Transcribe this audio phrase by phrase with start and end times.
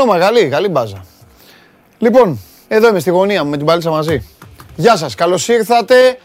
[0.00, 1.04] Κονόμα, καλή, καλή μπάζα.
[1.98, 4.26] Λοιπόν, εδώ είμαι στη γωνία μου με την παλίτσα μαζί.
[4.76, 6.18] Γεια σας, καλώς ήρθατε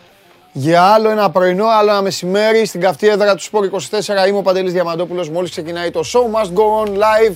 [0.52, 4.28] για άλλο ένα πρωινό, άλλο ένα μεσημέρι στην καυτή έδρα του Σπόρ 24.
[4.28, 7.34] Είμαι ο Παντελής Διαμαντόπουλος, μόλις ξεκινάει το Show Must Go On Live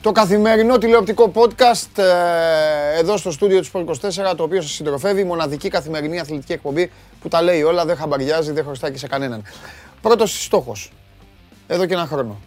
[0.00, 3.84] το καθημερινό τηλεοπτικό podcast ε, εδώ στο στούντιο του Sport
[4.30, 7.96] 24, το οποίο σας συντροφεύει, η μοναδική καθημερινή αθλητική εκπομπή που τα λέει όλα, δεν
[7.96, 9.42] χαμπαριάζει, δεν χρωστάει και σε κανέναν.
[10.02, 10.92] Πρώτος στόχος,
[11.66, 12.40] εδώ και ένα χρόνο,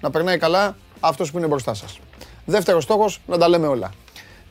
[0.00, 1.98] να περνάει καλά αυτός που είναι μπροστά σας.
[2.50, 3.92] Δεύτερος στόχος, να τα λέμε όλα.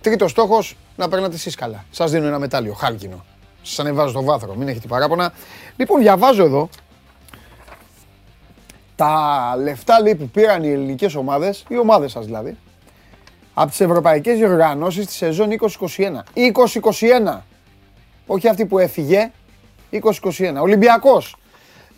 [0.02, 1.86] Τρίτος στόχος, να περνάτε εσείς καλά.
[1.92, 3.26] Σας δίνω ένα μετάλλιο, χάλκινο.
[3.62, 5.34] Σας ανεβάζω στο βάθρο, μην έχετε παράπονα.
[5.78, 6.70] Λοιπόν, διαβάζω εδώ
[8.96, 12.58] τα λεφτά λέει, που πήραν οι ελληνικές ομάδες, οι ομάδες σας δηλαδή,
[13.54, 16.24] από τις ευρωπαϊκές διοργανώσεις τη σεζόν 2021.
[16.34, 17.44] 2021!
[18.26, 19.32] Όχι αυτή που έφυγε,
[19.90, 20.62] 2021.
[20.62, 21.36] Ολυμπιακός,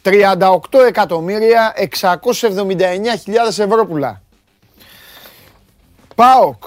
[0.04, 4.22] 38 εκατομμύρια 679 ευρώ πουλά.
[6.20, 6.64] ΠΑΟΚ,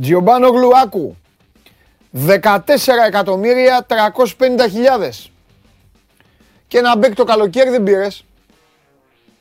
[0.00, 1.16] Τζιομπάνο Γλουάκου,
[2.26, 2.58] 14
[3.06, 3.94] εκατομμύρια 350
[6.68, 8.24] Και ένα μπέκ το καλοκαίρι δεν πήρες.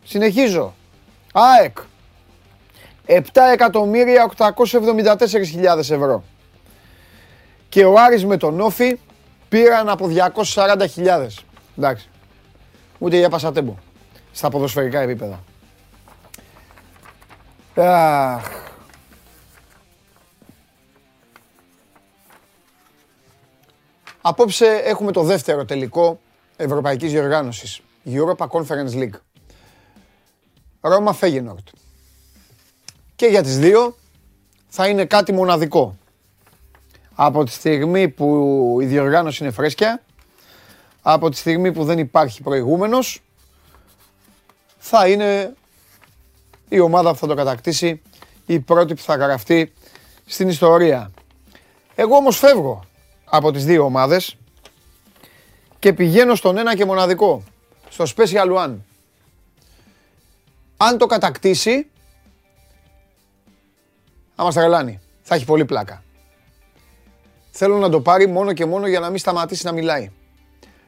[0.04, 0.74] Συνεχίζω.
[1.34, 1.78] ΑΕΚ.
[3.06, 6.24] 7.874.000 ευρώ.
[7.70, 9.00] Και ο Άρης με τον Όφη
[9.50, 11.28] πήραν από 240.000.
[11.78, 12.10] Εντάξει.
[12.98, 13.76] Ούτε για πασατέμπο.
[14.32, 15.40] Στα ποδοσφαιρικά επίπεδα.
[17.76, 18.60] Αχ.
[24.22, 26.20] Απόψε έχουμε το δεύτερο τελικό
[26.56, 27.82] Ευρωπαϊκής Διοργάνωσης.
[28.06, 29.20] Europa Conference League.
[30.82, 31.68] Ρώμα Φέγενορτ.
[33.16, 33.96] Και για τις δύο
[34.68, 35.98] θα είναι κάτι μοναδικό.
[37.16, 40.02] Από τη στιγμή που η διοργάνωση είναι φρέσκια,
[41.02, 43.22] από τη στιγμή που δεν υπάρχει προηγούμενος,
[44.78, 45.56] θα είναι
[46.74, 48.02] η ομάδα που θα το κατακτήσει,
[48.46, 49.74] η πρώτη που θα γραφτεί
[50.26, 51.12] στην ιστορία.
[51.96, 52.86] Εγώ όμως φεύγω
[53.26, 54.38] από τις δύο ομάδες
[55.80, 57.44] και πηγαίνω στον ένα και μοναδικό,
[57.90, 58.76] στο Special One
[60.78, 61.88] αν το κατακτήσει,
[64.36, 65.00] θα μας τρελάνει.
[65.22, 66.04] Θα έχει πολύ πλάκα.
[67.52, 70.12] Θέλω να το πάρει μόνο και μόνο για να μην σταματήσει να μιλάει.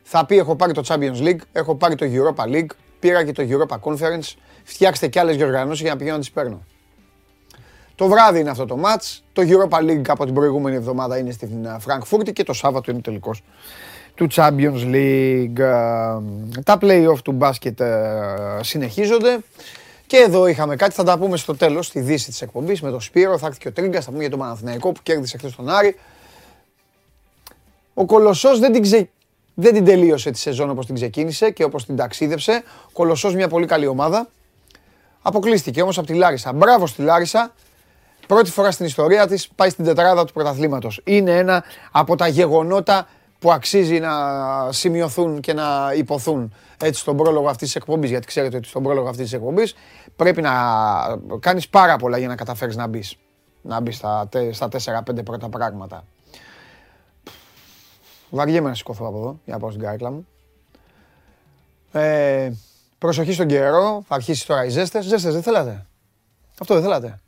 [0.04, 2.70] Θα πει έχω πάρει το Champions League, έχω πάρει το Europa League,
[3.00, 6.64] πήρα και το Europa Conference, φτιάξτε κι άλλες διοργανώσεις για να πηγαίνω να τις παίρνω.
[7.96, 11.50] Το βράδυ είναι αυτό το match, το Europa League από την προηγούμενη εβδομάδα είναι στην
[11.80, 13.44] Φραγκφούρτη και το Σάββατο είναι τελικός
[14.16, 15.60] του Champions League.
[16.64, 19.40] Τα play-off του μπάσκετ ε, συνεχίζονται.
[20.08, 23.02] Και εδώ είχαμε κάτι, θα τα πούμε στο τέλος, στη δύση της εκπομπής με τον
[23.02, 23.38] Σπύρο.
[23.38, 25.96] Θα έρθει και ο Τρίγκα, θα πούμε για τον Παναθηναϊκό που κέρδισε χθες τον Άρη.
[27.94, 29.08] Ο Κολοσσός δεν, την
[29.54, 32.64] δεν την τελείωσε τη σεζόν όπως την ξεκίνησε και όπως την ταξίδευσε.
[32.86, 34.30] Ο Κολοσσός μια πολύ καλή ομάδα.
[35.26, 36.54] Αποκλείστηκε όμως από τη Λάρισα.
[36.54, 37.54] Μπράβο στη Λάρισα.
[38.28, 41.02] Πρώτη φορά στην ιστορία της πάει στην τετράδα του πρωταθλήματος.
[41.04, 43.08] Είναι ένα από τα γεγονότα
[43.40, 44.12] που αξίζει να
[44.72, 46.54] σημειωθούν και να υποθούν
[46.84, 48.10] έτσι στον πρόλογο αυτής της εκπομπής.
[48.10, 49.76] Γιατί ξέρετε ότι στον πρόλογο αυτής της εκπομπής
[50.16, 50.52] πρέπει να
[51.40, 53.16] κάνεις πάρα πολλά για να καταφέρεις να μπεις.
[53.62, 56.04] Να μπεις στα, στα 4-5 πρώτα πράγματα.
[58.30, 60.28] Βαριέμαι να σηκωθώ από εδώ για να πάω στην κάρκλα μου.
[61.92, 62.52] Ε,
[63.04, 65.06] προσοχή στον καιρό, θα αρχίσεις τώρα οι ζέστες.
[65.06, 65.86] Ζέστες δεν θέλατε.
[66.60, 67.20] Αυτό δεν θέλατε.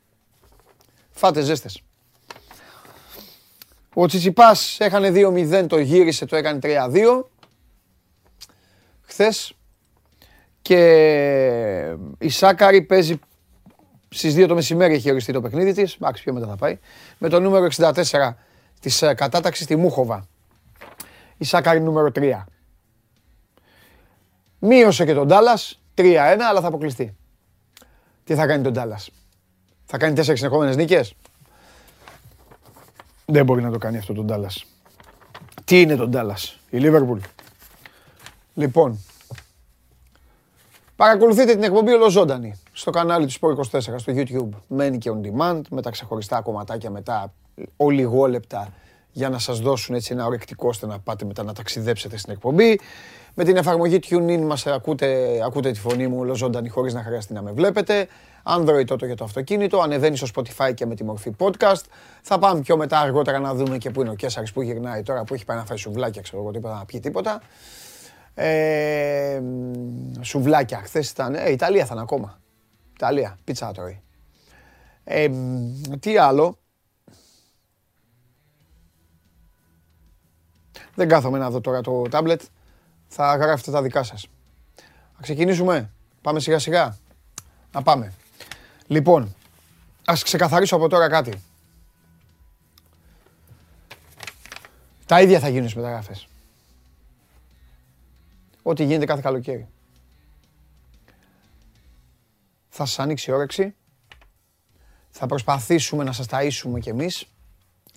[1.10, 1.82] Φάτε ζέστες.
[3.94, 7.30] Ο Τσιτσιπάς έχανε 2-0, το γύρισε, το έκανε 3-2.
[9.02, 9.52] Χθες.
[10.62, 13.18] Και η Σάκαρη παίζει
[14.08, 15.94] στις 2 το μεσημέρι έχει οριστεί το παιχνίδι της.
[15.94, 16.78] Εντάξει, πιο μετά θα πάει.
[17.18, 18.36] Με το νούμερο 64
[18.80, 20.26] της ε, κατάταξης τη Μούχοβα.
[21.36, 22.44] Η Σάκαρη νούμερο 3.
[24.66, 26.16] Μείωσε και τον Ντάλλας, 3-1,
[26.48, 27.16] αλλά θα αποκλειστεί.
[28.24, 29.10] Τι θα κάνει τον Ντάλλας.
[29.84, 31.14] Θα κάνει τέσσερις συνεχόμενες νίκες;
[33.24, 34.50] Δεν μπορεί να το κάνει αυτό τον Ντάλλα.
[35.64, 36.36] Τι είναι τον Ντάλλα,
[36.70, 37.18] η Λίβερπουλ.
[38.54, 38.98] Λοιπόν,
[40.96, 44.58] παρακολουθείτε την εκπομπή ολοζώντανη στο κανάλι του Sport 24 στο YouTube.
[44.66, 47.32] Μένει και on demand με τα ξεχωριστά κομματάκια μετά
[47.76, 48.72] ολιγόλεπτα
[49.16, 52.80] για να σας δώσουν έτσι ένα ορεκτικό ώστε να πάτε μετά να ταξιδέψετε στην εκπομπή.
[53.34, 57.42] Με την εφαρμογή TuneIn μας ακούτε, ακούτε τη φωνή μου ολοζώντανη χωρίς να χρειαστεί να
[57.42, 58.08] με βλέπετε.
[58.44, 61.82] Android τότε για το αυτοκίνητο, ανεβαίνει στο Spotify και με τη μορφή podcast.
[62.22, 65.24] Θα πάμε πιο μετά αργότερα να δούμε και πού είναι ο Κέσσαρης που γυρνάει τώρα
[65.24, 67.42] που έχει πάει να φάει σουβλάκια, ξέρω εγώ τίποτα, να πιει τίποτα.
[68.34, 69.40] Ε,
[70.20, 72.40] σουβλάκια, χθες ήταν, ε, Ιταλία θα είναι ακόμα.
[72.94, 74.02] Ιταλία, πίτσα τρώει.
[75.04, 75.28] Ε,
[76.00, 76.58] τι άλλο;
[80.96, 82.40] Δεν κάθομαι να δω τώρα το tablet.
[83.08, 84.26] Θα γράφετε τα δικά σας.
[85.16, 85.90] Να ξεκινήσουμε.
[86.22, 86.96] Πάμε σιγά σιγά.
[87.72, 88.12] Να πάμε.
[88.86, 89.34] Λοιπόν,
[90.04, 91.42] ας ξεκαθαρίσω από τώρα κάτι.
[95.06, 96.28] Τα ίδια θα γίνουν στις μεταγραφές.
[98.62, 99.68] Ό,τι γίνεται κάθε καλοκαίρι.
[102.68, 103.74] Θα σας ανοίξει η όρεξη.
[105.10, 107.26] Θα προσπαθήσουμε να σας ταΐσουμε κι εμείς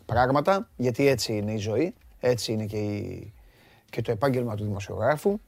[0.05, 3.33] πράγματα, γιατί έτσι είναι η ζωή, έτσι είναι και, η...
[3.89, 5.39] και το επάγγελμα του δημοσιογράφου.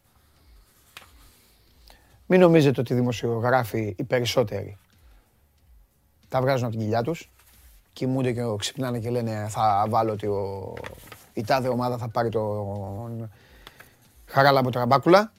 [2.25, 4.77] Μην νομίζετε ότι οι δημοσιογράφοι οι περισσότεροι
[6.29, 7.31] τα βγάζουν από την κοιλιά τους.
[7.93, 10.73] Κοιμούνται και ξυπνάνε και λένε θα βάλω ότι ο...
[11.33, 13.31] η τάδε ομάδα θα πάρει τον
[14.25, 15.31] Χαράλα από Τραμπάκουλα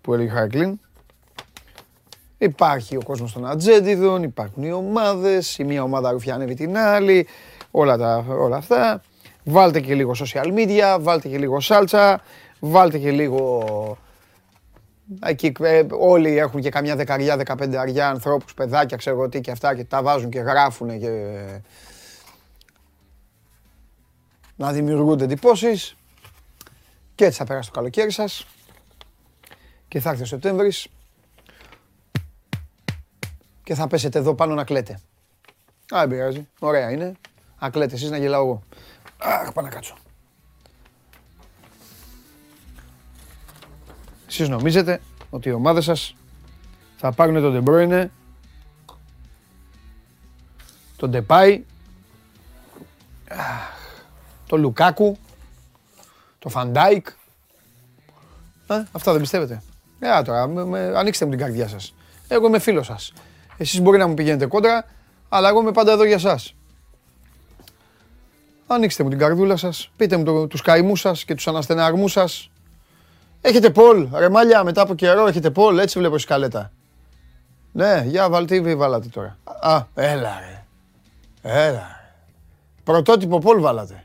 [0.00, 0.80] που έλεγε Χαρακλίν.
[2.38, 7.26] Υπάρχει ο κόσμος των ατζέντιδων, υπάρχουν οι ομάδες, η μία ομάδα ρουφιάνευει την άλλη,
[7.70, 9.02] όλα, τα, όλα αυτά.
[9.44, 12.20] Βάλτε και λίγο social media, βάλτε και λίγο σάλτσα,
[12.60, 13.98] βάλτε και λίγο...
[15.22, 19.74] Εκεί ε, όλοι έχουν και καμιά δεκαριά, δεκαπέντε αριά ανθρώπους, παιδάκια, ξέρω τι και αυτά
[19.74, 21.36] και τα βάζουν και γράφουν και...
[24.56, 25.96] Να δημιουργούνται εντυπώσεις.
[27.14, 28.46] Και έτσι θα περάσει το καλοκαίρι σας.
[29.88, 30.88] Και θα έρθει ο Σεπτέμβρης.
[33.62, 34.92] Και θα πέσετε εδώ πάνω να κλαίτε.
[35.94, 36.48] Α, δεν πειράζει.
[36.58, 37.12] Ωραία είναι.
[37.60, 38.62] Να κλαίτε εσείς να γελάω εγώ.
[39.22, 39.94] Αχ, πάω να κάτσω.
[44.28, 46.14] Εσείς νομίζετε ότι οι ομάδες σας
[46.96, 48.06] θα πάρουν τον De Bruyne,
[50.96, 51.60] τον Depay,
[54.46, 55.18] τον Λουκάκου,
[56.38, 57.06] το Φαν Ντάικ.
[58.66, 59.62] Ε, αυτά δεν πιστεύετε.
[59.98, 61.94] Ε, τώρα, με, με, ανοίξτε μου την καρδιά σας.
[62.28, 63.12] Εγώ είμαι φίλος σας.
[63.56, 64.84] Εσείς μπορεί να μου πηγαίνετε κόντρα,
[65.28, 66.54] αλλά εγώ είμαι πάντα εδώ για σας.
[68.66, 72.50] Ανοίξτε μου την καρδούλα σας, πείτε μου το, τους καημούς σας και τους αναστεναγμούς σας.
[73.40, 76.72] Έχετε Πολ, ρε μάλια, μετά από καιρό έχετε Πολ, έτσι βλέπω σκαλέτα.
[77.72, 79.38] Ναι, για βάλτε, τι βάλατε τώρα.
[79.60, 80.64] Α, έλα ρε.
[81.42, 82.14] Έλα ρε.
[82.84, 84.04] Πρωτότυπο Πολ βάλατε.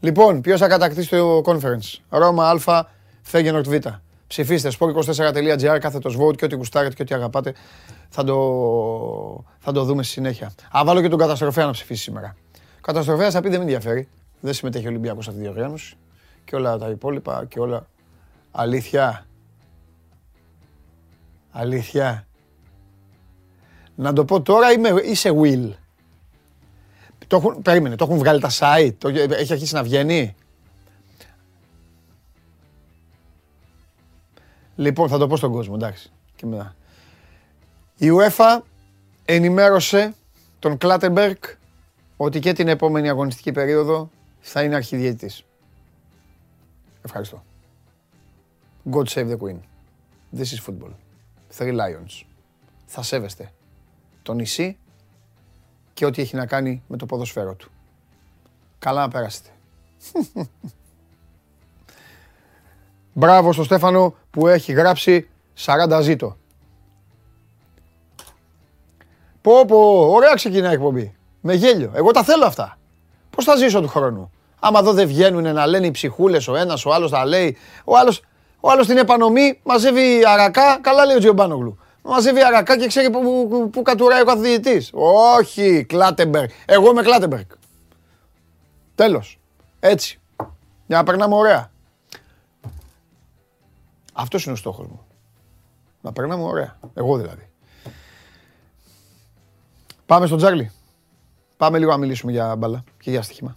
[0.00, 2.84] Λοιπόν, ποιος θα κατακτήσει το conference; Ρώμα Α,
[3.22, 3.74] Φέγγενορτ Β.
[4.26, 7.54] Ψηφίστε sport24.gr, κάθετος vote και ό,τι γουστάρετε και ό,τι αγαπάτε
[8.08, 10.52] θα το, θα το δούμε στη συνέχεια.
[10.76, 12.36] Α, βάλω και τον καταστροφέα να ψηφίσει σήμερα.
[12.86, 14.08] Ο καταστροφέας θα πει δεν με ενδιαφέρει.
[14.40, 15.96] Δεν συμμετέχει ο Ολυμπιακός σε αυτή τη διοργάνωση.
[16.44, 17.86] Και όλα τα υπόλοιπα και όλα.
[18.50, 19.26] Αλήθεια.
[21.50, 22.26] Αλήθεια.
[23.94, 25.70] Να το πω τώρα είμαι, είσαι Will.
[27.26, 30.34] Το έχουν, περίμενε, το έχουν βγάλει τα site, το, έχει αρχίσει να βγαίνει;
[34.76, 36.12] Λοιπόν, θα το πω στον κόσμο, εντάξει.
[36.36, 36.74] Και μετά.
[37.96, 38.60] Η UEFA
[39.24, 40.14] ενημέρωσε
[40.58, 41.44] τον Κλάτεμπερκ
[42.16, 44.10] ότι και την επόμενη αγωνιστική περίοδο
[44.40, 45.44] θα είναι αρχιδιαιτητής.
[47.02, 47.44] Ευχαριστώ.
[48.90, 49.58] God save the Queen.
[50.36, 50.90] This is football.
[51.58, 52.24] Three Lions.
[52.86, 53.52] Θα σέβεστε
[54.22, 54.78] το νησί
[55.92, 57.70] και ό,τι έχει να κάνει με το ποδοσφαίρο του.
[58.78, 59.48] Καλά να περάσετε.
[63.12, 65.28] Μπράβο στο Στέφανο που έχει γράψει
[65.64, 66.36] 40 ζήτο.
[69.42, 71.16] Πω πω, ωραία ξεκινάει η εκπομπή.
[71.40, 71.92] Με γέλιο.
[71.94, 72.78] Εγώ τα θέλω αυτά.
[73.30, 76.84] Πώς θα ζήσω του χρόνου; Άμα εδώ δεν βγαίνουν να λένε οι ψυχούλες, ο ένας,
[76.84, 77.56] ο άλλος τα λέει.
[77.84, 78.22] Ο άλλος,
[78.60, 83.46] ο άλλος την επανομή μαζεύει αρακά, καλά λέει ο Τζιομπάνογλου μαζεύει αρακά και ξέρει που,
[83.50, 84.90] που, που κατουράει ο καθηγητής.
[85.38, 86.48] Όχι, Κλάτεμπεργκ.
[86.66, 87.46] Εγώ είμαι Κλάτεμπεργκ.
[88.94, 89.38] Τέλος.
[89.80, 90.20] Έτσι.
[90.86, 91.70] Για να περνάμε ωραία.
[94.12, 95.06] Αυτός είναι ο στόχος μου.
[96.00, 96.78] Να περνάμε ωραία.
[96.94, 97.48] Εγώ δηλαδή.
[100.06, 100.72] Πάμε στον Τζάρλι.
[101.56, 103.56] Πάμε λίγο να μιλήσουμε για μπάλα και για στοίχημα.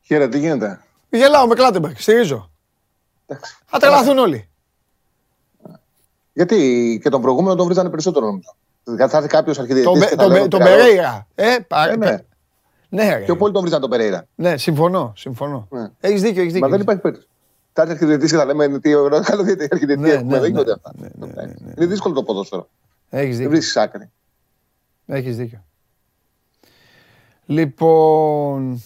[0.00, 0.80] Χαίρετε, τι γίνεται;
[1.10, 2.50] Γελάω με Κλάτεμπεργκ, στηρίζω.
[3.64, 4.48] Θα τρελαθούν όλοι.
[6.32, 8.56] Γιατί και τον προηγούμενο τον βρίζανε περισσότερο νομίζω.
[8.84, 10.16] Δηλαδή θα έρθει κάποιος αρχιδιετή.
[10.16, 11.26] Τον, τον, Περέιρα.
[11.34, 12.16] Ε, ε, ναι.
[12.88, 13.24] Ναι, ρε.
[13.24, 14.26] Και πολύ τον βρίζανε τον Περέιρα.
[14.34, 15.12] Ναι, συμφωνώ.
[15.16, 15.66] συμφωνώ.
[15.70, 15.90] Ναι.
[16.00, 16.68] Έχεις δίκιο, έχεις δίκιο.
[16.68, 17.28] Μα δεν υπάρχει περίπτωση.
[17.78, 20.32] Θα έρθει αρχιδιετή και θα λέμε τι ωραίο, καλό αρχιδιετή ναι, έχουμε.
[20.32, 20.92] Ναι, δεν γίνονται αυτά.
[21.76, 22.68] Είναι δύσκολο το ποδόσφαιρο.
[23.08, 23.42] Έχεις δίκιο.
[23.42, 24.10] Δεν βρίσκεις άκρη.
[25.06, 25.64] Έχεις δίκιο.
[27.46, 28.82] Λοιπόν.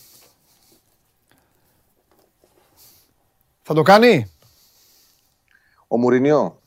[3.62, 4.30] Θα το κάνει;
[5.88, 6.61] Ο Μουρινιό.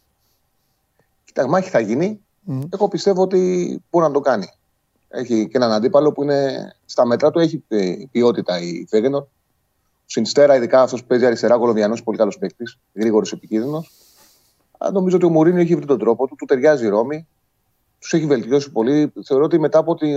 [1.26, 2.22] Κοίτα, μάχη θα γίνει.
[2.70, 4.50] Εγώ πιστεύω ότι μπορεί να το κάνει.
[5.08, 7.64] Έχει και έναν αντίπαλο που είναι στα μέτρα του, έχει
[8.12, 9.26] ποιότητα η Φέγενορ.
[10.06, 13.92] Ο Συνστέρα, ειδικά αυτός που παίζει αριστερά, Κολομβιανό, πολύ καλός παίκτης, γρήγορος επικίνδυνος.
[14.92, 17.28] Νομίζω ότι ο Μουρίνιο έχει βρει τον τρόπο του, του ταιριάζει η Ρώμη,
[18.00, 19.14] τους έχει βελτιώσει πολύ.
[19.26, 20.16] Θεωρώ ότι μετά από ότι.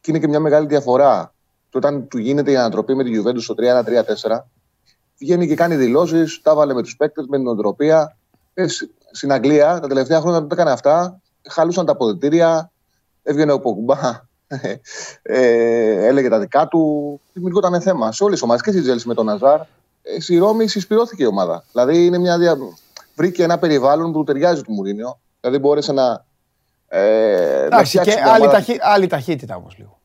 [0.00, 1.34] και είναι και μια μεγάλη διαφορά
[1.70, 4.40] και όταν του γίνεται η ανατροπή με τη Juventus στο 3-1-3-4,
[5.18, 8.16] βγαίνει και κάνει δηλώσεις, τα βάλε με τους παίκτες, με την οτροπία.
[8.54, 8.66] Ε,
[9.10, 12.70] στην Αγγλία τα τελευταία χρόνια το έκανε αυτά, χαλούσαν τα αποδητήρια,
[13.22, 14.28] έβγαινε ο Πογμπά,
[15.22, 17.20] ε, έλεγε τα δικά του.
[17.32, 19.60] Δημιουργόταν θέμα σε όλες τις ομάδες και στη Τζέλση με τον Ναζάρ.
[20.02, 21.64] Ε, στη Ρώμη συσπηρώθηκε η ομάδα.
[21.72, 22.56] Δηλαδή είναι μια δια...
[23.14, 25.18] βρήκε ένα περιβάλλον που ταιριάζει του Μουρίνιο.
[25.40, 26.24] Δηλαδή μπόρεσε να.
[26.88, 29.98] Ε, Εντάξει, και άλλη, ταχύ, άλλη ταχύτητα όμως λίγο.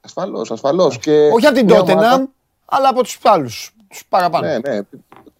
[0.00, 0.98] Ασφαλώς, ασφαλώς.
[1.32, 2.24] Όχι από την Τότεναμ,
[2.64, 3.74] αλλά από τους άλλους.
[3.88, 4.46] Τους παραπάνω.
[4.46, 4.80] Ναι, ναι.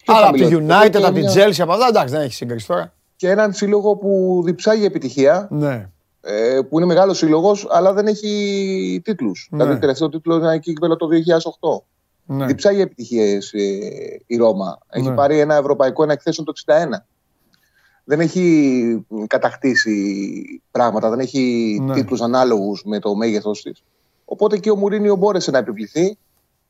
[0.05, 1.87] Αλλά από τη United, από την Chelsea, από αυτά.
[1.87, 2.93] Εντάξει, δεν έχει σύγκριση τώρα.
[3.15, 5.47] Και έναν σύλλογο που διψάγει επιτυχία.
[5.51, 5.89] Ναι.
[6.21, 9.47] Ε, που είναι μεγάλος σύλλογος, αλλά δεν έχει τίτλους.
[9.51, 9.63] Ναι.
[9.63, 11.83] Δηλαδή, τελευταίο τίτλο είναι εκεί το 2008.
[12.25, 12.45] Ναι.
[12.45, 13.59] Διψάγει επιτυχίες ε,
[14.25, 14.77] η Ρώμα.
[14.89, 15.15] Έχει ναι.
[15.15, 16.73] πάρει ένα ευρωπαϊκό ένα εκθέσεων το 61.
[18.03, 21.93] Δεν έχει κατακτήσει πράγματα, δεν έχει ναι.
[21.93, 23.83] τίτλους ανάλογους με το μέγεθός της.
[24.25, 26.17] Οπότε και ο Μουρίνιο μπόρεσε να επιβληθεί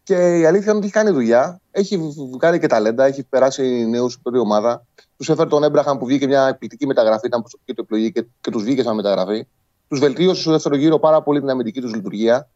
[0.03, 1.61] και η αλήθεια είναι ότι έχει κάνει δουλειά.
[1.71, 1.99] Έχει
[2.37, 4.85] κάνει και ταλέντα, έχει περάσει νέους στην πρώτη ομάδα.
[5.17, 8.51] Τους έφερε τον Έμπραχαμ που βγήκε μια εκπληκτική μεταγραφή, ήταν προσωπική του επιλογή και, και
[8.51, 9.47] τους βγήκε σαν μεταγραφή.
[9.87, 12.49] Τους βελτίωσε στο δεύτερο γύρο πάρα πολύ την αμυντική τους λειτουργία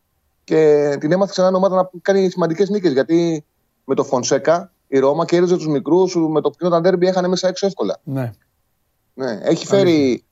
[0.44, 2.92] και την έμαθε ξανά ομάδα να κάνει σημαντικές νίκες.
[2.92, 3.46] Γιατί
[3.86, 7.48] με το Φονσέκα η Ρώμα κέρδιζε τους μικρούς, με το οποίο τα ντέρμπι έχανε μέσα
[7.48, 8.00] έξω εύκολα.
[8.04, 8.34] Ναι.
[9.14, 9.40] ναι.
[9.44, 10.26] Έχει φέρει.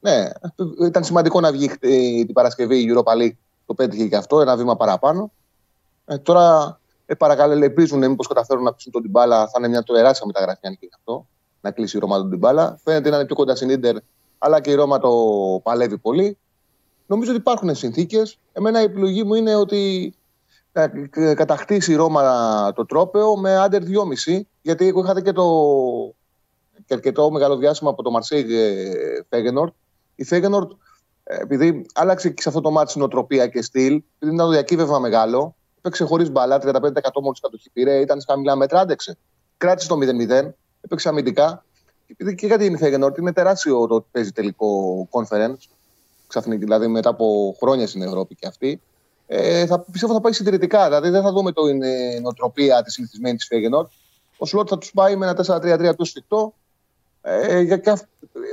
[0.00, 0.30] Ναι,
[0.86, 1.68] ήταν σημαντικό να βγει
[2.24, 3.36] την Παρασκευή η Europa League.
[3.66, 5.32] Το πέτυχε και αυτό, ένα βήμα παραπάνω.
[6.04, 9.48] Ε, τώρα ε, παρακαλελεπίζουν μήπως καταφέρουν να πείσουν τον Τιμπάλα.
[9.48, 11.26] Θα είναι μια τεράστια μεταγραφή αν και αυτό.
[11.60, 12.78] Να κλείσει η Ρώμα τον Τιμπάλα.
[12.84, 13.96] Φαίνεται να είναι πιο κοντά στην ντερ,
[14.38, 15.10] αλλά και η Ρώμα το
[15.62, 16.38] παλεύει πολύ.
[17.06, 18.38] Νομίζω ότι υπάρχουν συνθήκες.
[18.52, 20.14] Εμένα η επιλογή μου είναι ότι
[20.72, 20.92] θα
[21.34, 24.40] κατακτήσει η Ρώμα το τρόπεο με άντερ 2,5.
[24.62, 25.44] Γιατί εγώ είχατε και το
[26.86, 28.46] και αρκετό μεγάλο διάστημα από το Μαρσέιγ
[29.28, 29.74] Φέγενορτ.
[30.14, 30.70] Η Φέγενορτ,
[31.24, 34.98] ε, επειδή άλλαξε και σε αυτό το μάτι νοοτροπία και στυλ, επειδή ήταν το διακύβευμα
[34.98, 39.16] μεγάλο, Έπαιξε χωρίς μπαλά, 35% μόλις κατοχή πήρε, ήταν στα χαμηλά μέτρα, άντεξε.
[39.56, 40.50] Κράτησε το 0-0,
[40.80, 41.64] έπαιξε αμυντικά.
[42.36, 45.68] Και γιατί είναι Φέγενορτ, είναι τεράστιο το ότι παίζει τελικό conference.
[46.26, 48.80] Ξαφνικά, δηλαδή μετά από χρόνια στην Ευρώπη και αυτή.
[49.26, 50.84] Ε, θα, πιστεύω θα πάει συντηρητικά.
[50.84, 53.90] Δηλαδή δεν θα δούμε το είναι νοοτροπία της συνηθισμένη της Φέγενορτ.
[54.38, 56.54] Ο Σλότ θα τους πάει με ένα 4-3-3 πιο σφιχτό.
[57.22, 57.64] Ε,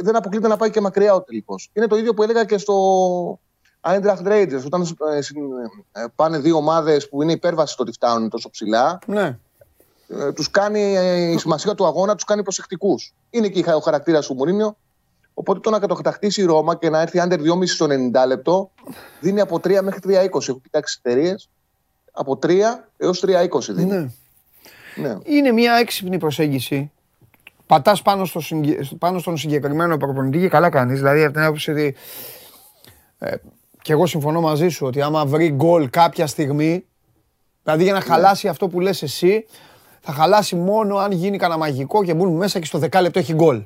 [0.01, 1.69] δεν αποκλείται να πάει και μακριά ο τελικός.
[1.73, 3.39] Είναι το ίδιο που έλεγα και στο
[3.81, 5.17] Eintracht Rangers, όταν ε,
[6.01, 9.37] ε, πάνε δύο ομάδες που είναι υπέρβαση στο ότι φτάνουν τόσο ψηλά, ναι.
[10.07, 10.81] Ε, τους κάνει,
[11.33, 13.13] η σημασία του αγώνα τους κάνει προσεκτικούς.
[13.29, 14.77] Είναι και ο χαρακτήρας του Μουρίνιο.
[15.33, 18.71] Οπότε το να κατοχταχτήσει η Ρώμα και να έρθει άντερ 2,5 στο 90 λεπτό
[19.19, 20.13] δίνει από 3 μέχρι 3,20.
[20.47, 21.49] Έχω κοιτάξει εταιρείες.
[22.11, 22.49] Από 3
[22.97, 23.91] έως 3,20 δίνει.
[23.91, 24.07] Ναι.
[24.95, 25.17] ναι.
[25.23, 26.91] Είναι μια έξυπνη προσέγγιση.
[27.67, 28.41] Πατάς πάνω, στο,
[28.99, 30.97] πάνω στον συγκεκριμένο προπονητή και καλά κάνεις.
[30.97, 31.95] Δηλαδή από την άποψη ότι
[33.19, 33.35] ε,
[33.81, 36.85] και εγώ συμφωνώ μαζί σου ότι άμα βρει γκολ κάποια στιγμή,
[37.63, 38.05] δηλαδή για να ναι.
[38.05, 39.45] χαλάσει αυτό που λες εσύ,
[40.07, 43.63] θα χαλάσει μόνο αν γίνει κανένα μαγικό και μπουν μέσα και στο δεκάλεπτο έχει γκολ.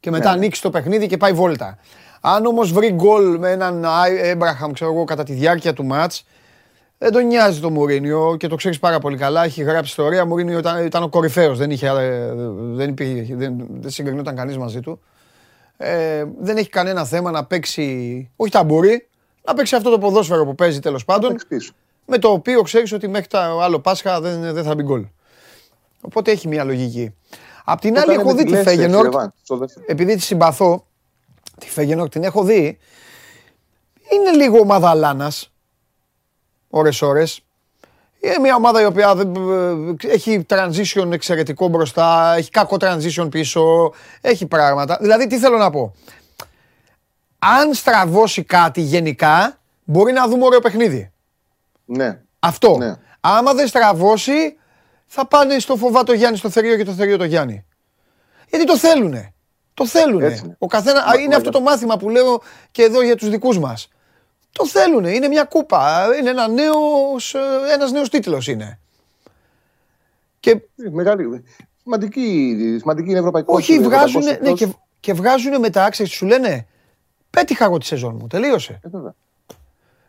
[0.00, 0.36] Και μετά ναι.
[0.36, 1.78] ανοίξει το παιχνίδι και πάει βόλτα.
[2.20, 3.86] Αν όμως βρει γκολ με έναν
[4.22, 6.26] Έμπραχαμ, ξέρω εγώ, κατά τη διάρκεια του μάτς,
[6.98, 9.44] δεν τον νοιάζει το Μουρίνιο και το ξέρεις πάρα πολύ καλά.
[9.44, 10.22] Έχει γράψει ιστορία.
[10.22, 11.58] Ο Μουρίνιο ήταν, ήταν ο κορυφαίος.
[11.58, 11.92] Δεν, είχε,
[12.74, 12.94] δεν,
[13.36, 15.00] δεν, δεν συγκρινόταν κανείς μαζί του.
[15.76, 18.30] Ε, δεν έχει κανένα θέμα να παίξει.
[18.36, 19.08] Όχι ταμπούρι,
[19.44, 21.36] να παίξει αυτό το ποδόσφαιρο που παίζει τέλος πάντων.
[22.06, 25.04] Με το οποίο ξέρεις ότι μέχρι το άλλο Πάσχα δεν, δεν θα μπει γκολ.
[26.04, 27.14] Οπότε έχει μια λογική.
[27.64, 29.08] Απ' την άλλη, έχω δει τη Φέγενορ.
[29.86, 30.86] Επειδή τη συμπαθώ,
[31.58, 32.78] τη Φέγενορ την έχω δει.
[34.12, 35.52] Είναι λίγο ομάδα Λάνας.
[36.68, 37.44] Ωρες-ώρες.
[38.20, 39.14] Είναι μια ομάδα η οποία
[40.00, 44.98] έχει transition εξαιρετικό μπροστά, έχει κακό transition πίσω, έχει πράγματα.
[45.00, 45.94] Δηλαδή, τι θέλω να πω;
[47.38, 51.12] Αν στραβώσει κάτι γενικά, μπορεί να δούμε ωραίο παιχνίδι.
[51.84, 52.20] Ναι.
[52.38, 52.76] Αυτό.
[52.76, 52.94] Ναι.
[53.20, 54.56] Άμα δεν στραβώσει,
[55.14, 57.64] θα πάνε στο φοβάτο Γιάννη στο θερίο και το θερίο το Γιάννη.
[58.48, 59.34] Γιατί το θέλουνε.
[59.74, 60.56] Το θέλουνε.
[60.58, 63.88] Ο καθένα, είναι αυτό το μάθημα που λέω και εδώ για τους δικούς μας.
[64.52, 65.10] Το θέλουνε.
[65.10, 66.08] Είναι μια κούπα.
[66.18, 67.34] Είναι ένα νέος,
[67.72, 68.78] ένας νέος τίτλος είναι.
[70.40, 70.50] Και...
[70.50, 71.44] Ε, μεγάλη,
[71.82, 73.54] σημαντική, σημαντική είναι ευρωπαϊκό.
[73.54, 74.68] Όχι, βγάζουν, ναι, και,
[75.00, 76.66] και βγάζουν μετά, σου λένε,
[77.30, 78.26] Πέτυχα εγώ τη σεζόν μου.
[78.26, 78.80] Τελείωσε.
[78.82, 78.88] Ε,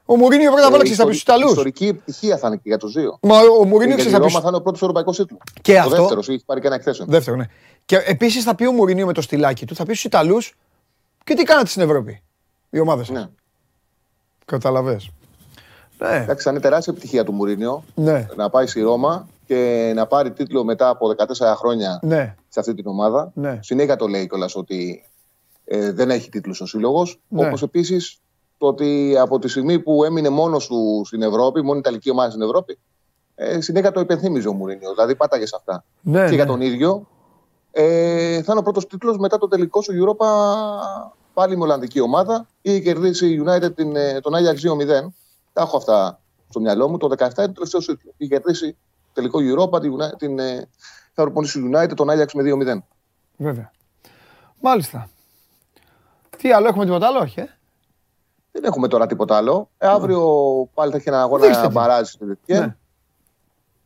[0.05, 1.49] ο Μουρίνιο πρέπει να βάλει στα πίσω Ιταλούς.
[1.49, 3.17] Ιστορική επιτυχία θα είναι και για το Ζήο.
[3.21, 4.11] Μα ο Μουρίνιο ξέρει.
[4.11, 5.39] θα είναι ο πρώτος ευρωπαϊκός τίτλος.
[5.61, 5.95] Και αυτό.
[5.95, 7.09] δεύτερος, έχει πάρει και ένα εκθέσεων.
[7.09, 7.45] Δεύτερο, ναι.
[7.85, 10.55] Και επίσης θα πει ο Μουρίνιο με το στυλάκι του, θα πει στους Ιταλούς
[11.23, 12.21] και τι κάνατε στην Ευρώπη.
[12.69, 13.29] Οι ομάδες σας; Ναι.
[14.45, 14.99] Καταλαβέ.
[15.97, 16.15] Ναι.
[16.15, 18.27] Εντάξει, θα είναι τεράστια επιτυχία του Μουρίνιο ναι.
[18.35, 22.35] να πάει στη Ρώμα και να πάρει τίτλο μετά από 14 χρόνια ναι.
[22.49, 23.31] σε αυτή την ομάδα.
[23.33, 23.59] Ναι.
[23.61, 25.05] Συνέχεια το λέει κιόλας ότι
[25.65, 27.19] ε, δεν έχει τίτλους ο σύλλογος.
[27.27, 27.47] Ναι.
[27.47, 28.19] Όπως επίσης
[28.57, 32.29] το ότι από τη στιγμή που έμεινε μόνος του στην Ευρώπη, μόνο η Ιταλική ομάδα
[32.29, 32.77] στην Ευρώπη,
[33.35, 34.93] ε, συνέχεια το υπενθύμιζε ο Μουρίνιο.
[34.93, 35.83] Δηλαδή πάταγες σε αυτά.
[36.01, 36.35] Ναι, και ναι.
[36.35, 37.07] για τον ίδιο,
[37.71, 40.25] ε, θα είναι ο πρώτος τίτλος μετά το τελικό σου Europa
[41.33, 42.47] πάλι με Ολλανδική ομάδα.
[42.61, 45.13] Είχε κερδίσει η United την, ε, τον Άγιαξ 2-0.
[45.53, 46.19] Τα έχω αυτά
[46.49, 46.97] στο μυαλό μου.
[46.97, 48.13] Το 17 είναι το τελευταίο τίτλο.
[48.17, 48.77] Είχε κερδίσει
[49.13, 50.69] το τελικό Europa την, Uni- την, ε,
[51.13, 52.83] θα προπονήσει η United τον Άγιαξ με 2-0.
[53.37, 53.71] Βέβαια.
[54.59, 55.09] Μάλιστα.
[56.37, 57.57] Τι άλλο, έχουμε τίποτα άλλο, όχι, ε;
[58.57, 59.69] Δεν έχουμε τώρα τίποτα άλλο.
[59.77, 60.21] Ε, αύριο
[60.73, 61.73] πάλι θα έχει ένα Δείξτε αγώνα τι.
[61.73, 62.33] μπαράζ στην Ναι.
[62.45, 62.77] Τετκέν.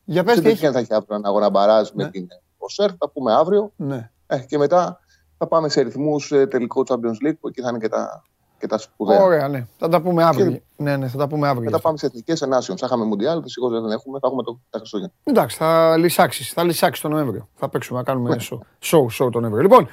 [0.06, 0.58] Για πες Στην τι έχει.
[0.60, 2.10] Τετκέν θα έχει αύριο ένα αγώνα μπαράζ με Ναι.
[2.10, 2.90] την ΟΣΕΡ.
[3.00, 3.72] Θα πούμε αύριο.
[3.76, 4.10] Ναι.
[4.28, 5.00] Ε, και μετά
[5.38, 8.24] θα πάμε σε ρυθμούς τελικό Champions League που εκεί θα είναι και τα,
[8.60, 9.22] και τα σπουδαία.
[9.24, 9.68] Ωραία, ναι.
[9.78, 10.52] Θα τα πούμε αύριο.
[10.52, 11.60] Και- Ναι, ναι, θα τα πούμε αύριο.
[11.60, 11.88] γι' Μετά αυτό.
[11.88, 12.78] πάμε σε εθνικές ενάσεων.
[12.78, 14.20] Θα είχαμε Μουντιάλ, δυστυχώς δεν έχουμε.
[14.20, 15.12] Θα έχουμε το, τα Χριστούγεννα.
[15.24, 16.54] Εντάξει, θα λυσάξεις.
[16.54, 17.50] Θα λυσάξεις τον Νοέμβριο.
[17.56, 19.62] Θα παίξουμε να κάνουμε show, show, show τον Νοέμβριο.
[19.64, 19.88] Λοιπόν,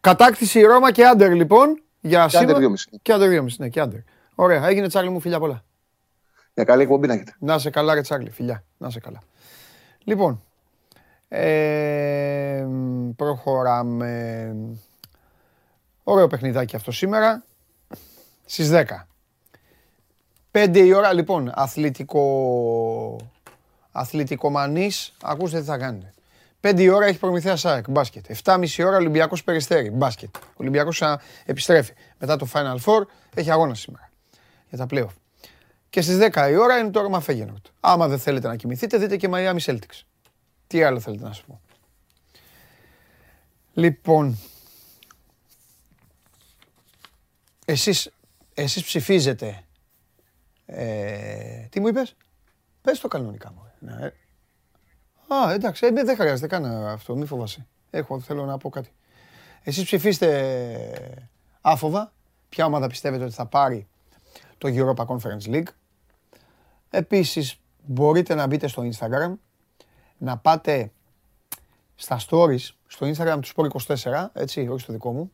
[0.00, 1.82] κατάκτηση Ρώμα και Άντερ λοιπόν.
[2.04, 2.58] Για Και άντερ σήμερα.
[2.58, 2.98] 2,5.
[3.02, 3.46] Και Άντερ 2,5.
[3.58, 3.98] Ναι, και Άντερ.
[4.34, 5.64] Ωραία, έγινε Τσάρλι μου, φιλιά πολλά.
[6.54, 7.34] Για καλή εκπομπή να έχετε.
[7.38, 8.64] Να σε καλά, ρε Τσάρλι, φιλιά.
[8.78, 9.18] Να σε καλά.
[10.04, 10.42] Λοιπόν,
[11.28, 12.66] ε,
[13.16, 14.56] προχωράμε.
[16.02, 17.44] Ωραίο παιχνιδάκι αυτό σήμερα.
[18.44, 19.06] Στις 10.
[20.50, 23.16] 5 η ώρα, λοιπόν, αθλητικό,
[23.92, 25.12] αθλητικομανής.
[25.22, 26.12] Ακούστε τι θα κάνετε.
[26.60, 28.24] 5 η ώρα έχει προμηθεία ΣΑΕΚ, μπάσκετ.
[28.44, 30.36] 7.30 ώρα Ολυμπιακός Περιστέρη, μπάσκετ.
[30.36, 31.92] Ο Ολυμπιακός α, επιστρέφει.
[32.18, 33.02] Μετά το Final Four
[33.34, 34.11] έχει αγώνα σήμερα
[34.72, 35.14] για τα playoff.
[35.90, 37.66] Και στις 10 η ώρα είναι το Ρώμα Φέγενορτ.
[37.80, 40.02] Άμα δεν θέλετε να κοιμηθείτε, δείτε και Miami Celtics.
[40.66, 41.60] Τι άλλο θέλετε να σου πω.
[43.72, 44.38] Λοιπόν,
[47.64, 48.10] εσείς,
[48.54, 49.64] εσείς ψηφίζετε.
[50.66, 52.16] Ε, τι μου είπες;
[52.82, 53.72] Πες το κανονικά μου.
[53.78, 54.06] Ναι.
[54.06, 54.12] ε.
[55.34, 57.66] Α, εντάξει, ε, δεν χρειάζεται καν αυτό, μη φοβάσαι.
[57.90, 58.92] Έχω, θέλω να πω κάτι.
[59.62, 61.20] Εσείς ψηφίστε
[61.60, 62.12] άφοβα.
[62.48, 63.88] Ποια ομάδα πιστεύετε ότι θα πάρει
[64.62, 65.68] το Europa Conference League.
[66.90, 69.32] Επίσης, μπορείτε να μπείτε στο Instagram,
[70.18, 70.92] να πάτε
[71.94, 75.32] στα stories, στο Instagram του Sport24, έτσι, όχι στο δικό μου.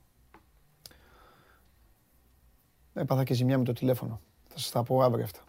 [2.94, 4.20] Έπαθα και ζημιά με το τηλέφωνο.
[4.48, 5.40] Θα σας τα πω αύριο αυτά.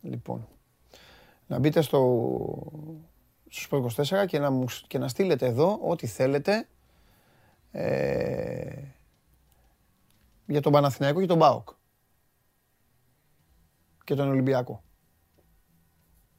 [0.00, 0.48] Λοιπόν,
[1.46, 2.62] να μπείτε στο,
[3.48, 6.68] στο Sport24 και να, μου, και να στείλετε εδώ ό,τι θέλετε
[7.72, 8.82] ε,
[10.46, 11.78] για τον Παναθηναϊκό και τον ΠΑΟΚ.
[14.10, 14.82] Και τον Ολυμπιακό.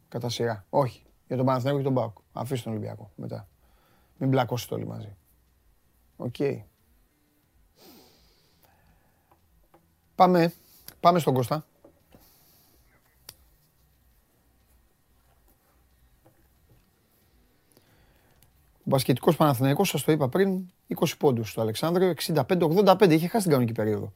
[0.07, 0.65] Κατά σειρά.
[0.69, 1.03] Όχι.
[1.27, 2.17] Για τον Παναθηναϊκό και τον ΠΑΟΚ.
[2.33, 3.47] Αφήστε τον Ολυμπιακό μετά.
[4.17, 5.15] Μην μπλακώσετε όλοι μαζί.
[6.17, 6.35] Οκ.
[10.15, 10.53] Πάμε.
[10.99, 11.65] Πάμε στον Κώστα.
[18.73, 23.51] Ο μπασκετικός Παναθηναϊκός, σας το είπα πριν, 20 πόντους στο Αλεξάνδρειο, 65-85, είχε χάσει την
[23.51, 24.13] κανονική περίοδο.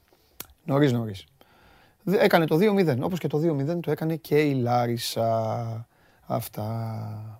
[0.65, 1.25] Νωρίς νωρίς.
[2.07, 5.87] Δε- Έκανε το 2-0, όπως και το 2-0 το έκανε και η Λάρισα.
[6.25, 7.39] Αυτά.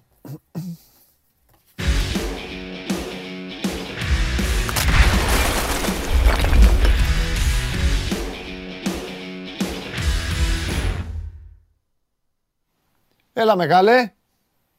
[13.34, 14.12] Έλα μεγάλε.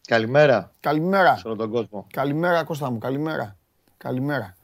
[0.07, 1.37] Καλημέρα Καλημέρα.
[1.37, 2.07] σε όλο τον κόσμο.
[2.13, 3.57] Καλημέρα Κώστα μου, καλημέρα.
[3.97, 4.55] Καλημέρα.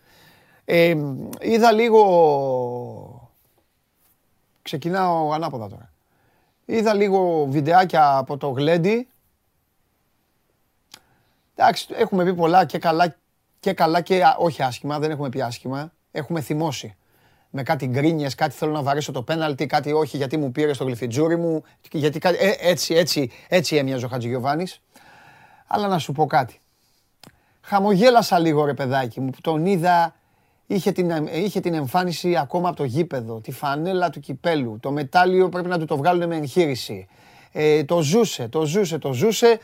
[0.64, 0.94] Ε,
[1.40, 3.21] είδα λίγο...
[4.62, 5.92] Ξεκινάω ανάποδα τώρα.
[6.64, 9.08] Είδα λίγο βιντεάκια από το Γλέντι.
[11.54, 13.16] Εντάξει, έχουμε πει πολλά και καλά
[13.60, 15.92] και, καλά και α- όχι άσχημα, δεν έχουμε πει άσχημα.
[16.10, 16.96] Έχουμε θυμώσει.
[17.50, 20.84] Με κάτι γκρίνιες, κάτι θέλω να βαρέσω το πέναλτι, κάτι όχι γιατί μου πήρε στο
[20.84, 21.62] γλυφιτζούρι μου.
[21.92, 24.80] Γιατί κάτι, ε, έτσι, έτσι, έτσι έμοιαζε ο Χατζηγιοβάνης.
[25.66, 26.60] Αλλά να σου πω κάτι.
[27.60, 30.14] Χαμογέλασα λίγο ρε παιδάκι μου που τον είδα,
[30.74, 34.90] είχε την, ε, είχε την εμφάνιση ακόμα από το γήπεδο, τη φανέλα του κυπέλου, το
[34.90, 37.06] μετάλλιο πρέπει να του το βγάλουν με εγχείρηση.
[37.52, 39.58] Ε, το ζούσε, το ζούσε, το ζούσε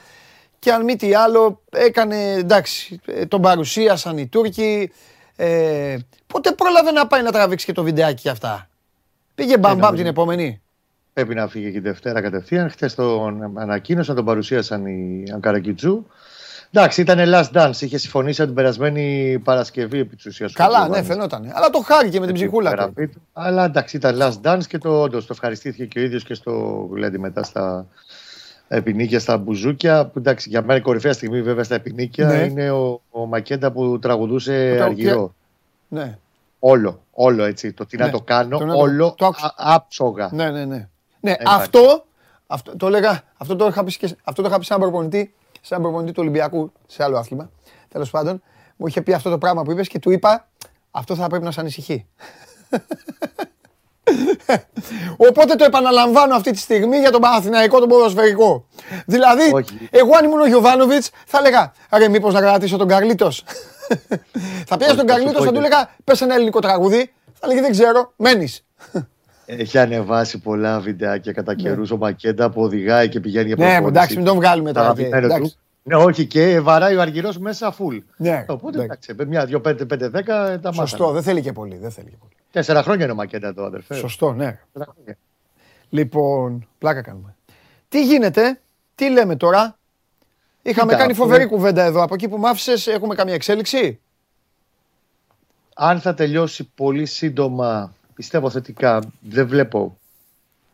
[0.58, 4.90] και αν μη τι άλλο έκανε, εντάξει, ε, τον παρουσίασαν οι Τούρκοι.
[5.36, 8.68] Ε, πότε πρόλαβε να πάει να τραβήξει και το βιντεάκι και αυτά;
[9.34, 10.02] Πήγε μπαμ μπαμ νομίζω.
[10.02, 10.60] την επόμενη.
[11.12, 12.70] Πρέπει να φύγει και η Δευτέρα κατευθείαν.
[12.70, 16.06] Χθες τον ανακοίνωσαν, τον παρουσίασαν οι Αγκαρακιτζού.
[16.72, 17.80] Εντάξει, ήταν last dance.
[17.80, 20.52] Είχε συμφωνήσει από την περασμένη Παρασκευή επί της ουσίας.
[20.52, 21.50] Καλά, ναι, φαινόταν.
[21.54, 23.10] Αλλά το χάρηκε με την ψυχούλα του.
[23.32, 26.52] Αλλά εντάξει, ήταν last dance και το όντως το ευχαριστήθηκε και ο ίδιος και στο
[26.92, 27.86] Γλέντι μετά στα
[28.68, 30.06] επινίκια, στα μπουζούκια.
[30.06, 32.34] Που εντάξει, για μένα η κορυφαία στιγμή βέβαια στα επινίκια Ναι.
[32.36, 35.34] είναι ο, ο Μακέντα που τραγουδούσε Το- αργυρό.
[35.88, 36.18] Ναι.
[36.58, 37.72] Όλο, όλο έτσι.
[37.72, 38.04] Το τι Ναι.
[38.04, 39.46] να το κάνω, Το να το- όλο το άκουσα.
[39.46, 40.28] α- άψογα.
[40.32, 40.88] Ναι, ναι, ναι.
[41.20, 41.54] Ναι, Εντάξει.
[41.56, 42.04] αυτό,
[42.46, 45.32] αυτό το έλεγα, αυτό το είχα πει, και, αυτό το είχα πει σε έναν προπονητή,
[45.68, 47.50] σε έναν προπονητή του Ολυμπιακού, σε άλλο άθλημα.
[47.88, 48.42] Τέλος πάντων,
[48.76, 50.48] μου είχε πει αυτό το πράγμα που είπες και του είπα,
[50.90, 52.06] αυτό θα πρέπει να σε ανησυχεί.
[55.16, 58.66] Οπότε το επαναλαμβάνω αυτή τη στιγμή για τον Παναθηναϊκό τον ποδοσφαιρικό.
[59.06, 59.88] Δηλαδή, Όχι.
[59.90, 63.44] εγώ αν ήμουν ο Γιωβάνοβιτς, θα έλεγα Ρε, μήπως να κρατήσω τον Καρλίτος.
[64.68, 67.12] θα πήγα στον θα σου Καρλίτο, πω θα του και- έλεγα Πες ένα ελληνικό τραγούδι.
[67.34, 68.64] Θα λέγει Δεν ξέρω, μένεις.
[69.50, 73.88] Έχει ανεβάσει πολλά βιντεάκια κατά καιρούς ο Μακέντα που οδηγάει και πηγαίνει για Ναι, προπόνηση.
[73.90, 74.94] εντάξει, μην τον βγάλουμε Τα τώρα.
[74.94, 75.52] και- αγαπημένα εντάξει.
[75.54, 75.60] του.
[75.82, 77.96] Ναι, όχι και βαράει ο Αργυρός μέσα φουλ.
[78.16, 79.08] Ναι, Οπότε εντάξει.
[79.10, 81.12] εντάξει, μια, δύο, πέντε, πέντε, δέκα τα Σωστό, μάθαμε.
[81.12, 81.76] δεν θέλει και πολύ.
[81.76, 82.32] Δεν θέλει και πολύ.
[82.50, 83.94] Τέσσερα χρόνια είναι ο Μακέντα εδώ, αδερφέ.
[83.94, 84.58] Σωστό, ναι.
[84.72, 85.16] Τέσσερα χρόνια.
[85.88, 87.34] Λοιπόν, πλάκα κάνουμε.
[87.88, 88.60] Τι γίνεται,
[88.94, 89.76] τι λέμε τώρα;
[90.62, 92.02] Είχαμε Κοίτα, κάνει αφού- φοβερή κουβέντα εδώ.
[92.02, 94.00] Από εκεί που μ' άφησες, έχουμε καμία εξέλιξη;
[95.74, 99.98] Αν θα τελειώσει πολύ σύντομα, πιστεύω θετικά, δεν βλέπω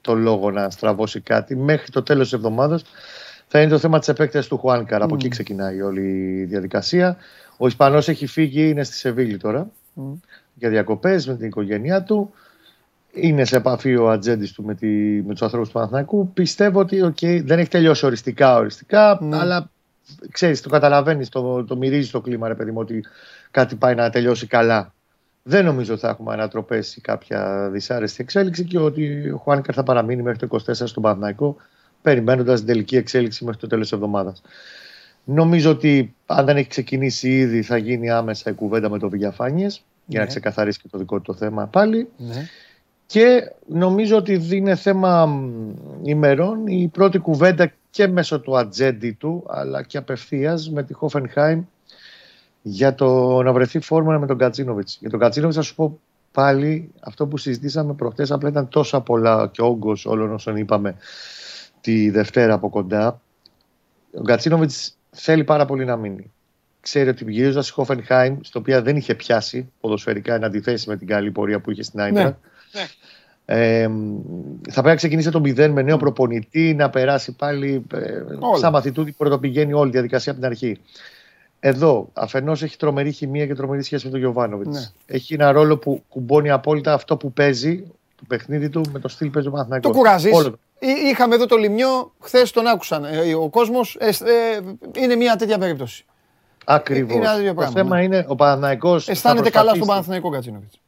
[0.01, 1.57] το λόγο να στραβώσει κάτι.
[1.57, 2.85] Μέχρι το τέλος της εβδομάδας
[3.49, 5.03] θα είναι το θέμα της επέκτασης του Χουάνκαρ.
[5.03, 6.03] Από εκεί ξεκινάει όλη
[6.41, 7.17] η διαδικασία.
[7.57, 9.71] Ο Ισπανός έχει φύγει, είναι στη Σεβίλη τώρα
[10.55, 12.33] για διακοπές με την οικογένειά του.
[13.13, 14.87] Είναι σε επαφή ο ατζέντης του με, τη,
[15.27, 16.33] με τους ανθρώπους του Παναθηναϊκού.
[16.33, 19.39] Πιστεύω ότι okay, δεν έχει τελειώσει οριστικά, οριστικά, Ναι.
[19.39, 19.71] αλλά
[20.31, 23.05] ξέρεις, το καταλαβαίνεις, το, το μυρίζεις το κλίμα, ρε παιδί μου, ότι
[23.51, 24.94] κάτι πάει να τελειώσει καλά.
[25.47, 29.83] Δεν νομίζω ότι θα έχουμε ανατροπές ή κάποια δυσάρεστη εξέλιξη και ότι ο Χουάνκαρ θα
[29.83, 31.57] παραμείνει μέχρι το 24 στον Παναθηναϊκό,
[32.03, 34.43] περιμένοντας την τελική εξέλιξη μέχρι το τέλος της εβδομάδας.
[35.25, 39.85] Νομίζω ότι αν δεν έχει ξεκινήσει ήδη θα γίνει άμεσα η κουβέντα με το Βηγιαφάνιες
[40.07, 40.31] για να Ναι.
[40.31, 42.09] ξεκαθαρίσει και το δικό του το θέμα πάλι.
[42.17, 42.49] Ναι.
[43.07, 49.45] Και νομίζω ότι είναι θέμα μ, ημερών η πρώτη κουβέντα και μέσω του ατζέντη του,
[49.49, 51.63] αλλά και απευθείας με τη Χόφενχάιμ
[52.67, 54.97] για το να βρεθεί φόρμα με τον Κατσίνοβιτς.
[55.01, 56.01] Για τον Κατσίνοβιτς θα σου πω
[56.33, 60.97] πάλι αυτό που συζητήσαμε προχτές, απλά ήταν τόσα πολλά και όγκος όλων όσων είπαμε
[61.81, 63.21] τη Δευτέρα από κοντά.
[64.19, 66.33] Ο Κατσίνοβιτς θέλει πάρα πολύ να μείνει.
[66.81, 71.07] Ξέρει ότι γυρίζοντας στη Χόφενχάιμ, στο οποία δεν είχε πιάσει ποδοσφαιρικά εν αντιθέσει με την
[71.07, 72.39] καλή πορεία που είχε στην Άιντρα.
[73.45, 73.89] Ε,
[74.63, 77.99] θα πρέπει να ξεκινήσει το 0 με νέο προπονητή, να περάσει πάλι ε,
[78.39, 78.59] Όλα.
[78.59, 80.81] σαν μαθητούδη που πρωτοπηγαίνει όλη η διαδικασία από την αρχή.
[81.67, 84.77] Εδώ, αφενός έχει τρομερή χημεία και τρομερή σχέση με τον Γιωβάνοβιτς.
[84.79, 84.87] Ναι.
[85.17, 87.85] Έχει ένα ρόλο που κουμπώνει απόλυτα αυτό που παίζει,
[88.17, 89.97] το παιχνίδι του με το στυλ που παίζει ο Το Παναθηναϊκός.
[89.97, 90.33] κουράζεις.
[90.35, 90.59] Όλο το-
[91.11, 93.05] Είχαμε εδώ το λιμιό, χθες τον άκουσαν.
[93.05, 93.99] Ε, Ο κόσμος
[94.97, 96.05] είναι μια τέτοια περίπτωση.
[96.65, 97.15] Ακριβώς.
[97.15, 98.03] είναι ένα ίδιο Το πράγμα, θέμα ναι.
[98.03, 100.81] είναι ο Παναθηναϊκός θα Αισθάνεται καλά στον προσπαθήσει Παναθηναϊκό Κατσίνοβιτς.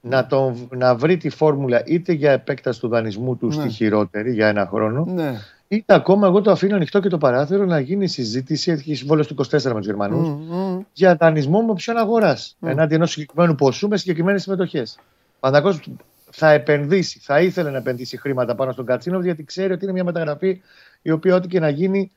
[0.00, 3.52] να, τον, να βρει τη φόρμουλα είτε για επέκταση του δανεισμού του Ναι.
[3.52, 5.34] στη χειρότερη για ένα χρόνο, Ναι.
[5.68, 9.34] Είτε ακόμα εγώ το αφήνω ανοιχτό και το παράθυρο να γίνει συζήτηση, έχει συμβόλαιο του
[9.34, 10.80] 24 με τους Γερμανούς, Μμ, μμ.
[10.92, 12.56] για δανεισμό με οψιόν αγοράς.
[12.60, 14.98] Ενάντια ενός συγκεκριμένου ποσού με συγκεκριμένες συμμετοχές.
[15.00, 15.88] Ο Παναθηναϊκός
[16.30, 20.04] θα επενδύσει, θα ήθελε να επενδύσει χρήματα πάνω στον Κατσίνοβ γιατί ξέρει ότι είναι μια
[20.04, 20.60] μεταγραφή
[21.02, 22.10] η οποία ό,τι και να γίνει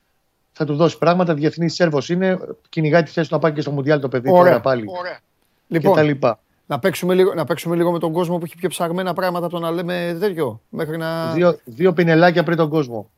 [0.51, 1.33] θα του δώσει πράγματα.
[1.33, 2.38] Διεθνή Σέρβος είναι,
[2.69, 4.43] κυνηγάει τη θέση του να πάει και στο Μουντιάλ το παιδί Ωραία.
[4.43, 4.85] τώρα πάλι.
[4.85, 5.21] Και τα
[5.67, 6.39] Λοιπόν, λοιπά.
[6.65, 9.55] να παίξουμε, λίγο, να παίξουμε λίγο με τον κόσμο που έχει πιο ψαγμένα πράγματα από
[9.55, 10.62] το να λέμε τέτοιο.
[10.69, 11.31] Μέχρι να.
[11.33, 13.09] Δύο, δύο πινελάκια πριν τον κόσμο.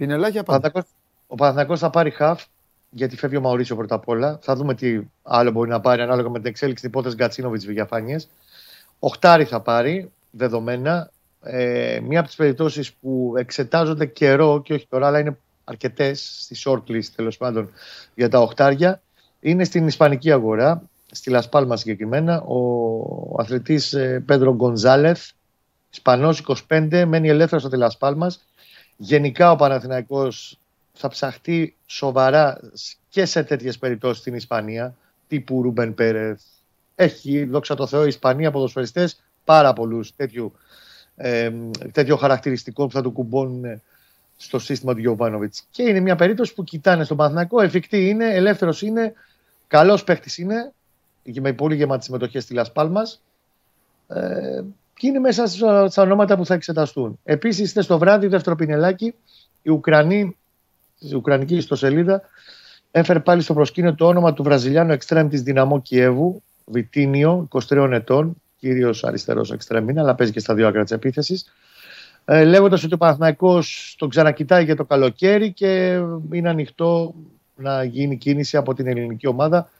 [0.00, 0.58] Πινελάκια Ο πάντα.
[0.60, 0.94] Παναθηναϊκός-
[1.26, 2.44] Ο Παναθηναϊκός θα πάρει χαφ,
[2.90, 4.38] γιατί φεύγει ο Μαουρίσιο πρώτα απ' όλα.
[4.42, 8.16] Θα δούμε τι άλλο μπορεί να πάρει ανάλογα με την εξέλιξη της υπόθεσης Γκατσίνοβιτς Βηγιαφάνιε.
[8.98, 11.10] Οχτάρι θα πάρει, δεδομένα.
[11.42, 16.56] Ε, μία από τις περιπτώσεις που εξετάζονται καιρό και όχι τώρα, αλλά είναι αρκετές στη
[16.64, 17.70] shortlist τέλος πάντων
[18.14, 19.02] για τα οχτάρια,
[19.40, 22.40] είναι στην Ισπανική αγορά, στη Λασπάλμα συγκεκριμένα.
[22.40, 25.30] Ο αθλητής Πέντρο Γκονζάλεθ,
[25.92, 28.44] Ισπανός 25, μένει ελεύθερος στη Λασπάλμας.
[29.02, 30.58] Γενικά ο Παναθηναϊκός
[30.92, 32.60] θα ψαχτεί σοβαρά
[33.08, 34.94] και σε τέτοιες περιπτώσεις στην Ισπανία,
[35.28, 36.40] τύπου Ρούμπεν Πέρεθ.
[36.94, 40.52] Έχει, δόξα τω Θεώ, η Ισπανία ποδοσφαιριστές πάρα πολλούς τέτοιου,
[41.16, 41.50] ε,
[41.92, 43.82] τέτοιο χαρακτηριστικό που θα του κουμπώνουν
[44.36, 45.66] στο σύστημα του Γιωβάνοβιτς.
[45.70, 49.12] Και είναι μια περίπτωση που κοιτάνε στον Παναθηναϊκό, εφικτή είναι, ελεύθερος είναι,
[49.66, 50.72] καλός παίχτης είναι,
[51.40, 53.20] με πολύ γεμάτη συμμετοχή στη Λασπάλμας.
[54.08, 54.62] Ε,
[55.00, 57.18] και είναι μέσα στα στα ονόματα που θα εξεταστούν.
[57.24, 59.14] Επίσης, είστε στο βράδυ, δεύτερο πινελάκι,
[59.62, 60.36] η Ουκρανή,
[60.98, 62.22] η Ουκρανική ιστοσελίδα
[62.90, 68.42] έφερε πάλι στο προσκήνιο το όνομα του Βραζιλιάνου εξτρέμ της Δυναμό Κιέβου, Βιτίνιο, 23 ετών,
[68.58, 71.52] κύριος αριστερός εξτρέμ είναι, αλλά παίζει και στα δύο άκρα της επίθεσης.
[72.24, 76.00] Ε, Λέγοντας ότι ο Παναθηναϊκός τον ξανακοιτάει για το καλοκαίρι και
[76.32, 77.14] είναι ανοιχτό
[77.56, 79.70] να γίνει κίνηση από την ελληνική ομάδα.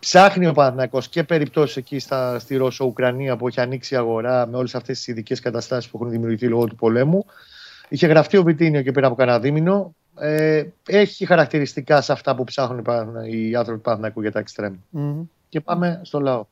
[0.00, 4.56] Ψάχνει ο Παναθηναϊκός και περιπτώσεις εκεί στα, στη Ρώσο-Ουκρανία που έχει ανοίξει η αγορά με
[4.56, 7.24] όλες αυτές τις ειδικές καταστάσεις που έχουν δημιουργηθεί λόγω του πολέμου.
[7.88, 9.94] Είχε γραφτεί ο Βιτίνιο και πριν από κανένα δίμηνο.
[10.20, 14.38] Ε, έχει χαρακτηριστικά σε αυτά που ψάχνουν οι Παναθηνα- οι άνθρωποι του Παναθηναϊκού για τα
[14.38, 14.74] εξτρέμ.
[14.90, 15.22] Μμμ.
[15.48, 16.44] Και πάμε στο λαό.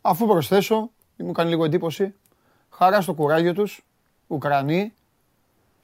[0.00, 2.14] Αφού προσθέσω, μου κάνει λίγο εντύπωση,
[2.70, 3.84] χαρά στο κουράγιο τους,
[4.26, 4.92] Ουκρανοί,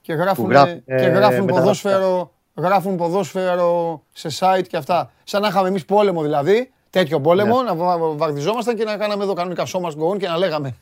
[0.00, 1.52] και γράφουν, γράφουν, και ε, γράφουν μεταγραφικά.
[1.60, 5.10] ποδόσφαιρο, γράφουν ποδόσφαιρο σε site και αυτά.
[5.24, 7.74] Σαν να είχαμε εμείς πόλεμο δηλαδή τέτοιο πόλεμο, να
[8.14, 10.76] βαρδιζόμασταν και να κάναμε εδώ κανονικά σώμα γκοών και να λέγαμε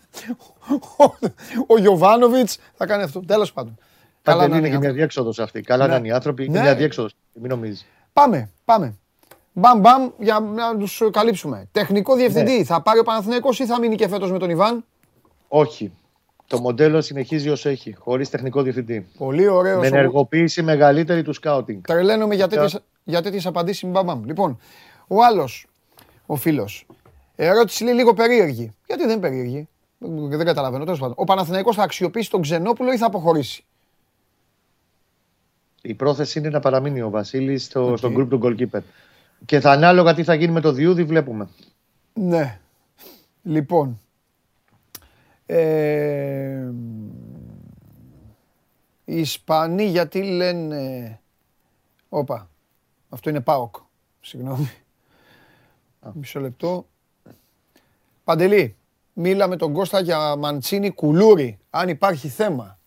[1.72, 3.20] ο Γιωβάνοβιτς θα κάνει αυτό.
[3.20, 3.78] Τέλος πάντων.
[4.22, 5.60] Καλά είναι και μια διέξοδος αυτή.
[5.60, 6.44] Καλά να είναι οι άνθρωποι.
[6.44, 7.16] Είναι μια διέξοδος.
[7.32, 7.86] Μην νομίζεις.
[8.12, 8.98] Πάμε, πάμε.
[9.52, 11.68] Μπαμ μπαμ για να τους καλύψουμε.
[11.72, 12.64] Τεχνικό διευθυντή.
[12.64, 14.84] Θα πάρει ο Παναθηναϊκός ή θα μείνει και φέτος με τον Ιβάν;
[15.48, 15.92] Όχι.
[16.46, 19.06] Το μοντέλο συνεχίζει όσο έχει, χωρίς τεχνικό διευθυντή.
[19.18, 19.80] Πολύ ωραίος.
[19.80, 21.82] Με ενεργοποίηση μεγαλύτερη του σκάουτινγκ.
[21.82, 23.88] Τρελαίνομαι για τέτοιε για τέτοιες απαντήσεις.
[23.88, 24.24] Μπαμ.
[24.24, 24.58] Λοιπόν,
[25.06, 25.66] ο άλλος,
[26.26, 26.86] ο φίλος.
[27.36, 28.74] Ερώτηση λέει λίγο περίεργη.
[28.86, 29.68] Γιατί δεν είναι περίεργη;
[30.28, 30.84] Δεν καταλαβαίνω.
[30.84, 31.14] Τέλος πάντων.
[31.18, 33.64] Ο Παναθηναϊκός θα αξιοποιήσει τον Ξενόπουλο ή θα αποχωρήσει;
[35.82, 37.98] Η πρόθεση είναι να παραμείνει ο Βασίλης στο, okay.
[37.98, 38.80] στο group του goalkeeper.
[39.46, 41.48] Και θα ανάλογα τι θα γίνει με το Διούδη, βλέπουμε.
[42.12, 42.60] Ναι.
[43.42, 44.00] Λοιπόν.
[45.56, 46.72] Ε,
[49.04, 51.20] οι Ισπανοί γιατί λένε...
[52.08, 52.48] Όπα.
[53.08, 53.74] Αυτό είναι ΠΑΟΚ.
[54.20, 54.70] Συγγνώμη.
[56.12, 56.86] Μισό λεπτό.
[58.24, 58.76] Παντελή,
[59.12, 61.58] μίλα με τον Κώστα για Μαντσίνη Κουλούρι.
[61.70, 62.78] Αν υπάρχει θέμα.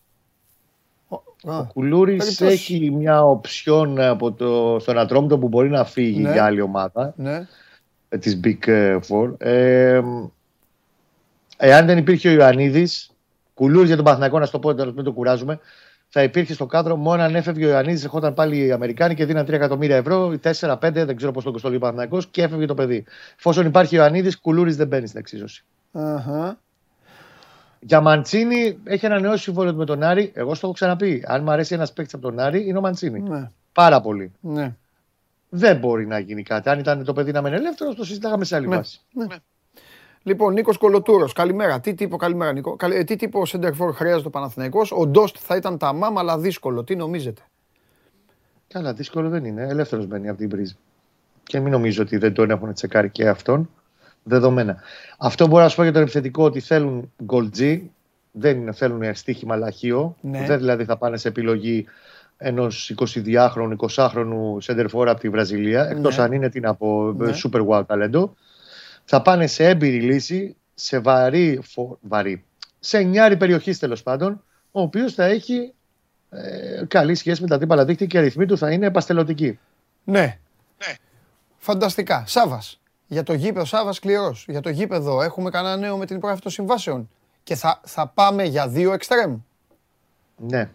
[1.44, 6.32] Ο Κουλούρη έχει μια οψιόν από το, στον Ατρόμητο που μπορεί να φύγει ναι.
[6.32, 7.14] για άλλη ομάδα.
[7.18, 7.48] Ναι.
[8.10, 9.34] Ε, Της Big Four.
[9.38, 10.02] Ε,
[11.58, 13.10] εάν δεν υπήρχε ο Ιωαννίδης,
[13.54, 15.60] Κουλούρη για τον Παθηνακό, να σου το πω, μην το κουράζουμε,
[16.10, 19.46] θα υπήρχε στο κάδρο μόνο αν έφευγε ο Ιωαννίδης, ερχόταν πάλι οι Αμερικάνοι και δίναν
[19.46, 23.06] 3 εκατομμύρια ευρώ, 4-5, δεν ξέρω πώς το κοστολεί ο Παθηνακό και έφευγε το παιδί.
[23.38, 25.64] Εφόσον υπάρχει ο Ιωαννίδης, Κουλούρη δεν μπαίνει στην εξίσωση.
[25.94, 26.54] Uh-huh.
[27.80, 30.32] Για Μαντσίνη έχει ανανεώσει συμβόλαιο με τον Άρη.
[30.36, 31.24] Εγώ στο έχω ξαναπεί.
[31.28, 33.20] Αν μου αρέσει ένας παίκτης από τον Άρη, είναι ο Μαντσίνη.
[33.20, 33.50] Ναι.
[33.74, 34.32] Πάρα πολύ.
[34.40, 34.76] Ναι.
[35.50, 36.70] Δεν μπορεί να γίνει κάτι.
[36.70, 38.76] Αν ήταν το παιδί να μένει ελεύθερος, το συζητάγαμε σε άλλη ναι.
[38.76, 39.00] βάση.
[39.14, 39.26] Ναι.
[40.24, 40.32] Ναι.
[40.32, 41.80] Λοιπόν, Νίκος Κολοτούρος, καλημέρα.
[41.80, 42.76] Τι τύπο, καλημέρα, Νίκο.
[42.92, 44.92] Ε, τι τύπο Σέντερφορ χρειάζεται ο Παναθηναϊκός.
[44.92, 46.84] Ο Ντόστ θα ήταν τα μάμα, αλλά δύσκολο.
[46.84, 47.42] Τι νομίζετε;
[48.68, 49.68] Καλά, δύσκολο δεν είναι.
[49.68, 50.76] Ελεύθερος μπαίνει από την πρίζα.
[51.44, 53.70] Και μην νομίζω ότι δεν τον έχουν τσεκάρει και αυτόν
[54.24, 54.82] δεδομένα.
[55.18, 57.12] Αυτό μπορώ να σου πω για τον επιθετικό ότι θέλουν
[57.58, 57.82] G,
[58.32, 60.16] δεν είναι, θέλουν στοίχημα λαχείο.
[60.22, 60.46] Ναι.
[60.46, 61.86] Δεν δηλαδή θα πάνε σε επιλογή
[62.38, 65.90] ενός 22χρονου, 20χρονου σεντερφόρα από τη Βραζιλία, ναι.
[65.90, 67.34] εκτό αν είναι την από ναι.
[67.44, 68.36] super wow ταλέντο.
[69.10, 72.46] Θα πάνε σε έμπειρη λύση, σε βαρύ, φο, βαρύ
[72.80, 75.74] σε νιάρη περιοχής τέλος πάντων, ο οποίος θα έχει
[76.30, 79.60] ε, καλή σχέση με τα τύπα δίκτυα και η αριθμή του θα είναι επαστελωτική.
[80.04, 80.22] Ναι.
[80.22, 80.94] ναι.
[81.58, 82.24] Φανταστικά.
[82.28, 82.82] Σάβας.
[83.08, 84.36] Για το γήπεδο, Σάβας σκληρό.
[84.46, 87.10] Για το γήπεδο έχουμε κανένα νέο με την υπογραφή των συμβάσεων.
[87.44, 89.38] Και θα, θα πάμε για δύο εξτρέμ.
[90.38, 90.70] Ναι.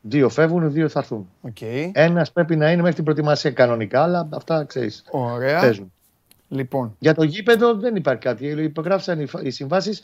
[0.00, 1.30] Δύο φεύγουν, δύο θα έρθουν.
[1.50, 1.90] Okay.
[1.92, 5.04] Ένας πρέπει να είναι μέχρι την προετοιμασία κανονικά, αλλά αυτά ξέρεις.
[5.10, 5.60] Ωραία.
[5.60, 5.92] Παίζουν.
[6.52, 6.96] Λοιπόν.
[6.98, 8.46] Για το γήπεδο δεν υπάρχει κάτι.
[8.46, 10.02] Υπογράφησαν οι συμβάσεις.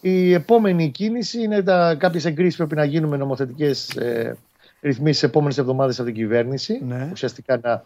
[0.00, 1.62] Η επόμενη κίνηση είναι
[1.98, 4.36] κάποιες εγκρίσεις που πρέπει να γίνουν με νομοθετικές ε,
[4.80, 6.80] ρυθμίσεις επόμενες εβδομάδες από την κυβέρνηση.
[6.86, 7.08] Ναι.
[7.12, 7.84] Ουσιαστικά να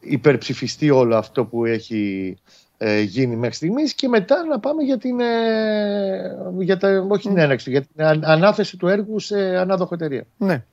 [0.00, 2.36] υπερψηφιστεί όλο αυτό που έχει
[2.78, 7.38] ε, γίνει μέχρι στιγμής και μετά να πάμε για την, ε, για τα, όχι την
[7.38, 10.24] έναρξη, για την ανάθεση του έργου σε ανάδοχο εταιρεία.
[10.36, 10.64] Ναι.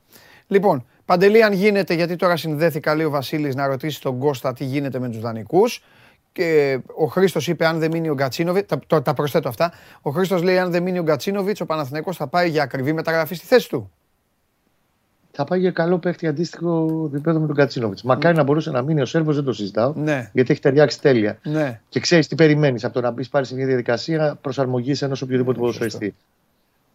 [0.47, 4.65] Λοιπόν, Παντελή, αν γίνεται, γιατί τώρα συνδέθηκα, λέει ο Βασίλης, να ρωτήσει τον Κώστα τι
[4.65, 5.83] γίνεται με τους δανεικούς.
[6.33, 9.73] Και ο Χρήστος είπε: Αν δεν μείνει ο Γκατσίνοβιτς, τα, τα προσθέτω αυτά.
[10.01, 13.35] Ο Χρήστος λέει: Αν δεν μείνει ο Γκατσίνοβιτς, ο Παναθηναϊκός θα πάει για ακριβή μεταγραφή
[13.35, 13.91] στη θέση του
[15.35, 17.99] θα πάει για καλό παίχτη αντίστοιχο επίπεδο με τον Κατσίνοβιτ.
[18.03, 19.93] Μακάρι να μπορούσε να μείνει ο Σέρβος, δεν το συζητάω.
[19.95, 20.29] Ναι.
[20.33, 21.37] Γιατί έχει ταιριάξει τέλεια.
[21.43, 21.79] Ναι.
[21.89, 25.59] Και ξέρεις τι περιμένεις από το να μπεις πάλι σε μια διαδικασία προσαρμογής ενός οποιοδήποτε
[25.59, 26.15] ποδοσφαιριστή.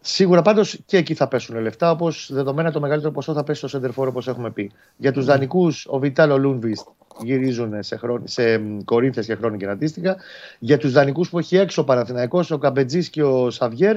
[0.01, 3.69] Σίγουρα πάντως και εκεί θα πέσουν λεφτά, όπως δεδομένα το μεγαλύτερο ποσό θα πέσει στο
[3.69, 4.73] Σέντερφορ, όπως έχουμε πει.
[4.97, 5.33] Για τους ναι.
[5.33, 6.87] δανεικούς, ο Βιτάλο Λούνβιστ
[7.23, 10.17] γυρίζουν σε, χρόνο, σε κορίνθε και χρόνια και αντίστοιχα.
[10.59, 13.97] Για τους δανεικούς που έχει έξω ο Παναθηναϊκός, ο Καμπετζής και ο Σαβιέρ,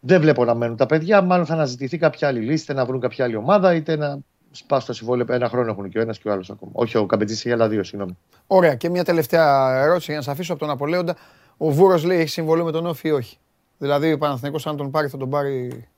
[0.00, 1.22] δεν βλέπω να μένουν τα παιδιά.
[1.22, 4.18] Μάλλον θα αναζητηθεί κάποια άλλη λύση, είτε να βρουν κάποια άλλη ομάδα, είτε να
[4.50, 5.26] σπάσουν τα συμβόλαια.
[5.28, 6.72] Ένα χρόνο έχουν και ο ένας και ο άλλος ακόμα.
[6.74, 8.16] Όχι, ο Καμπετζής έχει άλλα δύο, συγγνώμη.
[8.46, 8.74] Ωραία.
[8.74, 11.16] Και μια τελευταία ερώτηση για να σας αφήσω από τον Απολέοντα.
[11.56, 13.38] Ο Βούρος λέει έχει συμβολή με τον Όφη ή όχι;
[13.80, 15.88] Δηλαδή ο Παναθηναϊκός αν τον πάρει θα τον πάρει.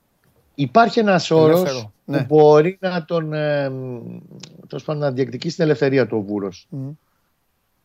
[0.55, 2.17] Υπάρχει ένας όρος ναι.
[2.17, 3.33] που μπορεί να τον.
[3.33, 3.71] Ε,
[4.85, 6.67] να διεκδικήσει την ελευθερία του ο Βούρος.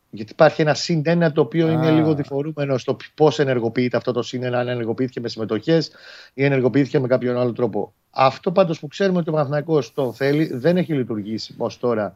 [0.09, 4.21] Γιατί υπάρχει ένα συν ένα το οποίο είναι λίγο διφορούμενο στο πώς ενεργοποιείται αυτό το
[4.21, 5.91] συν ένα, αν ενεργοποιήθηκε με συμμετοχές
[6.33, 7.93] ή ενεργοποιήθηκε με κάποιον άλλο τρόπο.
[8.09, 12.15] Αυτό πάντως που ξέρουμε ότι ο Παναθυνακό το θέλει δεν έχει λειτουργήσει ως τώρα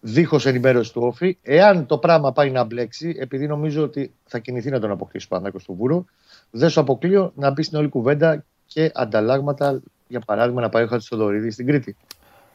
[0.00, 1.38] δίχως ενημέρωση του Όφη.
[1.42, 5.28] Εάν το πράγμα πάει να μπλέξει, επειδή νομίζω ότι θα κινηθεί να τον αποκτήσει ο
[5.28, 6.04] Παναθυνακό του Βούρο,
[6.50, 10.86] δεν σου αποκλείω να μπει στην όλη κουβέντα και ανταλλάγματα, για παράδειγμα, να πάει ο
[10.86, 11.96] Χατζηστοδωρίδη στην Κρήτη.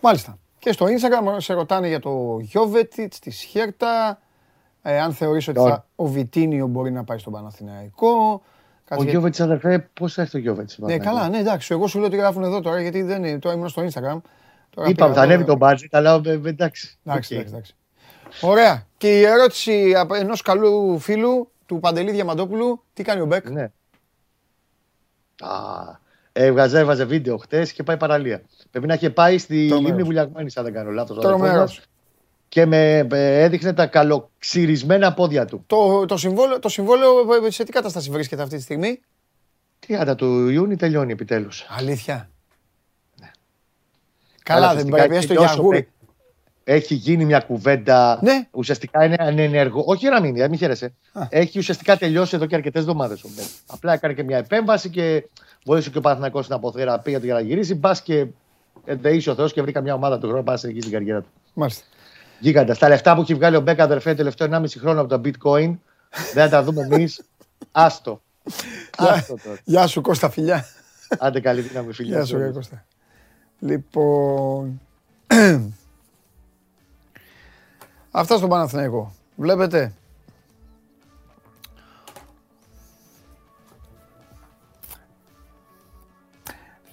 [0.02, 0.38] Μάλιστα.
[0.60, 4.20] Και στο Instagram σε ρωτάνε για το Γιώβετιτς, τη Σχέρτα,
[4.82, 8.42] ε, αν θεωρήσω ότι θα, ο Βιτίνιο μπορεί να πάει στον Παναθηναϊκό.
[8.98, 10.70] Ο Γιώβετ, αδερφέ, πώς θα έρθει ο Γιώβετ.
[10.78, 11.74] Ναι, καλά, ναι, εντάξει.
[11.74, 13.40] Εγώ σου λέω ότι γράφουν εδώ τώρα γιατί δεν είναι.
[13.40, 14.18] Τώρα ήμουν στο Instagram.
[14.76, 16.98] Τώρα Είπαμε, θα ανέβει το μπάτζετ, αλλά εντάξει.
[17.06, 17.48] Εντάξει, okay.
[17.48, 17.76] εντάξει.
[18.42, 18.88] Ωραία.
[18.98, 23.64] Και η ερώτηση ενός καλού φίλου του Παντελή Διαμαντόπουλου, τι κάνει ο Μπέκ; Ναι.
[25.40, 25.50] Α,
[26.32, 28.42] έβγαζε, έβαζε βίντεο χτες και πάει παραλία.
[28.72, 31.20] Πρέπει να είχε πάει στη Λίμνη Βουλιαγμένη, αν δεν κάνω λάθος.
[31.20, 31.82] Τρομερός.
[32.50, 35.64] Και με έδειχνε τα καλοξυρισμένα πόδια του.
[35.68, 37.12] Το, το, συμβόλαιο, το συμβόλαιο
[37.48, 39.02] σε τι κατάσταση βρίσκεται αυτή τη στιγμή;
[39.88, 41.66] 30 του Ιούνιου τελειώνει επιτέλους.
[41.70, 42.30] Αλήθεια.
[44.50, 44.56] Ναι.
[44.56, 45.90] Καλά, δεν πρέπει έστω για γούρι
[46.66, 48.20] έχει γίνει μια κουβέντα.
[48.22, 48.48] Ναι.
[48.52, 49.84] Ουσιαστικά είναι ανενεργό.
[49.86, 50.94] Όχι να μείνει, μην χαίρεσαι.
[51.30, 53.46] Έχει ουσιαστικά τελειώσει εδώ και αρκετές εβδομάδες ο Μπέκ.
[53.66, 55.30] Απλά έκανε και μια επέμβαση και
[55.66, 57.76] βοήθησε και ο Παναθηναϊκό στην αποθεραπεία του για να γυρίσει.
[57.76, 58.26] Μπας και
[58.86, 61.30] ελεήσει ο Θεός και βρει μια ομάδα του χρόνου να εκεί στην καριέρα του.
[61.54, 61.84] Μάλιστα.
[62.40, 62.78] Γίγαντας.
[62.78, 65.78] Τα λεφτά που έχει βγάλει ο Μπέκ αδερφέ τελευταίο 1,5 χρόνο από το bitcoin
[66.34, 67.22] δεν θα τα δούμε εμείς.
[67.72, 68.22] Άστο.
[68.98, 70.66] Άστο Γεια σου Κώστα φιλιά.
[71.20, 72.16] Άντε καλή δύναμη φιλιά.
[72.16, 72.86] Γεια σου Κώστα.
[73.60, 74.82] Λοιπόν.
[78.12, 79.12] Αυτά στον Παναθηναϊκό.
[79.36, 79.94] Βλέπετε.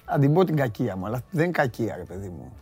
[0.05, 2.53] Θα την πω την κακία μου, αλλά δεν είναι κακία ρε παιδί μου.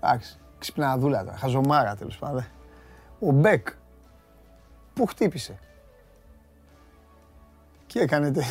[0.00, 2.44] Εντάξει, ξυπναδούλα τώρα, χαζομάρα τέλος πάντων.
[3.20, 3.68] Ο Μπέκ,
[4.94, 5.58] πού χτύπησε.
[7.86, 8.42] Και έκανετε.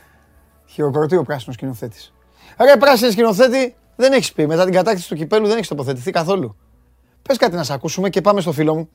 [0.72, 2.12] Χειροκροτεί ο πράσινος σκηνοθέτης.
[2.58, 4.46] Ρε πράσινο σκηνοθέτη, δεν έχεις πει.
[4.46, 6.56] Μετά την κατάκτηση του κυπέλου δεν έχεις τοποθετηθεί καθόλου.
[7.22, 8.88] Πες κάτι να σε ακούσουμε και πάμε στο φίλο μου.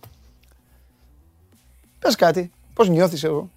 [2.00, 2.52] Πες κάτι.
[2.74, 3.50] Πώς νιώθεις εγώ.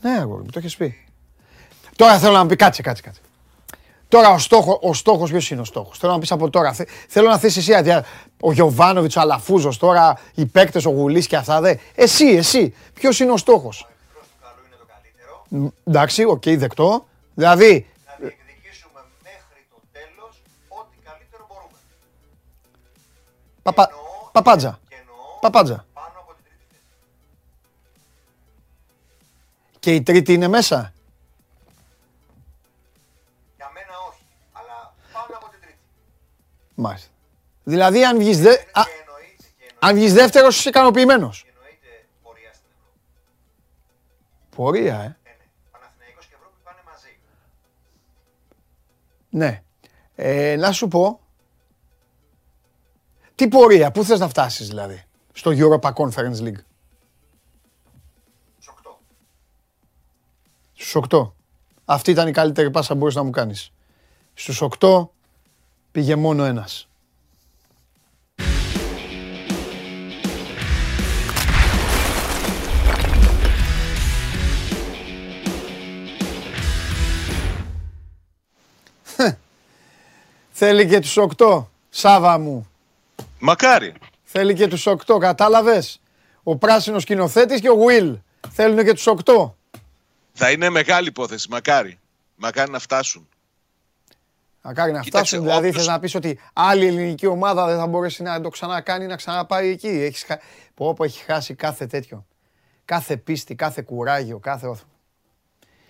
[0.00, 0.94] Ναι, αγόρι μου, το έχεις πει.
[1.96, 3.20] Τώρα θέλω να μου πει, κάτσε, κάτσε, κάτσε.
[4.08, 6.76] Τώρα ο, στόχο, ο στόχος ποιος είναι ο στόχος; Θέλω να πεις από τώρα.
[7.08, 7.72] Θέλω να θες εσύ,
[8.40, 11.74] ο Γιοβάνοβιτς, ο Αλαφούζος τώρα, οι παίκτες, ο Γουλής και αυτά, δε.
[11.94, 13.88] Εσύ, εσύ, ποιος είναι ο στόχος;
[15.84, 17.06] Εντάξει, OK, okay, δεκτό.
[17.34, 17.90] Δηλαδή,
[23.62, 23.90] Παπα...
[24.32, 24.80] Παπάτζα.
[25.40, 25.86] Παπάτζα.
[29.78, 30.92] Και η τρίτη είναι μέσα;
[33.56, 35.78] Για μένα όχι, αλλά πάνω από την τρίτη.
[36.74, 37.10] Μάλιστα.
[37.64, 38.52] Δηλαδή αν βγεις, δε...
[38.52, 38.82] Α...
[39.78, 41.46] αν βγεις δεύτερος είσαι ικανοποιημένος.
[41.48, 42.98] Εννοείται πορεία στην Ευρώπη.
[44.56, 45.16] Πορεία, ε.
[49.36, 49.62] Ναι.
[50.14, 51.20] Ε, να σου πω,
[53.34, 56.60] τι πορεία, πού θες να φτάσεις δηλαδή, στο Europa Conference League;
[58.58, 58.98] Στους 8.
[60.72, 61.32] Στους 8.
[61.84, 63.72] Αυτή ήταν η καλύτερη πάσα που μπορείς να μου κάνεις.
[64.34, 65.08] Στους 8
[65.92, 66.88] πήγε μόνο ένας.
[80.58, 82.70] Θέλει και τους 8, Σάβα μου.
[83.38, 83.94] Μακάρι.
[84.24, 86.00] Θέλει και τους 8, κατάλαβες;
[86.42, 88.18] Ο πράσινος σκηνοθέτης και ο Will.
[88.50, 89.54] Θέλουν και τους 8.
[90.32, 91.98] Θα είναι μεγάλη υπόθεση, μακάρι.
[92.36, 93.28] Μακάρι να φτάσουν.
[94.62, 95.84] Μακάρι να φτάσουν, δηλαδή όποιος...
[95.84, 99.68] θες να πεις ότι άλλη ελληνική ομάδα δεν θα μπορέσει να το ξανακάνει, να ξαναπάει
[99.68, 99.88] εκεί.
[99.88, 100.38] Έχεις χα...
[100.74, 102.26] Πω, πω, έχει χάσει κάθε τέτοιο.
[102.84, 104.84] Κάθε πίστη, κάθε κουράγιο, κάθε όθο.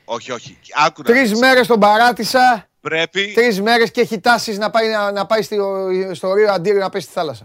[0.04, 0.58] Όχι, όχι.
[0.86, 1.08] Άκουνα.
[1.08, 2.68] Τρεις μέρες τον παράτησα.
[2.88, 3.32] Πρέπει...
[3.32, 6.88] Τρεις μέρες και έχει τάσεις να πάει, να, να πάει στο, στο Ρίο Αντίριο να
[6.88, 7.44] πέσει στη θάλασσα.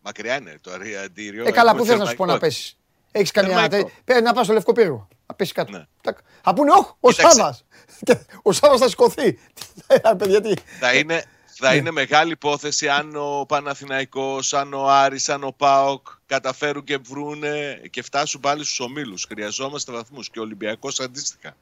[0.00, 1.46] Μακριά είναι το Ρίο Αντίριο.
[1.46, 2.78] Ε, καλά, πού θες να σου πω να πέσεις.
[3.12, 3.68] Έχεις καμιά...
[4.04, 5.08] Πέρα να πας στο Λευκό Πύργο.
[5.26, 5.72] Να πέσεις κάτω.
[5.72, 6.12] Ναι.
[6.42, 7.64] Θα πούνε, όχι, ο Σάβας.
[8.42, 9.38] ο Σάβας θα σηκωθεί.
[10.80, 11.76] θα είναι, θα ναι.
[11.76, 17.82] είναι μεγάλη υπόθεση αν ο Παναθηναϊκός, αν ο Άρης, αν ο ΠΑΟΚ καταφέρουν και βρούνε
[17.90, 19.24] και φτάσουν πάλι στους ομίλους.
[19.28, 21.56] Χρειαζόμαστε βαθμούς και ο Ολυμπιακός αντίστοιχα.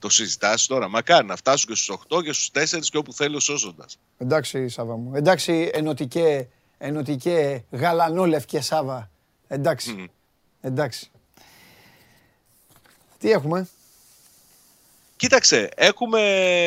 [0.00, 0.88] Το συζητάς τώρα.
[0.88, 3.98] Μακάρι να φτάσουν και στους 8 και στους 4 και όπου θέλει ο Σώζοντας.
[4.18, 5.14] Εντάξει, Σάβα μου.
[5.14, 6.48] Εντάξει, ενωτικέ,
[6.78, 9.10] ενωτικέ γαλανόλευκε Σάβα.
[9.48, 10.10] Εντάξει.
[10.60, 11.10] Εντάξει.
[13.18, 13.68] Τι έχουμε;
[15.20, 16.20] Κοίταξε, έχουμε.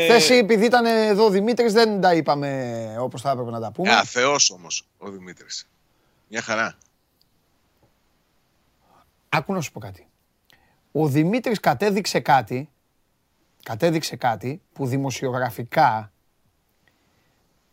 [0.09, 3.93] Θέση, επειδή ήταν εδώ ο Δημήτρης, δεν τα είπαμε όπως θα έπρεπε να τα πούμε.
[3.93, 5.67] Α, Θεό όμως ο Δημήτρης.
[6.27, 6.77] Μια χαρά.
[9.29, 10.07] Άκου να σου πω κάτι.
[10.91, 12.69] Ο Δημήτρης κατέδειξε κάτι
[13.63, 16.11] κατέδειξε κάτι που δημοσιογραφικά,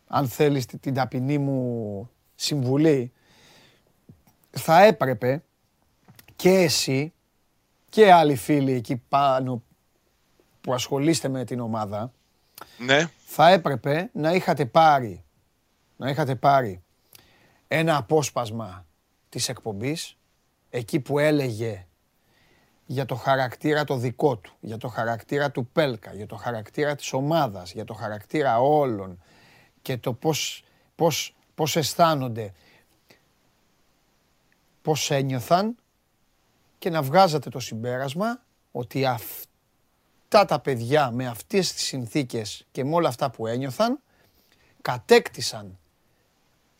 [0.07, 3.13] αν θέλεις την ταπεινή μου συμβουλή,
[4.51, 5.43] θα έπρεπε
[6.37, 7.13] και εσύ
[7.89, 9.63] και άλλοι φίλοι εκεί πάνω
[10.61, 12.13] που ασχολείστε με την ομάδα,
[12.79, 13.11] ναι.
[13.27, 15.25] θα έπρεπε να είχατε πάρει,
[15.97, 16.83] να είχατε πάρει
[17.69, 18.87] ένα απόσπασμα
[19.29, 20.17] της εκπομπής,
[20.71, 21.87] εκεί που έλεγε
[22.91, 27.13] για το χαρακτήρα το δικό του, για το χαρακτήρα του Πέλκα, για το χαρακτήρα της
[27.13, 29.23] ομάδας, για το χαρακτήρα όλων
[29.83, 30.65] και το πώς
[30.95, 32.53] πώς, πώς αισθάνονται,
[34.83, 35.77] πώς ένιωθαν
[36.79, 42.95] και να βγάζατε το συμπέρασμα ότι αυτά τα παιδιά με αυτές τις συνθήκες και με
[42.95, 44.01] όλα αυτά που ένιωθαν
[44.83, 45.79] κατέκτησαν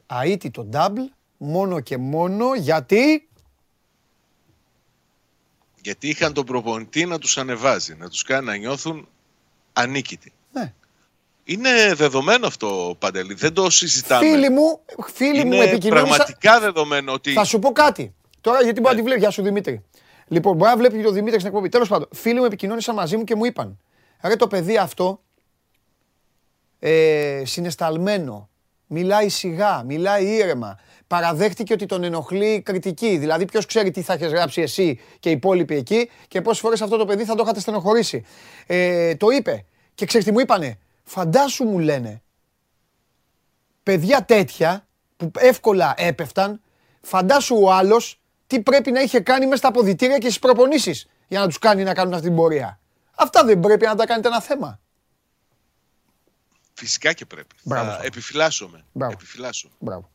[0.07, 3.30] αίτητο double μόνο και μόνο γιατί
[5.83, 9.09] Γιατί είχαν τον προπονητή να τους ανεβάζει, να τους κάνει να νιώθουν
[9.73, 10.33] ανίκητοι.
[10.53, 10.73] ναι,
[11.45, 13.35] Είναι δεδομένο αυτό, Παντελή.
[13.35, 14.27] Δεν το συζητάμε.
[14.29, 14.81] φίλοι μου,
[15.13, 18.15] φίλοι μου Είναι επικοινώνησαν πραγματικά δεδομένο ότι Θα σου πω κάτι.
[18.41, 19.21] Τώρα γιατί μπορεί να τη βλέπει.
[19.21, 19.85] Γεια σου Δημήτρη.
[20.27, 21.69] Λοιπόν, μπορεί να βλέπει και το Δημήτρη στην εκπομπή.
[21.69, 23.79] Τέλος πάντων, φίλοι μου επικοινώνησαν μαζί μου και μου είπαν.
[24.23, 25.21] Ρε το παιδί αυτό
[26.79, 28.49] ε, συναισθαλμένο,
[28.87, 30.79] μιλάει σιγά, μιλάει ήρεμα.
[31.11, 33.17] Παραδέχτηκε ότι τον ενοχλεί η κριτική.
[33.19, 36.81] Δηλαδή, ποιος ξέρει τι θα έχεις γράψει εσύ και οι υπόλοιποι εκεί και πόσες φορές
[36.81, 38.25] αυτό το παιδί θα το είχατε στενοχωρήσει.
[38.67, 39.65] Ε, το είπε.
[39.95, 42.23] Και ξέρεις τι μου είπανε; Φαντάσου μου λένε
[43.83, 44.87] παιδιά τέτοια
[45.17, 46.61] που εύκολα έπεφταν,
[47.01, 51.41] φαντάσου ο άλλος τι πρέπει να είχε κάνει μέσα στα αποδητήρια και στις προπονήσεις για
[51.41, 52.81] να τους κάνει να κάνουν αυτή την πορεία.
[53.15, 54.81] Αυτά δεν πρέπει να τα κάνετε ένα θέμα.
[56.75, 57.55] φυσικά και πρέπει.
[57.63, 58.07] Μπράβο, θα Σταύρο.
[58.07, 58.85] επιφυλάσσομαι.
[58.93, 59.13] Μπράβο.
[59.13, 59.75] επιφυλάσσομαι.
[59.79, 60.11] Μπράβο.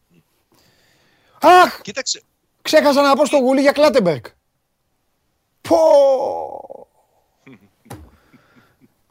[1.42, 2.22] Αχ, Κοίταξε,
[2.62, 4.24] ξέχασα να πω στο γουλί για Κλάτεμπεργκ.
[5.62, 5.78] Πω.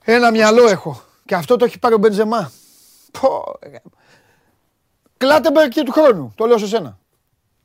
[0.04, 1.02] Ένα μυαλό έχω.
[1.24, 2.52] Και αυτό το έχει πάρει ο Μπεντζεμά.
[3.20, 3.58] Πω.
[3.62, 3.82] ρε.
[5.16, 6.32] Κλάτεμπεργκ και του χρόνου.
[6.36, 6.98] Το λέω σε σένα.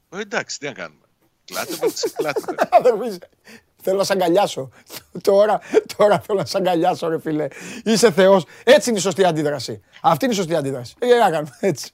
[0.10, 1.02] ε, εντάξει, τι να κάνουμε.
[1.46, 2.58] Κλάτεμπεργκ, κλάτεμπεργκ.
[2.72, 3.18] Αδερφή,
[3.82, 4.70] Θέλω να σ' αγκαλιάσω.
[5.22, 5.60] Τώρα,
[5.98, 7.48] τώρα θέλω να σ' αγκαλιάσω, ρε φίλε.
[7.84, 8.46] Είσαι Θεός.
[8.64, 9.82] Έτσι είναι η σωστή αντίδραση.
[10.02, 10.96] Αυτή είναι η σωστή αντίδραση.
[11.00, 11.92] Ε, να κάνουμε έτσι.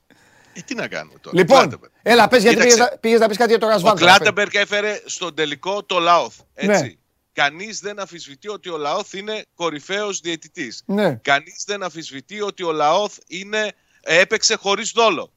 [0.57, 1.91] Ε, τι να κάνουμε τώρα; Λοιπόν, Κλάτεμπεργκ.
[2.03, 2.75] έλα, πες γιατί Κοίταξε.
[2.77, 3.95] πήγες να- πήγες να πεις κάτι για το Ο Ρασβάν.
[3.95, 6.35] Κλάτεμπεργκ έφερε στον τελικό το Λαόθ.
[6.53, 6.83] Έτσι.
[6.83, 6.93] Ναι.
[7.33, 10.83] Κανείς δεν αμφισβητεί ότι ο Λαόθ είναι κορυφαίος διαιτητής.
[10.85, 11.15] Ναι.
[11.15, 15.31] Κανείς δεν αμφισβητεί ότι ο Λαόθ είναι, έπαιξε χωρίς δόλο.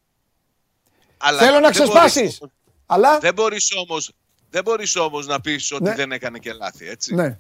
[1.17, 2.39] Αλλά Θέλω να δεν μπορείς ξεσπάσεις.
[2.41, 2.53] όμως-
[2.87, 4.13] Αλλά, Δεν μπορείς όμως,
[4.51, 5.95] δεν μπορείς όμως να πεις ότι Ναι.
[5.95, 7.15] δεν έκανε και λάθη, έτσι.
[7.15, 7.39] ναι.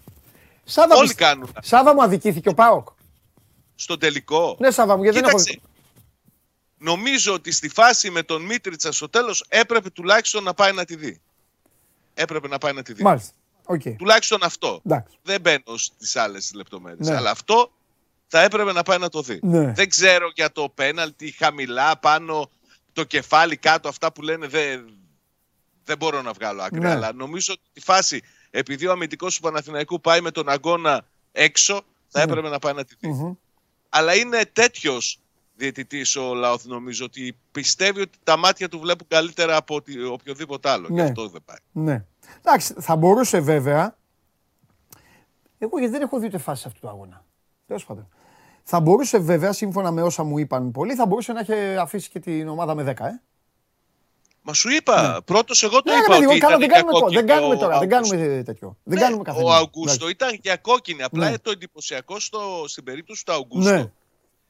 [0.64, 1.52] Σάβα, Όλοι πιστε- κάνουν.
[1.62, 2.88] Σάβα μου αδικήθηκε ο Πάοκ.
[3.74, 4.56] Στον τελικό.
[4.60, 5.38] Ναι, Σάβα μου, γιατί δεν έχω...
[6.78, 10.84] Κοίταξε, νομίζω ότι στη φάση με τον Μίτριτσα στο τέλος έπρεπε τουλάχιστον να πάει να
[10.84, 11.20] τη δει.
[12.14, 13.02] Έπρεπε να πάει να τη δει.
[13.02, 13.32] Μάλιστα.
[13.64, 13.82] Οκ.
[13.98, 14.80] Τουλάχιστον αυτό.
[14.84, 15.16] Εντάξει.
[15.22, 17.08] Δεν μπαίνω στις άλλες λεπτομέρειες.
[17.08, 17.16] Ναι.
[17.16, 17.72] Αλλά αυτό
[18.26, 19.40] θα έπρεπε να πάει να το δει.
[19.42, 19.72] Ναι.
[19.72, 22.50] Δεν ξέρω για το πέναλτι χαμηλά, πάνω
[22.92, 24.88] το κεφάλι κάτω, αυτά που λένε δεν,
[25.84, 26.80] δεν μπορώ να βγάλω άκρη.
[26.80, 26.90] Ναι.
[26.90, 31.82] Αλλά νομίζω ότι τη φάση, επειδή ο αμυντικός του Παναθηναϊκού πάει με τον αγώνα έξω,
[32.08, 33.08] θα έπρεπε να πάει να τη δει.
[33.08, 33.14] Ναι.
[33.14, 33.34] Μμμ.
[33.88, 35.20] Αλλά είναι τέτοιος
[35.58, 40.68] διαιτητής ο Λαόθ, νομίζω ότι πιστεύει ότι τα μάτια του βλέπουν καλύτερα από ότι οποιοδήποτε
[40.68, 40.88] άλλο.
[40.90, 40.94] Ναι.
[41.02, 41.56] Γι' αυτό δεν πάει.
[41.72, 42.04] Ναι.
[42.38, 43.96] Εντάξει, θα μπορούσε βέβαια.
[45.58, 47.24] Εγώ γιατί δεν έχω δει ούτε φάση αυτού του αγώνα.
[47.66, 48.08] Τέλος πάντων.
[48.62, 52.18] Θα μπορούσε βέβαια, σύμφωνα με όσα μου είπαν πολλοί, θα μπορούσε να είχε αφήσει και
[52.20, 53.20] την ομάδα με 10, ε.
[54.42, 56.68] Μα σου είπα, πρώτος εγώ το Ναι, ρε είπα παιδί μου, ότι καλά, ήταν δεν
[56.68, 58.16] για κάνουμε, τώρα, κόκκινο δεν κάνουμε ο τώρα, δεν Αυγούστο.
[58.16, 58.76] κάνουμε τέτοιο.
[58.84, 59.44] Δεν Ναι, κάνουμε καθένα.
[59.46, 61.02] Ο Αυγούστο ήταν για κόκκινη.
[61.02, 61.38] Απλά Ναι.
[61.38, 63.90] το εντυπωσιακό στο, στην περίπτωση του Αυγούστο Ναι.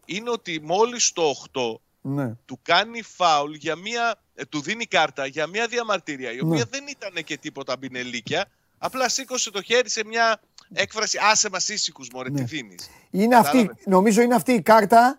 [0.09, 2.33] Είναι ότι μόλις το 8 Ναι.
[2.45, 6.65] του κάνει φάουλ για μία, ε, του δίνει κάρτα για μία διαμαρτυρία η οποία Ναι.
[6.71, 8.45] δεν ήταν και τίποτα μπινελίκια.
[8.79, 10.41] Απλά σήκωσε το χέρι σε μια
[10.73, 12.39] έκφραση άσε μας ήσυχους μωρέ Ναι.
[12.39, 12.91] τι δίνεις.
[13.11, 13.85] Είναι αυτή, Κατάλαβες.
[13.87, 15.19] νομίζω είναι αυτή η κάρτα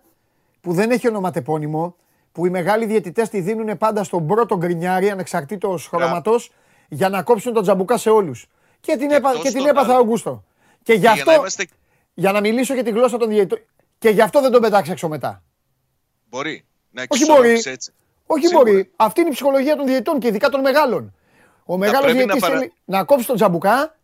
[0.60, 1.96] που δεν έχει ονοματεπώνυμο,
[2.32, 6.52] που οι μεγάλοι διαιτητές τη δίνουν πάντα στον πρώτο γκρινιάρι, ανεξαρτήτως χρώματος,
[6.88, 8.46] για να κόψουν τον τζαμπουκά σε όλους.
[8.80, 10.02] Και την, έπα, εκτός και την των έπαθε ο άλλων.
[10.02, 10.44] Αυγούστο.
[10.82, 11.66] Και γι' Και αυτό, για να είμαστε...
[12.14, 13.58] για να μιλήσω για τη γλώσσα των διαιτητών,
[14.00, 15.42] και γι' αυτό δεν τον πετάξει έξω μετά.
[16.28, 17.30] Μπορεί να Όχι μπορεί.
[17.32, 17.92] εξισορροπήσει έτσι.
[18.26, 18.70] Όχι Σίγουρα.
[18.70, 18.90] μπορεί.
[18.96, 21.14] Αυτή είναι η ψυχολογία των διαιτητών και ειδικά των μεγάλων.
[21.64, 23.96] Ο μεγάλος πρέπει να διαιτητής παρα- θέλει να κόψει τον τζαμπουκά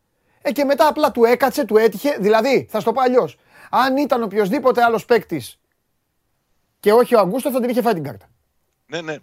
[0.43, 2.17] ε, και μετά απλά του έκατσε, του έτυχε.
[2.21, 3.37] Δηλαδή, θα σου το πω αλλιώς.
[3.71, 5.59] Αν ήταν οποιοδήποτε άλλος παίκτης
[6.81, 8.27] και όχι ο Αγκούστο, θα την είχε φάει την κάρτα.
[8.87, 9.17] Ναι, ναι.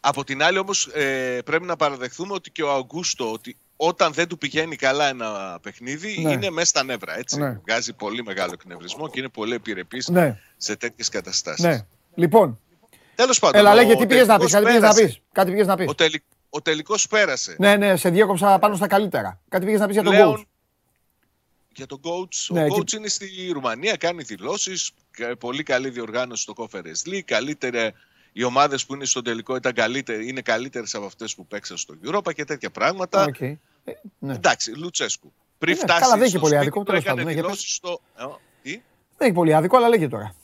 [0.00, 4.28] Από την άλλη όμως ε, πρέπει να παραδεχθούμε ότι και ο Αγκούστο ότι όταν δεν
[4.28, 6.32] του πηγαίνει καλά ένα παιχνίδι Ναι.
[6.32, 7.18] είναι μέσα στα νεύρα.
[7.18, 7.38] Έτσι.
[7.38, 7.60] Ναι.
[7.66, 11.64] Βγάζει πολύ μεγάλο εκνευρισμό και είναι πολύ επιρρεπής Ναι, σε τέτοιες καταστάσεις.
[11.64, 11.86] ναι.
[12.14, 12.60] Λοιπόν,
[13.14, 14.50] Τέλος πάντων, έλα, ο λέγε τι πήγες να πεις.
[14.50, 15.04] τελικός Κάτι πήγες να πέρασε.
[15.06, 15.20] πεις.
[15.32, 15.88] Κάτι πήγες να πεις.
[15.88, 16.12] Ο, τελ,
[16.50, 17.56] ο τελικός πέρασε.
[17.58, 19.40] Ναι, ναι, σε διέκοψα πάνω στα καλύτερα.
[19.48, 20.44] Κάτι πήγες να πεις για τον Πλέον, coach.
[21.74, 22.46] για τον coach.
[22.48, 24.90] Ναι, ο εκεί- coach είναι στη Ρουμανία, κάνει δηλώσεις.
[25.10, 27.20] κα- Πολύ καλή διοργάνωση στο Conference League.
[27.24, 27.92] Καλύτερα,
[28.32, 31.94] οι ομάδες που είναι στο τελικό ήταν καλύτερε, είναι καλύτερες από αυτές που παίξαν στο
[32.04, 33.24] Europa και τέτοια πράγματα.
[33.24, 33.40] Οκ.
[33.40, 33.58] Ε,
[34.18, 34.34] ναι.
[34.34, 35.32] Εντάξει, Λουτσέσκου.
[35.58, 37.40] Πριν Ναι, φτάσεις καλά, δεν έχει στο πολύ σπίτι άδικο, του, τέλος έκανε πάντων, ναι,
[37.40, 38.00] για δηλώσεις στο...
[38.16, 38.24] Ε,
[38.62, 38.82] τι; Δεν
[39.18, 40.34] έχει πολύ άδικο, αλλά λέγε τώρα.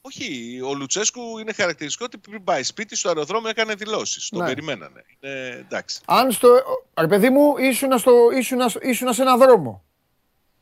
[0.00, 4.28] Όχι, ο Λουτσέσκου είναι χαρακτηριστικό ότι πριν πάει σπίτι στο αεροδρόμιο έκανε δηλώσεις.
[4.28, 4.46] Τον Ναι.
[4.46, 5.04] περιμένανε.
[5.20, 6.00] Είναι, εντάξει.
[6.04, 6.48] Αν στο.
[7.00, 9.84] Ρε παιδί μου, ήσουνα, στο, ήσουνα, ήσουνα σε ένα δρόμο.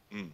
[0.08, 0.26] Μμ.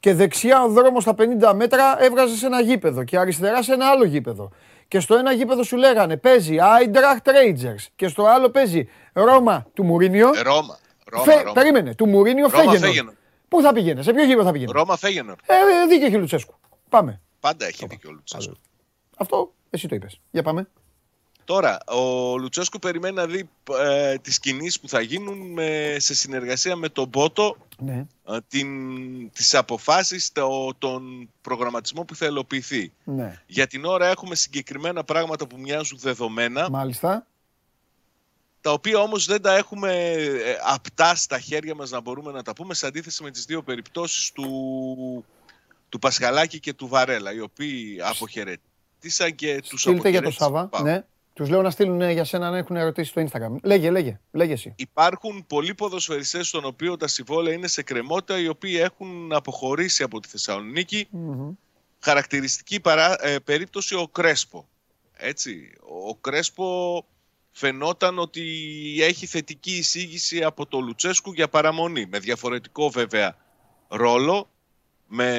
[0.00, 3.90] Και δεξιά ο δρόμος στα 50 μέτρα έβγαζε σε ένα γήπεδο και αριστερά σε ένα
[3.90, 4.52] άλλο γήπεδο.
[4.90, 9.84] Και στο ένα γήπεδο σου λέγανε παίζει Eintracht Rangers και στο άλλο παίζει Ρώμα του
[9.84, 10.28] Μουρίνιο.
[10.34, 10.78] Ε, Ρώμα.
[11.04, 11.52] Ρώμα, Φε- Ρώμα.
[11.52, 12.78] Περίμενε, του Μουρίνιο Ρώμα Φέγενορ.
[12.88, 13.14] Φέγενορ.
[13.48, 15.36] Πού θα πήγαινε, σε ποιο γήπεδο θα πήγαινε; Ρώμα Φέγενορ.
[15.46, 16.54] Ε, ε, δίκιο έχει ο Λουτσέσκου.
[16.88, 17.20] Πάμε.
[17.40, 18.56] Πάντα έχει δίκιο ο Λουτσέσκου.
[19.16, 20.20] Αυτό εσύ το είπες.
[20.30, 20.68] Για πάμε.
[21.44, 23.48] Τώρα, ο Λουτσέσκου περιμένει να δει
[23.80, 28.06] ε, τις κινήσεις που θα γίνουν με, σε συνεργασία με τον Μπότο, Ναι.
[28.28, 32.92] ε, την, τις αποφάσεις, το, τον προγραμματισμό που θα ελοποιηθεί.
[33.04, 33.42] Ναι.
[33.46, 37.26] Για την ώρα έχουμε συγκεκριμένα πράγματα που μοιάζουν δεδομένα, Μάλιστα.
[38.60, 42.52] τα οποία όμως δεν τα έχουμε ε, απτά στα χέρια μας να μπορούμε να τα
[42.52, 45.24] πούμε, σε αντίθεση με τις δύο περιπτώσεις του,
[45.88, 50.62] του Πασχαλάκη και του Βαρέλα, οι οποίοι αποχαιρετήσαν και τους Στείλτε για το αποχαιρέτησε Σάβα.
[50.62, 50.84] ο ΠΑΟΚ.
[50.84, 51.04] Ναι.
[51.40, 53.56] Τους λέω να στείλουν ε, για σένα να έχουν ερωτήσεις στο Instagram.
[53.62, 54.20] Λέγε, λέγε.
[54.30, 54.74] Λέγε εσύ.
[54.76, 60.20] Υπάρχουν πολλοί ποδοσφαιριστές των οποίων τα συμβόλαια είναι σε κρεμότητα, οι οποίοι έχουν αποχωρήσει από
[60.20, 61.52] τη θεσσαλονικη Μμμ.
[62.00, 64.68] Χαρακτηριστική παρά, ε, περίπτωση ο Κρέσπο.
[65.12, 65.72] Έτσι,
[66.08, 67.04] ο Κρέσπο
[67.50, 68.42] φαινόταν ότι
[69.00, 73.36] έχει θετική εισήγηση από το Λουτσέσκου για παραμονή, με διαφορετικό βέβαια
[73.88, 74.50] ρόλο,
[75.06, 75.32] με,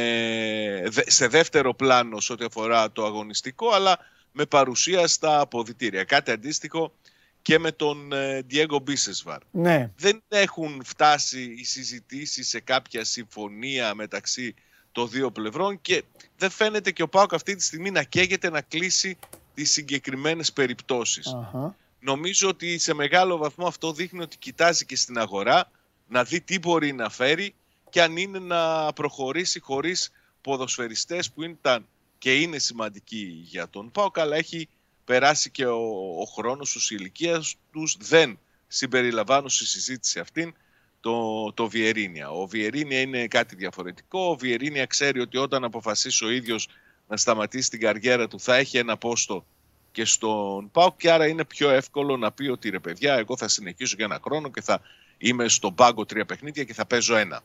[0.87, 3.97] δε- σε δεύτερο πλάνο σε ό,τι αφορά το αγωνιστικό, αλλά
[4.31, 6.03] με παρουσία στα αποδητήρια.
[6.03, 6.93] Κάτι αντίστοιχο
[7.41, 9.39] και με τον ε, Diego Μπίσεσβαρ.
[9.51, 9.91] Ναι.
[9.97, 14.53] Δεν έχουν φτάσει οι συζητήσεις σε κάποια συμφωνία μεταξύ
[14.91, 16.03] των δύο πλευρών και
[16.37, 19.17] δεν φαίνεται και ο Πάοκ αυτή τη στιγμή να καίγεται να κλείσει
[19.53, 21.33] τις συγκεκριμένες περιπτώσεις.
[21.33, 21.75] Αχα.
[21.99, 25.71] Νομίζω ότι σε μεγάλο βαθμό αυτό δείχνει ότι κοιτάζει και στην αγορά
[26.07, 27.53] να δει τι μπορεί να φέρει
[27.89, 30.11] και αν είναι να προχωρήσει χωρίς
[30.41, 31.87] ποδοσφαιριστές που ήταν
[32.21, 34.69] και είναι σημαντικοί για τον ΠΑΟΚ αλλά έχει
[35.05, 35.79] περάσει και ο,
[36.19, 40.53] ο χρόνος τους, η ηλικία τους δεν συμπεριλαμβάνουν στη συζήτηση αυτήν
[40.99, 41.13] το,
[41.53, 42.29] το Βιερίνια.
[42.29, 44.29] Ο Βιερίνια είναι κάτι διαφορετικό.
[44.29, 46.67] Ο Βιερίνια ξέρει ότι όταν αποφασίσει ο ίδιος
[47.07, 49.45] να σταματήσει την καριέρα του θα έχει ένα πόστο
[49.91, 53.47] και στον ΠΑΟΚ και άρα είναι πιο εύκολο να πει ότι ρε παιδιά εγώ θα
[53.47, 54.81] συνεχίσω για ένα χρόνο και θα
[55.17, 57.41] είμαι στον πάγκο τρία παιχνίδια και θα παίζω ένα.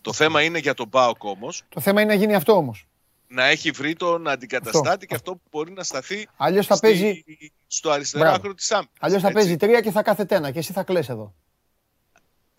[0.00, 2.84] Το θέμα είναι για τον ΠΑΟΚ όμως Το θέμα είναι να γίνει αυτό όμως.
[3.32, 5.06] Να έχει βρει τον αντικαταστάτη Αυτό.
[5.06, 7.24] και αυτό που μπορεί να σταθεί Αλλιώς θα στη- παίζει,
[7.66, 8.36] στο αριστερό Μπράβο.
[8.38, 8.92] άκρο της άμυνας.
[9.00, 9.40] αλλιώς θα Έτσι.
[9.40, 11.34] παίζει τρία και θα κάθεται ένα και εσύ θα κλαις εδώ.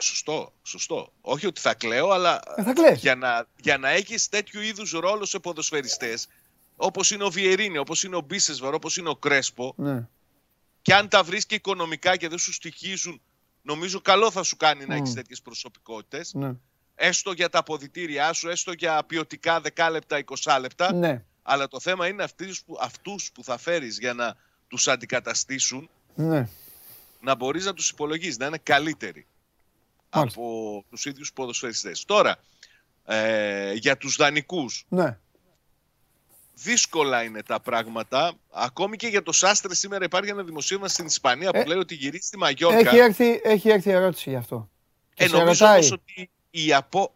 [0.01, 1.13] Σωστό, σωστό.
[1.21, 2.99] Όχι ότι θα κλαίω, αλλά Ε, θα κλαις.
[2.99, 6.27] για να, για να έχεις τέτοιου είδους ρόλο σε ποδοσφαιριστές
[6.75, 10.07] όπως είναι ο Βιερίνη, όπως είναι ο Μπίσεσβαρ, όπως είναι ο Κρέσπο Ναι.
[10.81, 13.21] και αν τα βρεις και οικονομικά και δεν σου στοιχίζουν
[13.61, 15.01] νομίζω καλό θα σου κάνει να Μμ.
[15.01, 16.51] έχεις τέτοιες προσωπικότητες Ναι.
[16.95, 21.23] Έστω για τα αποδητήριά σου, έστω για ποιοτικά 10 λεπτά, 20 λεπτά Ναι.
[21.43, 24.35] αλλά το θέμα είναι αυτούς που, αυτούς που θα φέρεις για να
[24.67, 26.47] τους αντικαταστήσουν Ναι.
[27.21, 29.25] να μπορείς να τους υπολογίσεις, να είναι καλύτεροι
[30.13, 30.39] Μάλιστα.
[30.41, 32.05] από τους ίδιους ποδοσφαιριστές.
[32.05, 32.35] Τώρα,
[33.05, 35.17] ε, για τους δανεικούς, Ναι.
[36.53, 38.33] δύσκολα είναι τα πράγματα.
[38.51, 41.95] Ακόμη και για το Σάστρε σήμερα υπάρχει ένα δημοσίευμα στην Ισπανία που Ε, λέει ότι
[41.95, 42.77] γυρίζει στη Μαγιόρκα.
[42.89, 44.69] Έχει έρθει, έχει έρθει ερώτηση γι' αυτό.
[45.13, 45.77] Και Ε, σε νομίζω ρωτάει.
[45.77, 47.13] όμως ότι η, απο...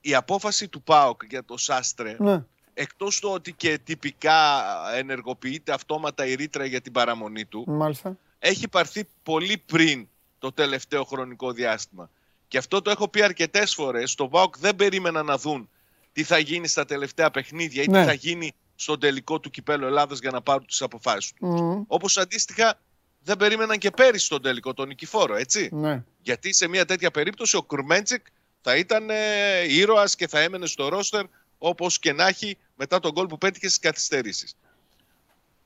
[0.00, 2.44] η απόφαση του ΠΑΟΚ για το Σάστρε, Ναι.
[2.74, 4.62] εκτός του ότι και τυπικά
[4.94, 8.16] ενεργοποιείται αυτόματα η ρήτρα για την παραμονή του, Μάλιστα.
[8.38, 10.08] έχει πάρθει πολύ πριν
[10.38, 12.10] το τελευταίο χρονικό διάστημα.
[12.48, 14.10] Και αυτό το έχω πει αρκετές φορές.
[14.10, 15.68] Στο ΒΑΟΚ δεν περίμενα να δουν
[16.12, 18.00] τι θα γίνει στα τελευταία παιχνίδια ή Ναι.
[18.00, 21.48] τι θα γίνει στον τελικό του κυπέλου Ελλάδας για να πάρουν τις αποφάσεις τους.
[21.60, 21.82] Μμμ.
[21.86, 22.78] Όπως αντίστοιχα
[23.20, 25.68] δεν περίμεναν και πέρυσι στον τελικό τον νικηφόρο, έτσι.
[25.72, 26.04] Ναι.
[26.22, 28.26] Γιατί σε μια τέτοια περίπτωση ο Κουρμέντσικ
[28.68, 31.24] θα ήταν ε, ήρωας και θα έμενε στο ρόστερ
[31.58, 34.56] όπως και να έχει μετά τον γκολ που πέτυχε στις καθυστερήσεις.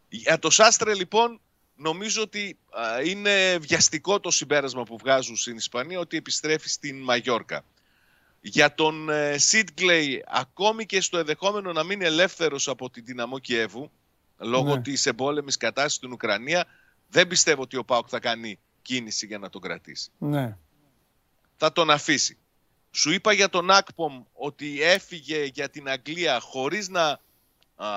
[0.08, 1.40] Για το Σάστρε λοιπόν
[1.76, 7.64] νομίζω ότι α, είναι βιαστικό το συμπέρασμα που βγάζουν στην Ισπανία ότι επιστρέφει στην Μαγιόρκα.
[8.40, 13.90] Για τον ε, Σίτγκλεϊ ακόμη και στο ενδεχόμενο να μείνει ελεύθερος από την Δυναμό Κιέβου
[14.38, 14.82] λόγω Ναι.
[14.82, 16.66] της εμπόλεμης κατάστασης στην Ουκρανία
[17.08, 20.56] δεν πιστεύω ότι ο Πάοκ θα κάνει κίνηση για να τον κρατήσει Ναι.
[21.56, 22.38] θα τον αφήσει.
[22.92, 27.18] Σου είπα για τον Ακπομ ότι έφυγε για την Αγγλία χωρίς να,
[27.76, 27.88] α,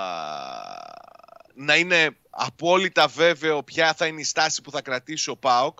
[1.54, 5.78] να είναι απόλυτα βέβαιο ποια θα είναι η στάση που θα κρατήσει ο ΠΑΟΚ.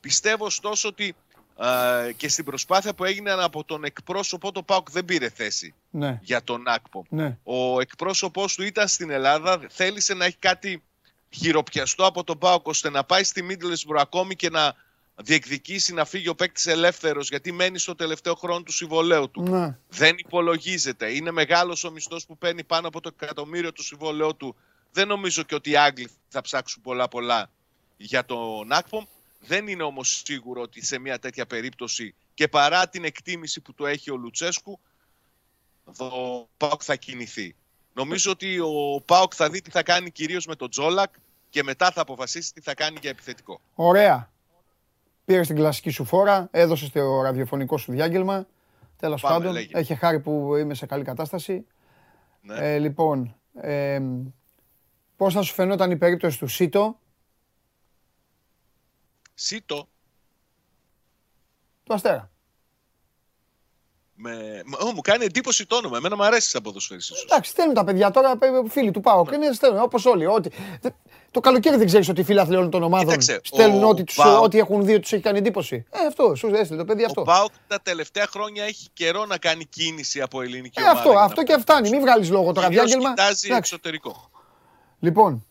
[0.00, 1.14] Πιστεύω ωστόσο ότι
[1.56, 6.18] α, και στην προσπάθεια που έγινε από τον εκπρόσωπο το ΠΑΟΚ δεν πήρε θέση Ναι.
[6.22, 7.02] για τον Ακπομ.
[7.08, 7.38] Ναι.
[7.42, 10.82] Ο εκπρόσωπός του ήταν στην Ελλάδα, θέλησε να έχει κάτι
[11.30, 14.74] χειροπιαστό από τον ΠΑΟΚ ώστε να πάει στη Middlesbrough ακόμη και να
[15.22, 19.42] διεκδικήσει να φύγει ο παίκτης ελεύθερος γιατί μένει στο τελευταίο χρόνο του συμβολέου του.
[19.42, 19.78] Ναι.
[19.88, 21.12] Δεν υπολογίζεται.
[21.12, 24.56] Είναι μεγάλος ο μισθός που παίρνει πάνω από το εκατομμύριο του συμβολέου του.
[24.92, 27.50] Δεν νομίζω και ότι οι Άγγλοι θα ψάξουν πολλά πολλά
[27.96, 29.04] για τον Ακπομ.
[29.40, 33.86] Δεν είναι όμως σίγουρο ότι σε μια τέτοια περίπτωση και παρά την εκτίμηση που του
[33.86, 34.80] έχει ο Λουτσέσκου
[35.84, 37.54] ο Πάοκ θα κινηθεί.
[37.92, 41.14] Νομίζω ότι ο Πάοκ θα δει τι θα κάνει κυρίως με τον Τζόλακ
[41.50, 43.60] και μετά θα αποφασίσει τι θα κάνει για επιθετικό.
[43.74, 44.29] Ωραία.
[45.24, 48.46] Πήρε την κλασική σου φόρα, έδωσε το ραδιοφωνικό σου διάγγελμα.
[48.96, 49.78] Τέλος Πάμε, πάντων, λέγε.
[49.78, 51.66] έχει χάρη που είμαι σε καλή κατάσταση.
[52.40, 52.54] Ναι.
[52.54, 54.00] Ε, λοιπόν, ε,
[55.16, 56.98] πώς θα σου φαινόταν η περίπτωση του Σίτο,
[59.34, 59.88] Σίτο,
[61.82, 62.30] του Αστέρα.
[64.22, 64.62] Με...
[64.88, 65.96] Ω, μου κάνει εντύπωση το όνομα.
[65.96, 67.18] Εμένα μου αρέσει σαν ποδοσφαιριστής.
[67.18, 67.24] σου.
[67.28, 69.30] Εντάξει, στέλνουν τα παιδιά τώρα, ε, φίλοι του Πάοκ.
[69.32, 70.26] Είναι στέλνουν όπως όλοι.
[70.26, 70.48] Ό,τι...
[70.80, 70.90] Δε-
[71.30, 74.14] Το καλοκαίρι δεν ξέρεις ότι οι φίλαθλοι όλων των ομάδων Κοίταξε, στέλνουν ο ό,τι, τους,
[74.16, 75.84] ΠΑΟΚ- ό,τι έχουν δει ότι τους έχει κάνει εντύπωση.
[75.90, 77.20] Ε, αυτό, σου έστειλε το παιδί αυτό.
[77.20, 80.98] Ο Πάοκ τα τελευταία χρόνια έχει καιρό να κάνει κίνηση από ελληνική Ε, ομάδα.
[80.98, 81.90] αυτό, για να αυτό και φτάνει.
[81.90, 83.08] Μην βγάλεις λόγο τώρα Κυρίως διάγγελμα.
[83.14, 83.72] κοιτάζει Εντάξει.
[83.72, 84.30] εξωτερικό.
[85.00, 85.44] Λοιπόν,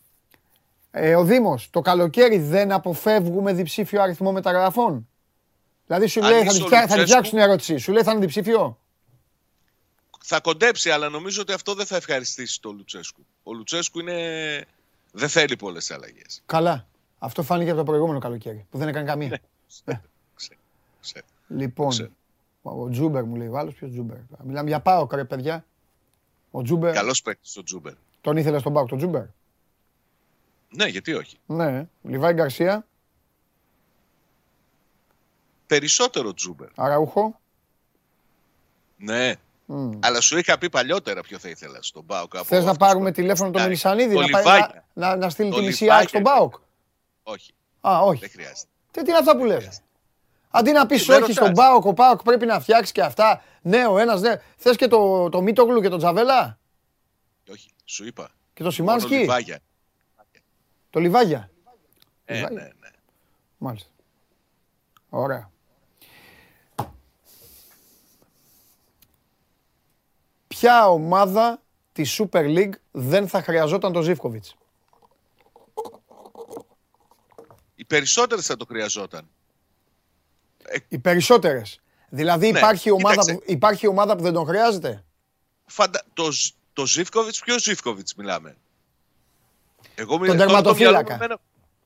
[0.91, 5.07] ε, ο Δήμος, το καλοκαίρι δεν αποφεύγουμε διψήφιο αριθμό μεταγραφών.
[5.89, 7.77] Δηλαδή σου Αν λέει, θα είσαι τη ο φτιά- θα τη Λουτσέσκου- φτιάξουν την ερώτηση.
[7.77, 8.79] Σου λέει θα είναι διψήφιο;
[10.23, 13.25] Θα κοντέψει, αλλά νομίζω ότι αυτό δεν θα ευχαριστήσει τον Λουτσέσκου.
[13.43, 14.65] Ο Λουτσέσκου είναι...
[15.11, 16.41] δεν θέλει πολλές αλλαγές.
[16.45, 16.87] Καλά.
[17.19, 19.39] Αυτό φάνηκε από το προηγούμενο καλοκαίρι που δεν έκανε καμία.
[21.47, 22.09] Λοιπόν, Ξέρω.
[22.61, 23.73] ο Τζούμπερ μου λέει ο άλλος.
[23.73, 25.65] Ποιος Τζούμπερ; Μιλάμε για Πάοκ ρε παιδιά.
[26.51, 26.93] Ο Τζούμπερ.
[26.93, 27.93] Καλός παίκτης ο Τζούμπερ.
[28.21, 29.23] Τον ήθελες στον Πάοκ, τον Τζούμπερ;
[30.69, 31.37] Ναι, γιατί όχι.
[31.45, 31.87] Ναι.
[32.03, 32.87] Λιβάι Γκαρσία,
[35.69, 36.67] Περισσότερο Τζούμπερ.
[36.75, 37.39] Αραούχο.
[38.97, 39.33] Ναι.
[39.65, 39.91] Μμ.
[39.99, 42.35] Αλλά σου είχα πει παλιότερα ποιο θα ήθελα στον Πάοκ.
[42.35, 43.67] από Θες να αυτούς πάρουμε που- τηλέφωνο τον Ναι.
[43.67, 44.85] Μελισανίδη Το να, πάει, Λιβάγια.
[44.93, 45.99] να, να, να στείλει Το τη μισή Λιβάγια.
[45.99, 46.55] ΑΕΚ στον Πάοκ.
[47.23, 48.19] Όχι, Α, όχι.
[48.19, 48.69] δεν χρειάζεται.
[48.91, 49.81] Τι, τι είναι αυτά που λες;
[50.49, 51.65] Αντί να πεις Τι, με όχι στον ρωτάς.
[51.65, 53.43] Πάοκ, ο Πάοκ πρέπει να φτιάξει και αυτά.
[53.61, 54.41] Ναι, ο ένας ναι.
[54.57, 56.59] Θες και το, το Μίτογλου και τον Τζαβέλα;
[57.51, 58.23] Όχι, σου είπα.
[58.53, 59.59] και το Μόνο Σιμάνσκι; Λιβάγια.
[60.89, 61.49] Το Λιβάγια.
[62.25, 62.61] Ε, Λιβάγια.
[62.61, 62.89] ναι, ναι.
[63.57, 63.89] Μάλιστα.
[65.09, 65.51] Ωραία.
[70.59, 74.55] Ποια ομάδα της Super League δεν θα χρειαζόταν τον Ζίβκοβιτς.
[77.75, 79.29] Οι περισσότερες θα το χρειαζόταν.
[80.87, 81.79] Οι περισσότερες.
[82.09, 83.33] Δηλαδή Ναι, υπάρχει, ομάδα κοίταξε.
[83.33, 85.05] που, υπάρχει ομάδα που δεν τον χρειάζεται;
[85.65, 86.03] Φαντα...
[86.13, 88.57] Το, Ζ- το Ζήφκοβιτς, ποιος Ζήφκοβιτς μιλάμε;
[89.95, 91.15] Εγώ Τον μιλάω- τώρα το τερματοφύλακα.
[91.17, 91.41] μυαλό μου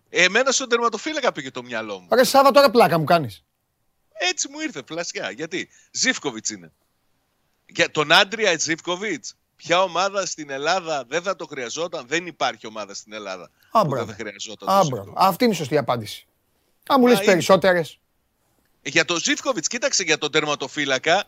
[0.10, 2.08] Εμένα, εμένα στον τερματοφύλακα πήγε το μυαλό μου.
[2.12, 3.44] Ρε Σάβα τώρα πλάκα μου κάνεις.
[4.14, 5.32] Έτσι μου ήρθε φλασιά.
[5.32, 6.72] Γιατί; Ζήφκοβιτς είναι.
[7.76, 12.06] Για τον Άντρια Ζήφκοβιτ, ποια ομάδα στην Ελλάδα δεν θα το χρειαζόταν.
[12.08, 14.06] Δεν υπάρχει ομάδα στην Ελλάδα Α, που μπράβο.
[14.06, 14.70] δεν θα χρειαζόταν.
[14.70, 15.04] Α, τον μπράβο.
[15.06, 15.28] Ζήφκοβιτς.
[15.30, 16.28] Αυτή είναι η σωστή απάντηση.
[16.88, 17.26] Αν μου λες είναι.
[17.26, 17.98] περισσότερες.
[18.82, 21.24] Ε, Για τον Ζήφκοβιτ, κοίταξε για τον τερματοφύλακα,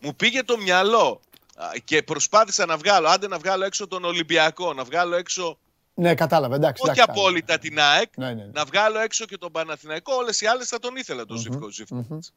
[0.00, 1.20] μου πήγε το μυαλό
[1.56, 5.58] Α, και προσπάθησα να βγάλω, άντε να βγάλω έξω τον Ολυμπιακό, να βγάλω έξω
[5.94, 6.54] Ναι, κατάλαβε.
[6.54, 6.82] Εντάξει.
[6.82, 8.50] όχι εντάξει, απόλυτα την ΑΕΚ, Ναι, ναι, ναι.
[8.52, 10.14] να βγάλω έξω και τον Παναθηναϊκό.
[10.14, 11.70] Όλες οι άλλες θα τον ήθελα τον Ζήφκο.
[11.70, 12.32] Ζήφκοβιτς.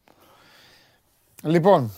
[1.43, 1.93] Λοιπόν,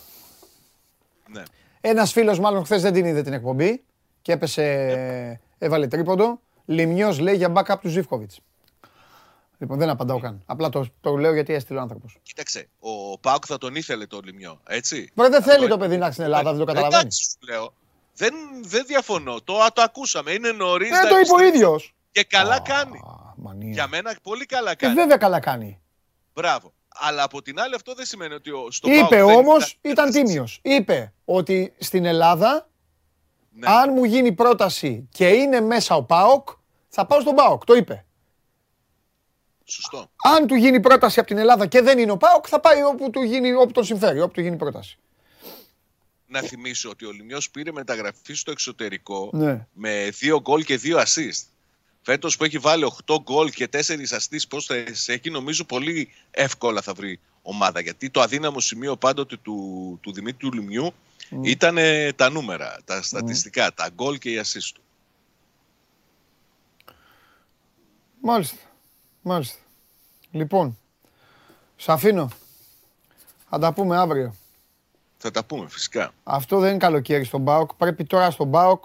[1.31, 1.43] Ναι.
[1.81, 3.83] ένας φίλος μάλλον χθες δεν την είδε την εκπομπή
[4.21, 6.39] και έπεσε, έβαλε τρίποντο.
[6.65, 8.39] Λιμιό λέει για backup του Ζήφκοβιτς.
[9.57, 10.43] Λοιπόν, δεν απαντάω καν.
[10.45, 12.17] Απλά το, το λέω γιατί έστειλε ο άνθρωπος.
[12.23, 15.77] Κοίταξε, ο Πάουκ θα τον ήθελε το Λιμιό, έτσι; Μπορεί δεν Θα θέλει το το
[15.77, 17.01] παιδί να έρθει στην Ελλάδα, δεν το καταλαβαίνεις.
[17.01, 17.73] Εντάξει, σου λέω.
[18.15, 19.41] Δεν, δεν διαφωνώ.
[19.43, 20.31] Το, το ακούσαμε.
[20.31, 20.89] Είναι νωρίς.
[20.89, 21.93] Δεν το είπε ο ίδιος.
[22.11, 22.99] Και καλά κάνει.
[23.35, 23.71] Μανία.
[23.71, 24.93] Για μένα πολύ καλά Ε, κάνει.
[24.93, 25.81] βέβαια καλά κάνει.
[26.33, 26.73] Μπράβο.
[26.93, 30.09] Αλλά από την άλλη αυτό δεν σημαίνει ότι ο, στο Είπε ΠΑΟΚ δεν όμως, ήταν-
[30.09, 30.59] ήταν τίμιος.
[30.63, 32.69] Είπε ότι στην Ελλάδα,
[33.53, 33.67] Ναι.
[33.69, 36.49] αν μου γίνει πρόταση και είναι μέσα ο ΠΑΟΚ,
[36.87, 37.63] θα πάω στον ΠΑΟΚ.
[37.65, 38.05] Το είπε.
[39.65, 40.09] Σωστό.
[40.23, 43.09] Αν του γίνει πρόταση από την Ελλάδα και δεν είναι ο ΠΑΟΚ, θα πάει όπου,
[43.09, 44.97] του γίνει, όπου τον συμφέρει, όπου του γίνει πρόταση.
[46.27, 49.67] Να θυμίσω ότι ο Λιμιός πήρε μεταγραφή στο εξωτερικό Ναι.
[49.73, 51.43] με δύο γκολ και δύο assist.
[52.01, 54.69] Φέτος που έχει βάλει 8 γκολ και 4 assist πώς
[55.07, 57.79] έχει, νομίζω πολύ εύκολα θα βρει ομάδα.
[57.79, 60.93] Γιατί το αδύναμο σημείο πάντοτε του, του Δημήτρου Λιμιού
[61.41, 64.81] ήταν ε, τα νούμερα, τα στατιστικά, τα γκολ και οι assist του.
[68.21, 68.57] Μάλιστα.
[69.21, 69.59] Μάλιστα.
[70.31, 70.77] Λοιπόν,
[71.75, 72.29] σ' αφήνω.
[73.49, 74.35] Θα τα πούμε αύριο.
[75.17, 76.13] Θα τα πούμε φυσικά.
[76.23, 77.73] Αυτό δεν είναι καλοκαίρι στον ΠΑΟΚ.
[77.73, 78.83] Πρέπει τώρα στον ΠΑΟΚ.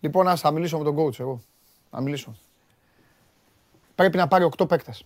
[0.00, 1.42] Λοιπόν, ας θα μιλήσω με τον coach εγώ.
[1.90, 2.36] Θα μιλήσω.
[3.94, 5.04] Πρέπει να πάρει 8 παίκτες.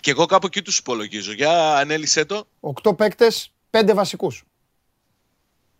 [0.00, 1.32] Και εγώ κάπου εκεί τους υπολογίζω.
[1.32, 2.46] Για ανέλησέ το.
[2.60, 4.44] 8 παίκτες, 5 βασικούς.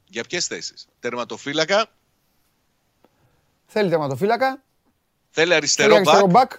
[0.09, 0.87] Για ποιες θέσεις.
[1.01, 1.89] Τερματοφύλακα,
[3.67, 4.61] Θέλει τερματοφύλακα, θέλει
[5.31, 6.53] θέλει αριστερό αριστερό μπακ, μπακ,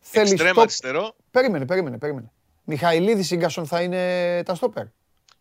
[0.00, 0.60] θέλει εξτρέμ stop.
[0.60, 1.16] αριστερό.
[1.30, 2.32] Περίμενε, περίμενε, περίμενε.
[2.64, 4.84] Μιχαηλίδης Ίγκασον θα είναι τα στόπερ.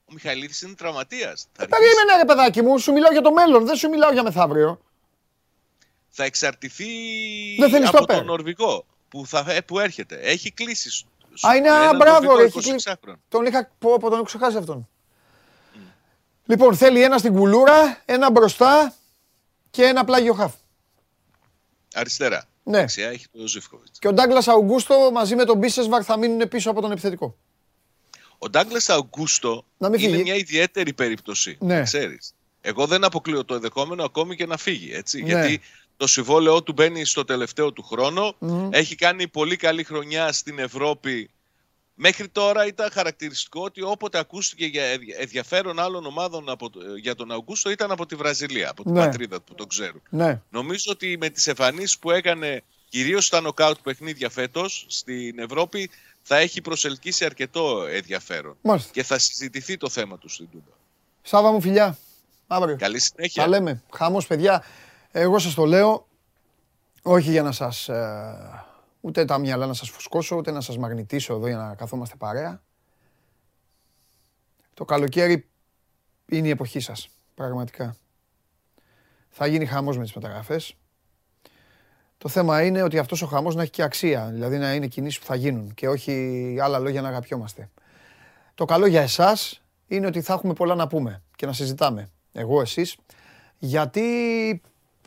[0.06, 1.48] Ο Μιχαηλίδης είναι τραυματίας.
[1.52, 1.80] Θα, αργήσει.
[1.82, 4.82] Περίμενε ρε παιδάκι μου, σου μιλάω για το μέλλον, δεν σου μιλάω για μεθαύριο.
[6.16, 6.86] Θα εξαρτηθεί
[7.60, 8.16] Δεν θέλεις από στόπερ.
[8.18, 10.16] τον Νορβηγό που, θα, ε, που έρχεται.
[10.22, 10.90] Έχει κλείσει.
[10.90, 11.08] σου-
[11.48, 12.98] Α, είναι, έναν α, μπράβο Νορβηγό ρε, έχει 26 κλείσει.
[13.02, 13.20] χρονο.
[13.30, 14.88] Τον είχα, πω, πω, τον έχω ξεχάσει αυτόν.
[16.46, 18.94] Λοιπόν, θέλει ένα στην κουλούρα, ένα μπροστά
[19.72, 20.54] και ένα πλάγιο χαφ.
[21.94, 22.46] Αριστερά.
[22.64, 22.78] Ναι.
[22.80, 23.88] Δεξιά έχει το Ζήφκοβιτ.
[24.00, 27.38] Και ο Ντάγκλας Αουγκούστο μαζί με τον Μπίσεσβαρ θα μείνουν πίσω από τον επιθετικό.
[28.38, 30.24] Ο Ντάγκλας Αουγκούστο Να μην είναι φύγει.
[30.24, 31.58] μια ιδιαίτερη περίπτωση.
[31.60, 31.76] Ναι.
[31.78, 32.34] να Ξέρεις.
[32.62, 34.94] Εγώ δεν αποκλείω το ενδεχόμενο ακόμη και να φύγει.
[34.94, 35.28] Έτσι, Ναι.
[35.28, 35.62] Γιατί
[35.98, 38.36] το συμβόλαιό του μπαίνει στο τελευταίο του χρόνο.
[38.70, 41.30] Έχει κάνει πολύ καλή χρονιά στην Ευρώπη.
[41.96, 47.16] Μέχρι τώρα ήταν χαρακτηριστικό ότι όποτε ακούστηκε για ενδια- ενδιαφέρον άλλων ομάδων από, το- για
[47.16, 49.00] τον Αουγκούστο ήταν από τη Βραζιλία, από την Ναι.
[49.00, 50.02] πατρίδα του που τον ξέρουν.
[50.10, 50.42] Ναι.
[50.50, 55.90] Νομίζω ότι με τις εμφανίσεις που έκανε κυρίως στα νοκάουτ παιχνίδια φέτος στην Ευρώπη
[56.22, 58.58] θα έχει προσελκύσει αρκετό ενδιαφέρον.
[58.62, 58.90] Μάλιστα.
[58.94, 60.72] Και θα συζητηθεί το θέμα του στην Τούμπα.
[61.22, 61.98] Σάβα μου φιλιά.
[62.48, 62.76] Αύριο.
[62.78, 63.44] Καλή συνέχεια.
[63.44, 63.84] Τα λέμε.
[63.94, 64.64] Χαμός παιδιά.
[65.16, 66.08] Εγώ σας το λέω.
[67.02, 67.90] Όχι για να σας...
[67.90, 68.66] ε,
[69.02, 72.62] ούτε τα μυαλά να σας φουσκώσω, ούτε να σας μαγνητήσω εδώ για να καθόμαστε παρέα.
[74.74, 75.50] Το καλοκαίρι
[76.26, 77.10] είναι η εποχή σας.
[77.36, 77.96] Πραγματικά.
[79.30, 80.76] Θα γίνει χαμός με τις μεταγραφές.
[82.18, 84.30] Το θέμα είναι ότι αυτός ο χαμός να έχει και αξία.
[84.32, 87.70] Δηλαδή να είναι κινήσεις που θα γίνουν και όχι άλλα λόγια να αγαπιόμαστε.
[88.56, 92.10] Το καλό για εσάς είναι ότι θα έχουμε πολλά να πούμε και να συζητάμε.
[92.32, 92.98] Εγώ, εσείς,
[93.58, 94.62] γιατί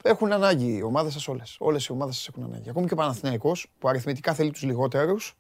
[0.07, 1.57] έχουν ανάγκη οι ομάδες σας όλες.
[1.59, 2.71] Όλες οι ομάδες σας έχουν ανάγκη.
[2.71, 5.35] Ακόμη και ο Παναθηναϊκός, που αριθμητικά θέλει τους λιγότερους,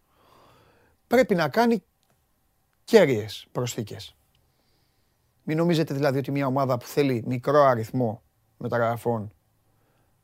[1.06, 1.82] πρέπει να κάνει
[2.84, 4.16] κέρυες προσθήκες.
[5.42, 8.22] Μην νομίζετε δηλαδή ότι μια ομάδα που θέλει μικρό αριθμό
[8.56, 9.32] μεταγραφών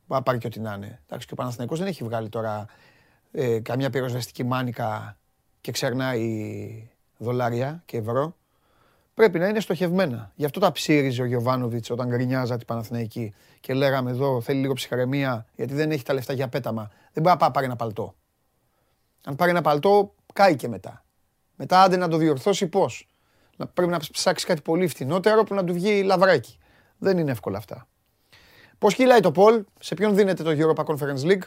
[0.07, 1.01] να πάρει και ό,τι να είναι.
[1.03, 2.65] Εντάξει, και ο Παναθηναϊκός δεν έχει βγάλει τώρα
[3.31, 5.17] ε, καμιά πυροσβεστική μάνικα
[5.61, 8.35] και ξερνάει δολάρια και ευρώ.
[9.13, 10.31] Πρέπει να είναι στοχευμένα.
[10.35, 14.73] Γι' αυτό τα ψήριζε ο Γιωβάνοβιτς όταν γκρινιάζα την Παναθηναϊκή και λέγαμε εδώ θέλει λίγο
[14.73, 16.91] ψυχραιμία γιατί δεν έχει τα λεφτά για πέταμα.
[17.13, 18.15] Δεν μπορεί να πάει πάρει ένα παλτό.
[19.25, 21.05] Αν πάρει ένα παλτό, κάει και μετά.
[21.55, 23.07] Μετά άντε να το διορθώσει πώς.
[23.55, 26.57] Να πρέπει να ψάξει κάτι πολύ φτηνότερο που να του βγει λαβράκι.
[26.97, 27.87] Δεν είναι εύκολα αυτά.
[28.77, 31.43] Πώς κυλάει το Πολ, σε ποιον δίνεται το Europa Conference League;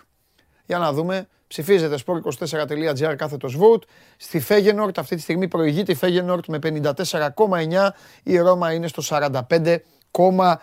[0.67, 1.29] Για να δούμε.
[1.47, 3.83] Ψηφίζετε sport24.gr κάθετος vote.
[4.17, 7.89] Στη Φέγενορτ αυτή τη στιγμή προηγείται η Φέγενορτ με 54,9.
[8.23, 10.57] Η Ρώμα είναι στο 45,1.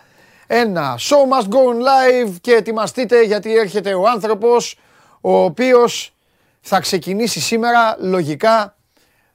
[0.98, 4.78] Show must go on live και ετοιμαστείτε γιατί έρχεται ο άνθρωπος
[5.20, 6.14] ο οποίος
[6.60, 8.76] θα ξεκινήσει σήμερα λογικά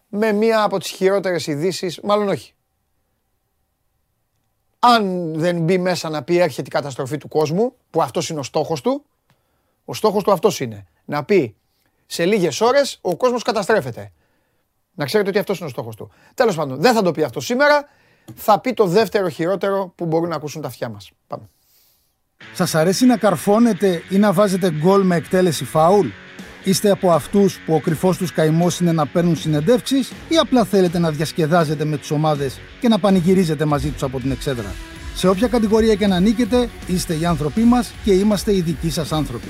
[0.08, 2.54] με μία από τις χειρότερες ειδήσεις, μάλλον όχι.
[4.80, 8.44] Αν δεν μπει μέσα να πει έρχεται η καταστροφή του κόσμου, που αυτός είναι ο
[8.44, 9.06] στόχος του,
[9.90, 10.86] ο στόχος του αυτός είναι.
[11.06, 11.56] Να πει
[12.06, 14.12] σε λίγες ώρες ο κόσμος καταστρέφεται.
[14.94, 16.12] Να ξέρετε ότι αυτός είναι ο στόχος του.
[16.34, 17.88] Τέλος πάντων, δεν θα το πει αυτό σήμερα.
[18.36, 21.12] Θα πει το δεύτερο χειρότερο που μπορούν να ακούσουν τα αυτιά μας.
[21.28, 21.50] Πάμε.
[22.54, 26.08] Σας αρέσει να καρφώνετε ή να βάζετε γκολ με εκτέλεση φάουλ;
[26.64, 31.00] Είστε από αυτούς που ο κρυφός τους καημός είναι να παίρνουν συνεντεύξεις ή απλά θέλετε
[31.00, 34.74] να διασκεδάζετε με τις ομάδες και να πανηγυρίζετε μαζί τους από την εξέδρα;
[35.16, 39.12] Σε όποια κατηγορία και να ανήκετε, είστε οι άνθρωποι μας και είμαστε οι δικοί σας
[39.12, 39.50] άνθρωποι.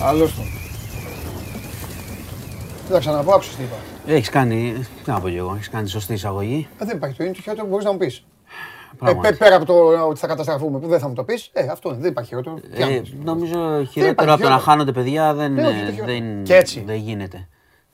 [0.00, 0.44] Άλλος τον.
[2.84, 3.74] Δεν θα ξαναπώ, άκουσες τι είπα.
[4.14, 4.86] Έχεις κάνει.
[5.04, 6.68] Τι να πω κι εγώ, έχεις κάνει σωστή εισαγωγή.
[6.78, 8.16] Ε, δεν υπάρχει το είναι το χειρότερο που μπορείς να μου πεις.
[8.16, 9.28] Ε, Πράγματι.
[9.28, 9.74] πέ- πέρα από το
[10.08, 12.54] ότι θα καταστραφούμε, που δεν θα μου το πεις, ε, αυτό είναι, δεν υπάρχει χειρότερο.
[12.54, 13.12] Τι Ε, άλλος.
[13.24, 14.58] νομίζω υπάρχει χειρότερο από το να χειρότερο.
[14.60, 16.18] χάνονται παιδιά δεν, Ναι, όχι, ε, το χειρότερο.
[16.18, 16.82] δεν, Και έτσι.
[16.86, 17.48] δεν γίνεται.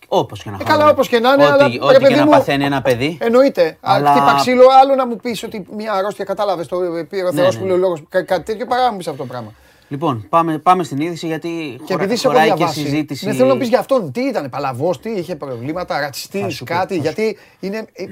[0.09, 0.79] Όπως και να Ε, χάνονται.
[0.79, 2.83] καλά, όπως και να είναι, ό,τι, αλλά, ό,τι ρε και παιδί να μου, παθαίνει ένα
[2.83, 3.19] παιδί.
[3.21, 3.77] Εννοείται.
[3.81, 4.11] Αλλά...
[4.11, 6.77] Αλλά- Χτύπα ξύλο, άλλο να μου πεις ότι μια αρρώστια κατάλαβες το
[7.09, 7.71] πήρε ο Ναι, Θεός ναι, που ναι.
[7.71, 8.03] λέει ο λόγος.
[8.09, 9.53] Κα- Κάτι τέτοιο παρά να μου πεις αυτό το πράγμα.
[9.89, 13.27] Λοιπόν, πάμε, πάμε στην είδηση γιατί Και χωρα, επειδή σε έχω χωράει και διαβάσει, συζήτηση.
[13.27, 14.13] ναι, θέλω να πεις για αυτόν.
[14.13, 16.89] Τι ήταν, παλαβός, τι είχε προβλήματα, Θα ρατσιστής, σου πω, κάτι.
[16.89, 18.05] θα σου- Γιατί είναι, ε,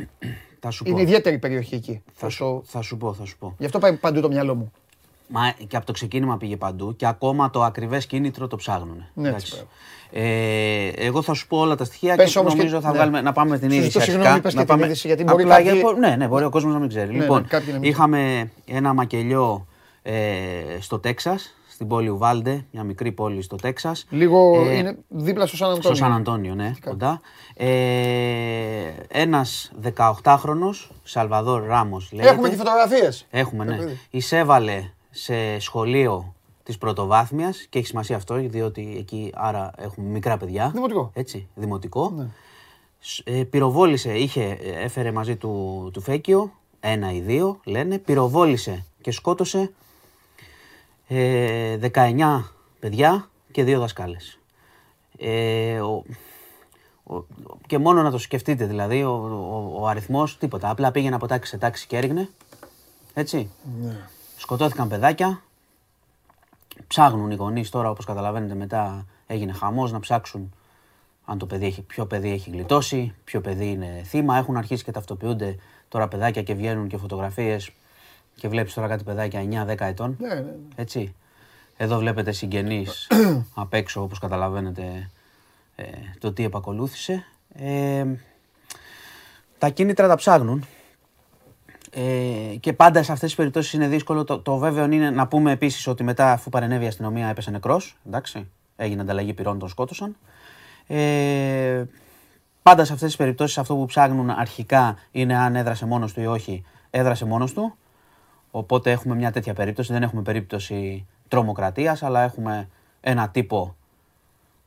[0.60, 1.02] Θα σου είναι πω.
[1.02, 2.02] ιδιαίτερη περιοχή εκεί.
[2.12, 3.54] Θα Όσο- σου, θα σου πω, θα σου πω.
[3.58, 4.72] Γι' αυτό πάει παντού το μυαλό μου.
[5.28, 9.04] Μα και από το ξεκίνημα πήγε παντού και ακόμα το ακριβές κίνητρο το ψάχνουν.
[9.14, 9.52] Ναι, Εντάξει.
[9.54, 9.66] έτσι,
[10.10, 12.94] ε, εγώ θα σου πω όλα τα στοιχεία Πες και όμως και- νομίζω θα ναι.
[12.94, 13.90] βγάλουμε, να πάμε στην Σου είδηση.
[13.90, 16.16] ζητώ συγγνώμη, αρχικά, πες να και την πάμε- είδηση, γιατί μπορεί απλά κάποιοι- για- ναι,
[16.16, 17.12] ναι, μπορεί ο κόσμος να μην ξέρει.
[17.12, 19.66] Ναι, λοιπόν, ναι, κάποιοι να μην είχαμε ένα μακελιό
[20.02, 20.12] ε,
[20.80, 24.06] στο Τέξας, στην πόλη Ουβάλντε, μια μικρή πόλη στο Τέξας.
[24.10, 25.96] Λίγο Ε, είναι δίπλα στο Σαν Στο Αντώνιο.
[25.98, 27.20] Σαν Αντώνιο, ναι, κοντά.
[27.54, 27.66] Ε,
[29.08, 32.32] ένας 18χρονος, Σαλβαδόρ Ράμος λέγεται.
[32.32, 33.26] Έχουμε και φωτογραφίες.
[33.30, 33.76] Έχουμε, ναι.
[33.76, 33.98] παιδί.
[34.10, 40.70] Εισέβαλε σε σχολείο της πρωτοβάθμιας και έχει σημασία αυτό, διότι εκεί άρα έχουμε μικρά παιδιά.
[40.74, 41.10] Δημοτικό.
[41.14, 42.12] Έτσι, δημοτικό.
[42.16, 42.26] Ναι.
[42.98, 48.84] Σ- Ε, πυροβόλησε, είχε, ε, έφερε μαζί του, του Φέκιο, ένα ή δύο λένε, πυροβόλησε
[49.00, 49.72] και σκότωσε
[51.08, 52.42] ε, 19
[52.80, 54.38] παιδιά και δύο δασκάλες.
[55.18, 56.04] Ε, ο,
[57.04, 57.24] ο-
[57.66, 60.70] και μόνο να το σκεφτείτε δηλαδή, ο, ο, ο αριθμός, τίποτα.
[60.70, 62.28] Απλά πήγαινε από τάξη σε τάξη και έριγνε.
[63.14, 63.50] Έτσι.
[64.36, 65.42] Σκοτώθηκαν παιδάκια.
[66.86, 70.54] Ψάχνουν οι γονείς τώρα, όπως καταλαβαίνετε μετά έγινε χαμός, να ψάξουν
[71.24, 74.36] αν το παιδί έχει, ποιο παιδί έχει γλιτώσει, ποιο παιδί είναι θύμα.
[74.36, 75.56] Έχουν αρχίσει και ταυτοποιούνται
[75.88, 77.70] τώρα παιδάκια και βγαίνουν και φωτογραφίες
[78.34, 80.16] και βλέπεις τώρα κάτι παιδάκια 9-10 ετών.
[80.20, 80.54] Ναι, ναι, ναι.
[80.74, 81.14] Έτσι.
[81.76, 83.08] Εδώ βλέπετε συγγενείς
[83.54, 85.10] απ' έξω, όπως καταλαβαίνετε,
[85.76, 85.84] ε,
[86.18, 87.24] το τι επακολούθησε.
[87.54, 88.04] Ε,
[89.58, 90.64] τα κίνητρα τα ψάχνουν.
[91.90, 94.24] Ε, και πάντα σε αυτές τις περιπτώσεις είναι δύσκολο.
[94.24, 97.96] Το, το βέβαιο είναι να πούμε επίσης ότι μετά αφού παρενέβη η αστυνομία έπεσε νεκρός.
[98.06, 100.16] Εντάξει, έγινε ανταλλαγή πυρών, τον σκότωσαν.
[100.86, 101.84] Ε,
[102.62, 106.26] πάντα σε αυτές τις περιπτώσεις αυτό που ψάχνουν αρχικά είναι αν έδρασε μόνος του ή
[106.26, 106.64] όχι.
[106.90, 107.76] Έδρασε μόνος του.
[108.54, 109.92] Οπότε έχουμε μια τέτοια περίπτωση.
[109.92, 112.68] Δεν έχουμε περίπτωση τρομοκρατίας, αλλά έχουμε
[113.00, 113.76] ένα τύπο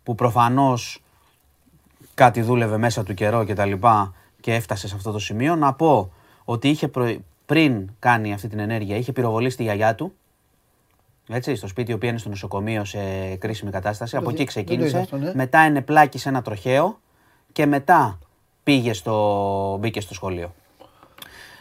[0.03, 1.03] που προφανώς
[2.13, 5.55] κάτι δούλευε μέσα του καιρό και τα λοιπά και έφτασε σε αυτό το σημείο.
[5.55, 6.11] Να πω
[6.45, 10.13] ότι είχε προ- πριν κάνει αυτή την ενέργεια, είχε πυροβολήσει τη γιαγιά του.
[11.29, 12.99] Έτσι, στο σπίτι, η οποία είναι στο νοσοκομείο σε
[13.35, 14.15] κρίσιμη κατάσταση.
[14.17, 14.87] Από δει- εκεί δεν το ξεκίνησε.
[14.97, 15.31] είδα αυτό, ναι.
[15.35, 16.99] Μετά ενεπλάκη σε ένα τροχαίο
[17.51, 18.19] και μετά
[18.63, 20.53] πήγε στο, μπήκε στο σχολείο.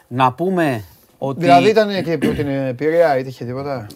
[0.08, 0.84] Να πούμε
[1.18, 1.40] ότι.
[1.40, 3.86] Δηλαδή ήταν και από την ε, Πειραιά, είτε είχε τίποτα;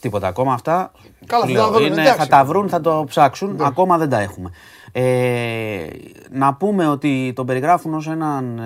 [0.00, 0.92] Τίποτα ακόμα αυτά.
[1.26, 2.18] Καλά, σου θα τα λέω, βρουν, είναι- εντάξει.
[2.18, 3.60] θα τα βρουν, θα το ψάξουν.
[3.60, 4.50] Ακόμα δεν τα έχουμε.
[4.92, 5.86] Ε,
[6.30, 8.62] να πούμε ότι τον περιγράφουν ως έναν ε,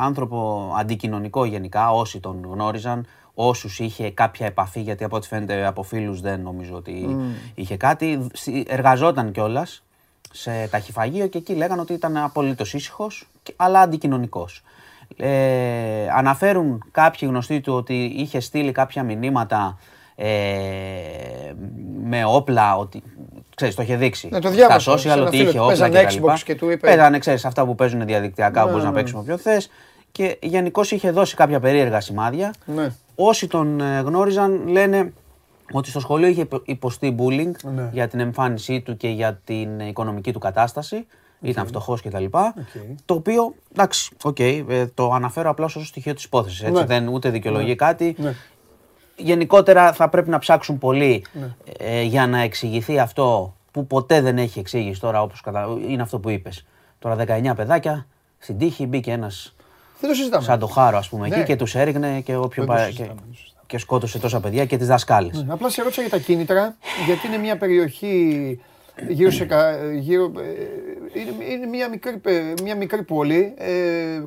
[0.00, 5.82] άνθρωπο αντικοινωνικό γενικά, όσοι τον γνώριζαν, όσους είχε κάποια επαφή, γιατί από ό,τι φαίνεται από
[5.82, 7.16] φίλους δεν νομίζω ότι
[7.54, 8.26] είχε κάτι.
[8.32, 9.82] Συ- Εργαζόταν κιόλας
[10.32, 14.62] σε ταχυφαγείο και εκεί λέγανε ότι ήταν απολύτως ήσυχος, και- αλλά αντικοινωνικός.
[15.16, 19.78] Ε, αναφέρουν κάποιοι γνωστοί του ότι είχε στείλει κάποια μηνύματα
[20.14, 20.26] ε,
[22.04, 23.02] με όπλα, ότι
[23.56, 24.28] ξέρεις, το είχε δείξει.
[24.32, 25.64] Ναι, το διάβασα, Στα σε social ένα ότι φίλο είχε του.
[25.64, 26.38] όπλα Παίζανε και τα Xbox λοιπά.
[26.44, 29.38] και του είπε- Παίζανε, ξέρεις, αυτά που παίζουν διαδικτυακά, που μπορείς να παίξεις με όποιον
[29.38, 29.70] θες.
[30.12, 32.52] Και γενικώς είχε δώσει κάποια περίεργα σημάδια.
[32.64, 32.88] Ναι.
[33.14, 35.12] Όσοι τον ε, γνώριζαν λένε
[35.72, 37.88] ότι στο σχολείο είχε υπο- υποστεί bullying Ναι.
[37.92, 41.06] για την εμφάνισή του και για την οικονομική του κατάσταση.
[41.40, 42.24] Ήταν φτωχός κτλ.
[43.04, 44.62] Το οποίο, εντάξει, οκ, ε,
[44.94, 46.62] το αναφέρω απλά ως στοιχείο της υπόθεσης.
[46.70, 46.84] Ναι.
[46.84, 48.14] Δεν ούτε δικαιολογεί κάτι.
[48.18, 48.34] Ναι.
[49.16, 51.54] Γενικότερα θα πρέπει να ψάξουν πολύ Ναι.
[51.78, 55.66] ε, για να εξηγηθεί αυτό που ποτέ δεν έχει εξήγηση τώρα, όπως κατα...
[55.88, 56.64] είναι αυτό που είπες.
[56.98, 57.16] Τώρα
[57.50, 58.06] 19 παιδάκια,
[58.38, 59.54] στην τύχη μπήκε ένας
[60.00, 60.44] Δεν το συζητάμε.
[60.44, 61.36] σαν το χάρο ας πούμε Ναι.
[61.36, 63.62] εκεί και τους έριγνε και όποιον Δεν το πα- και, συζητάμε, δεν το συζητάμε.
[63.66, 65.42] και σκότωσε τόσα παιδιά και τις δασκάλες.
[65.42, 66.76] Ναι, Απλά σε ρώτησα για τα κίνητρα,
[67.06, 68.60] γιατί είναι μια περιοχή
[69.08, 69.44] γύρω σε.
[69.44, 73.72] κα- Γύρω, ε, είναι, είναι μια, μικρή, πε- μια μικρή πόλη, ε,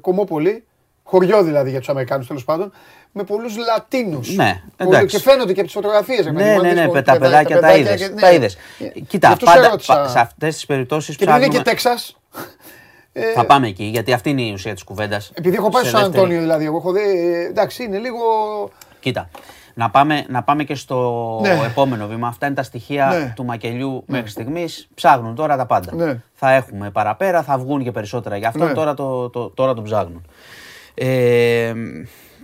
[0.02, 0.64] κομμόπολη,
[1.04, 2.72] χωριό δηλαδή για τους Αμερικάνους τέλος πάντων,
[3.12, 4.36] με πολλούς Λατίνους.
[4.36, 5.16] Ναι, εντάξει.
[5.18, 6.26] Και φαίνονται και από τις φωτογραφίες.
[6.26, 8.14] Ναι, ναι, ναι, τα παιδάκια τα είδες.
[8.20, 8.58] Τα είδες.
[9.08, 11.64] Κοίτα, πάντα, πα- σε αυτές τις περιπτώσεις Και επειδή είναι ψάχνουμε...
[11.64, 11.98] και Τέξα.
[13.36, 15.32] Θα πάμε εκεί, γιατί αυτή είναι η ουσία της κουβέντας.
[15.34, 17.02] Επειδή έχω πάει Σε στο Σαν δεύτερη- Αντώνιο δηλαδή, εγώ έχω δει.
[17.02, 18.20] ε, Εντάξει, είναι λίγο.
[19.00, 19.30] Κοίτα,
[19.74, 21.60] να πάμε, να πάμε και στο Ναι.
[21.66, 22.28] επόμενο βήμα.
[22.28, 23.34] Αυτά είναι τα στοιχεία Ναι.
[23.36, 24.88] του Μακελιού μέχρι στιγμής.
[24.94, 25.96] Ψάχνουν τώρα τα πάντα.
[25.96, 26.22] Ναι.
[26.34, 28.66] Θα έχουμε παραπέρα, θα βγουν και περισσότερα γι' αυτό.
[28.66, 28.74] Ναι.
[28.74, 30.26] Τώρα, το, το, τώρα το ψάχνουν.
[30.94, 31.74] Ε,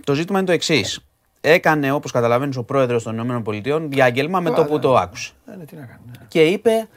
[0.04, 1.00] το ζήτημα είναι το εξής.
[1.40, 5.32] Έκανε, όπως καταλαβαίνεις, ο πρόεδρος των ΗΠΑ διάγγελμα με το που το άκουσε.
[5.52, 6.00] Ε, ναι, τι να κάνω.
[6.06, 6.24] ναι.
[6.28, 6.88] Και είπε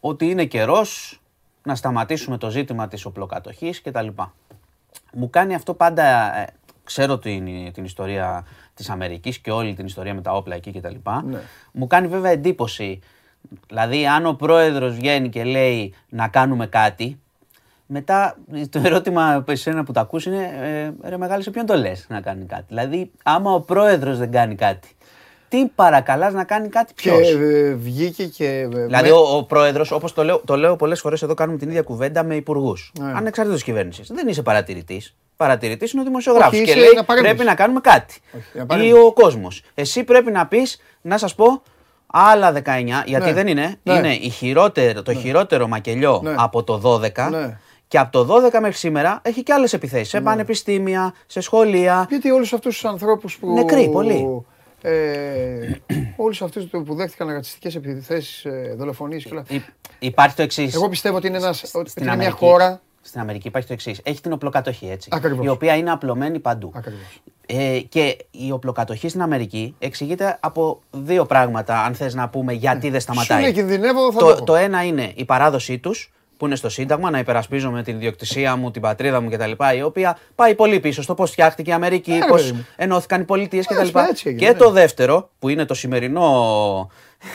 [0.00, 1.20] ότι είναι καιρός
[1.62, 4.06] να σταματήσουμε το ζήτημα της οπλοκατοχής κτλ.
[5.12, 6.46] Μου κάνει αυτό πάντα, ε,
[6.84, 8.44] ξέρω την, την ιστορία
[8.78, 10.94] της Αμερικής και όλη την ιστορία με τα όπλα εκεί κτλ.
[11.24, 11.38] Ναι.
[11.72, 12.98] Μου κάνει βέβαια εντύπωση,
[13.68, 17.18] δηλαδή αν ο πρόεδρος βγαίνει και λέει να κάνουμε κάτι,
[17.86, 18.36] μετά
[18.70, 20.50] το ερώτημα από εσένα που το ακούς είναι,
[21.02, 24.30] ε, ρε μεγάλη σε ποιον το λες να κάνει κάτι; Δηλαδή άμα ο πρόεδρος δεν
[24.30, 24.88] κάνει κάτι,
[25.48, 28.46] τι παρακαλάς να κάνει κάτι Και ποιος; ε, βγήκε και.
[28.46, 31.58] ε, Δηλαδή, με- ο, ο πρόεδρος, όπως το λέω, το λέω πολλές φορές εδώ, κάνουμε
[31.58, 32.92] την ίδια κουβέντα με υπουργούς.
[33.00, 33.12] Ναι.
[33.16, 34.08] Ανεξαρτήτως κυβέρνησης.
[34.08, 35.16] Δεν είσαι παρατηρητής.
[35.38, 36.52] Παρατηρητής είναι ο δημοσιογράφος.
[36.54, 37.32] Όχι, Και είσαι λέει να παρέμβεις.
[37.32, 38.20] πρέπει να κάνουμε κάτι.
[38.52, 38.92] να Ή παρέμβεις.
[38.92, 39.62] ο κόσμος.
[39.74, 41.62] Εσύ πρέπει να πεις, να σας πω,
[42.06, 43.32] άλλα 19, γιατί Ναι.
[43.32, 43.76] δεν είναι.
[43.82, 43.94] Ναι.
[43.94, 46.34] Είναι η χειρότερο, το χειρότερο μακελιό Ναι.
[46.38, 47.28] από το 12.
[47.30, 47.58] Ναι.
[47.88, 50.08] Και από το 12 μέχρι σήμερα έχει και άλλες επιθέσεις.
[50.08, 52.06] Σε πανεπιστήμια, σε σχολεία.
[52.08, 53.52] Γιατί όλους αυτούς τους ανθρώπους που...
[53.52, 54.44] Νεκροί, πολλοί.
[54.82, 54.92] Ε,
[56.16, 59.44] όλους αυτούς που δέχτηκαν ρατσιστικές επιθέσεις, ε, δολοφονίες και όλα.
[59.48, 59.62] Υ-
[59.98, 60.74] Υπάρχει το εξής.
[60.74, 62.44] Εγώ πιστεύω ότι είναι, ένας, ότι στην είναι μια Αμερική.
[62.44, 62.80] χώρα...
[63.08, 64.00] Στην Αμερική υπάρχει το εξής.
[64.02, 65.08] Έχει την οπλοκατοχή, έτσι.
[65.12, 65.44] Ακριβώς.
[65.44, 66.72] Η οποία είναι απλωμένη παντού.
[66.74, 67.20] Ακριβώς.
[67.46, 72.90] Ε, και η οπλοκατοχή στην Αμερική εξηγείται από δύο πράγματα, αν θες να πούμε γιατί
[72.90, 73.52] δεν Σου λέει σταματάει.
[73.52, 74.44] κινδυνεύω, θα το, Το, έχω.
[74.44, 78.70] το ένα είναι η παράδοσή τους, που είναι στο Σύνταγμα, να υπερασπίζομαι την ιδιοκτησία μου,
[78.70, 79.50] την πατρίδα μου κτλ.
[79.76, 82.66] Η οποία πάει πολύ πίσω στο πώς φτιάχτηκε η Αμερική, Ναι, πώς παιδί μου.
[82.76, 83.80] ενώθηκαν οι πολιτείες κτλ.
[83.80, 84.58] Έτσι, έτσι έγινε, Και ναι.
[84.58, 86.88] το δεύτερο, που είναι το σημερινό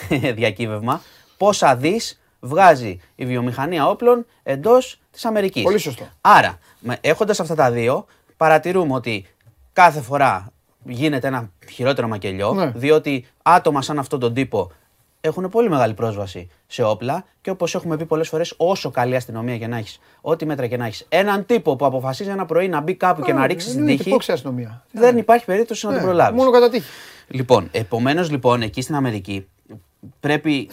[0.36, 1.02] διακύβευμα,
[1.38, 5.64] πόσα δις βγάζει η βιομηχανία όπλων εντός της Αμερικής.
[5.64, 6.08] Πολύ σωστό.
[6.22, 6.58] Άρα,
[7.02, 8.06] έχοντας αυτά τα δύο,
[8.38, 9.26] παρατηρούμε ότι
[9.74, 10.52] κάθε φορά
[10.86, 12.72] γίνεται ένα χειρότερο μακελιό, Ναι.
[12.76, 14.72] διότι άτομα σαν αυτόν τον τύπο
[15.22, 19.58] έχουν πολύ μεγάλη πρόσβαση σε όπλα και όπως έχουμε πει πολλές φορές, όσο καλή αστυνομία
[19.58, 22.82] και να έχεις, ό,τι μέτρα και να έχεις, έναν τύπο που αποφασίζει ένα πρωί να
[22.82, 24.86] μπει κάπου και να ρίξει την Εννοείται, τύχη, υπόξει αστυνομία.
[24.92, 26.38] δεν υπάρχει περίπτωση να Ναι, το προλάβεις.
[26.40, 26.90] Μόνο κατά τύχη.
[27.28, 29.48] Λοιπόν, επομένως λοιπόν εκεί στην Αμερική
[30.20, 30.70] πρέπει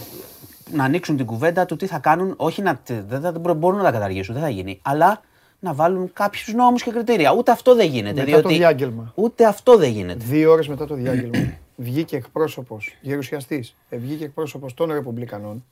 [0.73, 2.81] να ανοίξουν την κουβέντα του τι θα κάνουν, όχι να.
[2.87, 5.23] Δεν, θα- δεν μπορούν να τα καταργήσουν, δεν θα γίνει, αλλά
[5.61, 7.33] να βάλουν κάποιους νόμους και κριτήρια.
[7.33, 8.21] Ούτε αυτό δεν γίνεται.
[8.21, 9.13] Μετά το διότι διάγγελμα.
[9.15, 10.25] Ούτε αυτό δεν γίνεται.
[10.25, 15.65] Δύο ώρες μετά το διάγγελμα βγήκε εκπρόσωπος, γερουσιαστής, βγήκε εκπρόσωπος των Ρεπουμπλικανών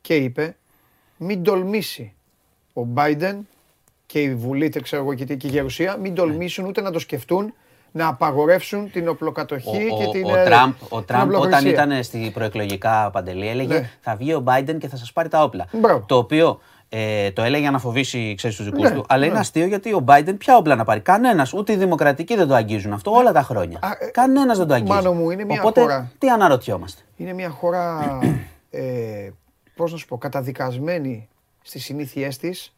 [0.00, 0.56] και είπε:
[1.16, 2.12] Μην τολμήσει
[2.72, 3.36] ο Biden
[4.06, 6.90] και η Βουλή, δεν ξέρω εγώ και τι, και η Γερουσία, μην τολμήσουν ούτε να
[6.90, 7.54] το σκεφτούν
[7.92, 10.24] να απαγορεύσουν την Ο, οπλοκατοχή και ο, την.
[10.24, 11.70] ο ε, Τραμπ, ο την Τραμπ όταν οπλοκρισία.
[11.70, 13.90] ήταν στη προεκλογικά παντελή έλεγε Ναι.
[14.00, 15.66] θα βγει ο Biden και θα σας πάρει τα όπλα.
[15.72, 16.04] Μπράβο.
[16.08, 19.04] Το οποίο ε, το έλεγε για να φοβήσει ξέρεις, τους δικούς Ναι, του.
[19.08, 19.26] Αλλά ναι.
[19.26, 21.00] είναι αστείο γιατί ο Biden ποια όπλα να πάρει.
[21.00, 23.78] Κανένας, ούτε οι δημοκρατικοί δεν το αγγίζουν αυτό όλα τα χρόνια.
[23.82, 24.92] Α, ε, Κανένας δεν το αγγίζει.
[24.92, 28.18] Μάνο μου, είναι μια Οπότε χώρα- τι αναρωτιόμαστε; Είναι μια χώρα,
[28.70, 28.80] ε,
[29.76, 31.28] πώς να σου πω, καταδικασμένη
[31.62, 32.74] στις συνήθειές της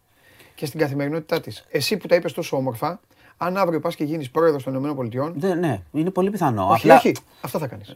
[0.54, 1.64] και στην καθημερινότητά της.
[1.70, 3.00] Εσύ που τα είπες τόσο όμορφα,
[3.44, 6.62] αν αύριο πας και γίνεις πρόεδρος των ΗΠΑ, Δεν, ναι, είναι πολύ πιθανό.
[6.70, 7.94] όχι, Απλά- όχι, αυτά θα κάνεις.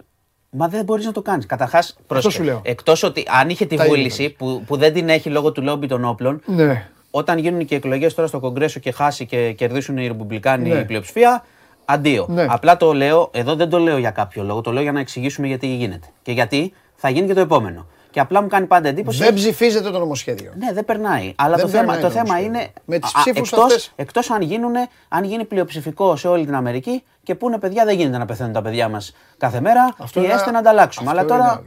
[0.50, 1.46] Μα δεν μπορείς να το κάνεις.
[1.46, 1.96] Καταρχάς,
[2.28, 2.60] σου λέω.
[2.64, 5.62] Εκτός ότι αν είχε τη Τα ίδια βούληση που, που δεν την έχει λόγω του
[5.62, 6.88] λόμπι των όπλων, Ναι.
[7.10, 10.78] όταν γίνουν και εκλογές τώρα στο Κογκρέσο και χάσει και κερδίσουν οι Ρεπουμπλικάνοι Ναι.
[10.78, 11.44] η πλειοψηφία,
[11.84, 12.26] αντίο.
[12.28, 12.46] Ναι.
[12.48, 15.46] Απλά το λέω, εδώ δεν το λέω για κάποιο λόγο, το λέω για να εξηγήσουμε
[15.46, 16.06] γιατί γίνεται.
[16.22, 17.86] Και γιατί θα γίνει και το επόμενο.
[18.16, 19.22] Και απλά μου κάνει πάντα εντύπωση.
[19.24, 20.52] Δεν ψηφίζεται το νομοσχέδιο.
[20.58, 21.32] Ναι, δεν περνάει.
[21.36, 22.60] Αλλά Δεν το θέμα, περνάει το το θέμα νομοσχέδιο.
[22.60, 22.70] είναι.
[22.84, 26.54] Με τις α, ψήφους εκτός, αυτές- εκτός αν, γίνουνε, αν γίνει πλειοψηφικό σε όλη την
[26.54, 30.22] Αμερική και πούνε παιδιά δεν γίνεται να πεθαίνουν τα παιδιά μας κάθε μέρα Αυτό ή
[30.26, 31.10] είναι- έστε να ανταλλάξουμε.
[31.10, 31.52] αυτό Αλλά είναι τώρα.
[31.58, 31.66] άλλο.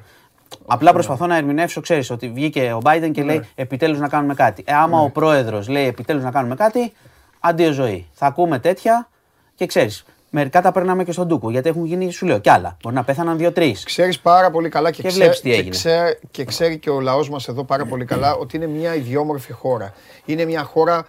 [0.67, 4.63] Απλά προσπαθώ να ερμηνεύσω, ξέρεις, ότι βγήκε ο Biden και λέει επιτέλους να κάνουμε κάτι.
[4.67, 6.93] Ε, άμα ο πρόεδρος λέει επιτέλους να κάνουμε κάτι,
[7.39, 8.07] αντίο ζωή.
[8.11, 9.07] Θα ακούμε τέτοια
[9.55, 10.05] και ξέρεις.
[10.29, 12.77] Μερικά τα περνάμε και στον Τούκο γιατί έχουν γίνει, σου λέω, κι άλλα.
[12.83, 13.83] Μπορεί να πέθαναν δύο-τρεις.
[13.83, 15.69] Ξέρεις πάρα πολύ καλά και, Και ξέρ- βλέπεις τι και, έγινε.
[15.69, 19.51] ξέρ- και ξέρει και ο λαός μας εδώ πάρα πολύ καλά ότι είναι μια ιδιόμορφη
[19.51, 19.93] χώρα.
[20.25, 21.07] Είναι μια χώρα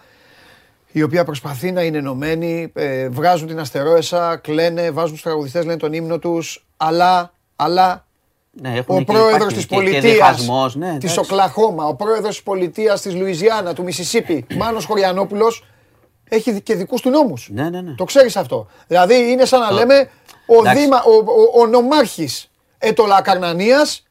[0.91, 5.77] η οποία προσπαθεί να είναι ενωμένη, ε, βγάζουν την αστερόεσα, κλαίνε, βάζουν τους τραγουδιστές, λένε
[5.77, 8.05] τον ύμνο τους, αλλά, αλλά
[8.51, 11.19] Ναι, έχουν ο και- πρόεδρος υπάρχει της και- και πολιτείας διχασμός, ναι, της εντάξει.
[11.19, 15.65] Οκλαχώμα, ο πρόεδρος της πολιτείας της Λουιζιάννα, του Μισισίπη, Μάνος Χωριανόπουλος,
[16.33, 17.49] έχει και δικούς του νόμους.
[17.51, 17.93] Ναι, ναι, ναι.
[17.97, 18.67] Το ξέρεις αυτό.
[18.87, 20.09] Δηλαδή είναι σαν να λέμε
[20.45, 20.81] ο, Εντάξει.
[20.81, 24.05] δήμα, ο, ο, ο νομάρχης Έτολα Καρνανίας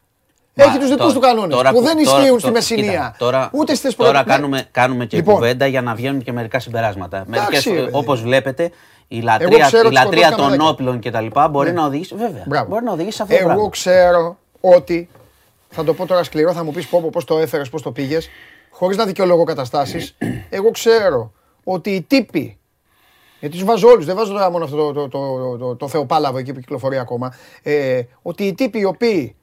[0.55, 2.91] Μα, έχει τους δικούς τώρα- του κανόνες τώρα που δεν τώρα- ισχύουν στη τώρα- Μεσσηνία.
[2.91, 6.33] κοίτα, Τώρα, ούτε στις τώρα προ- κάνουμε, κάνουμε και Λοιπόν, κουβέντα για να βγαίνουν και
[6.33, 7.25] μερικά συμπεράσματα.
[7.27, 7.89] Μερικές, ρε παιδί.
[7.93, 8.71] όπως βλέπετε,
[9.09, 11.81] η λατρεία, ξέρω η τις λατρεία των σκοτώθηκαν όπλων και τα λοιπά μπορεί Ναι.
[11.81, 12.69] να οδηγήσει, βέβαια, Μπράβο.
[12.69, 13.69] μπορεί να οδηγήσει σε αυτό το Εγώ πράγμα.
[13.71, 15.09] ξέρω ότι,
[15.69, 17.91] θα το πω τώρα σκληρό, θα μου πεις πω, πω πώς το έφερες, πώς το
[17.93, 18.29] πήγες,
[18.71, 20.17] χωρίς να δικαιολογώ καταστάσεις.
[20.51, 21.33] Εγώ ξέρω
[21.75, 22.59] ότι οι τύποι,
[23.41, 26.39] γιατί τους βάζω όλους, δεν βάζω τώρα μόνο αυτό το, το, το, το, το Θεοπάλαβο
[26.39, 29.37] εκεί που κυκλοφορεί ακόμα, ε, ότι οι τύποι οι οποίοι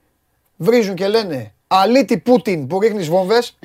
[0.55, 3.57] βρίζουν και λένε αλήτη Πούτιν που ρίχνεις βόμβες,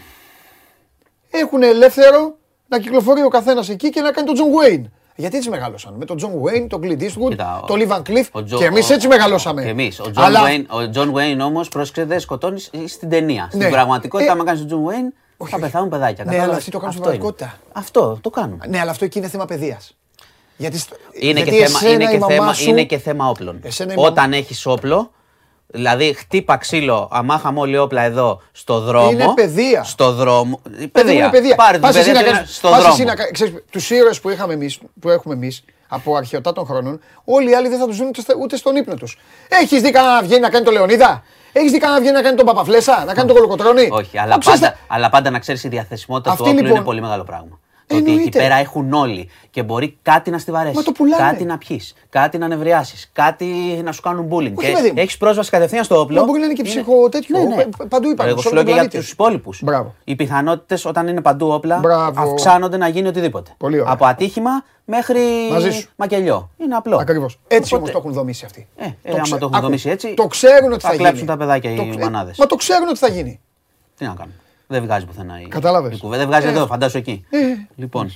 [1.31, 2.37] έχουν ελεύθερο
[2.69, 4.91] να κυκλοφορεί ο καθένας εκεί και να κάνει τον Τζον Γουέιν.
[5.17, 5.95] Γιατί έτσι μεγαλώσαν.
[5.95, 8.59] Με τον Τζον Γουέιν, τον Clint Eastwood, Κοίτα, ο- τον Λι Βαν Κλιφ ο Τζο-
[8.59, 9.63] και εμείς ο- έτσι μεγαλώσαμε.
[9.63, 10.01] Και εμείς.
[10.01, 13.47] Ο Τζον Αλλά- Wayne, ο John Wayne όμως πρόσεξε δεν σκοτώνεις στην ταινία.
[13.49, 13.71] Στην Ναι.
[13.71, 15.65] πραγματικότητα, Ε, άμα κάνεις τον Τζον Wayne, όχι, θα όχι.
[15.65, 16.25] πεθάνουν παιδάκια.
[16.25, 17.23] Ναι, κατάλαβες; αλλά αυτοί το κάνουν στην Αυτό είναι.
[17.25, 17.79] πραγματικότητα.
[17.81, 18.65] Αυτό το κάνουμε.
[18.69, 19.97] Ναι, αλλά αυτό εκεί είναι θέμα παιδείας.
[20.57, 22.99] Γιατί, στ- Είναι, γιατί και θέμα, εσένα, είναι, η και μαμά θέμα, σου, είναι και
[22.99, 23.61] θέμα όπλων.
[23.63, 25.11] Εσένα η μαμά- Όταν έχεις όπλο,
[25.67, 29.11] δηλαδή χτύπα ξύλο, αμάχαμε όλοι όπλα εδώ στο δρόμο.
[29.11, 29.83] Είναι παιδεία.
[29.85, 30.61] Στο δρόμο.
[30.65, 31.13] Η Παιδί μου, παιδεία.
[31.15, 31.55] είναι παιδεία.
[31.55, 32.95] Πάρε την Πας εσύ παιδεία να του κάνεις- στο πας δρόμο.
[32.95, 36.67] εσύ να κα- ξέρεις, τους ήρωες που, είχαμε εμείς, που έχουμε εμείς από αρχαιοτά των
[36.67, 39.19] χρόνων, όλοι οι άλλοι δεν θα τους δουν ούτε, στα- ούτε στον ύπνο τους.
[39.49, 41.23] Έχεις δει κανένα να βγαίνει να κάνει τον Λεωνίδα;
[41.53, 44.33] Έχεις δει κανένα να βγαίνει να κάνει τον Παπαφλέσα, να κάνει τον Κολοκοτρώνη; Όχι, αλλά
[44.33, 47.01] Το ξέρεις, πάντα, αλλά πάντα να ξέρεις η διαθεσιμότητα Αυτή του όπλου λοιπόν- είναι πολύ
[47.01, 47.61] μεγάλο πράγμα.
[47.93, 48.39] Το ότι εκεί Εννοείται.
[48.39, 50.77] πέρα έχουν όλοι και μπορεί κάτι να στιβαρέσεις.
[50.77, 51.23] Μα το πουλάνε.
[51.31, 53.47] Κάτι να πιεις, κάτι να νευριάσεις, κάτι
[53.85, 54.53] να σου κάνουν bullying.
[54.55, 54.95] Όχι, παιδί μου.
[54.97, 56.19] έχεις πρόσβαση κατευθείαν στο όπλο.
[56.21, 57.39] Μα μπορεί να είναι και ψυχο τέτοιο.
[57.39, 57.65] Ναι, ναι.
[57.65, 58.99] Π- παντού υπάρχουν, Εγώ σε σου όλο λέω τον και για πλανήτη.
[58.99, 59.61] τους υπόλοιπους.
[59.65, 59.95] Μπράβο.
[60.05, 62.23] Οι πιθανότητες όταν είναι παντού όπλα Μπράβο.
[62.23, 63.51] αυξάνονται να γίνει οτιδήποτε.
[63.59, 63.93] Πολύ ωραία.
[63.93, 64.51] Από ατύχημα
[64.85, 65.21] μέχρι
[65.51, 65.89] Μαζί σου.
[65.97, 66.51] μακελιό.
[66.57, 66.97] Είναι απλό.
[66.97, 67.39] Ακριβώς.
[67.49, 68.67] Έτσι Οπότε- όμως το έχουν δομήσει αυτοί.
[68.77, 70.95] Ε, ε, Το άμα ξέ- το έχουν άκου, δομήσει έτσι, Το ξέρουν ότι θα θα,
[70.97, 71.29] κλέψουν γίνει.
[71.29, 72.39] τα παιδάκια Το οι ξέ- μανάδες.
[72.39, 73.41] Μα το ξέρουν ότι θα γίνει.
[73.97, 74.37] Τι να κάνουμε.
[74.73, 75.97] Δεν βγάζει πουθενά η, Κατάλαβες.
[75.97, 76.19] η κουβέντα.
[76.19, 77.25] Δεν βγάζει Ε, εδώ, φαντάσου εκεί.
[77.31, 77.37] ε.
[77.77, 78.11] Λοιπόν,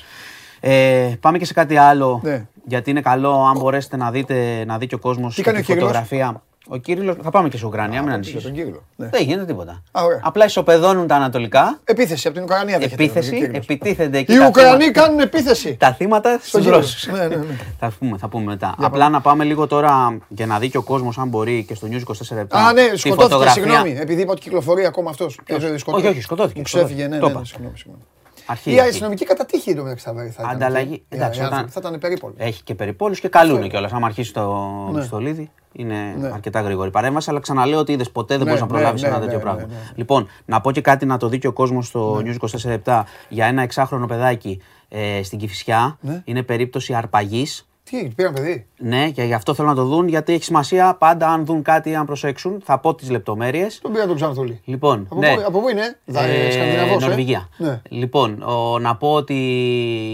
[0.61, 2.21] ε, πάμε και σε κάτι άλλο.
[2.23, 2.47] Ναι.
[2.67, 5.61] Γιατί είναι καλό αν μπορέσετε να δείτε, να δει και ο κόσμος Τι κάνει ο
[5.61, 6.43] τη Κύριλλος; φωτογραφία.
[6.69, 7.17] Ο Κύριλλο.
[7.23, 8.43] Θα πάμε και σε Ουκρανία, μην Για ανησυχείς.
[8.43, 8.83] τον Κύριλο.
[8.97, 9.09] Ναι.
[9.09, 9.83] Δεν γίνεται τίποτα.
[9.93, 10.21] Α, ωραία.
[10.23, 11.79] Απλά ισοπεδώνουν τα ανατολικά.
[11.85, 13.03] Επίθεση από την Ουκρανία δέχεται.
[13.03, 13.57] ο Επίθεση, Κύριλος.
[13.57, 14.33] επιτίθενται εκεί.
[14.33, 15.77] Οι τα Ουκρανοί θύματα- κάνουν επίθεση.
[15.77, 16.77] Τα θύματα στους Κύριο.
[16.77, 17.07] Ρώσους.
[17.07, 17.45] Ναι, ναι, ναι.
[17.79, 18.75] Θα πούμε, θα πούμε μετά.
[18.79, 21.87] Απλά να πάμε λίγο τώρα για να δει και ο κόσμος, αν μπορεί, και στο
[21.91, 23.63] News 24 Α, ναι, τη σκοτώθηκε, φωτογραφία.
[23.63, 23.97] συγγνώμη.
[24.01, 25.39] Επειδή είπα ότι κυκλοφορεί ακόμα αυτός.
[25.51, 27.39] Όχι, όχι, σκοτώθηκε, Μου ξέφυγε, ναι, Το ναι, είπα.
[27.41, 28.03] ναι, συγγνώμη, συγγνώμη.
[28.47, 28.89] Αρχή, Η αρχή.
[28.91, 30.29] αστυνομική κατατύχη εδώ μεταξύ θα βρει.
[30.29, 30.89] θα ήταν Ανταλλαγή.
[30.89, 31.63] και- οι Εντάξει, άνθρωποι.
[31.63, 32.35] όταν- Θα ήταν περίπολο.
[32.37, 33.93] Έχει και περιπόλους και καλούν κιόλας.
[33.93, 34.55] Αν αρχίσει το
[34.93, 35.03] Ναι.
[35.03, 36.27] στολίδι, είναι Ναι.
[36.33, 37.31] αρκετά γρήγορη παρέμβαση.
[37.31, 39.37] Αλλά ξαναλέω ότι είδες ποτέ δεν Ναι, μπορεί να ναι, προλάβεις ναι, ένα ναι, τέτοιο
[39.39, 39.61] ναι, πράγμα.
[39.61, 39.81] ναι, ναι.
[39.95, 43.47] Λοιπόν, να πω και κάτι να το δει και ο κόσμος στο News 24 για
[43.47, 45.99] ένα εξάχρονο παιδάκι ε, στην Κυφυσιά.
[46.01, 46.23] Ναι.
[46.25, 47.69] Είναι περίπτωση αρπαγής.
[47.91, 51.29] Τι, πήραν παιδί; Ναι, και γι' αυτό θέλω να το δουν, γιατί έχει σημασία πάντα
[51.29, 52.61] αν δουν κάτι, αν προσέξουν.
[52.65, 53.79] Θα πω τις λεπτομέρειες.
[53.83, 54.61] Τον πήραν τον Ξανθούλη.
[54.65, 55.35] Λοιπόν, Από ναι.
[55.35, 57.49] πού- από πού είναι; Δα- Ε, Σκανδιναβός, ε; Νορβηγία.
[57.57, 57.81] Ναι.
[57.89, 59.35] Λοιπόν, ο, να πω ότι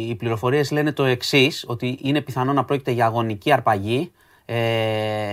[0.09, 4.13] οι πληροφορίες λένε το εξής ότι είναι πιθανό να πρόκειται για αγωνική αρπαγή.
[4.45, 4.55] Ε,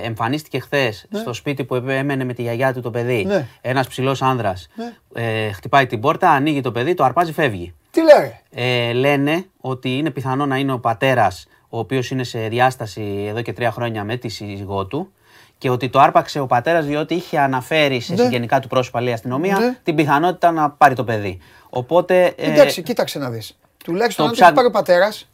[0.03, 3.23] εμφανίστηκε χθες στο σπίτι που έμενε με τη γιαγιά του το παιδί.
[3.27, 3.47] Ναι.
[3.61, 4.67] Ένας ψηλός άνδρας
[5.13, 7.73] ε, χτυπάει την πόρτα, ανοίγει το παιδί, το αρπάζει, φεύγει.
[7.91, 8.33] Τι λέει.
[8.49, 13.41] Ε, λένε ότι είναι πιθανό να είναι ο πατέρας ο οποίος είναι σε διάσταση εδώ
[13.41, 15.11] και τρία χρόνια με τη σύζυγό του
[15.57, 18.21] και ότι το άρπαξε ο πατέρας διότι είχε αναφέρει σε Ναι.
[18.21, 19.77] συγγενικά του πρόσωπα λέει η αστυνομία Ναι.
[19.83, 21.39] την πιθανότητα να πάρει το παιδί.
[21.69, 22.25] Οπότε.
[22.25, 23.57] ε, Εντάξει, κοίταξε να δεις.
[23.83, 25.29] Τουλάχιστον το αν το έχει ψάχν- πάρει ο πατέρας.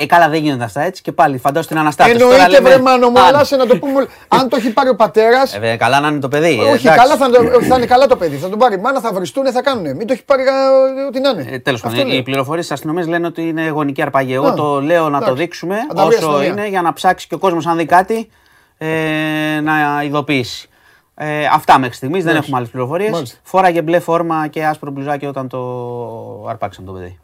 [0.00, 2.18] Ε, καλά, δεν γίνονται αυτά έτσι και πάλι φαντάζομαι την αναστάτωση.
[2.18, 4.06] Τώρα Εννοείται λέμε, βρε μάνο μου, αν- αλλά σε να το πούμε.
[4.28, 5.40] Αν το έχει πάρει ο πατέρα.
[5.42, 6.48] Ε, βέβαια, καλά να είναι το παιδί.
[6.52, 6.86] ε, Όχι, εντάξει.
[6.88, 8.36] καλά θα, το- θα είναι καλά το παιδί.
[8.36, 8.78] Θα τον πάρει.
[8.80, 9.96] Μάνα θα βριστούν, θα κάνουν.
[9.96, 11.46] Μην το έχει πάρει ε, ό,τι να είναι.
[11.50, 12.18] Ε, Τέλος Αυτό πάντων, λέω.
[12.18, 14.32] οι πληροφορίες τη αστυνομία λένε ότι είναι γονική αρπαγή.
[14.34, 15.42] Εγώ Α, το λέω να το εντάξει.
[15.42, 16.48] δείξουμε Θα τα βρει η όσο αστυνομία.
[16.62, 18.28] είναι για να ψάξει και ο κόσμος, αν δει κάτι,
[18.78, 18.88] ε,
[19.62, 20.68] να ειδοποιήσει.
[21.20, 22.44] Ε, αυτά μέχρι στιγμής, δεν Εντάξει.
[22.46, 23.10] έχουμε άλλες πληροφορίες.
[23.10, 23.36] Μάλιστα.
[23.42, 25.58] Φόραγε μπλε φόρμα και άσπρο μπλουζάκι όταν το
[26.48, 27.18] αρπάξαν το παιδί.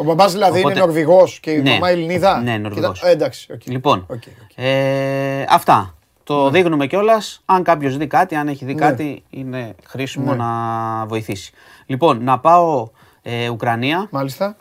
[0.00, 1.70] Ο μπαμπάς δηλαδή Οπότε- είναι Νορβηγός και η Ναι.
[1.70, 2.98] μαμά Ελληνίδα; Ναι, Νορβηγός.
[2.98, 3.52] Κοίτα- ε, εντάξει.
[3.52, 3.66] οκ.
[3.66, 4.52] Λοιπόν, OK, OK.
[4.54, 5.94] Ε, αυτά.
[6.24, 7.42] Το δείχνουμε κιόλας.
[7.44, 8.80] Αν κάποιος δει κάτι, αν έχει δει Ναι.
[8.80, 10.36] κάτι, είναι χρήσιμο Ναι.
[10.36, 10.46] να
[11.06, 11.52] βοηθήσει.
[11.86, 12.88] Λοιπόν, να πάω
[13.22, 14.06] ε, Ουκρανία.
[14.10, 14.56] Μάλιστα.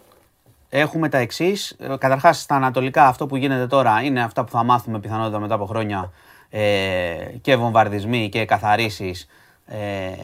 [0.69, 1.75] Έχουμε τα εξής.
[1.97, 5.65] Καταρχάς, στα ανατολικά, αυτό που γίνεται τώρα είναι αυτά που θα μάθουμε πιθανότητα μετά από
[5.65, 6.11] χρόνια
[6.49, 6.61] ε,
[7.41, 9.13] και βομβαρδισμοί και καθαρίσει.
[9.65, 9.77] Ε,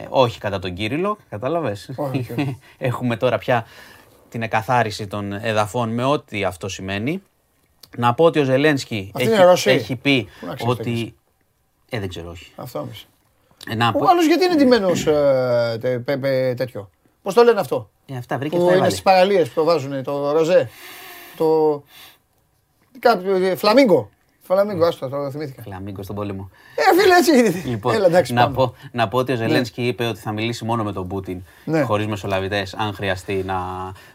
[0.08, 2.58] όχι κατά τον Κύριλο, κατάλαβες; Όχι, όχι.
[2.78, 3.66] Έχουμε τώρα πια
[4.28, 7.22] την εκαθάριση των εδαφών με ό,τι αυτό σημαίνει.
[7.96, 9.70] Να πω ότι ο Ζελένσκι Αυτή έχει, είναι Ρώσοι.
[9.70, 10.84] έχει πει Πού να ξέρεις ότι.
[10.84, 11.12] τέτοιες.
[11.90, 12.52] Ε, δεν ξέρω, όχι.
[12.56, 13.06] Αυτό όμως.
[13.68, 14.04] Ε, να πω...
[14.04, 15.02] Ο άλλος γιατί είναι ντυμένος
[16.56, 16.90] τέτοιο;
[17.22, 18.90] Πώς το λένε αυτό; Ε, αυτά βρήκε, Που αυτά είναι έβαλε.
[18.90, 20.70] στις παραλίες που το βάζουν το ροζέ.
[21.36, 21.82] Το.
[22.98, 23.34] Κάποιο.
[23.36, 24.10] ε, Φλαμίγκο.
[24.46, 25.62] Φλαμίγκο, άστο, το θυμήθηκα.
[25.62, 26.50] Φλαμίγκο στον πόλεμο.
[26.74, 27.68] Ε, φίλε, έτσι γίνεται.
[27.68, 28.54] Λοιπόν, Έλα, εντάξει, να, πάμε.
[28.54, 31.82] πω, να πω ότι ο Ζελένσκι είπε ότι θα μιλήσει μόνο με τον Πούτιν, Ναι.
[31.82, 33.56] χωρίς μεσολαβητές, αν χρειαστεί να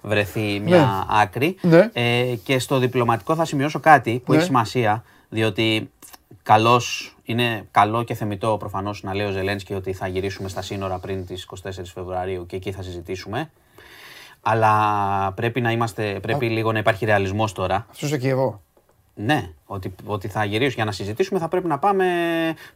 [0.02, 1.56] βρεθεί μια άκρη.
[1.62, 1.90] Ναι.
[1.94, 4.38] Ε, και στο διπλωματικό θα σημειώσω κάτι που Ναι.
[4.38, 5.92] έχει σημασία, διότι
[6.44, 10.98] καλώς, είναι καλό και θεμητό προφανώς να λέει ο Ζελένσκι ότι θα γυρίσουμε στα σύνορα
[11.00, 13.50] πριν τις 24 Φεβρουαρίου και εκεί θα συζητήσουμε.
[14.42, 17.86] Αλλά πρέπει να είμαστε, πρέπει λίγο να υπάρχει ρεαλισμός τώρα.
[17.92, 18.62] Αυτός στο Κιεβό.
[19.16, 22.06] Ναι, ότι, ότι θα γυρίσουν για να συζητήσουμε θα πρέπει να πάμε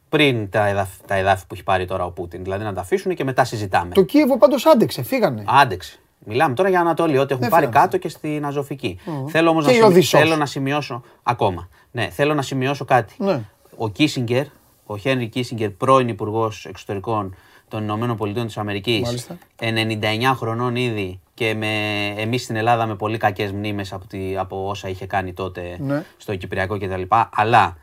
[0.10, 2.44] πριν τα εδάφη, τα εδάφη που έχει πάρει τώρα ο Πούτιν.
[2.44, 3.94] Δηλαδή να τα αφήσουν και μετά συζητάμε.
[3.94, 5.44] Το Κίεβο πάντως άντεξε, φύγανε.
[5.48, 6.00] Άντεξε.
[6.28, 7.82] Μιλάμε τώρα για Ανατολή, ό,τι έχουν Δεν πάρει φαίνεται.
[7.82, 9.00] κάτω και στην Αζωφική.
[9.28, 10.20] Θέλω όμως Και να, η σημει- Οδυσσός.
[10.20, 11.70] θέλω να σημειώσω ακόμα.
[11.92, 13.14] Ναι, θέλω να σημειώσω κάτι.
[13.18, 13.42] Ναι.
[13.78, 14.46] Ο Κίσιγκερ,
[14.86, 17.36] ο Χένρι Κίσιγκερ, πρώην Υπουργός Εξωτερικών
[17.68, 19.38] των Ηνωμένων Πολιτείων της Αμερικής, Μάλιστα.
[19.60, 24.68] 99 χρονών ήδη και με, εμείς στην Ελλάδα με πολύ κακές μνήμες από, τη, από
[24.70, 26.04] όσα είχε κάνει τότε Ναι.
[26.18, 27.02] στο Κυπριακό κτλ.
[27.32, 27.78] Αλλά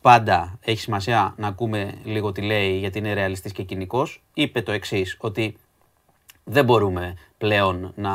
[0.00, 4.22] πάντα έχει σημασία να ακούμε λίγο τι λέει γιατί είναι ρεαλιστής και κοινικός.
[4.34, 5.56] Είπε το εξής ότι
[6.44, 8.12] δεν μπορούμε πλέον να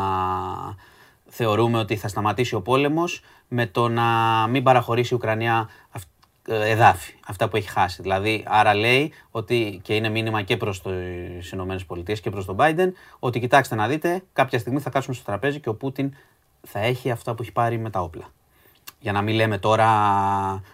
[1.28, 4.04] θεωρούμε ότι θα σταματήσει ο πόλεμος με το να
[4.50, 6.11] μην παραχωρήσει η Ουκρανία αυ- ε,
[6.56, 8.02] εδάφη, αυτά που έχει χάσει.
[8.02, 12.56] Δηλαδή, άρα λέει ότι, και είναι μήνυμα και προς τις Ηνωμένες Πολιτείες και προς τον
[12.60, 16.14] Biden, ότι κοιτάξτε να δείτε, κάποια στιγμή θα κάτσουμε στο τραπέζι και ο Πούτιν
[16.68, 18.32] θα έχει αυτά που έχει πάρει με τα όπλα.
[19.00, 19.88] Για να μην λέμε τώρα,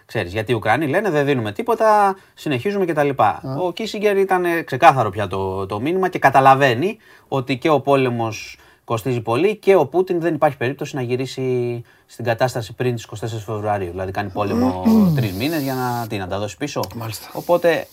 [0.06, 3.08] ξέρεις, γιατί οι Ουκρανοί λένε δεν δίνουμε τίποτα, συνεχίζουμε κτλ.
[3.58, 6.98] Ο Κίσιγκερ ήταν ε, ξεκάθαρο πια το, το μήνυμα και καταλαβαίνει
[7.28, 12.24] ότι και ο πόλεμος κοστίζει πολύ και ο Πούτιν δεν υπάρχει περίπτωση να γυρίσει στην
[12.24, 13.90] κατάσταση πριν τις 24 Φεβρουαρίου.
[13.90, 14.84] Δηλαδή κάνει πόλεμο
[15.16, 16.80] τρεις μήνες για να, τι, να τα δώσει πίσω.
[16.94, 17.30] Μάλιστα.
[17.32, 17.86] Οπότε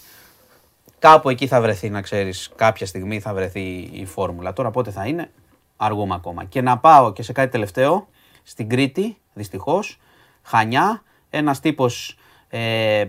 [0.99, 4.53] κάπου εκεί θα βρεθεί, να ξέρεις, κάποια στιγμή θα βρεθεί η φόρμουλα.
[4.53, 5.31] Τώρα πότε θα είναι,
[5.77, 6.43] αργούμε ακόμα.
[6.43, 8.07] Και να πάω και σε κάτι τελευταίο,
[8.43, 9.99] στην Κρήτη, δυστυχώς,
[10.41, 12.17] Χανιά, ένας τύπος
[12.49, 13.05] ε,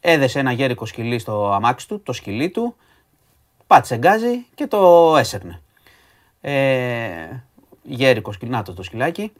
[0.00, 2.76] έδεσε ένα γέρικο σκυλί στο αμάξι του, το σκυλί του,
[3.66, 5.62] πάτησε γκάζι και το έσερνε.
[6.40, 6.52] Ε,
[7.82, 9.32] γέρικος σκυλί, να το το σκυλάκι.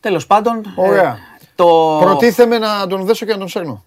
[0.00, 1.16] Τέλος πάντων, ε, Ωραία.
[1.54, 1.98] το...
[2.00, 3.84] Προτίθεμαι να τον δέσω και να τον σέρνω.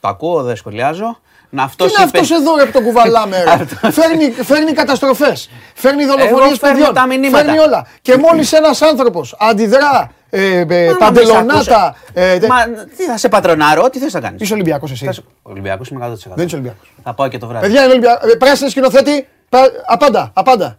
[0.00, 1.18] Το ακούω, δεν σχολιάζω.
[1.50, 3.64] Να Τι αυτός είναι είπε- αυτός εδώ ρε που τον κουβαλάμε, ρε;
[4.00, 5.50] φέρνει, φέρνει καταστροφές.
[5.74, 6.94] Φέρνει δολοφονίες Εγώ φέρνω παιδιών.
[6.94, 7.44] τα μηνύματα.
[7.44, 7.86] Φέρνει όλα.
[8.02, 11.54] Και μόλις ένας άνθρωπος αντιδρά ε, ε, Μα να παντελονάτα.
[11.56, 11.94] μη σε
[12.32, 12.64] Ε, τε- Μα
[12.96, 14.40] τι θα σε πατρονάρω, τι θες να κάνεις.
[14.40, 15.04] Είσαι Ολυμπιακός εσύ.
[15.04, 16.34] Θα σε- Ολυμπιακός είμαι 100%.
[16.34, 16.92] Δεν είσαι Ολυμπιακός.
[17.02, 17.66] Θα πάω και το βράδυ.
[17.66, 18.36] Παιδιά είναι Ολυμπιακό.
[18.38, 19.28] Πράσινη σκηνοθέτη.
[19.48, 20.78] Πα- Απάντα, απάντα.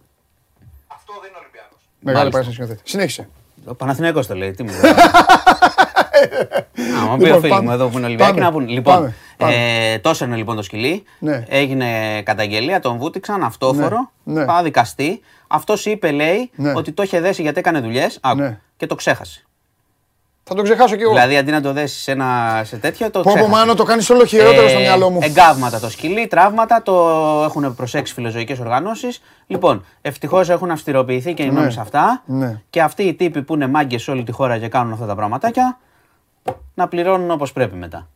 [0.86, 1.78] Αυτό δεν είναι Ολυμπιακός.
[2.00, 2.30] Μεγάλη Μάλιστα.
[2.30, 2.90] πράσινη σκηνοθέτης.
[2.90, 3.28] Συνέχισε.
[3.64, 4.92] Ο Παναθηναϊκός το λέει, τι μου λέει.
[7.02, 7.72] Άμα πει Λοιπόν, ο φίλος μου πάμε.
[7.72, 8.44] εδώ που είναι Ολυμπιακοί Πάμε.
[8.44, 8.66] να πούνε.
[8.70, 9.14] Λοιπόν, Πάμε.
[9.36, 9.54] Πάμε.
[9.92, 11.04] ε, τόσο είναι λοιπόν το σκυλί.
[11.18, 11.44] Ναι.
[11.48, 14.10] Έγινε καταγγελία, τον βούτυξαν, αυτόφορο.
[14.22, 14.40] Ναι.
[14.40, 14.44] Ναι.
[14.44, 15.20] Θα δικαστεί.
[15.46, 16.72] Αυτός είπε, λέει, Ναι.
[16.76, 18.20] ότι το είχε δέσει γιατί έκανε δουλειές.
[18.36, 18.58] Ναι.
[18.76, 19.45] Και το ξέχασε.
[20.48, 21.12] Θα τον ξεχάσω κι εγώ.
[21.12, 23.56] Δηλαδή αντί να το δέσεις σε, ένα, σε τέτοιο, το Πω πω ξέχασες.
[23.58, 25.18] μάνο το κάνεις όλο χειρότερο Ε, στο μυαλό μου.
[25.22, 26.92] Εγκάβματα το σκυλί, τραύματα, το
[27.44, 29.22] έχουν προσέξει φιλοζωικές οργανώσεις.
[29.46, 31.70] Λοιπόν, ευτυχώς έχουν αυστηροποιηθεί και οι νόμοι Ναι.
[31.70, 32.22] σε αυτά.
[32.26, 32.60] Ναι.
[32.70, 35.14] Και αυτοί οι τύποι που είναι μάγκες σε όλη τη χώρα και κάνουν αυτά τα
[35.14, 35.78] πραγματάκια,
[36.74, 38.08] να πληρώνουν όπως πρέπει μετά.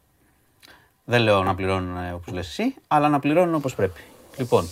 [1.05, 4.01] Δεν λέω να πληρώνουν όπως λες εσύ, αλλά να πληρώνουν όπως πρέπει.
[4.37, 4.69] Λοιπόν.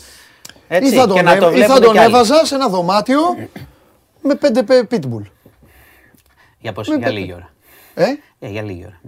[0.68, 2.14] Έτσι, Ή θα τον, και να έ- το ή βλέπουν θα τον κι άλλοι.
[2.14, 3.20] έβαζα σε ένα δωμάτιο
[4.22, 5.22] με πέντε πε- pitbull.
[6.60, 7.50] Για, πώς, με για πέ- λίγη ώρα.
[7.94, 8.04] Ε,
[8.38, 9.00] Ε, για λίγη ώρα.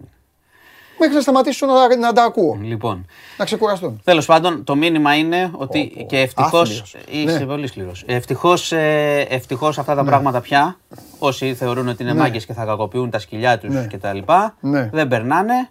[0.98, 2.58] μέχρι να σταματήσω να, να τα ακούω.
[2.62, 3.06] Λοιπόν.
[3.38, 4.00] Να ξεκουραστούν.
[4.04, 6.58] Τέλος πάντων, το μήνυμα είναι ότι και ευτυχώ.
[6.58, 6.96] άθλιος.
[7.10, 7.46] Είσαι Ναι.
[7.46, 8.04] πολύ σκληρός.
[8.06, 8.72] Ευτυχώς
[9.28, 10.76] ευτυχώς αυτά τα πράγματα πια,
[11.18, 12.18] όσοι θεωρούν ότι είναι Ναι.
[12.18, 13.86] μάγκες και θα κακοποιούν τα σκυλιά τους Ναι.
[13.86, 14.18] κτλ.,
[14.60, 14.88] Ναι.
[14.92, 15.70] δεν περνάνε.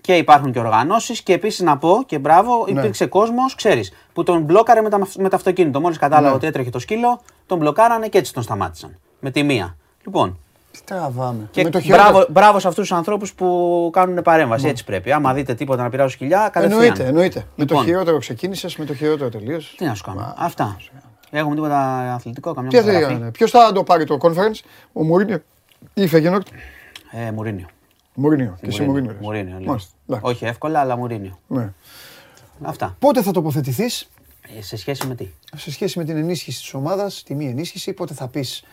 [0.00, 1.22] Και υπάρχουν και οργανώσεις.
[1.22, 2.80] Και επίσης να πω και μπράβο, Ναι.
[2.80, 5.80] υπήρξε κόσμος, ξέρεις, που τον μπλόκαρε με, τα, με το αυτοκίνητο.
[5.80, 6.34] Μόλις κατάλαβα Ναι.
[6.34, 8.98] ότι έτρεχε το σκύλο, τον μπλοκάρανε και έτσι τον σταμάτησαν.
[9.20, 9.76] Με τη μία.
[10.04, 10.38] Λοιπόν, Τι
[10.84, 11.48] τραβάμε.
[11.50, 12.10] και με το χειρότερο.
[12.10, 14.68] μπράβο, μπράβο σε αυτούς τους ανθρώπους που κάνουν παρέμβαση.
[14.68, 15.12] Έτσι πρέπει.
[15.12, 16.80] Άμα δείτε τίποτα να πειράζουν σκυλιά, κατευθείαν.
[16.82, 17.38] Εννοείται, εννοείται.
[17.56, 17.84] Με το Λοιπόν.
[17.84, 19.74] χειρότερο ξεκίνησες, με το χειρότερο τελείωσες.
[19.76, 20.34] Τι να σου κάνω.
[20.36, 20.76] Αυτά.
[21.30, 21.78] Έχουμε τίποτα
[22.14, 23.08] αθλητικό, καμιά Τι φωτογραφία.
[23.08, 23.30] έκανε.
[23.30, 24.60] Ποιος θα το πάρει το conference,
[24.92, 25.42] ο Μουρίνιο
[25.94, 26.46] ή η Φεγενόρτ.
[27.10, 27.66] Ε, Μουρίνιο.
[28.14, 28.56] Μουρίνιο.
[28.60, 29.10] Και εσύ Μουρίνιο.
[29.12, 29.20] λες.
[29.20, 29.56] Μουρίνιο.
[29.58, 29.66] λέω.
[29.68, 29.90] Μάλιστα.
[30.08, 30.26] εντάξει.
[30.26, 31.38] Όχι εύκολα, αλλά Μουρίνιο.
[31.46, 31.72] Ναι.
[32.62, 32.96] Αυτά.
[32.98, 34.08] Πότε θα τοποθετηθείς;
[34.58, 37.92] Ε, σε σχέση με τι; σε σχέση με την ενίσχυση της ομάδας, τη μη ενίσχυση,
[37.92, 38.64] πότε θα πεις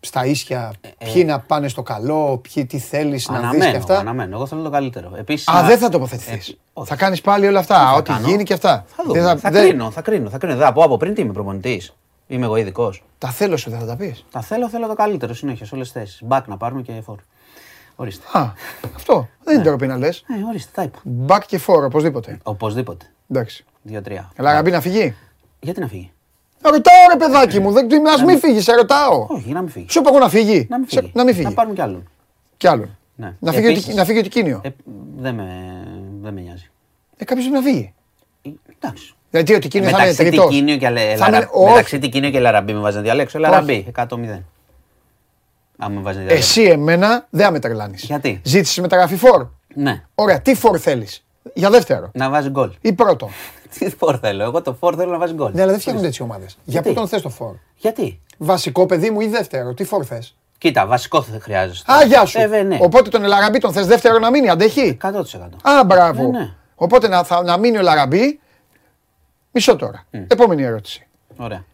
[0.00, 3.98] στα ίσια ποιοι να πάνε στο καλό, ποιοι τι θέλεις να δεις και Αναμένω, αυτά.
[3.98, 4.36] αναμένω.
[4.36, 5.12] Εγώ θέλω το καλύτερο.
[5.16, 6.48] Επίσης, Α, να- δεν θα τοποθετηθείς.
[6.48, 6.88] Ε, όχι.
[6.88, 8.28] θα κάνεις πάλι όλα αυτά, θα ό,τι κάνω.
[8.28, 8.84] γίνει και αυτά.
[8.96, 9.20] Θα δούμε.
[9.22, 10.56] Δεν θα, δεν- κρίνω, θα κρίνω, θα κρίνω.
[10.56, 11.94] Δεν θα πω από πριν τι είμαι προπονητής.
[12.26, 13.02] Είμαι εγώ ειδικός.
[13.18, 14.24] Τα θέλω σου, δεν θα τα πεις.
[14.30, 16.20] Τα θέλω, θέλω το καλύτερο συνέχεια σε όλες τις θέσεις.
[16.24, 17.18] Μπακ να πάρουμε και φόρ.
[17.96, 18.38] Ορίστε.
[18.38, 18.52] Α,
[18.96, 19.28] αυτό.
[19.44, 20.18] Δεν είναι τροπή να λες.
[20.18, 20.98] Ε, ορίστε, τα είπα.
[21.02, 22.38] Μπακ και φόρο, οπωσδήποτε.
[22.42, 23.06] Οπωσδήποτε.
[23.30, 23.64] Εντάξει.
[23.82, 24.30] Δύο-τρία.
[24.36, 25.14] Ελά, Ραμπή να φύγει;
[25.60, 26.12] Γιατί να φύγει;
[26.62, 29.26] Ρωτάω ρε παιδάκι μου, δεν ας μην φύγεις, σε ρωτάω.
[29.28, 29.92] Όχι, να μην φύγεις.
[29.92, 30.66] Σου είπα εγώ να φύγει.
[30.70, 31.12] Να μην Σε- φύγει.
[31.14, 31.54] Να μην φύγει.
[31.54, 32.08] πάρουμε κι άλλον.
[32.56, 32.96] Κι άλλον.
[33.16, 33.34] Ναι.
[33.38, 34.60] Να φύγει, Επίσης- ότι- να φύγει ο Τικίνιο.
[34.64, 34.68] Ε,
[35.16, 35.46] δεν, με,
[36.22, 36.70] δεν με νοιάζει.
[37.16, 37.92] Ε, κάποιος πρέπει να φύγει.
[38.42, 38.48] Ε,
[38.80, 39.14] Εντάξει.
[39.30, 40.46] Γιατί ο Τικίνιο θα είναι Μεταξύ τρίτο.
[40.48, 41.68] Τικίνιο και, Αλε- Θα είναι- Λαρα- όχι.
[41.70, 43.38] μεταξύ Τικίνιο και Λαραμπή με βάζει να διαλέξω.
[43.38, 44.42] Λαραμπή, 100-0.
[45.78, 46.60] Αν με βάζει να διαλέξω.
[46.60, 47.94] Εσύ εμένα δεν με τρελάνει.
[47.98, 49.46] Γιατί; Ζήτησες μεταγραφή φόρ.
[49.74, 51.24] Ναι, Ωραία, τι φόρ θέλεις;
[51.54, 52.70] Για δεύτερο να βάζει γκολ.
[52.80, 53.30] ή πρώτο.
[53.78, 54.42] Τι φόρ θέλω.
[54.42, 55.50] Εγώ το φόρ θέλω να βάζεις γκολ.
[55.54, 56.48] Ναι, αλλά δεν φτιάχνονται έτσι ομάδες.
[56.52, 57.54] Για Γιατί; πού τον θες το φόρ.
[57.76, 61.84] Γιατί; Βασικό παιδί μου ή δεύτερο, τι φόρ θες; Κοίτα, βασικό θα χρειάζεσαι.
[61.92, 62.38] Α, γεια σου.
[62.38, 62.78] Ε, βέβαια, ναι.
[62.80, 65.12] Οπότε τον Ελαραμπή τον θες δεύτερο να μείνει, αντέχει; 100%.
[65.62, 66.22] Α, μπράβο.
[66.22, 66.54] Ναι, ναι.
[66.74, 68.40] Οπότε να, θα, να μείνει ο Λαραμπή.
[69.50, 70.06] Μισό τώρα.
[70.10, 71.06] Επόμενη ερώτηση.
[71.36, 71.64] Ωραία.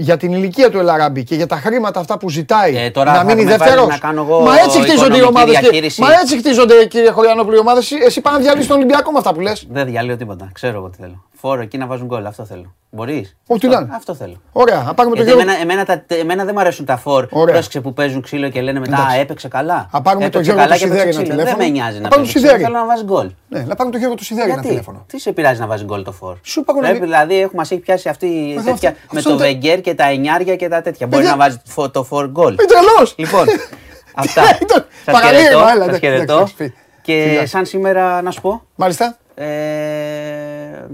[0.00, 3.18] Για την ηλικία του Ελαραμπή και για τα χρήματα αυτά που ζητάει Ε, τώρα να
[3.18, 3.88] θα μείνει με βάλει δεύτερος.
[3.88, 5.58] να κάνω εγώ Μα έτσι χτίζονται οι οικονομική ομάδες.
[5.58, 6.00] διαχείριση.
[6.00, 7.90] Μα έτσι χτίζονται, κύριε Χωριανόπουλο, οι ομάδες.
[8.06, 9.66] Εσύ πάνε να διαλύσεις τον Ολυμπιακό με αυτά που λες.
[9.70, 10.50] Δεν διαλύω τίποτα.
[10.52, 11.22] Ξέρω εγώ τι θέλω.
[11.40, 12.26] Φόρο εκεί να βάζουν γκολ.
[12.26, 12.74] Αυτό θέλω.
[12.90, 13.36] Μπορείς.
[13.46, 13.94] Ό,τι αυτό, να είναι.
[13.96, 14.40] αυτό θέλω.
[14.52, 15.60] Ωραία, να πάρουμε τον Γιατί Γιώργο.
[15.62, 17.26] εμένα, εμένα, τα, εμένα δεν μου αρέσουν τα φόρ.
[17.30, 17.52] Ωραία.
[17.54, 19.16] Πρόσεξε που παίζουν ξύλο και λένε μετά Εντάξει.
[19.16, 19.88] Α, έπαιξε καλά.
[19.90, 21.36] Α, πάρουμε τον Έπαιξε Γιώργο καλά του και έπαιξε Σιδέρη ένα ξύλο.
[21.36, 21.64] Δεν τηλέφωνο.
[21.64, 22.46] με νοιάζει Α, να πάρουμε παίζει τον ξύλο.
[22.46, 22.62] Σιδέρη.
[22.62, 23.28] Θέλω να βάζεις γκολ.
[23.48, 25.04] Ναι, να πάρουμε τον Γιώργο του Σιδέρη ένα Γιατί, τηλέφωνο.
[25.06, 27.34] τι σε πειράζει να βάζεις γκολ το φόρ; Σου είπα εγώ να Πρέπει μην- δηλαδή
[27.34, 29.94] έχουμε μας έχει πιάσει αυτή η Μα τέτοια αυτό- με αυτό το δεν- Βεγγέρ και
[29.94, 31.06] τα εννιάρια και τα τέτοια.
[31.06, 32.52] Μπορεί Παιδιά- να βάζεις φο- το φόρ γκολ.
[32.52, 33.14] Είμαι τρελός.
[33.16, 33.44] Λοιπόν,
[34.24, 34.42] αυτά.
[34.62, 36.32] Ήταν Σας παραλίγο, χαιρετώ, έλα, σας εντάξει, χαιρετώ.
[36.34, 36.72] εντάξει, φύγε.
[37.02, 37.46] Και Φιλιά.
[37.46, 39.16] σαν σήμερα να σου πω, Μάλιστα.
[39.34, 39.44] ε,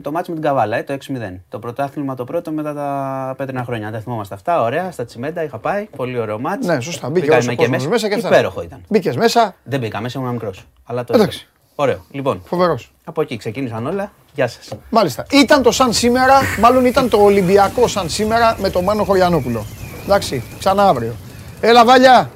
[0.02, 1.40] το μάτς με την Καβάλα, ε, το 6-0.
[1.48, 3.86] Το πρωτάθλημα το πρώτο μετά τα πέτρινα χρόνια.
[3.86, 5.84] Αν τα θυμόμαστε αυτά, ωραία, στα τσιμέντα είχα πάει.
[5.96, 6.66] Πολύ ωραίο μάτς.
[6.66, 7.08] Ναι, σωστά.
[7.08, 7.88] Μπήκε Μπήκαμε όσο και κόσμος μέσα.
[7.88, 8.28] μέσα και αυτά.
[8.28, 8.80] Υπέροχο ήταν.
[8.88, 9.54] Μπήκες μέσα.
[9.64, 10.64] Δεν μπήκα μέσα, ήμουν μικρός.
[10.84, 11.38] Αλλά το Εντάξει.
[11.38, 11.50] έδωσα.
[11.74, 12.04] Ωραίο.
[12.10, 12.92] Λοιπόν, Φοβερός.
[13.04, 14.12] από εκεί ξεκίνησαν όλα.
[14.34, 14.68] Γεια σας.
[14.90, 15.24] Μάλιστα.
[15.30, 19.64] Ήταν το σαν σήμερα, μάλλον ήταν το Ολυμπιακό σαν σήμερα με τον Μάνο Χωριανόπουλο.
[20.04, 21.12] Εντάξει, ξανά αύριο.
[21.60, 22.30] Έλα, Βάλια.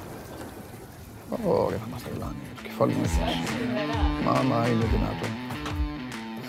[1.45, 2.33] Ωραία, θα μας τρελάνει.
[2.55, 3.37] Το κεφάλι μου έφτασε.
[4.25, 5.25] Μάμα, είναι δυνατό.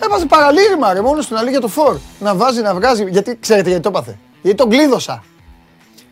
[0.03, 1.97] Έβαζε παραλήρημα ρε, μόνος στην αλήθεια το φορ.
[2.19, 3.09] Να βάζει, να βγάζει.
[3.09, 4.17] Γιατί ξέρετε γιατί το έπαθε.
[4.41, 5.23] Γιατί τον κλείδωσα.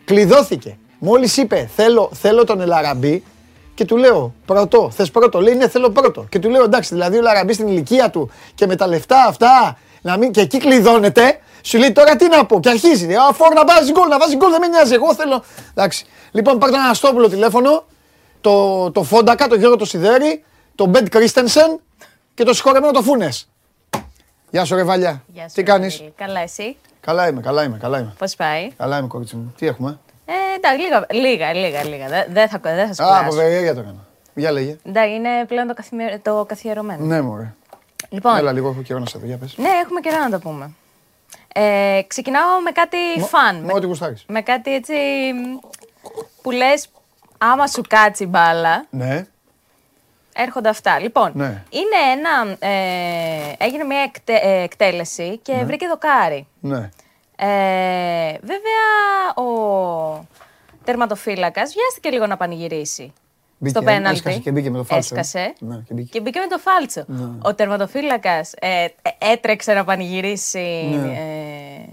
[0.04, 0.78] Κλειδώθηκε.
[0.98, 3.24] Μόλις είπε θέλω, θέλω τον Ελαραμπή
[3.74, 5.40] και του λέω πρώτο, θες πρώτο.
[5.40, 6.26] Λέει ναι, θέλω πρώτο.
[6.28, 9.78] Και του λέω εντάξει, δηλαδή ο Ελαραμπής στην ηλικία του και με τα λεφτά αυτά
[10.02, 11.40] να μην, και εκεί κλειδώνεται.
[11.62, 12.60] Σου λέει τώρα τι να πω.
[12.60, 13.14] Και αρχίζει.
[13.14, 14.94] Α, φόρ να βάζεις γκολ, να βάζεις γκολ, δεν με νοιάζει.
[14.94, 15.44] Εγώ θέλω.
[15.70, 16.06] Εντάξει.
[16.30, 17.84] Λοιπόν, πάρτε ένα Αστόπουλο τηλέφωνο,
[18.40, 20.44] το, το Φόντακα, το Γιώργο το Σιδέρη,
[20.74, 21.80] τον Μπεντ Κρίστενσεν
[22.34, 23.49] και το συγχωρεμένο το Φούνες.
[24.50, 25.22] Γεια σου ρε Βάλια.
[25.26, 26.12] Γεια σου, Τι κάνεις; Βασίλη.
[26.16, 28.14] Καλά, εσύ; Καλά είμαι, καλά είμαι, καλά είμαι.
[28.18, 29.54] Πώς πάει; Καλά είμαι κορίτσι μου.
[29.58, 31.84] Τι έχουμε; Ε, εντάξει, λίγα, λίγα, λίγα.
[31.84, 32.08] λίγα.
[32.08, 33.24] Δεν δεν θα, δεν θα Α, σκουράσω.
[33.24, 34.06] από περιέργεια το έκανα.
[34.34, 34.76] Για λέγε.
[34.86, 36.18] Εντάξει, είναι πλέον το, καθημερι...
[36.18, 37.04] το καθιερωμένο.
[37.04, 37.54] Ναι, μωρέ.
[38.08, 39.26] Λοιπόν, Έλα λίγο, έχω καιρό να σε δω.
[39.26, 39.54] Για πες.
[39.56, 40.70] ναι, έχουμε καιρό να το πούμε.
[41.54, 43.56] Ε, ξεκινάω με κάτι φαν.
[43.64, 44.24] Με ό,τι γουστάρεις.
[44.28, 44.92] Με κάτι έτσι
[45.34, 45.56] μ,
[46.42, 46.88] που λες
[47.38, 49.26] άμα σου κάτσει η μπάλα, Ναι.
[50.34, 50.98] Έρχονται αυτά.
[50.98, 51.62] Λοιπόν, Ναι.
[51.70, 56.46] είναι ένα, ε, έγινε μια εκτε- ε, εκτέλεση και βρήκε δοκάρι.
[56.60, 56.90] Ναι.
[57.36, 60.26] Ε, βέβαια, ο
[60.84, 63.12] τερματοφύλακας βιάστηκε λίγο να πανηγυρίσει.
[63.62, 64.16] Μπήκε, στο πέναλτι.
[64.18, 65.18] έσκασε και μπήκε με το φάλτσο, ε.
[65.20, 65.52] Έσκασε.
[65.58, 66.08] Ναι, και μπήκε.
[66.12, 67.04] Και μπήκε με το φάλτσο.
[67.42, 68.90] Ο τερματοφύλακας ε, ε,
[69.32, 71.06] έτρεξε να πανηγυρίσει Ναι.
[71.12, 71.84] ε,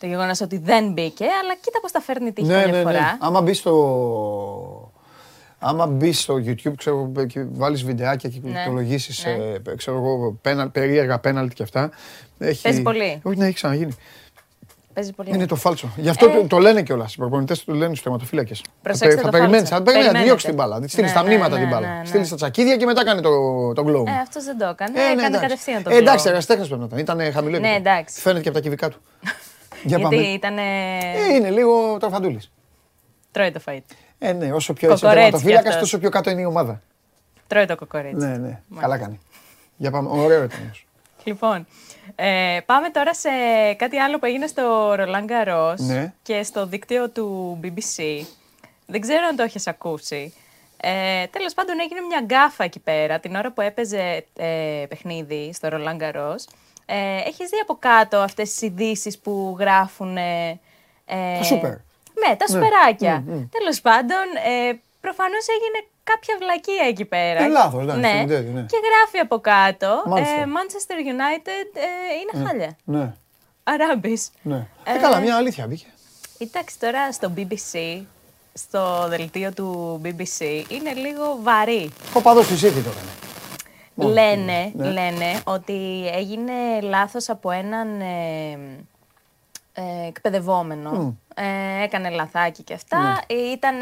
[0.00, 3.00] το γεγονός ότι δεν μπήκε, αλλά κοίτα πώς τα φέρνει τύχη Ναι, καμιά ναι, φορά.
[3.00, 3.16] ναι.
[3.20, 3.72] Άμα μπει στο.
[5.66, 8.50] Άμα μπει στο YouTube, ξέρω, και βάλεις βιντεάκια και Ναι.
[8.50, 9.32] πληκτρολογήσεις, Ναι.
[9.72, 11.90] ε, ξέρω εγώ, πέναλ, περίεργα πέναλτι και αυτά.
[12.38, 12.62] Έχει...
[12.62, 13.20] Παίζει πολύ.
[13.22, 13.92] Όχι, ναι, έχει ξαναγίνει.
[14.92, 15.30] Παίζει πολύ.
[15.34, 15.92] Είναι το φάλτσο.
[15.96, 16.32] Γι' αυτό Ε.
[16.34, 17.14] το, το λένε κιόλας.
[17.14, 18.54] Οι προπονητές το λένε στους τερματοφύλακε.
[18.82, 19.74] Προσέξτε θα το περιμένεις, φάλτσο.
[19.76, 20.24] θα περιμένεις να τη Περιμένετε.
[20.24, 20.74] διώξεις την μπάλα.
[20.78, 21.98] Να τη στείλεις Ναι, στα ναι, μνήματα ναι, την ναι, μπάλα.
[21.98, 22.04] ναι.
[22.04, 23.30] Στείλεις στα τσακίδια και μετά κάνει το,
[23.72, 24.06] το glow.
[24.06, 25.00] Ε, αυτός δεν το έκανε.
[25.00, 25.40] Ε, ναι, έκανε εντάξει.
[25.40, 26.30] κατευθείαν το Ε, εντάξει, glow.
[26.30, 27.18] εραστέχνη πρέπει να ήταν.
[27.18, 27.58] Ήταν χαμηλό.
[27.58, 27.90] Ναι, επίπεδο.
[27.90, 28.20] εντάξει.
[28.20, 28.98] Φαίνεται και από τα κυβικά του.
[29.84, 30.26] Για Γιατί πάμε.
[30.28, 30.58] ήταν.
[30.58, 30.62] Ε,
[31.34, 32.50] είναι λίγο τροφαντούλης.
[33.30, 33.78] Τρώει το φαΐ.
[34.18, 35.82] Ε, ναι, όσο πιο είσαι Κοκορέτσι τερματοφύλακα, κι αυτός.
[35.82, 36.82] τόσο πιο κάτω είναι η ομάδα.
[37.46, 38.26] Τρώει το κοκορέτσι.
[38.26, 38.60] Ναι, ναι.
[38.80, 39.20] Καλά κάνει.
[39.76, 40.08] Για πάμε.
[40.12, 40.86] Ωραίο ήταν όμως.
[41.24, 41.66] Λοιπόν,
[42.14, 43.28] ε, πάμε τώρα σε
[43.76, 46.12] κάτι άλλο που έγινε στο Roland Garros Ναι.
[46.22, 48.24] και στο δίκτυο του BBC.
[48.86, 50.34] Δεν ξέρω αν το έχεις ακούσει.
[50.76, 55.68] Ε, τέλος πάντων έγινε μια γκάφα εκεί πέρα την ώρα που έπαιζε ε, παιχνίδι στο
[55.72, 56.44] Roland Garros.
[56.86, 60.16] Ε, έχεις δει από κάτω αυτές τις ειδήσεις που γράφουν...
[60.16, 60.48] Ε,
[61.06, 61.74] ε, Τα σούπερ.
[62.22, 63.24] Ναι, τα σουπεράκια.
[63.58, 67.42] Τέλος πάντων, ε, προφανώς έγινε κάποια βλακεία εκεί πέρα.
[67.42, 68.60] Ε, λάθος, ναι, στην τέτοια, ναι.
[68.72, 70.34] Και γράφει από κάτω, Μάλιστα.
[70.34, 71.88] ε, Manchester United ε,
[72.20, 72.76] είναι χάλια.
[72.84, 73.12] Ναι,
[73.64, 74.30] Αράμπης.
[74.42, 74.66] ναι.
[74.84, 75.86] Ε, καλά, μια αλήθεια μπήκε.
[76.38, 78.02] Εντάξει τώρα στο BBC,
[78.52, 81.90] στο δελτίο του BBC, είναι λίγο βαρύ.
[82.14, 83.10] Ο παδός της City το έκανε.
[83.94, 84.12] Μόνο.
[84.12, 84.90] Λένε, Ναι.
[84.90, 88.58] λένε ότι έγινε λάθος από έναν ε,
[89.74, 91.16] ε, εκπαιδευόμενο.
[91.34, 92.98] Ε, έκανε λαθάκι και αυτά.
[93.28, 93.34] Ναι.
[93.36, 93.74] Ήταν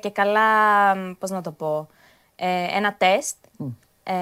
[0.00, 1.88] και καλά, μ, πώς να το πω,
[2.36, 3.36] ε, ένα τεστ.
[4.02, 4.14] Ε,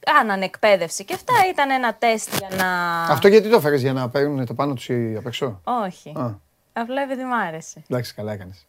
[0.00, 1.32] κάνανε εκπαίδευση και αυτά.
[1.52, 3.02] Ήταν ένα τεστ για να...
[3.12, 6.12] Αυτό γιατί το έφερες για να παίρνουν το πάνω τους οι απ' έξω; Όχι.
[6.16, 6.34] Α,
[6.72, 7.82] Απλά επειδή μου άρεσε.
[7.88, 8.66] εντάξει, καλά έκανες.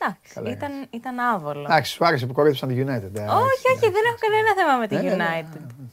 [0.00, 1.60] Εντάξει, Καλά ήταν, ήταν άβολο.
[1.60, 3.14] Εντάξει, σου άρεσε που κορέδεψαν τη United.
[3.14, 5.86] ε, όχι, όχι, δεν έχω κανένα θέμα με τη Ναι, ναι, ναι, United.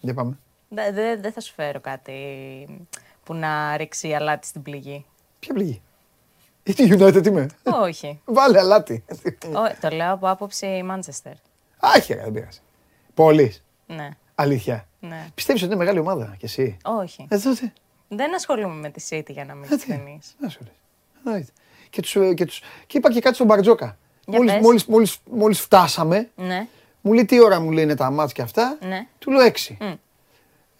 [0.00, 0.38] Για πάμε.
[0.68, 2.12] Δεν δε, δεν θα σου φέρω κάτι
[3.24, 5.04] που να ρίξει αλάτι στην πληγή.
[5.38, 5.82] Ποια πληγή;
[6.62, 7.46] Ή τη United είμαι.
[7.62, 8.20] Όχι.
[8.24, 9.04] Βάλε αλάτι.
[9.46, 11.32] Ω, το λέω από άποψη Manchester.
[11.80, 12.58] Άχι, ρε, δεν πειράζει.
[13.14, 13.54] Πολύ.
[13.86, 14.86] Ναι, Αλήθεια.
[15.00, 15.26] ναι.
[15.34, 17.26] Πιστεύεις ότι είναι μεγάλη ομάδα κι εσύ; Όχι.
[17.30, 17.72] Ε, τότε.
[18.08, 20.34] Δεν ασχολούμαι με τη City για να μην Ε, τι; ξενείς.
[20.38, 20.72] Να σου λες.
[21.24, 21.52] Εννοείται.
[21.90, 23.96] Και, τους, ε, και, τους, και είπα και κάτι στον Μπαρτζώκα.
[24.26, 24.62] Για Μόλις, πες.
[24.62, 26.66] μόλις, μόλις, μόλις φτάσαμε, Ναι,
[27.00, 29.06] μου λέει τι ώρα μου λέει είναι τα μάτς και αυτά; ναι.
[29.18, 29.76] Του λέω έξι.
[29.80, 29.92] Μμ.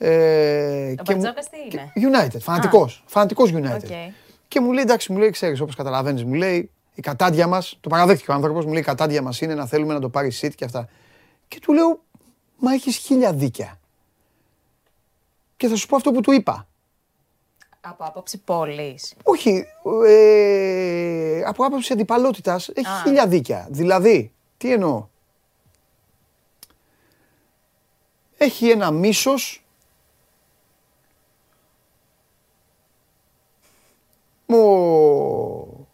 [0.04, 3.02] Ε, Ο και μου- Μπαρτζώκας τι και- είναι; United, φανατικός.
[3.06, 3.74] Φανατικός United.
[3.84, 4.12] OK.
[4.48, 7.88] Και μου λέει, εντάξει, μου λέει, ξέρεις, όπως καταλαβαίνεις, μου λέει, η κατάντια μας, το
[7.88, 10.54] παραδέχτηκε ο άνθρωπος, μου λέει, η κατάντια μας είναι να θέλουμε να το πάρει City
[10.54, 10.88] και αυτά.
[11.48, 12.00] Και του λέω,
[12.58, 13.80] μα έχεις χίλια δίκια.
[15.56, 16.66] Και θα σου πω αυτό που του είπα.
[17.80, 19.14] Από άποψη πόλης.
[19.22, 19.64] Όχι,
[20.08, 23.02] ε, από άποψη αντιπαλότητας έχει Α.
[23.04, 23.66] χίλια δίκια.
[23.70, 25.06] Δηλαδή, τι εννοώ;
[28.36, 29.61] Έχει ένα μίσος
[34.56, 35.86] μου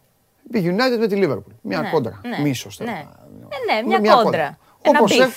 [0.53, 1.55] η United με τη Liverpool.
[1.61, 2.21] Μια Ναι, κόντρα.
[2.25, 2.77] ναι, Μίσος.
[2.77, 3.05] τέλος ναι.
[3.05, 3.49] πάντων.
[3.71, 4.59] Ε, ναι, μια κόντρα.
[4.83, 5.21] Ένα Όπως, beef.
[5.21, 5.35] έχ-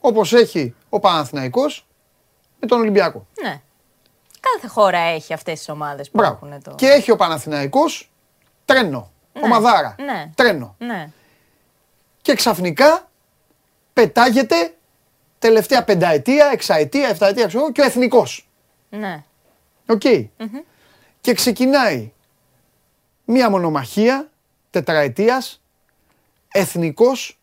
[0.00, 1.86] όπως έχει ο Παναθηναϊκός
[2.60, 3.26] με τον Ολυμπιακό.
[3.42, 3.60] Ναι.
[4.40, 6.38] Κάθε χώρα έχει αυτές τις ομάδες που Μπράβο.
[6.46, 6.74] έχουν το...
[6.74, 8.10] Και έχει ο Παναθηναϊκός
[8.64, 9.10] τρένο.
[9.42, 9.94] Ομαδάρα.
[9.98, 10.30] ναι.
[10.34, 10.74] Τρένο.
[10.78, 11.08] Ναι.
[12.22, 13.08] Και ξαφνικά
[13.92, 14.74] πετάγεται
[15.38, 18.48] τελευταία πενταετία, εξαετία, εφταετία, ξέρω εγώ, και ο εθνικός.
[18.90, 19.24] Ναι.
[19.86, 20.02] Οκ.
[21.20, 22.12] Και ξεκινάει
[23.26, 24.30] μία μονομαχία
[24.70, 25.60] τετραετίας
[26.52, 27.38] εθνικός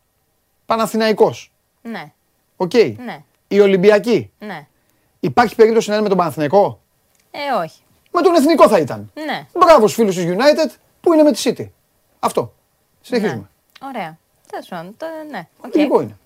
[0.66, 1.52] Παναθηναϊκός.
[1.82, 2.12] Ναι.
[2.56, 2.74] Οκ.
[3.04, 3.22] Ναι.
[3.48, 4.30] Η Ολυμπιακή.
[4.38, 4.66] Ναι.
[5.20, 6.80] Υπάρχει περίπτωση να είναι με τον Παναθηναϊκό;
[7.30, 7.80] Ε, όχι.
[8.10, 9.10] Με τον εθνικό θα ήταν.
[9.14, 9.46] Ναι.
[9.52, 11.68] Μπράβο στους φίλους της United που είναι με τη City.
[12.18, 12.54] Αυτό.
[13.00, 13.48] Συνεχίζουμε.
[13.82, 13.88] Ναι.
[13.88, 14.18] Ωραία.
[14.50, 15.48] Τέλος πάντων, το, ναι.
[15.60, 15.74] οκ.
[15.74, 16.16] Λογικό είναι.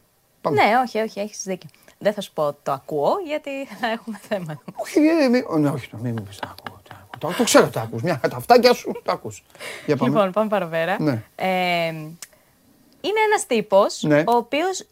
[0.40, 0.62] Πάμε.
[0.62, 1.70] Ναι, όχι, όχι, έχεις δίκιο.
[1.98, 4.62] Δεν θα σου πω το ακούω, γιατί θα έχουμε θέμα.
[4.76, 6.77] Όχι, ε, μη, ο, ναι, όχι, μην μου πεις τα ακούω.
[7.18, 7.30] Τα ακούω.
[7.30, 8.02] Το, το ξέρω τα ακούς.
[8.02, 9.44] Μια τα αυτάκια σου τα ακούς.
[9.86, 10.10] Για πάμε.
[10.10, 10.96] Λοιπόν, πάμε παραπέρα.
[11.00, 11.22] Ναι.
[11.36, 11.86] Ε,
[13.00, 14.18] είναι ένας τύπος, Ναι.
[14.18, 14.84] ο οποίος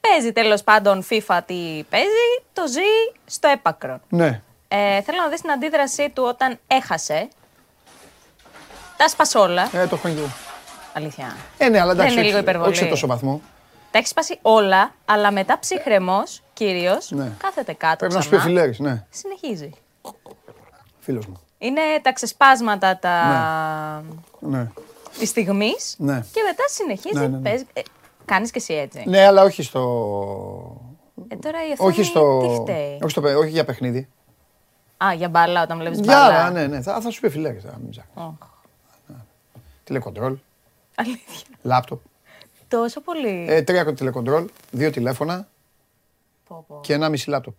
[0.00, 4.00] παίζει τέλος πάντων FIFA τι παίζει, το ζει στο έπακρο.
[4.08, 4.42] Ναι.
[4.68, 7.28] Ε, θέλω να δεις την αντίδρασή του όταν έχασε.
[8.96, 9.62] Τα σπάς όλα.
[9.72, 10.28] Ε, το έχω και εγώ.
[10.92, 11.36] Αλήθεια.
[11.58, 12.70] Ε, ναι, αλλά Δεν εντάξει, είναι λίγο όχι, υπερβολή.
[12.70, 13.40] όχι σε τόσο βαθμό.
[13.90, 17.30] Τα έχεις σπάσει όλα, αλλά μετά ψυχρεμός, κύριο, Ναι.
[17.42, 17.96] κάθεται κάτω.
[17.96, 19.70] Πρέπει να σου πει ο ξανά, Φιλέρης, ναι, Συνεχίζει.
[21.02, 21.40] Φίλος μου.
[21.58, 24.04] Είναι τα ξεσπάσματα τα...
[24.40, 24.68] Ναι.
[25.18, 26.20] της στιγμής Ναι.
[26.32, 27.14] και μετά συνεχίζει.
[27.18, 27.42] Ναι, ναι, ναι.
[27.42, 27.80] παίζει- Ε,
[28.24, 29.04] κάνεις και εσύ έτσι.
[29.06, 29.80] Ναι, αλλά όχι στο...
[31.28, 32.40] Ε, τώρα η οθόνη Όχι στο...
[32.40, 33.20] τι φταίει; Όχι, στο...
[33.20, 34.08] παι- όχι για παιχνίδι.
[35.04, 36.24] Α, για μπάλα όταν βλέπεις Για μπάλα.
[36.38, 36.82] άλλα, ναι, ναι.
[36.82, 38.14] Θα, θα σου πει ο Φιλέρης, θα μην ψάχνεις.
[38.14, 38.48] Οχ,
[39.84, 40.36] Τηλεκοντρόλ,
[40.94, 41.46] Αλήθεια.
[41.62, 42.00] λάπτοπ.
[42.68, 43.46] Τόσο πολύ.
[43.48, 45.48] Ε, τρία τηλεκοντρόλ, δύο τηλέφωνα
[46.48, 46.80] Πω, πω.
[46.82, 47.54] και ένα μισή λάπτοπ.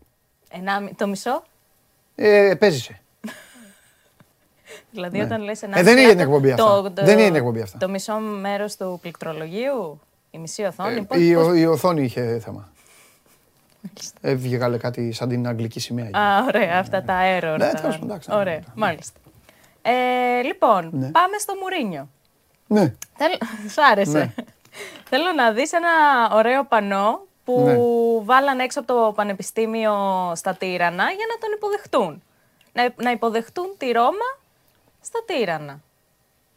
[0.49, 1.44] Ενάμι- Το μισό;
[2.15, 3.02] Ε, παίζεσαι.
[4.94, 7.03] Δηλαδή όταν λες ένα Ε, δεν μισή είναι λάπτοπ, εκπομπή αυτά.
[7.03, 7.78] Δεν είναι εκπομπή αυτά.
[7.78, 9.99] Το μισό μέρος του πληκτρολογίου,
[10.32, 10.95] η μισή οθόνη.
[10.98, 12.70] Ε, πώς- η, πώς- ο- η οθόνη είχε θέμα.
[14.22, 16.10] Έβγαλε κάτι σαν την αγγλική σημαία.
[16.14, 17.56] Α, ωραία, αυτά τα error.
[17.57, 18.64] Ναι, τα- τέλος πάντων, εντάξει, ναι, Ωραία, ναι.
[18.76, 19.20] μάλιστα.
[19.82, 21.07] Ε, λοιπόν, Ναι.
[21.11, 22.10] πάμε στο Μουρίνιο.
[22.68, 22.94] Ναι.
[23.18, 23.32] Θέλ...
[23.70, 24.18] Σ' άρεσε.
[24.18, 24.34] Ναι.
[25.10, 25.90] Θέλω να δεις ένα
[26.36, 27.76] ωραίο πανό που Ναι.
[28.26, 29.94] βάλαν έξω από το Πανεπιστήμιο
[30.36, 32.24] στα Τύρανα για να τον υποδεχτούν.
[32.74, 34.30] Να, να υποδεχτούν τη Ρώμα
[35.03, 35.80] στα Τύρανα.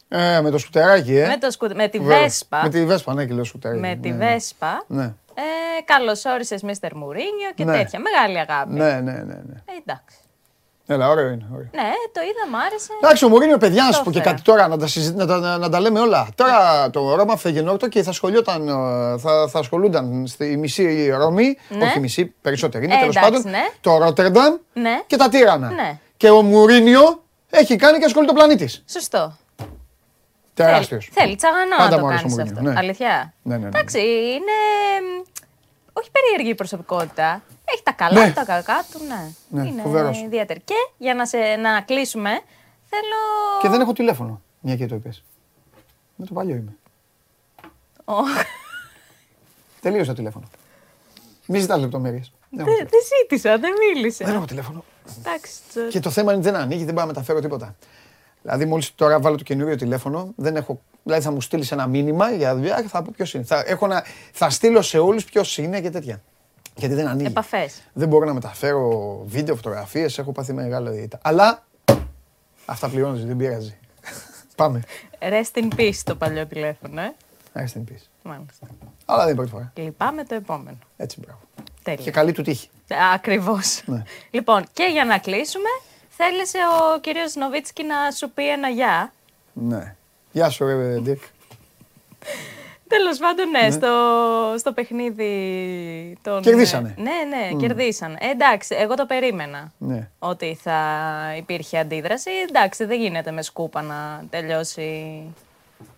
[0.09, 1.27] Ε, με το σκουτεράκι, ε.
[1.27, 1.69] Με, το σκου...
[1.75, 2.21] με τη Βέβαια.
[2.21, 2.61] Βέσπα.
[2.63, 3.81] Με τη Βέσπα, ναι, και λέω σκουτεράκι.
[3.81, 4.17] με τη ναι.
[4.27, 4.85] Βέσπα.
[4.87, 5.05] Ναι.
[5.35, 7.73] Ε, Καλώς όρισες, Μίστερ Μουρίνιο και Ναι.
[7.77, 8.01] τέτοια.
[8.01, 8.73] Μεγάλη αγάπη.
[8.73, 9.55] Ναι, ναι, ναι, ναι.
[9.65, 10.17] Ε, εντάξει.
[10.89, 11.47] Έλα, ωραίο είναι.
[11.53, 11.69] Ωραίο.
[11.75, 12.89] Ναι, το είδα, μ' άρεσε.
[13.03, 14.35] Εντάξει, ο Μουρίνιο, παιδιά, να σου Το πω και έφερα.
[14.35, 16.29] κάτι τώρα, να τα, συζη- να, τα, να, να τα λέμε όλα.
[16.35, 18.73] Τώρα το Ρώμα φεγενόρτο και θα ασχολιόταν, ε,
[19.19, 21.85] θα, θα ασχολούνταν στη μισή Ρώμη, Ναι.
[21.85, 23.67] όχι μισή, περισσότερη είναι Ε, τέλος εντάξει, πάντων, ναι.
[23.81, 25.03] το Ρότερνταμ Ναι.
[25.07, 25.71] και τα Τύρανα.
[25.71, 25.99] Ναι.
[26.17, 27.23] Και ο Μουρίνιο
[27.59, 28.85] έχει κάνει και ασχολείται το πλανήτης.
[28.89, 29.37] Σωστό.
[30.55, 31.09] Τεράστιος.
[31.13, 32.71] Θέλει, θέλει τσαγανό Πάντα να μου το άρεσε ο κάνει Μουρίνιο, αυτό.
[32.71, 32.79] ναι.
[32.79, 33.33] Αλήθεια.
[33.43, 33.67] Ναι, ναι, ναι.
[33.69, 34.57] Εντάξει, είναι.
[35.03, 35.23] μ,
[35.93, 37.43] Όχι περίεργη η προσωπικότητα.
[37.65, 38.29] Έχει τα καλά Ναι.
[38.29, 39.31] του, τα κακά του, ναι.
[39.63, 40.23] Ναι, είναι φοβερός.
[40.23, 40.61] ιδιαίτερη.
[40.65, 42.31] Και για να, σε, να κλείσουμε,
[42.89, 43.17] θέλω.
[43.61, 45.23] Και δεν έχω τηλέφωνο, μια και το είπες.
[46.17, 46.77] Με το παλιό είμαι.
[48.05, 48.15] Ω,
[49.81, 50.49] Τελείωσε το τηλέφωνο.
[51.47, 52.33] Μη ζητάς λεπτομέρειες.
[52.51, 52.91] Δεν, έχω Δεν τηλέφωνο.
[52.91, 54.25] δεν ζήτησα, δεν μίλησε.
[54.25, 54.85] δεν έχω τηλέφωνο.
[55.19, 55.53] Εντάξει.
[55.69, 57.77] τσο- Και το θέμα είναι ότι δεν ανοίγει, δεν μπορώ να μεταφέρω τίποτα.
[58.43, 60.81] Δηλαδή, μόλις τώρα βάλω το καινούριο τηλέφωνο, δεν έχω.
[61.03, 63.45] Δηλαδή, θα μου στείλεις ένα μήνυμα για δουλειά και θα πω ποιος είναι.
[63.45, 66.23] Θα, έχω να, θα στείλω σε όλους ποιος είναι και τέτοια.
[66.77, 67.27] Γιατί δεν ανοίγει.
[67.27, 67.83] Επαφές.
[67.93, 71.19] Δεν μπορώ να μεταφέρω βίντεο, φωτογραφίες, έχω πάθει μεγάλο ήττα.
[71.23, 71.65] Αλλά
[72.65, 73.79] αυτά πληρώνεις, δεν πειράζει.
[74.57, 74.83] Πάμε.
[75.19, 77.15] Rest in peace το παλιό τηλέφωνο, ε.
[77.55, 78.07] Rest in peace.
[78.23, 78.67] Μάλιστα.
[79.05, 79.71] Αλλά δεν είναι πρώτη φορά.
[79.75, 80.79] Και λυπάμαι το επόμενο.
[80.97, 81.41] Έτσι, μπράβο.
[81.83, 82.03] Τέλεια.
[82.05, 82.69] Και καλή του τύχη.
[83.15, 83.83] Ακριβώς.
[83.87, 84.03] Ναι.
[84.31, 85.69] Λοιπόν, και για να κλείσουμε,
[86.09, 86.59] θέλησε
[86.97, 89.13] ο κύριος Νοβίτσκι να σου πει ένα γεια;
[89.53, 89.95] Ναι.
[90.33, 91.23] Γεια σου, ρε Ντίκ.
[92.89, 93.89] Τέλος πάντων, ναι, στο,
[94.59, 96.19] στο παιχνίδι.
[96.23, 96.95] Των, Κερδίσανε.
[96.99, 98.17] Ναι, ναι, κερδίσανε.
[98.21, 100.09] Ε, εντάξει, εγώ το περίμενα Ναι.
[100.19, 100.79] ότι θα
[101.37, 102.31] υπήρχε αντίδραση.
[102.49, 105.23] Εντάξει, δεν γίνεται με σκούπα να τελειώσει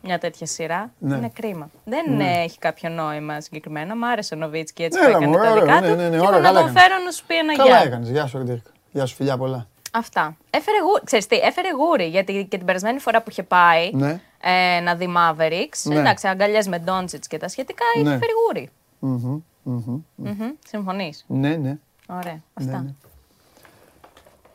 [0.02, 0.92] μια τέτοια σειρά.
[0.98, 1.16] Ναι.
[1.16, 1.70] Είναι κρίμα.
[1.84, 3.96] Δεν ε, έχει κάποιο νόημα συγκεκριμένα.
[3.96, 5.96] Μ' άρεσε ο Νοβίτσκι έτσι Έλα, που έκανε μωρέ, τα ωραίο, δικά ναι, του.
[5.96, 6.82] ναι, ναι, και ωραία, είπα να καλά τον έκανες.
[6.82, 7.86] φέρω να σου πει ένα Καλά γεια.
[7.86, 8.09] έκανες.
[8.10, 8.64] Γεια σου, ρε Ντίκ.
[8.92, 9.66] Γεια σου, φιλιά πολλά.
[9.92, 10.36] Αυτά.
[10.50, 11.00] Έφερε γούρι.
[11.05, 14.20] Ξέρεις τι, έφερε γούρι γιατί και την περασμένη φορά που είχε πάει Ναι.
[14.40, 15.94] ε, να δει Mavericks, Ναι.
[15.98, 18.18] εντάξει, αγκαλιές με Ντόντσιτς και τα σχετικά, είχε Ναι.
[18.18, 18.70] φέρει γούρι.
[18.98, 20.00] Μμμ, μμμ.
[20.14, 20.50] Μμμ.
[20.68, 21.78] Συμφωνείς; Ναι, ναι.
[22.09, 22.40] Ωραία.
[22.55, 22.78] Αυτά.
[22.82, 22.94] ναι.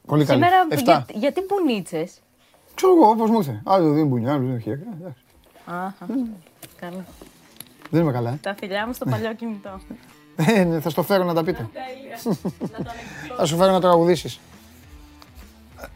[0.08, 0.44] Πολύ καλή.
[0.44, 1.06] Σήμερα Εφτά.
[1.10, 2.22] για, γιατί μπουνίτσες;
[2.76, 3.62] Ξέρω εγώ, πώς μου ήρθε.
[3.66, 4.88] Άλλο δίνει μπουνιά, άλλο δίνει χέρια.
[5.00, 5.24] εντάξει.
[5.66, 6.06] Αχα.
[6.76, 7.06] Καλά.
[7.90, 8.40] Δεν είμαι καλά, ε.
[8.41, 9.80] Τα φιλιά μου στο παλιό κινητό.
[10.36, 11.70] Ε, ναι, θα στο φέρω να τα πείτε.
[13.38, 14.40] Θα σου φέρω να τραγουδήσεις.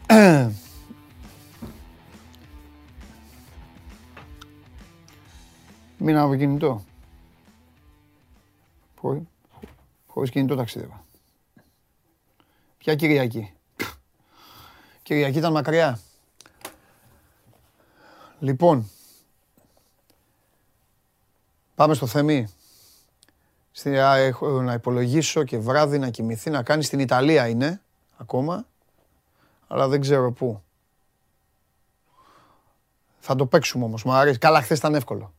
[5.98, 6.84] Μήνα από κινητό.
[9.00, 9.26] Χωρί-
[10.06, 11.04] Χωρίς κινητό ταξίδευα.
[12.78, 13.52] Ποια Κυριακή.
[15.02, 15.98] Κυριακή ήταν μακριά.
[18.40, 18.90] Λοιπόν,
[21.74, 22.48] πάμε στο Θέμη.
[23.70, 27.80] Στη, α, έχω να υπολογίσω και βράδυ να κοιμηθεί, να κάνει στην Ιταλία είναι
[28.16, 28.66] ακόμα,
[29.68, 30.62] αλλά δεν ξέρω πού.
[33.20, 34.38] Θα το παίξουμε όμως, μου αρέσει.
[34.38, 35.32] Καλά, χθες ήταν εύκολο.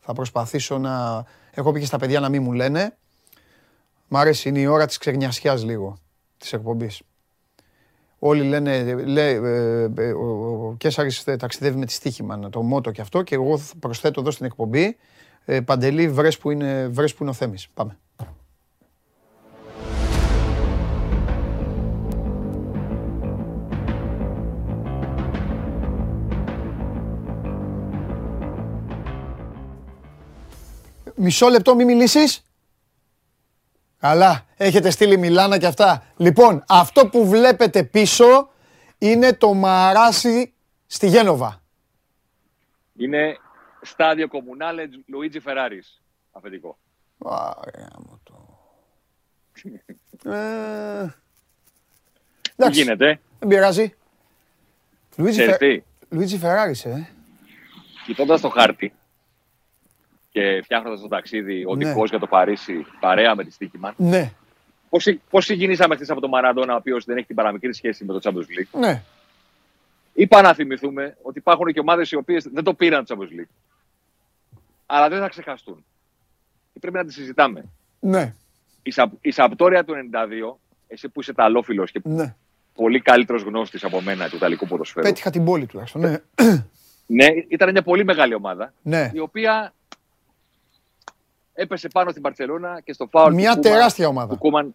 [0.00, 1.24] Θα προσπαθήσω να...
[1.50, 2.96] Έχω πει και στα παιδιά να μην μου λένε.
[4.08, 5.98] Μ' αρέσει, είναι η ώρα της ξεγνιασιάς λίγο,
[6.38, 7.02] της εκπομπής.
[8.24, 10.26] Όλοι λένε, λέ, ε, ε, ο,
[10.66, 14.30] ο Κέσαρης ταξιδεύει με τη στοίχημα, το μότο και αυτό και εγώ θα προσθέτω εδώ
[14.30, 14.96] στην εκπομπή
[15.44, 17.68] ε, Παντελή, βρες που, είναι, βρες που είναι ο Θέμης.
[17.74, 17.98] Πάμε.
[31.14, 32.42] Μισό λεπτό, μη μιλήσεις.
[34.02, 36.04] Καλά, έχετε στείλει Μιλάνα και αυτά.
[36.16, 38.50] Λοιπόν, αυτό που βλέπετε πίσω
[38.98, 40.54] είναι το Μαράσι
[40.86, 41.62] στη Γένοβα.
[42.96, 43.36] Είναι
[43.82, 46.02] στάδιο Κομμουνάλε Λουίτζι Φεράρις.
[46.32, 46.78] Αφεντικό.
[47.18, 48.58] Ωραία μου το.
[50.30, 51.06] Ε,
[52.42, 53.94] Τι εντάξει, γίνεται, δεν πειράζει.
[55.16, 55.66] Λουίτζι, ξέρεις Φε...
[55.76, 57.08] τι, Λουίτζι Φεράρις, ε.
[58.04, 58.92] κοιτώντας το χάρτη
[60.32, 62.06] και φτιάχνοντας το ταξίδι οδικό Ναι.
[62.08, 64.32] για το Παρίσι παρέα με τη Στίκημαν, Ναι,
[65.30, 68.20] πώς συγκινήσαμε χθες από τον Μαραντόνα, ο οποίος δεν έχει την παραμικρή σχέση με το
[68.22, 69.02] Champions League; ναι.
[70.14, 73.48] Είπα να θυμηθούμε ότι υπάρχουν και ομάδες οι οποίες δεν το πήραν το Champions League.
[74.86, 75.84] Αλλά δεν θα ξεχαστούν.
[76.72, 77.64] Και πρέπει να τη συζητάμε.
[78.00, 78.34] Ναι,
[78.82, 79.94] Η, Σα, η Σαπτόρια του
[80.52, 80.56] 92,
[80.86, 82.34] εσύ που είσαι ταλόφιλος και ναι.
[82.74, 85.06] πολύ καλύτερος γνώστης από μένα του Ιταλικού ποδοσφαίρου.
[85.06, 86.00] Πέτυχα την πόλη τουλάχιστον.
[86.00, 86.16] Ναι,
[87.06, 88.72] Ναι, ήταν μια πολύ μεγάλη ομάδα.
[88.82, 89.10] ναι.
[89.14, 89.72] η οποία
[91.54, 94.28] έπεσε πάνω στην Παρσελώνα και στο φάουλ Μια του Κούμαν- τεράστια ομάδα.
[94.28, 94.74] Του Κούμαν,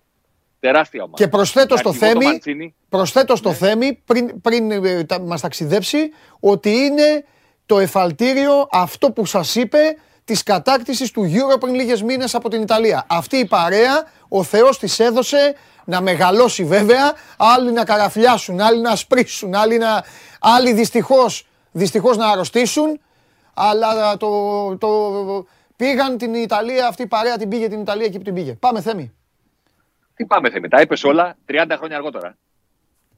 [0.60, 1.18] τεράστια ομάδα.
[1.18, 2.76] Και προσθέτω στο Αρχηγό το Θέμη, Μαντσίνι.
[2.90, 3.40] προσθέτω Ναι.
[3.40, 5.98] στο Θέμη πριν, πριν ε, τα, μας ταξιδέψει
[6.40, 7.26] ότι είναι
[7.66, 9.78] το εφαλτήριο αυτό που σας είπε
[10.26, 13.06] της κατάκτησης του Euro πριν λίγες μήνες από την Ιταλία.
[13.10, 15.56] Αυτή η παρέα, ο Θεός της έδωσε
[15.86, 20.04] να μεγαλώσει βέβαια, άλλοι να καραφλιάσουν, άλλοι να σπρίσουν, άλλοι, να,
[20.40, 23.00] άλλοι δυστυχώς, δυστυχώς να αρρωστήσουν,
[23.54, 24.88] αλλά το, το,
[25.78, 28.54] πήγαν την Ιταλία, αυτή η παρέα την πήγε την Ιταλία εκεί που την πήγε.
[28.54, 29.14] Πάμε Θέμη.
[30.16, 32.38] Τι πάμε Θέμη, τα έπεσε όλα 30 χρόνια αργότερα.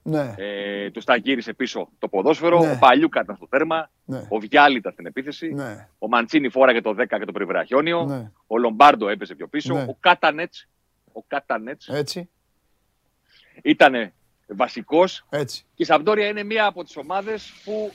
[0.03, 0.33] Ναι.
[0.37, 2.59] Ε, του τα γύρισε πίσω το ποδόσφαιρο.
[2.59, 2.71] Ναι.
[2.71, 3.89] Ο Παλιούκα ήταν στο τέρμα.
[4.05, 4.25] Ναι.
[4.29, 5.47] Ο Βιάλη ήταν στην επίθεση.
[5.53, 5.87] Ναι.
[5.97, 8.05] Ο Μαντσίνη φόραγε το 10 και το περιβραχιόνιο.
[8.05, 8.31] Ναι.
[8.47, 9.73] Ο Λομπάρντο έπεσε πιο πίσω.
[9.73, 9.81] Ναι.
[9.81, 10.53] Ο Κάτανετ
[11.13, 12.29] ο Κάτανετς Έτσι,
[13.61, 14.11] ήταν
[14.47, 15.25] βασικός.
[15.29, 15.63] έτσι.
[15.75, 17.91] Και η Σαμπτόρια είναι μία από τις ομάδες που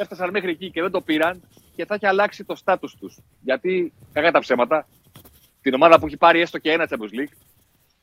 [0.00, 1.42] έφτασαν μέχρι εκεί και δεν το πήραν
[1.76, 3.18] και θα έχει αλλάξει το στάτου τους.
[3.40, 4.86] Γιατί, κακά τα ψέματα,
[5.62, 7.32] την ομάδα που έχει πάρει έστω και ένα Champions League,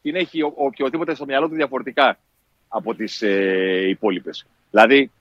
[0.01, 2.17] την έχει ο, οποιοδήποτε στο μυαλό του διαφορετικά
[2.67, 4.45] από τις ε, υπόλοιπες.
[4.69, 5.11] Δηλαδή,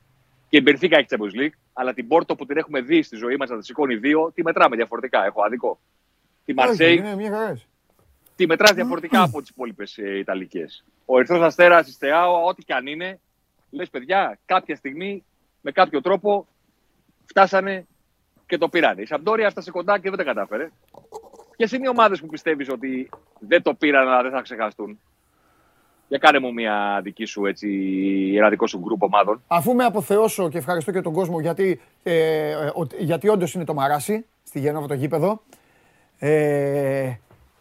[0.49, 3.37] και η Μπενφίκα έχει Champions League, αλλά την Πόρτο που την έχουμε δει στη ζωή
[3.37, 5.25] μας να τη σηκώνει δύο, τη μετράμε διαφορετικά.
[5.25, 5.79] Έχω αδικό.
[6.45, 7.61] Τη Όχι, Μαρσέη είναι μια χαρά.
[8.37, 10.85] τη μετράς διαφορετικά από τις υπόλοιπες ε, Ιταλικές.
[11.05, 13.21] Ο Ερυθρός Αστέρας, η Στεάο, ό,τι και αν είναι,
[13.71, 15.25] λες παιδιά, κάποια στιγμή
[15.61, 16.47] με κάποιο τρόπο
[17.25, 17.87] φτάσανε
[18.53, 19.03] και το πήρανε.
[19.03, 20.71] Η Σαμπτόρια έφτασε κοντά και δεν τα κατάφερε.
[21.57, 23.09] Ποιες είναι οι ομάδες που πιστεύεις ότι
[23.39, 24.99] δεν το πήραν αλλά δεν θα ξεχαστούν;
[26.09, 27.69] Για κάνε μου μια δική σου έτσι,
[28.37, 29.43] ένα δικό σου γκρουπ ομάδων.
[29.47, 33.65] Αφού με αποθεώσω και ευχαριστώ και τον κόσμο γιατί, ε, ε, ότι- γιατί όντως είναι
[33.65, 35.43] το μαράσι στη Γένοβα το γήπεδο.
[36.19, 37.13] Ε,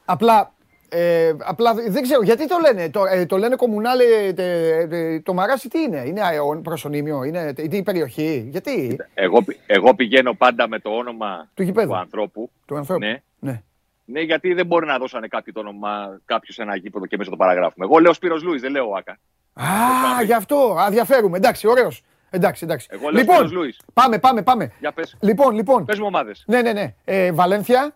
[0.05, 0.53] απλά,
[0.93, 2.89] ε, απλά δεν ξέρω γιατί το λένε.
[2.89, 4.03] Το, ε, το λένε κομμουνάλε.
[4.33, 8.47] τε- τε- το μαράσι τι είναι, είναι αεόν, προσωνύμιο, είναι είναι η περιοχή.
[8.51, 11.87] Γιατί; Εγώ, πη- εγώ πηγαίνω πάντα με το όνομα Του γηπέδου.
[11.87, 12.49] του ανθρώπου.
[12.65, 12.99] του ανθρώπου.
[13.05, 13.21] Ναι.
[13.39, 13.61] ναι.
[14.05, 17.29] Ναι, γιατί δεν μπορεί να δώσανε κάποιο το όνομα κάποιος σε ένα γήπεδο και μέσα
[17.29, 17.85] το παραγράφουμε.
[17.85, 19.11] Εγώ λέω Σπύρος Λούις, δεν λέω Άκα.
[19.53, 20.55] Α, γι' αυτό.
[20.79, 21.37] Α, διαφέρουμε.
[21.37, 22.03] Εντάξει, ωραίος.
[22.29, 22.87] Εντάξει, εντάξει.
[22.91, 23.79] Εγώ λέω λοιπόν, Σπύρος Λούις.
[23.93, 24.71] πάμε, πάμε, πάμε.
[24.79, 25.85] Για πες, Λοιπόν, λοιπόν.
[25.85, 26.43] πες μου ομάδες.
[26.47, 26.93] Ναι, ναι, ναι.
[27.05, 27.95] Ε, Βαλένθια,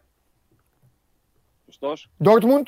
[1.65, 2.09] Σωστός.
[2.23, 2.67] Ντόρτμουντ.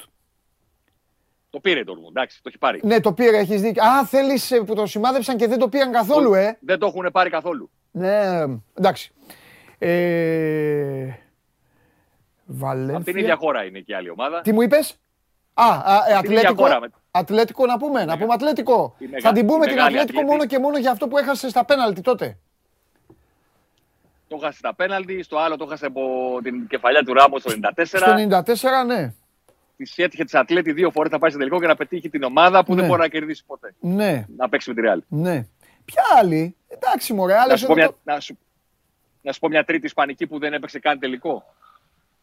[1.50, 2.80] Το πήρε το Dortmund, εντάξει, το έχει πάρει.
[2.84, 3.84] Ναι, το πήρε, έχεις δίκιο.
[3.84, 6.58] Α, θέλεις ε, που το σημάδεψαν και δεν το πήγαν καθόλου, ε.
[6.62, 7.70] Δεν το έχουν πάρει καθόλου.
[7.92, 8.44] Ναι,
[8.74, 9.12] εντάξει.
[9.78, 11.08] Ε,
[12.46, 12.96] Βαλένθια.
[12.96, 14.42] Από την ίδια χώρα είναι και η άλλη ομάδα.
[14.42, 15.00] Τι μου είπες;
[15.54, 16.62] Α, α ε, την ίδια Ατλέτικο.
[16.64, 18.96] χώρα με- Ατλέτικο να πούμε, να πούμε Ατλέτικο.
[18.98, 20.26] Η μεγα- Θα την πούμε η την μεγάλη Ατλέτικο Ατλέτη.
[20.38, 22.38] μόνο και μόνο για αυτό που έχασε στα πέναλτι τότε.
[24.28, 26.02] Το χάσε στα πέναλτι, στο άλλο το χάσε από
[26.44, 27.86] την κεφαλιά του Ράμου στο 94.
[27.86, 29.14] Στο 94, ναι.
[29.78, 32.64] Της έτυχε της Ατλέτη δύο φορές να πάει στο τελικό και να πετύχει την ομάδα
[32.64, 32.80] που Ναι.
[32.80, 33.74] δεν μπορεί να κερδίσει ποτέ.
[33.80, 35.00] Ναι, Να παίξει με τη Real.
[35.08, 35.48] ναι.
[35.86, 38.38] Ποια άλλη; Εντάξει, μωρέ, Να άλλες σου, πω εδώ μια, το- να, σου,
[39.22, 41.44] να σου πω μια τρίτη Ισπανική που δεν έπαιξε καν τελικό.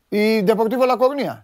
[0.08, 1.42] Η Deportivo La Coruña.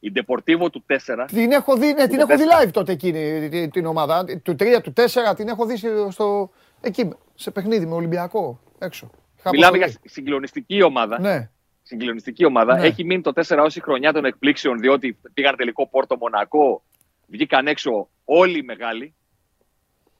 [0.00, 2.62] Η Deportivo του 4 Την έχω δει, ναι, την Το έχω δει τέσσερα.
[2.64, 4.24] live τότε εκείνη την, την ομάδα.
[4.42, 6.50] Του 3, του 4 την έχω δει στο- στο,
[6.80, 9.10] εκεί, σε παιχνίδι με Ολυμπιακό έξω.
[9.38, 9.98] Είχα Μιλάμε αποστολή.
[10.02, 11.20] για συγκλονιστική ομάδα.
[11.20, 11.50] Ναι,
[11.92, 12.74] Συγκλονιστική ομάδα.
[12.78, 12.86] Ναι.
[12.86, 16.82] Έχει μείνει το 4 ως η χρονιά των εκπλήξεων, διότι πήγαν τελικό Πόρτο Μονακό,
[17.26, 19.14] βγήκαν έξω όλοι οι μεγάλοι.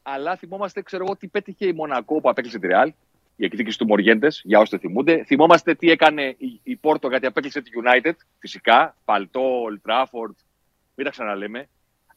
[0.02, 2.92] Αλλά θυμόμαστε, ξέρω εγώ, τι πέτυχε η Μονακό που απέκλεισε τη Ρεάλ,
[3.36, 5.24] η εκδίκηση του Μοριέντες, για όσοι το θυμούνται.
[5.24, 8.96] Θυμόμαστε τι έκανε η, η Πόρτο γιατί απέκλεισε τη United, φυσικά.
[9.04, 10.34] Παλτό, Old Trafford,
[10.94, 11.68] μην τα ξαναλέμε.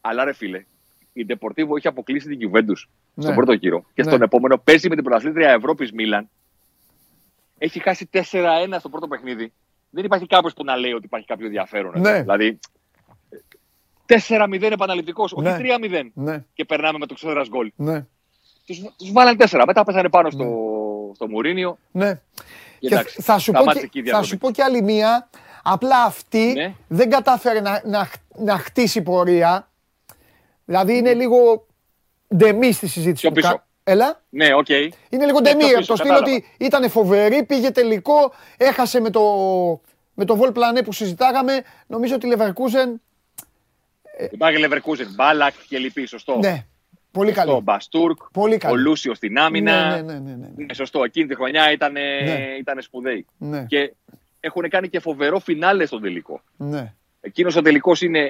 [0.01, 0.65] Αλλά ρε φίλε,
[1.13, 3.23] η Deportivo έχει αποκλείσει την Juventus Ναι.
[3.23, 3.85] στον πρώτο γύρο.
[3.93, 4.09] Και Ναι.
[4.09, 6.29] στον επόμενο παίζει με την πρωταθλήτρια Ευρώπης Μίλαν.
[7.57, 9.53] Έχει χάσει 4-1 στο πρώτο παιχνίδι.
[9.89, 11.95] Δεν υπάρχει κάποιος που να λέει ότι υπάρχει κάποιο ενδιαφέρον.
[11.95, 12.09] εδώ.
[12.11, 12.21] Ναι.
[12.21, 12.59] Δηλαδή,
[14.05, 15.57] 4-0 επαναληπτικός, όχι Ναι.
[15.59, 16.11] 3-0.
[16.13, 17.71] ναι, Και περνάμε με το ξέδρας γκολ.
[17.75, 18.05] ναι,
[18.97, 19.63] Τους βάλανε 4.
[19.65, 20.45] Μετά πέσανε πάνω στο,
[21.15, 21.77] στο Μουρίνιο.
[21.91, 22.13] ναι.
[22.79, 24.27] Και Και εντάξει, θα, σου πω σταμάτησε και, εκεί η θα διαδρομή.
[24.27, 25.29] σου πω και άλλη μία,
[25.67, 26.73] Απλά αυτή Ναι.
[26.87, 29.69] δεν κατάφερε να, να, να χτίσει πορεία.
[30.65, 31.65] Δηλαδή είναι λίγο
[32.35, 33.63] ντεμή στη συζήτηση Πιο που κα- πίσω.
[33.87, 34.21] Έλα.
[34.29, 34.69] Ναι, οκ.
[34.69, 35.57] Είναι λίγο Ναι, ντεμή.
[35.63, 36.35] πιο από πίσω, το στυλ κατάλαβα.
[36.35, 39.21] ότι ήταν φοβερή, πήγε τελικό, έχασε με το,
[40.13, 41.61] με το Vol Plané που συζητάγαμε.
[41.87, 42.93] Νομίζω ότι η Leverkusen.
[44.31, 46.37] Υπάρχει Leverkusen, Μπάλακ και λοιποί, σωστό.
[46.37, 46.65] Ναι,
[47.11, 47.61] πολύ Σωστό, καλή.
[47.63, 48.73] Μπαστούρκ, Πολύ καλή.
[48.73, 49.89] ο Λούσιος στην άμυνα.
[49.95, 50.65] Ναι, ναι, ναι, ναι, ναι.
[50.65, 51.03] Ναι, σωστό.
[51.03, 52.55] Εκείνη τη χρονιά ήταν, Ναι.
[52.59, 53.25] ήταν σπουδαίοι.
[53.37, 53.93] Ναι, Και
[54.39, 56.41] έχουν κάνει και φοβερό φινάλε στον τελικό.
[56.57, 58.27] ναι, Εκείνος ο τελικός είναι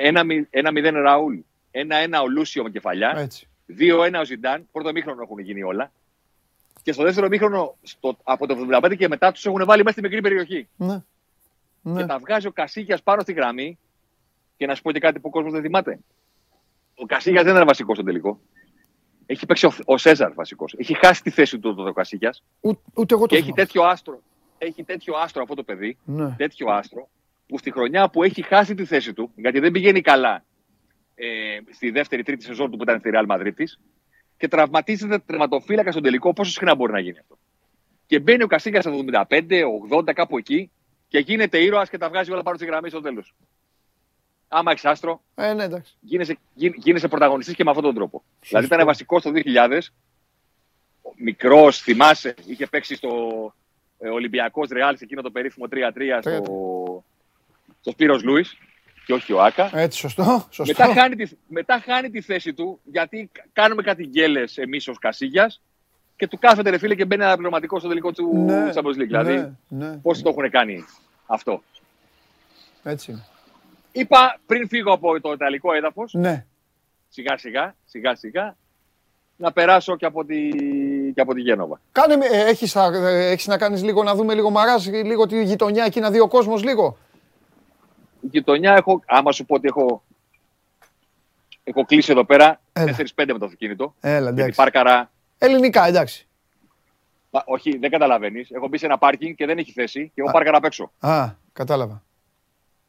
[0.51, 1.35] 1-0 Ραούλ,
[1.71, 3.47] 1-1 ο Λούσιο με κεφαλιά, έτσι.
[3.79, 4.67] 2-1 ο Ζιντάν.
[4.71, 5.91] Πρώτο μήχρονο έχουν γίνει όλα.
[6.83, 10.01] Και στο δεύτερο μήχρονο, στο, από το 75 και μετά, τους έχουν βάλει μέσα στη
[10.01, 10.67] μικρή περιοχή.
[10.75, 11.01] Ναι.
[11.81, 12.01] Ναι.
[12.01, 13.77] Και τα βγάζει ο Κασίγια πάνω στη γραμμή.
[14.57, 15.99] Και να σου πω και κάτι που ο κόσμος δεν θυμάται.
[16.95, 18.39] Ο Κασίγια δεν ήταν βασικός στο τελικό.
[19.25, 20.73] Έχει παίξει ο, ο Σέζαρ βασικός.
[20.77, 23.61] Έχει χάσει τη θέση του το, ο Κασίγια Ού- Ούτε εγώ το και έχει θυμάμαι.
[23.65, 24.21] τέτοιο άστρο.
[24.57, 25.97] Έχει τέτοιο άστρο αυτό το παιδί.
[26.05, 26.29] Ναι.
[26.37, 27.09] Τέτοιο άστρο
[27.47, 30.43] που στη χρονιά που έχει χάσει τη θέση του, γιατί δεν πηγαίνει καλά
[31.15, 33.63] ε, στη δεύτερη τρίτη σεζόν του που ήταν στη Real Madrid
[34.37, 36.33] και τραυματίζεται τερματοφύλακα στον τελικό.
[36.33, 37.37] Πόσο συχνά μπορεί να γίνει αυτό.
[38.05, 38.91] Και μπαίνει ο Κασίγια στα
[39.29, 40.71] 75, 80, κάπου εκεί
[41.07, 43.35] και γίνεται ήρωας και τα βγάζει όλα πάνω στη γραμμή στο τέλος.
[44.47, 45.95] Άμα έχεις άστρο, Ε, ναι, εντάξει.
[45.99, 48.23] γίνεσαι, γι- γίνεσαι πρωταγωνιστής και με αυτόν τον τρόπο.
[48.47, 49.91] Δηλαδή ήταν βασικός το 2000,
[51.15, 53.09] μικρός, θυμάσαι, είχε παίξει στο
[53.99, 57.03] ε, Ολυμπιακός Ρεάλ σε εκείνο το περίφημο 3-3 στο,
[57.81, 58.57] στο Σπύρος Λούις
[59.05, 59.69] και όχι ο Άκα.
[59.73, 60.47] Έτσι, σωστό.
[60.49, 60.73] σωστό.
[60.83, 65.61] Μετά χάνει, τη, μετά χάνει τη θέση του γιατί κάνουμε κάτι γκέλες εμείς ως Κασίγιας
[66.15, 69.05] και του κάθεται ρε φίλε και μπαίνει ένα πληρωματικό στο τελικό του Ναι, Champions League.
[69.07, 69.33] Δηλαδή
[69.67, 70.85] ναι, ναι, πώς το έχουν κάνει
[71.25, 71.61] αυτό.
[72.83, 73.25] Έτσι είναι.
[73.91, 76.45] Είπα πριν φύγω από το Ιταλικό έδαφος Ναι.
[77.09, 78.55] σιγά σιγά, σιγά σιγά,
[79.35, 80.49] να περάσω και από τη,
[81.13, 81.81] και από τη Γένοβα.
[81.91, 85.25] Κάνε, με- ε, έχεις, θα- ε, έχεις να κάνεις λίγο, να δούμε λίγο μαράζ, λίγο
[85.27, 86.97] τη γειτονιά εκεί να δει ο κόσμος λίγο.
[88.25, 90.03] Η γειτονιά έχω, άμα σου πω ότι έχω,
[91.63, 92.95] έχω κλείσει εδώ πέρα Έλα.
[92.97, 93.95] 4-5 με το αυτοκίνητο.
[93.99, 94.55] Έλα, Γιατί εντάξει.
[94.57, 96.27] πάρκαρα, Ελληνικά, εντάξει.
[97.29, 100.31] πα- όχι δεν καταλαβαίνεις, έχω μπει σε ένα πάρκινγκ και δεν έχει θέση και έχω
[100.31, 100.91] πάρκαρα απ' έξω.
[100.99, 102.03] Α, κατάλαβα.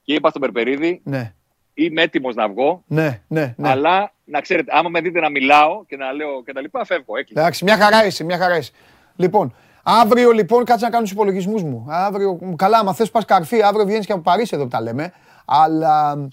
[0.02, 1.32] Και είπα στον Περπερίδη, Ναι,
[1.74, 3.54] είμαι έτοιμος να βγω, ναι, ναι.
[3.56, 3.68] ναι.
[3.68, 7.16] αλλά να ξέρετε, άμα με δείτε να μιλάω και να λέω και τα λοιπά, φεύγω.
[7.16, 7.40] Έκλεισα.
[7.40, 8.72] Εντάξει, μια χαρά είσαι, μια χαρά είσαι.
[9.16, 11.86] Λοιπόν, αύριο λοιπόν κάτσε να κάνω τους υπολογισμούς μου.
[11.88, 15.12] Αύριο, καλά, άμα θες πας καρφί, αύριο βγαίνεις και από Παρίσι εδώ που τα λέμε.
[15.48, 16.28] Αλλά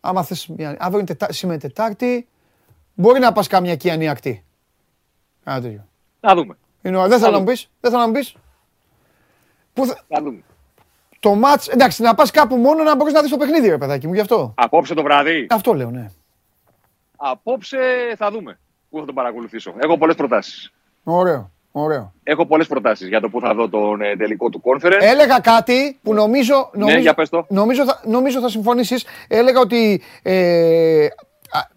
[0.00, 2.28] άμα θες, μια- αύριο είναι τετά, σήμερα είναι Τετάρτη,
[2.94, 4.44] μπορεί να πας κάμια κιανή ακτή.
[5.44, 5.86] Κάνα τέτοιο.
[6.20, 6.56] Να δούμε.
[6.82, 7.08] Είναι ωραία.
[7.08, 7.46] Δεν θέλω να Άλλο.
[7.46, 8.34] μου πεις, δεν θέλω να μου πεις.
[9.72, 10.42] Πού θα- Να δούμε.
[11.20, 14.06] το μάτς, εντάξει, να πας κάπου μόνο να μπορείς να δεις το παιχνίδι, ρε παιδάκι
[14.06, 14.52] μου, γι' αυτό.
[14.56, 16.10] Απόψε το βράδυ, Αυτό λέω, ναι.
[17.16, 17.78] απόψε
[18.16, 18.58] θα δούμε
[18.90, 19.74] πού θα τον παρακολουθήσω.
[19.78, 20.72] Έχω πολλές προτάσεις.
[21.04, 22.12] Ωραίο, ωραίο.
[22.22, 24.98] Έχω πολλές προτάσεις για το πού θα δω τον ε, τελικό του conference.
[25.00, 27.46] Έλεγα κάτι που νομίζω, νομίζω, Ναι, για πες το.
[27.48, 29.04] νομίζω, θα, νομίζω θα συμφωνήσεις.
[29.28, 31.04] Έλεγα ότι ε,
[31.50, 31.68] α-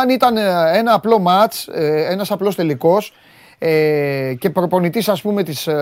[0.00, 3.12] αν ήταν ε, ένα απλό μάτς, ε, ένας απλός τελικός
[3.58, 5.74] ε, και προπονητής ας πούμε της ε,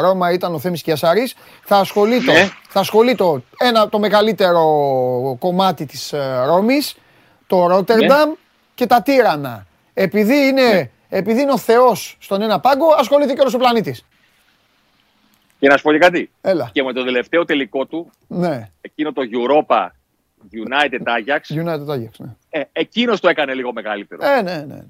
[0.00, 1.34] Ρώμα ήταν ο Θέμης Κιασάρης,
[1.64, 2.48] θα ασχολείται, Ναι.
[2.68, 3.24] θα ασχολείται
[3.58, 4.64] ένα, το μεγαλύτερο
[5.38, 6.96] κομμάτι της ε, Ρώμης,
[7.46, 8.34] το Ρότερνταμ Ναι.
[8.74, 9.66] και τα Τύρανα.
[9.94, 14.04] Επειδή είναι, επειδή είναι ο Θεός στον ένα πάγκο, ασχολείται και όλος ο πλανήτης.
[15.58, 16.30] Και να σου πω και κάτι.
[16.40, 16.70] Έλα.
[16.72, 18.70] Και με το τελευταίο τελικό του, Ναι.
[18.80, 19.86] εκείνο το Europa
[20.52, 22.34] United Ajax, United Ajax, ναι.
[22.50, 24.26] ε, εκείνος το έκανε λίγο μεγαλύτερο.
[24.26, 24.82] Ε, ναι, ναι, ναι.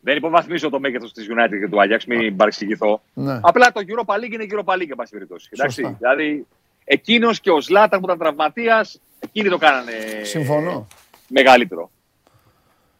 [0.00, 3.02] Δεν υποβαθμίζω το μέγεθος της United και του Ajax, μην παρεξηγηθώ.
[3.14, 3.38] Ναι.
[3.42, 5.48] Απλά το Europa League είναι Europa League, εν πάση περιπτώσει.
[5.52, 5.82] Εντάξει.
[5.82, 5.96] Σωστά.
[6.00, 6.46] Δηλαδή,
[6.84, 9.92] εκείνος και ο Σλάταν που ήταν τραυματίας, εκείνοι το κάνανε
[10.22, 10.86] Συμφωνώ.
[11.28, 11.90] μεγαλύτερο.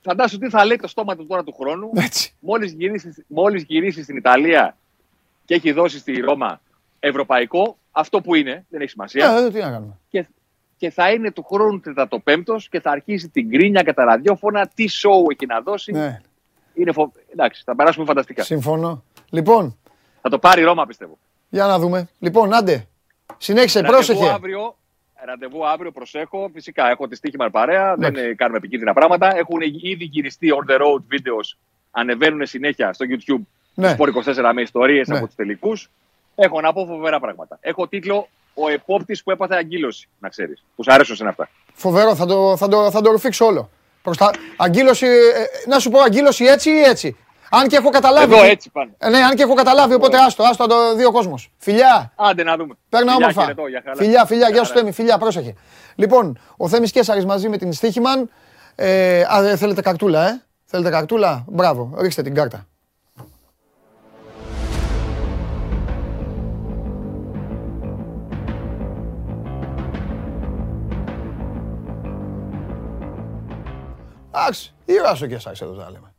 [0.04, 2.34] Φαντάσου τι θα λέει το στόμα του τώρα του χρόνου, Έτσι.
[2.40, 4.76] μόλις γυρίσεις, μόλις γυρίσεις στην Ιταλία
[5.44, 6.60] και έχει δώσει στη Ρώμα
[7.00, 9.40] ευρωπαϊκό, αυτό που είναι, δεν έχει σημασία.
[9.40, 9.98] Ναι, τι να κάνουμε.
[10.08, 10.26] και,
[10.76, 14.68] και θα είναι του χρόνου τετατοπέμπτο και θα αρχίσει την κρίνια και τα ραδιόφωνα.
[14.74, 15.92] Τι show έχει να δώσει.
[15.92, 16.20] Ναι,
[16.74, 17.12] Είναι φο...
[17.32, 18.42] Εντάξει, θα περάσουμε φανταστικά.
[18.42, 19.04] συμφωνώ.
[19.30, 19.78] Λοιπόν,
[20.20, 21.18] Θα το πάρει η Ρώμα, πιστεύω.
[21.48, 22.08] για να δούμε.
[22.18, 22.86] Λοιπόν, άντε.
[23.38, 24.28] Συνέχισε, Ραντεβού πρόσεχε.
[24.30, 24.76] αύριο,
[25.26, 26.50] ραντεβού αύριο, προσέχω.
[26.54, 27.92] Φυσικά, έχω τη στοίχημα παρέα.
[27.92, 28.20] Εντάξει.
[28.20, 29.36] Δεν ε, κάνουμε επικίνδυνα πράγματα.
[29.36, 31.56] Έχουν ήδη γυριστεί on the road videos.
[31.90, 33.42] Ανεβαίνουν συνέχεια στο YouTube.
[33.74, 33.96] Ναι.
[33.98, 34.08] Sport
[34.48, 35.16] 24 με ιστορίες Ναι.
[35.16, 35.90] από τους τελικούς.
[36.34, 37.58] Έχω να πω φοβερά πράγματα.
[37.60, 40.64] Έχω τίτλο Ο επόπτης που έπαθε αγκύλωση, να ξέρεις.
[40.76, 41.48] Που σ' αρέσουν σε αυτά.
[41.72, 43.70] Φοβερό, θα το, θα το, θα το ρουφήξω όλο.
[44.02, 44.30] Προς τα...
[44.56, 47.16] Αγκύλωση, ε, ε, να σου πω αγκύλωση έτσι ή έτσι.
[47.54, 48.34] Αν και έχω καταλάβει.
[48.34, 48.94] Εδώ έτσι πάνε.
[48.98, 51.50] Ε, ναι, αν και έχω καταλάβει, οπότε άστο, άστο, το δει ο κόσμος.
[51.58, 52.12] Φιλιά.
[52.16, 52.74] Άντε να δούμε.
[52.88, 53.54] Παίρνα όμορφα.
[53.94, 55.54] Φιλιά, φιλιά, γεια σου Θέμη, φιλιά, πρόσεχε.
[55.94, 58.30] Λοιπόν, ο Θέμης Κέσσαρη μαζί με την Στίχημαν.
[58.74, 61.30] Ε, θέλετε καρτούλα, ε; Θέλετε καρτούλα.
[61.30, 61.44] Ε?
[61.46, 62.66] Μπράβο, ρίξτε την κάρτα.
[74.34, 76.11] Εντάξει, ήρωα ο Κέσσαρη εδώ θα λέμε.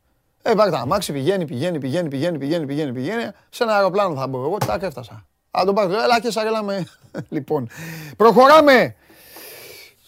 [0.46, 3.22] Ε, πάρε τα αμάξι, πηγαίνει, πηγαίνει, πηγαίνει, πηγαίνει, πηγαίνει, πηγαίνει, πηγαίνει.
[3.50, 5.26] Σε ένα αεροπλάνο θα μπω εγώ, τάκ, έφτασα.
[5.50, 6.86] Α, τον πάρω, έλα και έλα με.
[7.28, 7.68] λοιπόν,
[8.16, 8.96] προχωράμε.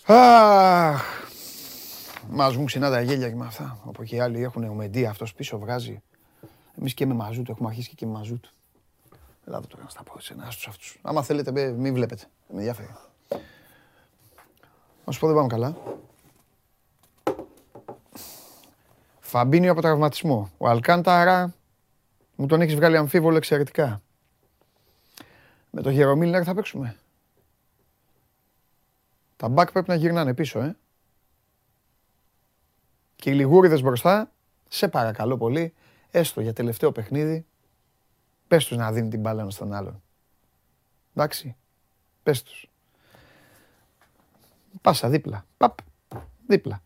[0.06, 1.02] Αχ,
[2.28, 3.78] Μας μου ξυνά τα γέλια και με αυτά.
[3.86, 6.02] Από και οι άλλοι έχουν ομεντή, αυτός πίσω βγάζει.
[6.78, 8.44] Εμείς και με μαζούτ, έχουμε αρχίσει και με μαζούτ.
[9.46, 10.98] Ελάτε τώρα να στα πω σε ένας στους αυτούς.
[11.02, 12.24] Άμα θέλετε, μπε, μην βλέπετε.
[12.48, 12.96] Με ενδιαφέρει.
[15.04, 15.76] Να σου πω δεν πάμε καλά.
[19.28, 20.50] Φαμπίνιο από τραυματισμό.
[20.58, 21.54] Ο Αλκάνταρα
[22.36, 24.02] μου τον έχεις βγάλει αμφίβολο εξαιρετικά.
[25.70, 26.96] Με το Γερομίλνερ θα παίξουμε.
[29.36, 30.76] Τα μπακ πρέπει να γυρνάνε πίσω, ε.
[33.16, 34.32] Και οι λιγούριδες μπροστά,
[34.68, 35.74] σε παρακαλώ πολύ,
[36.10, 37.46] έστω για τελευταίο παιχνίδι,
[38.48, 40.02] πες τους να δίνει την μπάλα ένας στον άλλον.
[41.14, 41.56] Εντάξει,
[42.22, 42.70] πες τους.
[44.80, 45.78] Πάσα δίπλα, παπ,
[46.46, 46.82] δίπλα.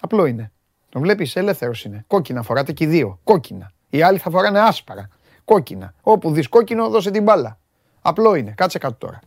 [0.00, 0.52] Απλό είναι.
[0.94, 2.04] Τον βλέπεις, ελεύθερος είναι.
[2.06, 3.72] Κόκκινα φοράτε και οι δύο, κόκκινα.
[3.90, 5.08] Οι άλλοι θα φοράνε άσπαρα,
[5.44, 5.94] κόκκινα.
[6.02, 7.58] Όπου δεις κόκκινο, δώσε την μπάλα.
[8.02, 9.20] Απλό είναι, κάτσε κάτω τώρα.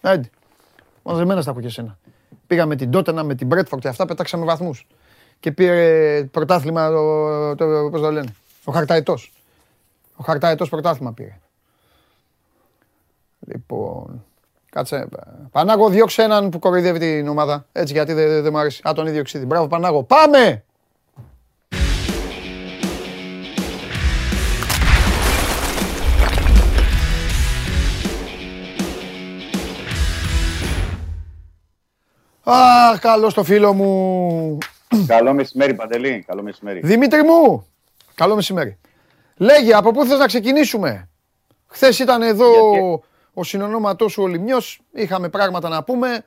[0.00, 0.30] Άντε.
[1.02, 1.98] Μαζεμένα στα έχω και εσένα.
[2.46, 4.86] Πήγαμε την Τότενα με την Μπρέτφορντ και αυτά πετάξαμε βαθμούς.
[5.40, 8.34] Και πήρε πρωτάθλημα, το, το, πώς το λένε,
[8.64, 9.32] ο Χαρταετός.
[10.16, 11.38] Ο Χαρταετός πρωτάθλημα πήρε.
[13.38, 14.24] Λοιπόν,
[14.70, 15.08] κάτσε.
[15.50, 17.66] Πανάγο, διώξε έναν που κοροϊδεύει την ομάδα.
[17.72, 18.82] Έτσι, γιατί δεν δε, δε μου αρέσει.
[18.88, 19.44] Α, τον ίδιο ξύδι.
[19.44, 20.02] Μπράβο, Πανάγο.
[20.02, 20.64] Πάμε!
[32.44, 34.58] Αχ, καλό το φίλο μου.
[35.06, 36.24] Καλό μεσημέρι, Παντελή.
[36.26, 36.80] Καλό μεσημέρι.
[36.80, 37.66] Δημήτρη μου,
[38.14, 38.78] καλό μεσημέρι.
[39.36, 41.08] Λέγε, από πού θες να ξεκινήσουμε;
[41.66, 43.02] Χθες ήταν εδώ Γιατί;
[43.34, 46.24] ο συνονόματός σου ο Λιμιός, είχαμε πράγματα να πούμε.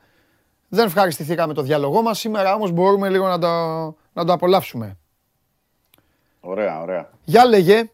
[0.68, 2.18] Δεν ευχαριστηθήκαμε το διάλογό μας.
[2.18, 3.48] Σήμερα όμως μπορούμε λίγο να το,
[4.12, 4.96] να το απολαύσουμε.
[6.40, 7.10] Ωραία, ωραία.
[7.24, 7.90] Για λέγε,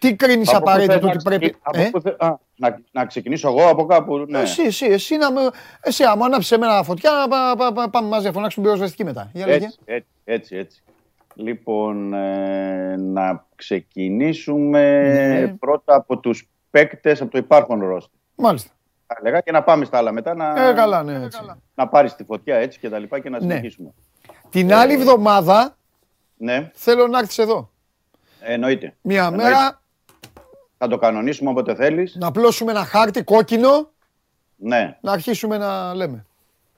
[0.00, 1.40] τι κρίνεις Από πού απαραίτητο θες να ότι πρέπει...
[1.40, 4.16] ξεκι- από Ε; πού θε- α, να, να ξεκινήσω εγώ από κάπου.
[4.28, 4.38] Ναι.
[4.40, 5.40] Εσύ, εσύ, εσύ, να με...
[5.80, 9.30] εσύ άμα ανάψεις εμένα φωτιά, πα- πα- πα- πάμε μαζί να φωνάξουμε πυροσβεστική μετά.
[9.32, 9.64] Για λέγε.
[9.64, 10.82] έτσι, έτσι, έτσι, έτσι.
[11.34, 15.02] Λοιπόν, ε, να ξεκινήσουμε
[15.40, 15.48] Ναι.
[15.48, 18.16] πρώτα από τους παίκτες από το υπάρχον ρόστι.
[18.34, 18.70] Μάλιστα.
[19.06, 21.40] Θα έλεγα και να πάμε στα άλλα μετά να, Ε, καλά, ναι, έτσι.
[21.74, 23.42] να πάρεις τη φωτιά έτσι και τα λοιπά και να Ναι.
[23.42, 23.90] συνεχίσουμε.
[24.50, 25.76] Την άλλη εβδομάδα
[26.36, 27.70] Ναι, θέλω να έρθεις εδώ.
[28.40, 28.94] εννοείται.
[29.00, 29.44] Μια Εννοείται.
[29.50, 29.79] μέρα
[30.82, 32.16] Θα το κανονίσουμε όποτε θέλεις.
[32.20, 33.90] να πλώσουμε ένα χάρτη κόκκινο,
[34.56, 36.26] Ναι, να αρχίσουμε να λέμε.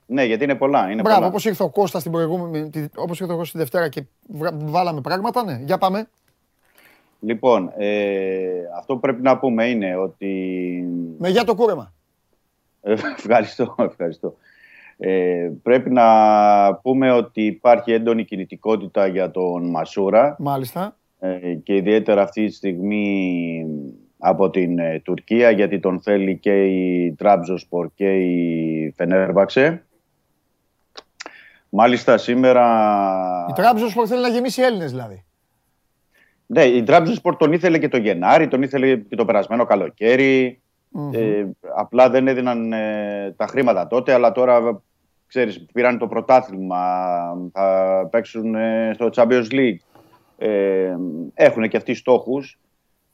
[0.07, 0.91] ναι, γιατί είναι πολλά.
[0.91, 1.29] Είναι Μπράβο, πολλά.
[1.29, 4.57] όπως ήρθε ο Κώστας την προηγούμενη, τη- όπως ήρθε ο Κώστας τη Δευτέρα και βρα-
[4.59, 5.61] βάλαμε πράγματα, ναι.
[5.65, 6.09] Για πάμε.
[7.21, 8.39] Λοιπόν, ε,
[8.79, 10.27] αυτό που πρέπει να πούμε είναι ότι
[11.19, 11.93] Με για το κούρεμα.
[12.83, 14.35] Ε, Ευχαριστώ, ευχαριστώ.
[14.99, 16.07] Ε, πρέπει να
[16.75, 20.97] πούμε ότι υπάρχει έντονη κινητικότητα για τον Μασούρα Μάλιστα.
[21.25, 23.67] Ε, και ιδιαίτερα αυτή τη στιγμή
[24.19, 29.85] από την ε, Τουρκία γιατί τον θέλει και η Τραμπζοσπορ και η Φενέρβαξε.
[31.69, 32.65] Μάλιστα σήμερα...
[33.49, 35.25] Η Τραμπζονspor θέλει να γεμίσει Έλληνες δηλαδή.
[36.47, 40.61] Ναι, η Τραμπζοσπορ τον ήθελε και το Γενάρη, τον ήθελε και το περασμένο καλοκαίρι.
[41.13, 41.45] Ε,
[41.77, 44.83] απλά δεν έδιναν ε, τα χρήματα τότε, αλλά τώρα
[45.27, 46.79] ξέρεις, πήραν το πρωτάθλημα,
[47.53, 49.77] θα παίξουν ε, στο Champions League.
[50.45, 50.97] Ε,
[51.35, 52.59] έχουν και αυτοί στόχους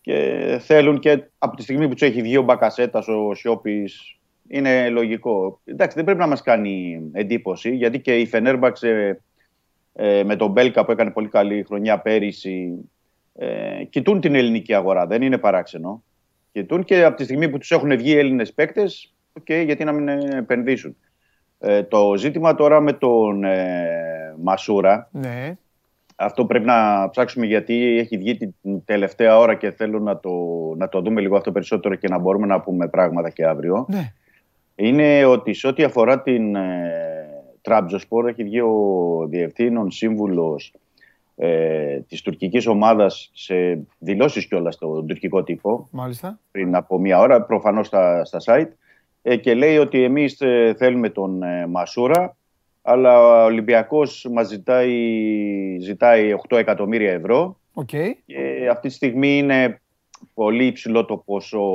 [0.01, 4.19] και θέλουν και από τη στιγμή που τους έχει βγει ο Μπακασέτας, ο Σιώπης,
[4.49, 5.61] είναι λογικό.
[5.65, 9.21] Εντάξει, δεν πρέπει να μας κάνει εντύπωση, γιατί και η Φενέρμπαξε
[9.95, 12.89] ε, με τον Μπέλκα που έκανε πολύ καλή χρονιά πέρυσι,
[13.35, 16.03] ε, κοιτούν την ελληνική αγορά, δεν είναι παράξενο.
[16.53, 19.93] Κοιτούν και από τη στιγμή που τους έχουν βγει οι Έλληνες παίκτες, okay, γιατί να
[19.93, 20.97] μην ε, επενδύσουν.
[21.59, 25.57] Ε, το ζήτημα τώρα με τον ε, Μασούρα, Ναι.
[26.21, 30.31] Αυτό πρέπει να ψάξουμε γιατί έχει βγει την τελευταία ώρα και θέλω να το,
[30.77, 33.87] να το δούμε λίγο αυτό περισσότερο και να μπορούμε να πούμε πράγματα και αύριο.
[33.89, 34.13] Ναι.
[34.75, 36.99] Είναι ότι σε ό,τι αφορά την ε,
[37.61, 40.73] Τραμπζοσπορ έχει βγει ο διευθύνων σύμβουλος
[41.37, 46.39] ε, της τουρκικής ομάδας σε δηλώσεις κιόλας στον τουρκικό τύπο Μάλιστα.
[46.51, 48.71] πριν από μία ώρα, προφανώς στα, στα site
[49.23, 52.37] ε, και λέει ότι εμείς ε, θέλουμε τον ε, Μασούρα
[52.91, 54.93] αλλά ο Ολυμπιακός μας ζητάει,
[55.81, 57.89] ζητάει 8 εκατομμύρια ευρώ Οκ.
[58.27, 59.81] και αυτή τη στιγμή είναι
[60.35, 61.67] πολύ υψηλό το ποσό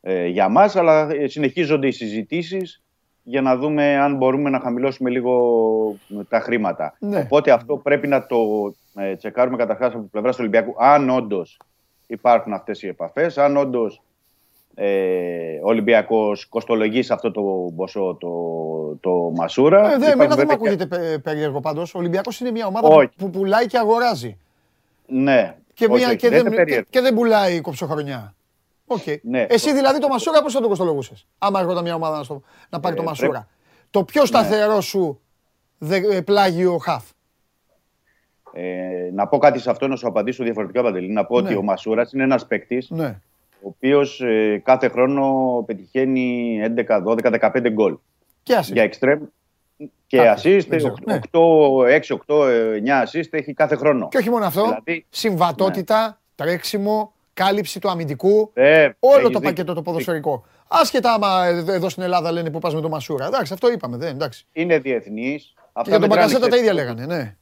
[0.00, 2.82] ε, για μας αλλά ε, συνεχίζονται οι συζητήσεις
[3.22, 5.96] για να δούμε αν μπορούμε να χαμηλώσουμε λίγο
[6.28, 6.96] τα χρήματα.
[6.98, 7.20] Ναι.
[7.20, 8.36] Οπότε αυτό πρέπει να το
[8.94, 11.58] ε, τσεκάρουμε καταρχάς από πλευρά του Ολυμπιακού αν όντως
[12.06, 14.02] υπάρχουν αυτές οι επαφές, αν όντως
[14.74, 17.42] ε, ο Ολυμπιακός κοστολογεί σε αυτό το
[17.76, 18.30] ποσό το,
[19.00, 19.78] το Μασούρα.
[19.78, 21.94] Ε, δεν, Υπάρχουν εμένα δεν βέβαια με και- ακούγεται πε- περίεργο πάντως.
[21.94, 23.08] Ο Ολυμπιακός είναι μια ομάδα Όχι.
[23.16, 24.38] που πουλάει και αγοράζει.
[25.06, 26.86] Ναι, Και, όχι, μια, όχι, και, δεν δεν, είναι και, περίεργο.
[26.90, 28.34] και δεν πουλάει κοψοχρονιά.
[28.86, 29.02] Οκ.
[29.22, 29.46] Ναι.
[29.48, 31.26] Εσύ δηλαδή το Μασούρα πώς θα τον κοστολογούσες.
[31.38, 33.48] Άμα έρχονταν μια ομάδα να, στο- να πάρει Ε, το πρέπει- Μασούρα.
[33.90, 35.20] Το πιο σταθερό σου
[35.78, 37.04] δε, ε, πλάγιο χαφ.
[38.52, 41.08] Ε, να πω κάτι σε αυτό, να σου απαντήσω διαφορετικά, Παντελή.
[41.12, 41.48] Να πω Ναι.
[41.48, 43.20] ότι ο Μασούρας είναι ένας παίκτης Ναι.
[43.62, 44.22] Ο οποίος
[44.62, 47.96] κάθε χρόνο πετυχαίνει 11, 12, 15 γκολ.
[48.42, 48.72] Και assist.
[48.72, 49.20] Για εξτρέμ
[50.06, 51.18] και Κάποιες, assist, δεν ξέρω, ναι.
[51.30, 51.40] 8,
[51.86, 54.08] 6, 8, 9 assist έχει κάθε χρόνο.
[54.08, 54.62] Και όχι μόνο αυτό.
[54.62, 58.50] Δηλαδή- συμβατότητα, τρέξιμο, κάλυψη του αμυντικού.
[58.54, 59.40] Ε, Όλο έχεις το δίκιο.
[59.40, 60.44] πακέτο το ποδοσφαιρικό.
[60.68, 63.26] Άσχετα άμα εδώ εδώ στην Ελλάδα λένε που πας με το Μασούρα.
[63.26, 63.96] Εντάξει, αυτό είπαμε.
[63.96, 64.46] Δεν, εντάξει.
[64.52, 65.54] Είναι διεθνής.
[65.82, 67.06] Και για τον Μπακασέτα τα ίδια λέγανε.
[67.06, 67.36] Ναι.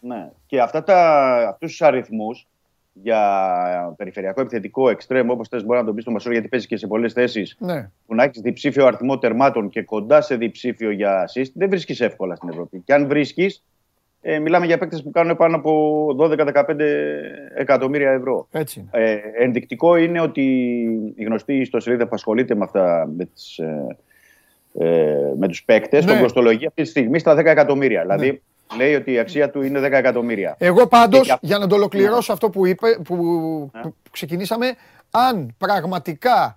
[0.00, 0.30] Ναι.
[0.46, 2.46] Και αυτά τα, αυτούς τους αριθμούς
[2.92, 6.76] για περιφερειακό επιθετικό εξτρέμ, όπως θες μπορεί να τον πεις στο Μασούρα, γιατί παίζει και
[6.76, 7.90] σε πολλές θέσεις, ναι.
[8.06, 12.34] που να έχεις διψήφιο αριθμό τερμάτων και κοντά σε διψήφιο για assist, δεν βρίσκεις εύκολα
[12.34, 12.82] στην Ευρώπη.
[12.84, 13.64] Και αν βρίσκεις,
[14.20, 16.76] ε, μιλάμε για παίκτες που κάνουν πάνω από 12-15
[17.54, 18.48] εκατομμύρια ευρώ.
[18.50, 19.04] Έτσι είναι.
[19.04, 20.42] Ε, ενδεικτικό είναι ότι
[21.14, 23.96] η γνωστή ιστοσελίδα που ασχολείται με αυτά, με, τις, ε,
[24.78, 26.12] ε, με τους παίκτες, Ναι.
[26.12, 28.00] τον κοστολογεί αυτή τη στιγμή στα 10 εκατομμύρια.
[28.00, 28.42] Δηλαδή,
[28.76, 30.54] λέει ότι η αξία του είναι 10 εκατομμύρια.
[30.58, 33.16] Εγώ πάντως, Και για- για να το ολοκληρώσω αυτό που, είπε, που,
[33.82, 34.74] που ξεκινήσαμε,
[35.10, 36.56] αν πραγματικά.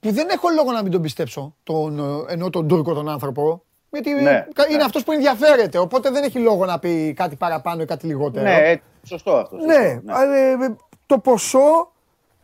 [0.00, 1.98] που δεν έχω λόγο να μην τον πιστέψω, τον,
[2.28, 3.62] ε, ενώ τον Τούρκο τον άνθρωπο.
[3.90, 4.82] Γιατί Ναι, κα- είναι ναι.
[4.82, 5.78] αυτός που ενδιαφέρεται.
[5.78, 8.44] Οπότε δεν έχει λόγο να πει κάτι παραπάνω ή κάτι λιγότερο.
[8.44, 9.56] Ναι, ε, σωστό αυτό.
[9.56, 10.76] Σωστό, Ναι, αλλά, ε, ε,
[11.06, 11.92] το ποσό.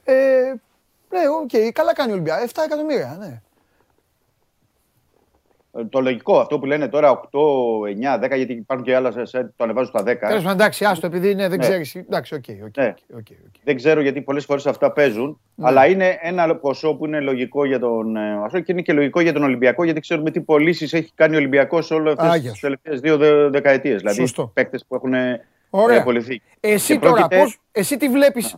[0.05, 0.15] Ε,
[1.11, 2.43] ναι, οκ, καλά κάνει ο Ολυμπιακός.
[2.45, 3.41] 7 εκατομμύρια, ναι.
[5.79, 9.25] Ε, Το λογικό, αυτό που λένε τώρα 8, 9, 10, γιατί υπάρχουν και άλλα σε-
[9.25, 10.27] σε- το ανεβάζουν στα 10.
[10.29, 11.65] Τέλος πάντων, εντάξει, άστο, επειδή ναι, δεν Ναι.
[11.65, 11.95] ξέρεις.
[11.95, 12.77] Εντάξει, οκ, οκ.
[12.77, 12.87] Ναι.
[12.87, 13.55] οκ, οκ, οκ.
[13.65, 15.41] Δεν ξέρω γιατί πολλές φορές αυτά παίζουν.
[15.55, 15.67] Ναι.
[15.69, 19.21] Αλλά είναι ένα ποσό που είναι λογικό για τον ε, Μασούρα και είναι και λογικό
[19.21, 22.55] για τον Ολυμπιακό, γιατί ξέρουμε τι πωλήσεις έχει κάνει ο Ολυμπιακός όλες αυτές Άγιος.
[22.55, 23.97] τις τελευταίες δύο δε, δεκαετίες.
[24.01, 24.51] Δηλαδή Σωστό.
[24.55, 26.03] παίκτες που έχουν ε, Ωραία.
[26.03, 26.43] πωληθεί.
[26.61, 28.57] Εσύ Και τώρα, πρόκειται- πώς, εσύ τι βλέπεις,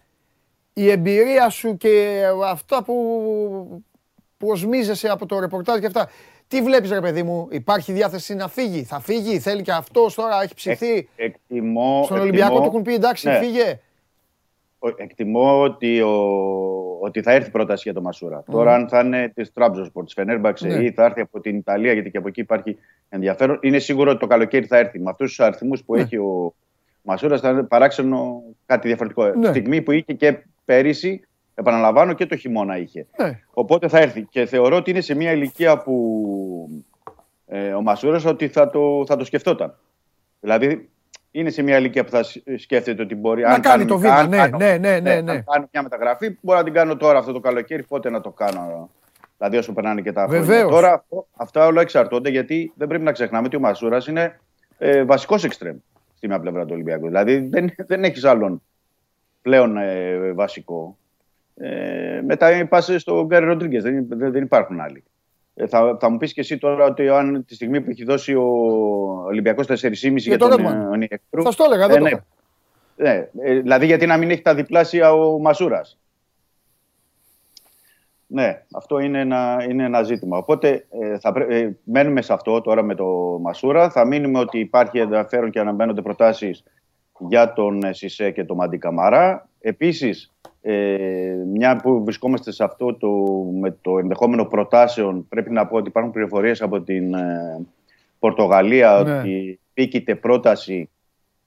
[0.73, 2.95] η εμπειρία σου και αυτά που,
[4.37, 6.09] που οσμίζεσαι από το ρεπορτάζ και αυτά.
[6.49, 10.43] Τι βλέπεις ρε παιδί μου, υπάρχει διάθεση να φύγει, θα φύγει, θέλει και αυτός τώρα,
[10.43, 10.95] έχει ψηθεί.
[10.97, 13.39] Εκ- εκτιμώ, Στον Ολυμπιακό εκτιμώ- του έχουν πει εντάξει, ναι.
[13.39, 13.81] φύγε.
[14.79, 16.13] Ο- Εκτιμώ ότι, ο,
[17.01, 18.43] ότι θα έρθει πρόταση για το Μασούρα.
[18.51, 20.85] Τώρα, αν θα είναι της Τραμπζοσπορ, της Φενέρμπαξε Ναι.
[20.85, 24.21] ή θα έρθει από την Ιταλία, γιατί και από εκεί υπάρχει ενδιαφέρον, είναι σίγουρο ότι
[24.21, 24.99] το καλοκαίρι θα έρθει.
[24.99, 26.01] Με αυτούς τους αριθμούς που Ναι.
[26.03, 26.55] έχει ο
[27.03, 29.25] Μασούρας, θα είναι παράξενο κάτι διαφορετικό.
[29.27, 29.49] Ναι.
[29.49, 31.28] Στιγμή που είχε και πέρυσι,
[31.59, 33.07] επαναλαμβάνω, και το χειμώνα είχε.
[33.23, 33.41] Ναι.
[33.51, 34.23] Οπότε θα έρθει.
[34.31, 36.85] Και θεωρώ ότι είναι σε μια ηλικία που
[37.47, 39.75] ε, ο Μασούρας ότι θα το, θα το σκεφτόταν.
[40.41, 40.89] Δηλαδή,
[41.31, 43.43] είναι σε μια ηλικία που θα σ- σκέφτεται ότι μπορεί.
[43.43, 45.41] Να αν κάνει κάνω- το βήμα, αν ναι, κάνω- ναι, ναι, ναι, αν ναι.
[45.41, 48.91] κάνω μια μεταγραφή, μπορώ να την κάνω τώρα αυτό το καλοκαίρι, πότε να το κάνω.
[49.39, 50.41] Δηλαδή, όσο περνάνε και τα χρόνια.
[50.41, 50.71] Βεβαίως.
[50.71, 54.41] Τώρα, αυτό- αυτά όλα εξαρτώνται γιατί δεν πρέπει να ξεχνάμε ότι ο Μασούρας είναι
[54.79, 55.77] ε, βασικός εξτρέμ
[56.17, 57.07] στη μια πλευρά του Ολυμπιακού.
[57.07, 58.63] Δηλαδή, δεν, δεν έχεις άλλον
[59.43, 60.97] πλέον ε, βασικό.
[61.61, 63.83] Ε, μετά πα στον Γκάρι Ροντρίγκες.
[63.83, 65.05] Δεν, δεν, δεν υπάρχουν άλλοι.
[65.55, 68.35] Ε, θα, θα μου πεις και εσύ τώρα ότι αν τη στιγμή που έχει δώσει
[68.35, 68.45] ο
[69.27, 70.83] Ολυμπιακός 4,5 για, τον τον Redmond.
[70.83, 71.43] ε, Ονιεκρού.
[71.43, 72.11] Θα στο έλεγα, δεν το ναι.
[72.11, 72.27] είπα.
[72.97, 75.99] Ναι, ε, δηλαδή γιατί να μην έχει τα διπλάσια ο Μασούρας.
[78.31, 80.39] Ναι, αυτό είναι ένα, είναι ένα ζήτημα.
[80.39, 83.91] Οπότε ε, θα πρέ- ε, μένουμε σε αυτό τώρα με το Μασούρα.
[83.91, 86.65] Θα μείνουμε ότι υπάρχει ενδιαφέρον και αναμένονται προτάσεις
[87.29, 89.49] για τον ε, Σισε και τον Μαντί Καμαρά.
[89.61, 93.09] Επίσης, ε, μια που βρισκόμαστε σε αυτό το,
[93.61, 97.67] με το ενδεχόμενο προτάσεων, πρέπει να πω ότι υπάρχουν πληροφορίες από την ε,
[98.19, 99.19] Πορτογαλία Ναι.
[99.19, 100.91] ότι πήκεται πρόταση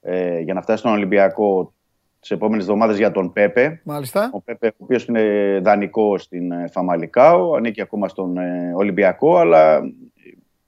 [0.02, 1.74] ε, για να φτάσει στον Ολυμπιακό
[2.20, 3.82] τις επόμενες εβδομάδες για τον Πέπε.
[3.84, 4.30] Μάλιστα.
[4.34, 9.76] Ο Πέπε, ο οποίος είναι δανεικό στην ε, Φαμαλικάο, ανήκει ακόμα στον ε, Ολυμπιακό, αλλά
[9.76, 9.82] ε,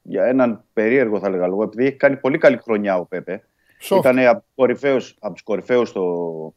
[0.01, 3.43] για έναν περίεργο θα έλεγα λόγο, επειδή έχει κάνει πολύ καλή χρονιά ο Πέπε.
[3.89, 3.97] Soft.
[3.97, 6.53] Ήταν από τους κορυφαίους, από τους κορυφαίους στο,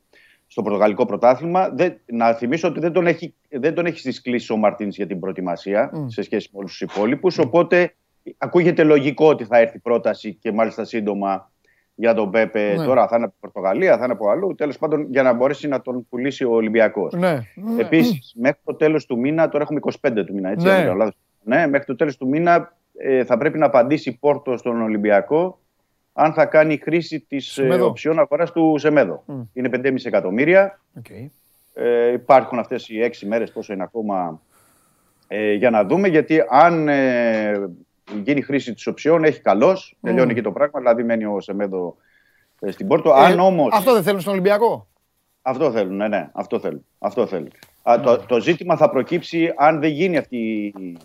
[0.47, 1.69] στο πορτογαλικό πρωτάθλημα.
[1.69, 5.07] Δεν, να θυμίσω ότι δεν τον έχει, δεν τον έχει στις κλήσεις ο Μαρτίνς για
[5.07, 6.07] την προετοιμασία Μμ.
[6.09, 7.95] σε σχέση με όλους τους υπόλοιπους, οπότε
[8.39, 11.51] ακούγεται λογικό ότι θα έρθει πρόταση και μάλιστα σύντομα
[11.95, 12.75] για τον Πέπε.
[12.77, 12.85] Ναι.
[12.85, 14.55] Τώρα θα είναι από Πορτογαλία, θα είναι από αλλού.
[14.55, 17.13] Τέλος πάντων για να μπορέσει να τον πουλήσει ο Ολυμπιακός.
[17.13, 17.39] Ναι.
[17.79, 20.67] Επίσης, μέχρι το τέλος του μήνα, τώρα έχουμε 25 του μήνα, έτσι.
[20.67, 20.73] Ναι.
[20.73, 21.17] αν δεν κάνω λάθος.
[21.43, 25.61] ναι μέχρι το τέλος του μήνα ε, θα πρέπει να απαντήσει η Πόρτο στον Ολυμπιακό
[26.19, 27.87] αν θα κάνει χρήση της ε, Σεμέδο.
[27.87, 29.23] option αγοράς του Σεμέδο.
[29.27, 29.41] Μμ.
[29.53, 30.81] Είναι 5,5 εκατομμύρια.
[30.99, 31.07] Οκ.
[31.75, 34.41] Ε, υπάρχουν αυτές οι 6 μέρες, πόσο είναι ακόμα,
[35.29, 36.09] ε, για να δούμε.
[36.09, 37.71] Γιατί αν ε,
[38.25, 39.79] γίνει χρήση της option, έχει καλώς.
[40.01, 40.79] Τελειώνει και το πράγμα.
[40.79, 41.97] Δηλαδή, μένει ο Σεμέδο
[42.61, 43.11] ε, στην Πόρτο.
[43.11, 43.69] Ε, αν όμως.
[43.73, 44.89] Αυτό δεν θέλουν στον Ολυμπιακό;
[45.43, 46.85] Αυτό θέλουν, ναι, ναι, αυτό θέλουν.
[46.99, 47.51] Αυτό θέλουν.
[47.83, 50.97] Α, το, το ζήτημα θα προκύψει αν δεν γίνει αυτή η,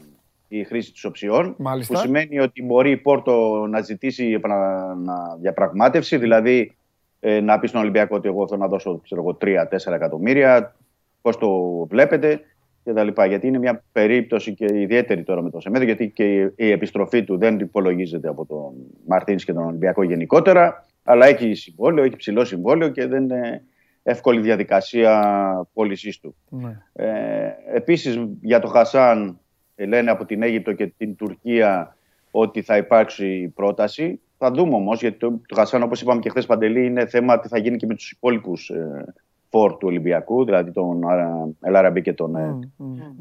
[0.54, 1.56] η χρήση της οψιών.
[1.58, 1.94] Μάλιστα.
[1.94, 6.76] Που σημαίνει ότι μπορεί η Πόρτο να ζητήσει επανα- να διαπραγμάτευση, δηλαδή
[7.20, 10.76] ε, να πει στον Ολυμπιακό ότι εγώ θέλω να δώσω ξέρω εγώ, 3-4 εκατομμύρια,
[11.22, 11.50] πώς το
[11.90, 12.42] βλέπετε
[12.84, 13.26] και τα λοιπά.
[13.26, 17.24] Γιατί είναι μια περίπτωση και ιδιαίτερη τώρα με το Σεμέδο, γιατί και η, η επιστροφή
[17.24, 18.74] του δεν υπολογίζεται από τον
[19.06, 23.64] Μαρτίνς και τον Ολυμπιακό γενικότερα, αλλά έχει συμβόλαιο, έχει ψηλό συμβόλαιο και δεν είναι
[24.04, 26.36] εύκολη διαδικασία πώλησής του.
[26.50, 26.78] Ναι.
[26.94, 29.41] Ε, επίσης για το Χασάν ε,
[29.88, 31.98] λένε από την Αίγυπτο και την Τουρκία
[32.32, 34.20] ότι θα υπάρξει πρόταση.
[34.38, 37.48] Θα δούμε όμως γιατί το, το Χασάν όπως είπαμε και χθες Παντελή είναι θέμα τι
[37.48, 39.14] θα γίνει και με τους υπόλοιπους ε,
[39.50, 42.60] φόρ του Ολυμπιακού δηλαδή τον α, Ελαραμπή και τον ε,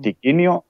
[0.01, 0.65] Τικίνιο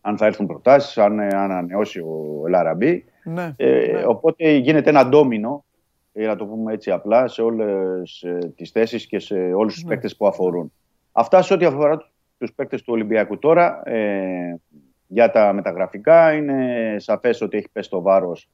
[0.00, 3.04] αν θα έρθουν προτάσεις, αν, ε, αν ανανεώσει ο Ελαραμπή.
[3.24, 3.54] Ναι.
[3.56, 5.64] Ε, Οπότε γίνεται ένα ντόμινο,
[6.12, 9.82] για να το πούμε έτσι απλά, σε όλες ε, τις θέσεις και σε όλους τους
[9.82, 9.88] Ναι.
[9.88, 10.72] παίκτες που αφορούν.
[11.12, 14.60] Αυτά σε ό,τι αφορά τους παίκτες του Ολυμπιακού τώρα, ε,
[15.08, 18.48] για τα μεταγραφικά, είναι σαφές ότι έχει πέσει το βάρος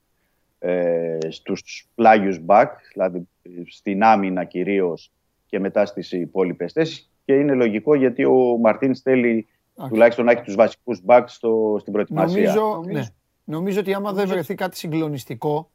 [0.59, 3.29] ε, στους πλάγιους μπακ, δηλαδή
[3.67, 5.13] στην άμυνα κυρίως
[5.47, 9.47] και μετά στις υπόλοιπες θέσεις και είναι λογικό γιατί ο Μαρτίν θέλει
[9.89, 12.55] τουλάχιστον να έχει τους βασικούς μπακ στο, στην προετοιμασία.
[12.55, 13.03] Νομίζω, ναι.
[13.45, 15.71] Νομίζω ότι άμα δεν βρεθεί κάτι συγκλονιστικό,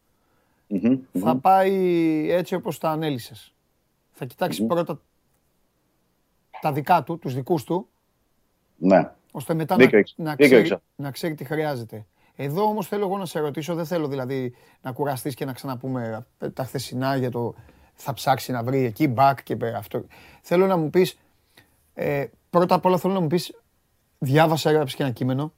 [0.68, 1.40] Μμμ, θα μμμ.
[1.40, 1.74] πάει
[2.32, 3.54] έτσι όπως τα ανέλησες.
[4.12, 5.00] Θα κοιτάξεις πρώτα
[6.62, 7.88] τα δικά του, τους δικούς του,
[8.78, 9.12] Ναι.
[9.32, 10.14] Ώστε μετά Δίκιο να, έχεις.
[10.18, 10.78] να, Δίκιο ξέρει, έχεις.
[10.96, 12.06] να ξέρει τι χρειάζεται.
[12.36, 16.26] Εδώ όμως θέλω εγώ να σε ρωτήσω, δεν θέλω δηλαδή να κουραστείς και να ξαναπούμε
[16.40, 17.56] ε, τα χθεσινά για το
[17.94, 20.06] θα ψάξει να βρει εκεί back και πέρα αυτό.
[20.42, 21.18] Θέλω να μου πεις,
[21.94, 23.54] ε, πρώτα απ' όλα θέλω να μου πεις,
[24.18, 25.54] διάβασα, έγραψες και ένα κείμενο,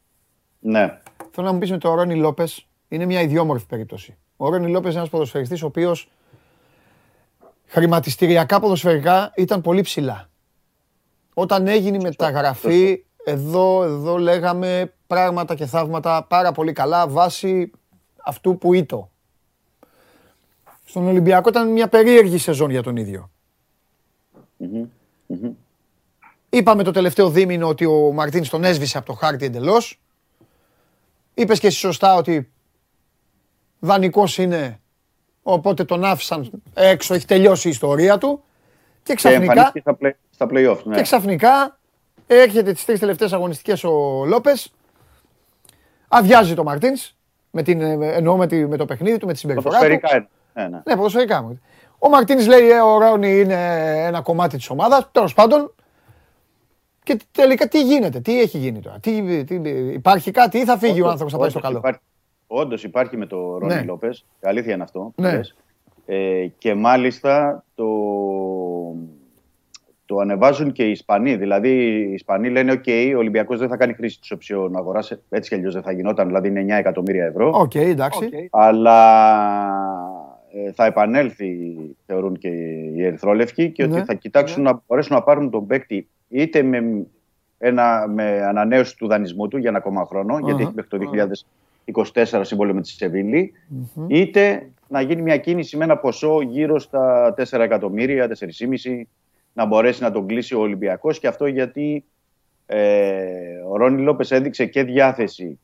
[0.59, 0.99] Ναι.
[1.31, 4.17] Θέλω να μου πεις με τον Ρόνι Λόπες, είναι μια ιδιόμορφη περίπτωση.
[4.37, 6.09] Ο Ρόνι Λόπες είναι ένας ποδοσφαιριστής ο οποίος
[7.65, 10.29] χρηματιστηριακά ποδοσφαιρικά ήταν πολύ ψηλά.
[11.33, 17.71] Όταν έγινε η μεταγραφή, εδώ, εδώ λέγαμε πράγματα και θαύματα πάρα πολύ καλά βάσει
[18.23, 19.11] αυτού που ήτο.
[20.85, 23.31] Στον Ολυμπιακό ήταν μια περίεργη σεζόν για τον ίδιο.
[24.57, 24.87] Μμμ,
[25.25, 25.51] μμμ.
[26.49, 30.01] Είπαμε το τελευταίο δίμηνο ότι ο Μαρτίνς τον έσβησε από το χάρτη εντελώς.
[31.33, 32.51] Είπες και εσύ σωστά ότι
[33.79, 34.79] δανεικός είναι,
[35.43, 38.43] οπότε τον άφησαν έξω, έχει τελειώσει η ιστορία του.
[38.93, 40.83] Και Και ξαφνικά, εμφανίστηκε στα, play, στα play-off.
[40.83, 40.95] Ναι.
[40.95, 41.79] και ξαφνικά
[42.35, 44.73] έρχεται τις τρεις τελευταίες αγωνιστικές ο Λόπες,
[46.07, 47.15] αδειάζει το Μαρτίνς,
[47.51, 49.83] με την, ε, εννοώ με, τη- με το παιχνίδι του, με τη συμπεριφορά του.
[49.85, 50.27] Ποδοσφαιρικά είναι.
[50.53, 50.81] Ναι, ναι.
[50.85, 51.61] Ναι, ποδοσφαιρικά μου.
[51.99, 53.55] Ο Μαρτίνς λέει ε, ο Ρόνι είναι
[54.05, 55.73] ένα κομμάτι της ομάδας, τέλος πάντων.
[57.03, 59.55] Και τελικά τι γίνεται, τι έχει γίνει τώρα, τι, τι,
[59.93, 61.99] υπάρχει κάτι ή θα φύγει ο άνθρωπος, θα πάει στο καλό; Υπάρχει,
[62.47, 63.81] όντως υπάρχει με το Ρόνι Ναι.
[63.83, 64.25] Λόπες.
[64.41, 64.99] Αλήθεια είναι αυτό.
[65.15, 65.31] που Ναι.
[65.31, 65.55] λες.
[66.05, 67.85] Ε, και μάλιστα το,
[70.11, 71.35] το ανεβάζουν και οι Ισπανοί.
[71.35, 75.17] Δηλαδή οι Ισπανοί λένε: OK, ο Ολυμπιακός δεν θα κάνει χρήση της option αγοράς.
[75.29, 77.51] Έτσι κι αλλιώς δεν θα γινόταν, δηλαδή είναι 9 εκατομμύρια ευρώ.
[77.53, 78.49] Οκ, εντάξει.
[78.51, 78.99] Αλλά
[80.53, 81.75] ε, θα επανέλθει,
[82.05, 83.95] θεωρούν και οι Ερυθρόλευκοι, και Ναι.
[83.95, 87.05] ότι θα κοιτάξουν να μπορέσουν να πάρουν τον παίκτη είτε με,
[87.57, 90.61] ένα, με ανανέωση του δανεισμού του για ένα ακόμα χρόνο, γιατί Αχα.
[90.61, 90.97] έχει μέχρι το
[92.23, 93.53] 2024 σύμβολο με τη σεβιλη
[94.07, 99.01] είτε να γίνει μια κίνηση με ένα ποσό γύρω στα 4 εκατομμύρια, 4,5
[99.53, 102.05] να μπορέσει να τον κλείσει ο Ολυμπιακός και αυτό γιατί
[102.65, 105.59] ε, ο Ρόνι Λόπες έδειξε και διάθεση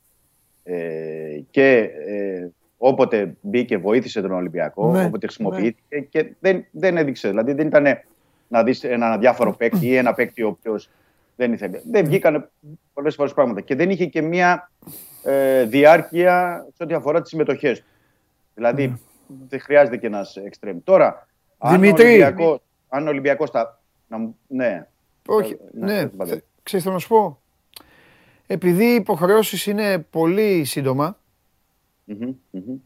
[0.64, 2.48] ε, και ε,
[2.78, 7.28] όποτε μπήκε βοήθησε τον Ολυμπιακό, Ναι, όποτε χρησιμοποιήθηκε και δεν, δεν έδειξε.
[7.28, 7.86] Δηλαδή δεν ήταν
[8.48, 10.90] να δεις έναν αδιάφορο παίκτη ή ένα παίκτη ο οποίος
[11.36, 11.80] δεν ήθελε.
[11.90, 12.50] Δεν βγήκαν
[12.92, 14.70] πολλές φορές πράγματα και δεν είχε και μια
[15.24, 17.86] ε, διάρκεια σε ό,τι αφορά τις συμμετοχές του.
[18.54, 19.00] Δηλαδή
[19.48, 20.78] δεν χρειάζεται και ένας εξτρέμ.
[20.84, 21.26] Τώρα,
[21.58, 22.06] αν ο Δημήτρη.
[22.06, 23.80] Ολυμπιακός, αν ο Ολυμπιακός θα...
[24.06, 24.86] Να, μου- ναι,
[25.26, 26.30] Όχι, Ναι, ναι, δεν πάτε.
[26.32, 27.40] θε- ξέρεις θέλω να σου πω.
[28.46, 31.18] Επειδή οι υποχρεώσεις είναι πολύ σύντομα
[32.04, 32.76] Μμμ, μμμ.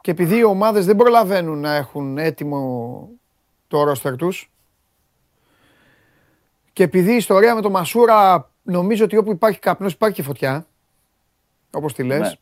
[0.00, 3.08] και επειδή οι ομάδες δεν προλαβαίνουν να έχουν έτοιμο
[3.68, 4.50] το ρόστερ τους
[6.72, 10.66] και επειδή η ιστορία με το Μασούρα νομίζω ότι όπου υπάρχει καπνός υπάρχει και φωτιά,
[11.70, 12.32] όπως τη λες, Ναι.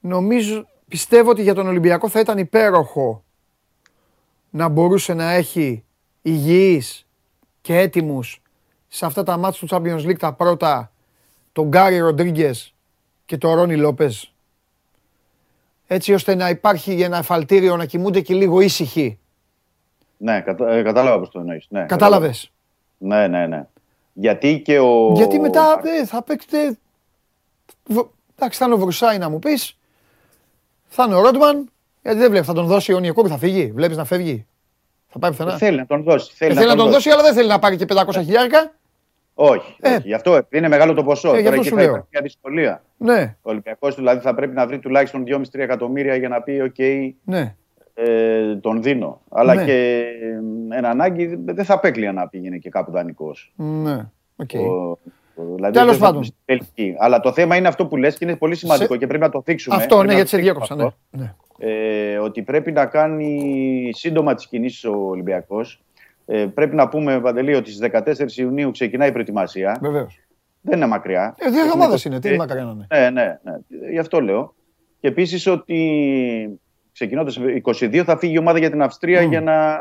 [0.00, 3.24] νομίζω, πιστεύω ότι για τον Ολυμπιακό θα ήταν υπέροχο
[4.56, 5.84] να μπορούσε να έχει
[6.22, 7.06] υγιείς
[7.60, 8.42] και έτοιμους
[8.88, 10.92] σε αυτά τα μάτια του Champions League τα πρώτα
[11.52, 12.74] τον Γκάρι Ροντρίγκες
[13.26, 14.32] και τον Ρόνι Λόπες
[15.86, 19.18] έτσι ώστε να υπάρχει ένα εφαλτήριο να κοιμούνται και λίγο ήσυχοι.
[20.16, 20.70] Ναι, κατα...
[20.70, 21.66] ε, κατάλαβα πώς το εννοείς.
[21.68, 22.52] Ναι, Κατάλαβες.
[22.98, 23.66] Ναι, ναι, ναι.
[24.12, 25.12] Γιατί και ο...
[25.14, 26.78] Γιατί μετά ε, θα παίξετε...
[27.84, 29.78] Β- Εντάξει, θα είναι ο Βρουσάη να μου πεις.
[30.88, 31.70] Θα είναι ο Ρόντμαν.
[32.06, 33.72] Γιατί δεν βλέπεις, θα τον δώσει ο Νιεκούρ, θα φύγει.
[33.74, 34.46] Βλέπεις να φεύγει.
[35.06, 35.56] Θα Θα πάει πουθενά.
[35.56, 36.32] Θέλει να τον δώσει.
[36.38, 38.74] Ε, Θέλει να τον δώσει, αλλά δεν θέλει να πάρει και 500 χιλιάρικα.
[39.34, 39.88] Όχι, Ε.
[39.94, 40.02] όχι.
[40.08, 41.34] Γι' αυτό είναι μεγάλο το ποσό.
[41.34, 41.90] Ε, γι' Τώρα αυτό εκεί σου θα λέω.
[41.90, 42.82] υπάρχει μια δυσκολία.
[42.96, 47.10] Ναι, Ο Ολυμπιακός δηλαδή θα πρέπει να βρει τουλάχιστον 2,5-3 εκατομμύρια για να πει: OK,
[47.24, 47.54] ναι.
[47.94, 49.20] ε, τον δίνω.
[49.30, 49.64] Αλλά Ναι.
[49.64, 50.04] και
[50.70, 53.52] ε, εν ανάγκη δεν θα απέκλεια να πήγαινε και κάπου δανεικός.
[53.56, 54.08] ναι.
[54.36, 54.50] Οκ.
[55.56, 56.20] Δηλαδή, Τέλος δεν θα πάντων.
[56.20, 56.94] πει στην τελική.
[56.98, 59.30] Αλλά το θέμα είναι αυτό που λες και είναι πολύ σημαντικό Σε- και πρέπει να
[59.30, 59.76] το θίξουμε.
[59.76, 60.84] Αυτό, Πρέπει ναι, να γιατί το σε θίξουμε διέκοψα.
[60.84, 60.96] αυτό.
[61.10, 61.22] Ναι.
[61.22, 61.34] ναι.
[61.58, 65.80] Ε, ότι πρέπει να κάνει σύντομα τις κινήσεις ο Ολυμπιακός.
[66.26, 69.78] Ε, πρέπει να πούμε, Παντελή, ότι στις 14 Ιουνίου ξεκινάει η προετοιμασία.
[69.80, 70.20] Βεβαίως.
[70.60, 71.34] Δεν είναι μακριά.
[71.38, 72.20] Ε, δύο Έχουμε εβδομάδες το- είναι.
[72.20, 72.86] Τι ε, μακριά να είναι.
[72.90, 73.52] Ναι, ναι, ναι.
[73.90, 74.54] Γι' αυτό λέω.
[75.00, 76.60] Και επίσης ότι
[76.92, 79.28] ξεκινώντας 22 θα φύγει η ομάδα για την Αυστρία Μμ.
[79.30, 79.78] για, να,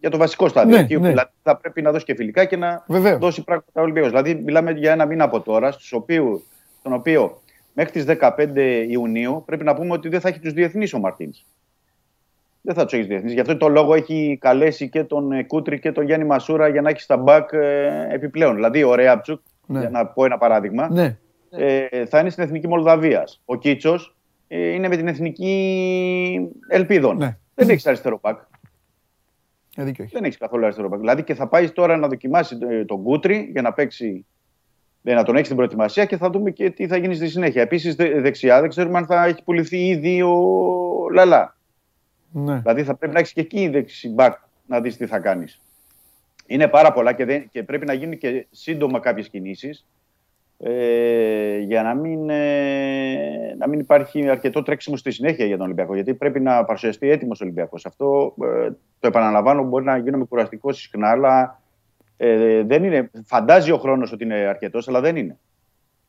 [0.00, 0.76] για το βασικό στάδιο.
[0.76, 1.10] Ναι, Εκεί όπου ναι.
[1.10, 3.18] δηλαδή θα πρέπει να δώσει και φιλικά και να Βεβαίως.
[3.18, 4.10] δώσει πράγματα ο Ολυμπιακός.
[4.10, 6.44] Δηλαδή μιλάμε για ένα μήνα από τώρα, στους οποίου,
[6.80, 7.40] στον οποίο
[7.80, 11.44] μέχρι τις 15 Ιουνίου πρέπει να πούμε ότι δεν θα έχει τους διεθνείς ο Μαρτίνς.
[12.62, 13.32] Δεν θα τους έχεις διεθνείς.
[13.32, 16.80] Γι' αυτό το λόγο έχει καλέσει και τον ε, Κούτρι και τον Γιάννη Μασούρα για
[16.82, 18.54] να έχει στα μπακ ε, επιπλέον.
[18.54, 19.80] Δηλαδή, ο Ρέαπτσουκ, Ναι.
[19.80, 21.16] για να πω ένα παράδειγμα, Ναι.
[21.50, 23.40] ε, θα είναι στην εθνική Μολδαβίας.
[23.44, 24.16] Ο Κίτσος
[24.48, 27.16] ε, είναι με την εθνική Ελπίδων.
[27.16, 27.36] Ναι.
[27.54, 28.38] Δεν έχεις αριστερό μπακ.
[29.76, 30.14] Ε, δίκιο έχεις.
[30.14, 30.98] Δεν έχεις καθόλου αριστερό μπακ.
[30.98, 34.26] Δηλαδή και θα πάει τώρα να δοκιμάσει ε, τον Κούτρι για να παίξει.
[35.02, 37.62] Ε, Να τον έχεις στην προετοιμασία και θα δούμε και τι θα γίνει στη συνέχεια.
[37.62, 40.34] Επίσης, δεξιά δεν ξέρουμε αν θα έχει πουληθεί ήδη ο
[41.12, 41.56] Λαλά.
[42.32, 42.58] Ναι.
[42.58, 44.34] Δηλαδή θα πρέπει να έχεις και εκεί δεξιμπάκ
[44.66, 45.60] να δεις τι θα κάνεις.
[46.46, 49.86] Είναι πάρα πολλά και, δεν, και πρέπει να γίνουν και σύντομα κάποιες κινήσεις
[50.58, 55.94] ε, για να μην, ε, να μην υπάρχει αρκετό τρέξιμο στη συνέχεια για τον Ολυμπιακό.
[55.94, 57.86] Γιατί πρέπει να παρουσιαστεί έτοιμος ο Ολυμπιακός.
[57.86, 58.70] Αυτό ε,
[59.00, 61.59] το επαναλαμβάνω, μπορεί να γίνομαι κουραστικός συχνά, αλλά
[62.22, 63.10] ε, δεν είναι.
[63.24, 65.38] Φαντάζει ο χρόνος ότι είναι αρκετός, αλλά δεν είναι.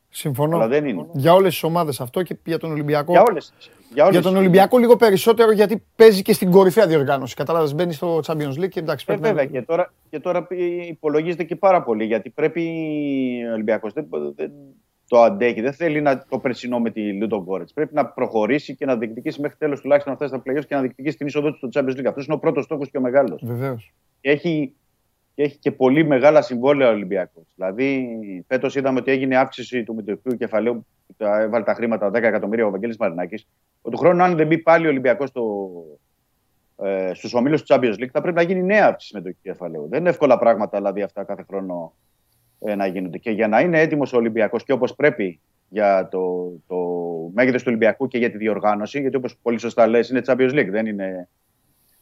[0.08, 0.56] Συμφωνώ.
[0.56, 1.06] Αλλά δεν είναι.
[1.12, 3.12] Για όλες τις ομάδες αυτό και για τον Ολυμπιακό.
[3.12, 3.52] Για, όλες,
[3.92, 7.34] για, όλες Για τον Ολυμπιακό λίγο περισσότερο γιατί παίζει και στην κορυφαία διοργάνωση.
[7.34, 9.04] Κατάλαβες, μπαίνει στο Champions League και εντάξει.
[9.08, 10.46] Ε, πρέπει να- βέβαια, και τώρα, και τώρα
[10.88, 12.60] υπολογίζεται και πάρα πολύ γιατί πρέπει
[13.50, 14.06] ο Ολυμπιακός δεν,
[14.36, 14.50] δεν
[15.08, 17.72] το αντέχει, δεν θέλει να το περσινό με τη Λούτο Γκόρετς.
[17.72, 20.80] Πρέπει να προχωρήσει και να διεκδικήσει μέχρι τέλος τουλάχιστον να φτάσει στα playoffs και να
[20.80, 22.06] διεκδικήσει την είσοδο του στο Champions League.
[22.06, 23.42] Αυτός είναι ο πρώτος στόχος και ο μεγάλος.
[23.44, 23.92] Βεβαίως.
[24.20, 24.74] Και έχει,
[25.34, 27.44] και έχει και πολύ μεγάλα συμβόλαια ο Ολυμπιακός.
[27.54, 28.18] Δηλαδή,
[28.48, 30.86] φέτος είδαμε ότι έγινε αύξηση του μητρικού κεφαλαίου,
[31.16, 33.46] τα- έβαλε τα χρήματα 10 εκατομμύρια ο Βαγγέλης Μαρινάκης.
[33.90, 35.70] Του χρόνου, αν δεν μπει πάλι ο Ολυμπιακός στο,
[36.82, 39.86] ε, στους ομίλους του Champions League, θα πρέπει να γίνει νέα αύξηση με το κεφαλαίο.
[39.90, 41.92] Δεν είναι εύκολα πράγματα δηλαδή αυτά κάθε χρόνο
[42.60, 43.18] ε, να γίνονται.
[43.18, 46.76] Και για να είναι έτοιμος ο Ολυμπιακός και όπως πρέπει για το, το
[47.34, 50.68] μέγεθος του Ολυμπιακού και για τη διοργάνωση, γιατί όπως πολύ σωστά λες, είναι Champions League,
[50.70, 51.28] δεν είναι,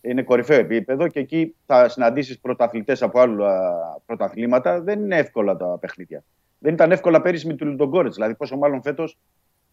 [0.01, 3.72] είναι κορυφαίο επίπεδο και εκεί θα συναντήσεις πρωταθλητές από άλλα
[4.06, 4.81] πρωταθλήματα.
[4.81, 6.24] Δεν είναι εύκολα τα παιχνίδια.
[6.59, 8.14] Δεν ήταν εύκολα πέρυσι με τους Λουντογκόρετς.
[8.14, 9.18] Δηλαδή, πόσο μάλλον φέτος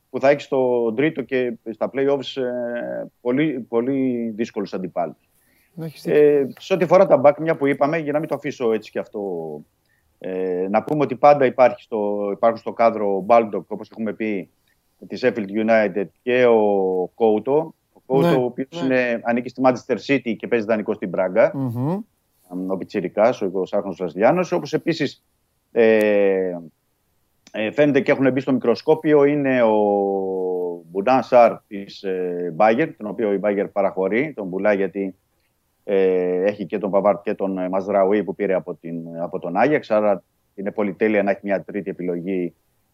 [0.09, 5.29] που θα έχεις στο τρίτο και στα playoffs ε, πολύ, πολύ δύσκολους αντιπάλους.
[5.73, 6.21] Να έχεις δίκιο.
[6.21, 8.91] Ε, σε ό,τι αφορά τα μπακ, μια που είπαμε, για να μην το αφήσω έτσι
[8.91, 9.21] και αυτό,
[10.19, 14.49] ε, να πούμε ότι πάντα υπάρχει στο, υπάρχουν στο κάδρο ο Μπάλντοκ, όπως έχουμε πει,
[15.07, 16.61] της Sheffield United και ο
[17.15, 17.75] Κόουτο.
[18.09, 21.51] Ο Κόουτο, Ναι, ο οποίος είναι, ανήκει στη Manchester City και παίζει δανεικό στην Πράγκα.
[21.53, 21.99] Μμμ.
[22.67, 24.51] Ο Πιτσιρικάς, ο 20χρονος Βραζιλιάνος.
[24.51, 25.23] Όπως επίσης
[25.71, 26.57] ε,
[27.51, 29.75] ε, φαίνεται και έχουν μπει στο μικροσκόπιο είναι ο
[30.89, 35.15] Μπουνάν Σάρ της ε, Bayer, τον οποίο η Bayer παραχωρεί, τον πουλάει γιατί
[35.83, 39.57] ε, έχει και τον Παβάρτ και τον ε, Μαζραουί που πήρε από, την, από τον
[39.57, 40.23] Άγιαξ, άρα
[40.55, 42.53] είναι πολυτέλεια να έχει μια τρίτη επιλογή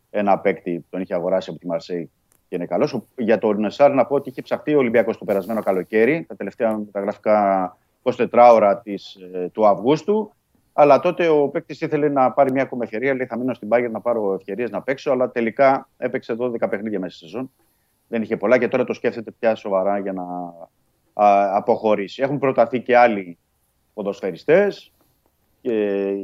[0.10, 2.12] ένα παίκτη που τον είχε αγοράσει από τη Μαρσέη
[2.54, 3.00] και είναι καλός.
[3.16, 6.78] Για τον Σάρ να πω ότι είχε ψαχτεί ο Ολυμπιακός το περασμένο καλοκαίρι, τα τελευταία
[6.78, 10.34] μεταγραφικά 24 ώρα της, ε, του Αυγούστου.
[10.74, 13.14] Αλλά τότε ο παίκτης ήθελε να πάρει μια ακόμα ευκαιρία.
[13.14, 15.12] Λέει: Θα μείνω στην Bayern να πάρω ευκαιρίες να παίξω.
[15.12, 17.52] Αλλά τελικά έπαιξε 12 παιχνίδια μέσα στη σεζόν.
[18.08, 20.24] Δεν είχε πολλά και τώρα το σκέφτεται πια σοβαρά για να
[21.26, 22.22] α, αποχωρήσει.
[22.22, 23.38] Έχουν προταθεί και άλλοι
[23.94, 24.92] ποδοσφαιριστές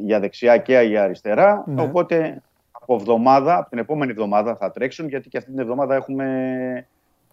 [0.03, 1.63] για δεξιά και για αριστερά.
[1.67, 1.81] Ναι.
[1.81, 2.41] Οπότε
[2.93, 6.87] από εβδομάδα, από την επόμενη εβδομάδα θα τρέξουν γιατί και αυτή την εβδομάδα έχουμε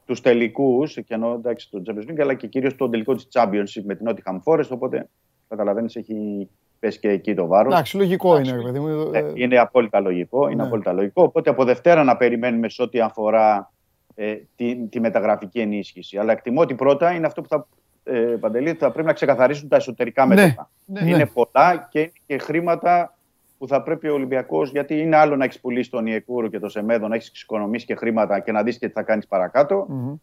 [0.06, 3.82] τους τελικούς, και εννοώ εντάξει το Champions League, αλλά και κυρίως τον τελικό της Championship
[3.84, 4.68] με την Nottingham Forest.
[4.70, 5.08] Οπότε
[5.48, 7.72] καταλαβαίνεις, έχει πέσει και εκεί το βάρος.
[7.72, 9.10] Εντάξει, λογικό είναι, ρε παιδί μου.
[9.12, 10.48] Ε, είναι απόλυτα λογικό.
[10.48, 10.66] Είναι Ναι.
[10.68, 11.22] απόλυτα λογικό.
[11.22, 13.72] Οπότε από Δευτέρα να περιμένουμε σε ό,τι αφορά
[14.14, 16.18] ε, τη, τη μεταγραφική ενίσχυση.
[16.18, 17.66] Αλλά εκτιμώ ότι πρώτα είναι αυτό που θα,
[18.04, 20.34] ε, Παντελή, θα πρέπει να ξεκαθαρίσουν τα εσωτερικά Ναι.
[20.34, 20.70] μέτωπα.
[20.84, 21.08] Ναι.
[21.10, 23.15] Είναι πολλά και είναι και χρήματα
[23.58, 26.70] που θα πρέπει ο Ολυμπιακός, γιατί είναι άλλο να έχεις πουλήσει τον Ιεκούρο και τον
[26.70, 29.86] Σεμέδο, να έχεις εξοικονομήσει και χρήματα και να δεις και τι θα κάνεις παρακάτω.
[29.88, 30.14] Μμμ.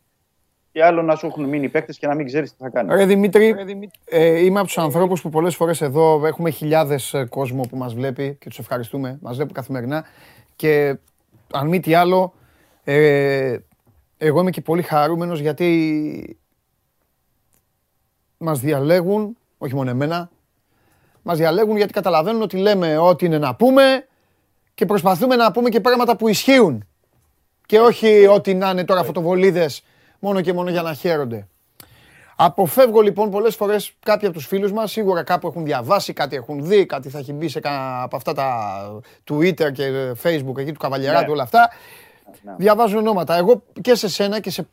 [0.72, 2.96] Και άλλο να σου έχουν μείνει παίκτες και να μην ξέρεις τι θα κάνεις.
[2.96, 3.56] Ρε Δημήτρη,
[4.06, 8.38] ε, είμαι από τους ανθρώπους που πολλές φορές εδώ έχουμε χιλιάδες κόσμο που μας βλέπει
[8.40, 9.18] και τους ευχαριστούμε.
[9.22, 10.06] Μας βλέπουν καθημερινά.
[10.56, 10.98] Και
[11.54, 12.34] αν μη τι άλλο,
[12.84, 13.58] ε,
[14.18, 16.38] εγώ είμαι και πολύ χαρούμενος γιατί
[18.38, 20.32] μας διαλέγουν όχι μόνο εμένα.
[21.24, 24.08] Μας διαλέγουν γιατί καταλαβαίνουν ότι λέμε ό,τι είναι να πούμε
[24.74, 26.88] και προσπαθούμε να πούμε και πράγματα που ισχύουν.
[27.66, 29.84] Και όχι ό,τι να είναι τώρα φωτοβολίδες
[30.20, 31.48] μόνο και μόνο για να χαίρονται.
[32.36, 34.92] Αποφεύγω λοιπόν πολλές φορές κάποιοι από τους φίλους μας.
[34.92, 38.34] Σίγουρα κάπου έχουν διαβάσει, κάτι έχουν δει, κάτι θα έχει μπει σε κάνα από αυτά
[38.34, 39.02] τα
[39.32, 41.70] Twitter και Facebook εκεί του Καβαλιεράτου, όλα αυτά.
[42.42, 42.54] Ναι.
[42.58, 43.38] Διαβάζουν ονόματα.
[43.38, 44.68] Εγώ και σε σένα και σε,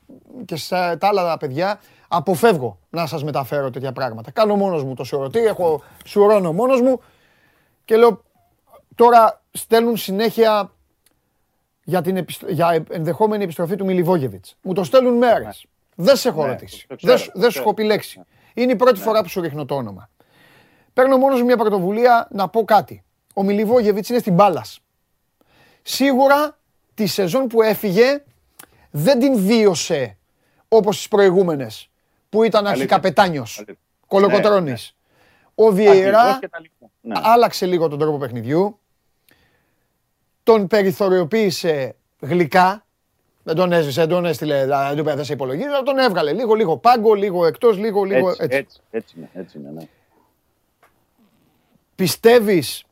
[0.44, 1.80] και σε τα άλλα παιδιά
[2.12, 4.30] αποφεύγω να σας μεταφέρω τέτοια πράγματα.
[4.30, 7.00] Κάνω μόνος μου το σουρωτή, έχω σουρώνω μόνος μου
[7.84, 8.22] και λέω
[8.94, 10.72] τώρα στέλνουν συνέχεια
[11.84, 14.56] για, την επιστρο- για ενδεχόμενη επιστροφή του Μιλιβόγεβιτς.
[14.62, 15.66] Μου το στέλνουν μέρες.
[15.94, 16.86] Δεν σε έχω Ναι, ρωτήσει.
[16.88, 17.62] το ξέρω, Δεν, σου- το δεν σου ξέρω.
[17.64, 18.22] έχω επιλέξει.
[18.54, 20.10] Είναι η πρώτη φορά που σου ρίχνω το όνομα.
[20.92, 23.02] Παίρνω μόνος μου μια πρωτοβουλία να πω κάτι.
[23.34, 24.80] Ο Μιλιβόγεβιτς είναι στην μπάλας.
[25.82, 26.58] Σίγουρα
[26.94, 28.22] τη σεζόν που έφυγε
[28.90, 30.16] δεν την βίωσε
[30.68, 31.89] όπως τις προηγούμενες
[32.30, 32.82] που ήταν Αλήθεια.
[32.82, 33.76] αρχικά πετάνιος, Αλήθεια.
[34.06, 34.94] κολοκοτρώνης.
[35.54, 36.90] Ο Αρχηγός Βιεϊρά και τα λοιπά.
[37.00, 37.14] Ναι.
[37.22, 38.78] άλλαξε λίγο τον τρόπο παιχνιδιού,
[40.42, 42.84] τον περιθωριοποίησε γλυκά,
[43.42, 46.32] δεν τον έζησε, δεν τον έστειλε, δεν του είπε, δεν σε υπολογίζω, αλλά τον έβγαλε
[46.32, 48.56] λίγο, λίγο πάγκο, λίγο εκτός, λίγο, λίγο Έτσι, έτσι.
[48.56, 49.82] έτσι, έτσι είναι, έτσι είναι, ναι.
[51.94, 52.84] Πιστεύεις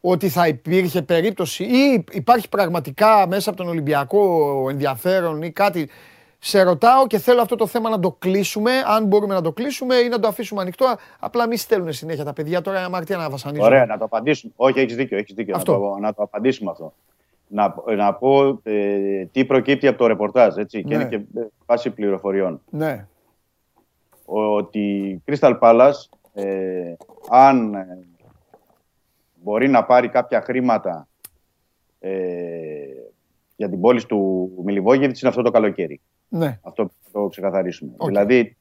[0.00, 5.90] ότι θα υπήρχε περίπτωση ή υπάρχει πραγματικά μέσα από τον Ολυμπιακό ενδιαφέρον ή κάτι.
[6.38, 9.94] Σε ρωτάω και θέλω αυτό το θέμα να το κλείσουμε, αν μπορούμε να το κλείσουμε
[9.94, 10.94] ή να το αφήσουμε ανοιχτό.
[11.18, 13.66] Απλά μη στέλνουν συνέχεια τα παιδιά τώρα αμαρτία να βασανίζουν.
[13.66, 14.52] Ωραία, να το απαντήσουμε.
[14.56, 15.18] Όχι, έχεις δίκιο.
[15.18, 15.56] Έχεις δίκιο.
[15.56, 15.72] Αυτό.
[15.72, 16.92] Να, το, να το απαντήσουμε αυτό.
[17.48, 21.02] Να, να πω ε, τι προκύπτει από το ρεπορτάζ, έτσι, και Ναι.
[21.02, 22.60] είναι και ε, βάση πληροφοριών.
[22.70, 23.06] Ναι.
[24.24, 26.94] Ότι η Crystal Palace, ε,
[27.30, 27.98] αν ε,
[29.34, 31.08] μπορεί να πάρει κάποια χρήματα
[32.00, 32.10] ε,
[33.56, 36.00] για την πώληση του Μιλιβόγεβιτς είναι αυτό το καλοκαίρι.
[36.28, 36.58] Ναι.
[36.62, 37.92] Αυτό να το ξεκαθαρίσουμε.
[37.96, 38.06] Οκ.
[38.08, 38.56] Δηλαδή,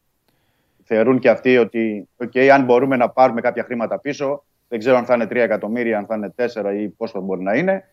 [0.84, 5.06] θεωρούν και αυτοί ότι, οκ, αν μπορούμε να πάρουμε κάποια χρήματα πίσω, δεν ξέρω αν
[5.06, 7.84] θα είναι 3 εκατομμύρια, αν θα είναι 4 ή πόσο μπορεί να είναι,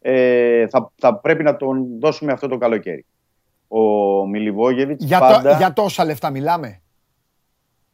[0.00, 3.04] ε, θα, θα πρέπει να τον δώσουμε αυτό το καλοκαίρι.
[3.68, 3.80] Ο
[4.26, 5.50] Μιλιβόγεβιτς Για, πάντα...
[5.50, 6.80] το, για τόσα λεφτά μιλάμε;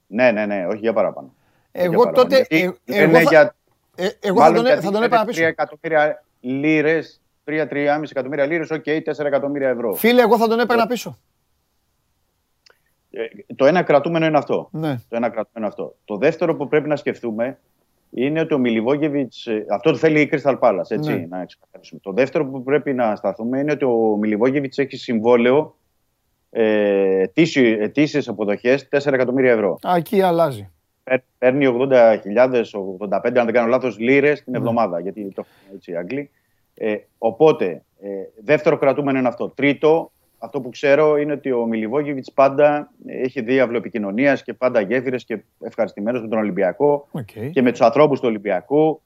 [0.06, 1.34] Ναι, ναι, ναι, όχι για παραπάνω.
[1.72, 2.22] Όχι Εγώ για παραπάνω.
[2.28, 2.47] τότε.
[2.48, 3.55] Γιατί ε, λένε εγώ θα, για-
[3.97, 5.44] ε, εγώ θα μάλλον τον, γιατί θα τον λένε έπαιρνα 3 πίσω.
[5.44, 7.19] εκατομμύρια λίρες,
[7.51, 9.94] 3-3,5 εκατομμύρια λίρες, οκ, 4 εκατομμύρια ευρώ.
[9.94, 11.18] Φίλε, εγώ θα τον έπαιρνα πίσω.
[13.10, 13.24] Ε,
[13.56, 14.68] το ένα κρατούμενο είναι αυτό.
[14.72, 14.94] Ναι.
[15.09, 15.97] Το ένα κρατούμενο αυτό.
[16.05, 17.59] Το δεύτερο που πρέπει να σκεφτούμε
[18.10, 19.47] είναι ότι ο Μιλιβόγεβιτς.
[19.72, 21.27] Αυτό το θέλει η Crystal Palace, έτσι, Ναι.
[21.31, 22.01] να ξεκαθαρίσουμε.
[22.02, 25.74] Το δεύτερο που πρέπει να σταθούμε είναι ότι ο Μιλιβόγεβιτς έχει συμβόλαιο
[26.51, 27.22] ε,
[27.81, 29.78] ετήσιες αποδοχές 4 εκατομμύρια ευρώ.
[29.89, 30.70] Α, εκεί αλλάζει.
[31.05, 32.64] Παίρ- Παίρνει 80.000,
[32.98, 34.44] 85, αν δεν κάνω λάθος, λίρες Ναι.
[34.44, 35.01] την εβδομάδα.
[35.01, 36.31] Γιατί το έχουν έτσι οι Άγγλοι.
[36.74, 38.09] Ε, οπότε, ε,
[38.44, 39.48] δεύτερο κρατούμενο είναι αυτό.
[39.48, 45.24] Τρίτο, αυτό που ξέρω είναι ότι ο Μιλιβόγεβιτς πάντα έχει δίαυλο επικοινωνίας και πάντα γέφυρες
[45.24, 47.51] και ευχαριστημένος με τον Ολυμπιακό Οκ.
[47.52, 49.01] και με τους ανθρώπους του Ολυμπιακού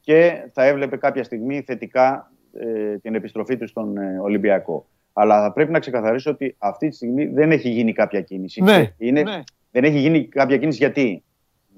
[0.00, 4.86] και θα έβλεπε κάποια στιγμή θετικά ε, την επιστροφή του στον ε, Ολυμπιακό.
[5.12, 8.62] Αλλά θα πρέπει να ξεκαθαρίσω ότι αυτή τη στιγμή δεν έχει γίνει κάποια κίνηση.
[8.62, 9.40] Ναι, Είναι, ναι.
[9.70, 11.22] Δεν έχει γίνει κάποια κίνηση γιατί;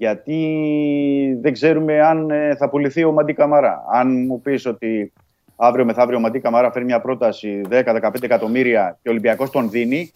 [0.01, 3.83] Γιατί δεν ξέρουμε αν ε, θα πουληθεί ο Μαντί Καμαρά.
[3.91, 5.13] Αν μου πεις ότι
[5.55, 10.11] αύριο μεθαύριο ο Μαντί Καμαρά φέρει μια πρόταση 10-15 εκατομμύρια και ο Ολυμπιακός τον δίνει,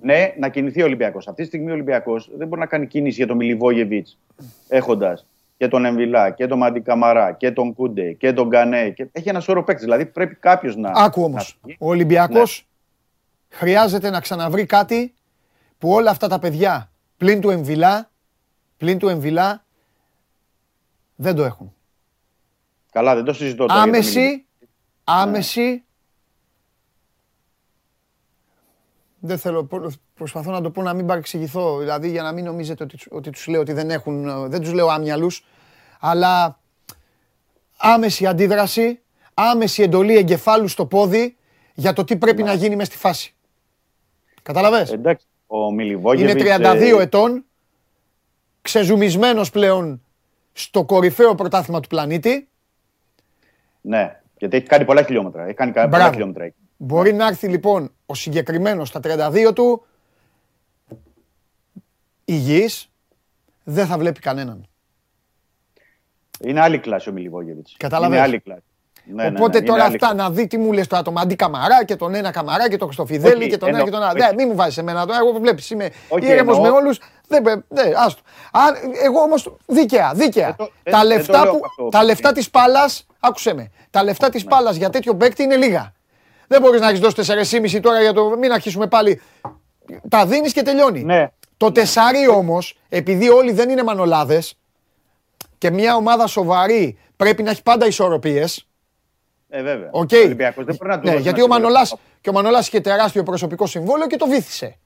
[0.00, 1.28] ναι, να κινηθεί ο Ολυμπιακός.
[1.28, 4.18] Αυτή τη στιγμή ο Ολυμπιακός δεν μπορεί να κάνει κίνηση για τον Μιλιβόγεβιτς
[4.68, 5.26] έχοντας
[5.56, 8.90] και τον Εμβιλά και τον Μαντί Καμαρά και τον Κούντε και τον Γκανέ.
[8.90, 9.06] Και...
[9.12, 9.82] Έχει ένα σώρο παίκτη.
[9.84, 10.90] Δηλαδή πρέπει κάποιος να.
[10.94, 11.58] Άκου όμως.
[11.60, 11.76] να βγει.
[11.80, 12.66] Ο Ολυμπιακός
[13.50, 13.56] Ναι.
[13.56, 15.14] χρειάζεται να ξαναβρει κάτι
[15.78, 18.09] που όλα αυτά τα παιδιά πλην του Εμβιλά,
[18.80, 19.64] πλην του Εμβιλά
[21.16, 21.74] δεν το έχουν.
[22.92, 23.72] Καλά, δεν το συζητώ τώρα.
[23.74, 24.18] για τον Μιλιβόγεβιτ.
[24.24, 24.46] Άμεση,
[25.04, 25.84] άμεση.
[29.18, 32.84] Δεν θέλω, προ- προσπαθώ να το πω να μην παρεξηγηθώ, δηλαδή για να μην νομίζετε
[32.84, 35.44] ότι, ότι τους λέω ότι δεν έχουν, ε, δεν τους λέω άμυαλους,
[36.00, 36.60] αλλά
[37.76, 39.00] άμεση αντίδραση,
[39.34, 41.36] άμεση εντολή εγκεφάλου στο πόδι
[41.74, 43.34] για το τι πρέπει να γίνει μες στη φάση.
[44.42, 46.42] Καταλαβες; Εντάξει, ο Είναι Μιλιβόγεβιτ.
[46.42, 47.44] 32 ετών,
[48.62, 50.02] ξεζουμισμένος πλέον
[50.52, 52.48] στο κορυφαίο πρωτάθλημα του πλανήτη.
[53.80, 55.44] Ναι, γιατί έχει κάνει πολλά χιλιόμετρα.
[55.44, 56.10] Έχει κάνει κα- πολλά Μπράβο.
[56.12, 56.44] χιλιόμετρα.
[56.44, 56.54] εκεί.
[56.76, 59.84] Μπορεί να έρθει λοιπόν ο συγκεκριμένος στα 32 του
[62.24, 62.90] υγιής,
[63.64, 64.64] δεν θα βλέπει κανέναν.
[66.40, 67.74] Είναι άλλη κλάση ο Μιλιβόγεβιτς.
[67.78, 68.16] Καταλαβες.
[68.16, 68.62] Είναι άλλη κλάση.
[69.04, 71.12] Ναι, ναι, ναι, Οπότε είναι τώρα άλλη αυτά να δει τι μου λες τώρα το
[71.12, 73.98] Μαντί Καμαρά και τον ένα Καμαρά και τον Χριστοφιδέλη Όχι, και τον ένα εννοώ, και
[73.98, 74.18] τον άλλο.
[74.22, 74.28] όχι.
[74.28, 76.90] Ναι, μην μου βάζεις εμένα τώρα, εγώ βλέπεις είμαι Όχι, ήρεμος με εννοώ.
[77.30, 77.42] Όλους.
[77.42, 78.22] Δεν, παι- ναι, άστο.
[78.52, 78.74] Αν,
[79.04, 80.46] εγώ όμως δίκαια, δίκαια.
[80.46, 81.88] Δεν το- τα δεν- δεν λεφτά, το λέω που, αυτό.
[81.88, 85.92] τα λεφτά της πάλας, άκουσέ με, τα λεφτά της πάλας για τέτοιο παίκτη είναι λίγα.
[86.46, 89.20] Δεν μπορείς να έχεις δώσει 4,5 τώρα για το, μην αρχίσουμε πάλι.
[90.08, 91.04] Τα δίνεις και τελειώνει.
[91.04, 91.28] Ναι.
[91.56, 94.54] Το τεσσάρι όμως, επειδή όλοι δεν είναι μανολάδες
[95.58, 98.44] και μια ομάδα σοβαρή πρέπει να έχει πάντα ισορροπίες.
[99.48, 99.88] Ε, βέβαια.
[99.92, 100.10] Οκ.
[100.12, 102.08] Ο Ολυμπιακός δεν μπορεί να του Ναι, δώσει γιατί ένα ο Μανολάς, συμβόλαιο.
[102.20, 104.76] και ο Μανολάς είχε τεράστιο προσωπικό συμβόλαιο και το βύθισε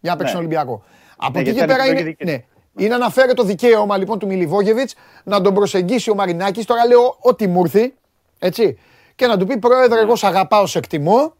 [0.00, 0.38] για να παίξει Ναι.
[0.40, 0.82] τον Ολυμπιακό.
[1.16, 2.38] Από Ναι, εκεί γιατί και πέρα ήταν είναι, επιλογή
[2.76, 6.86] ναι, είναι να φέρει το δικαίωμα λοιπόν του Μιλιβόγεβιτς να τον προσεγγίσει ο Μαρινάκης, τώρα
[6.86, 7.94] λέω ό,τι μου έρθει,
[8.38, 8.78] έτσι,
[9.14, 11.34] και να του πει πρόεδρε εγώ σε αγαπάω, σε εκτιμώ,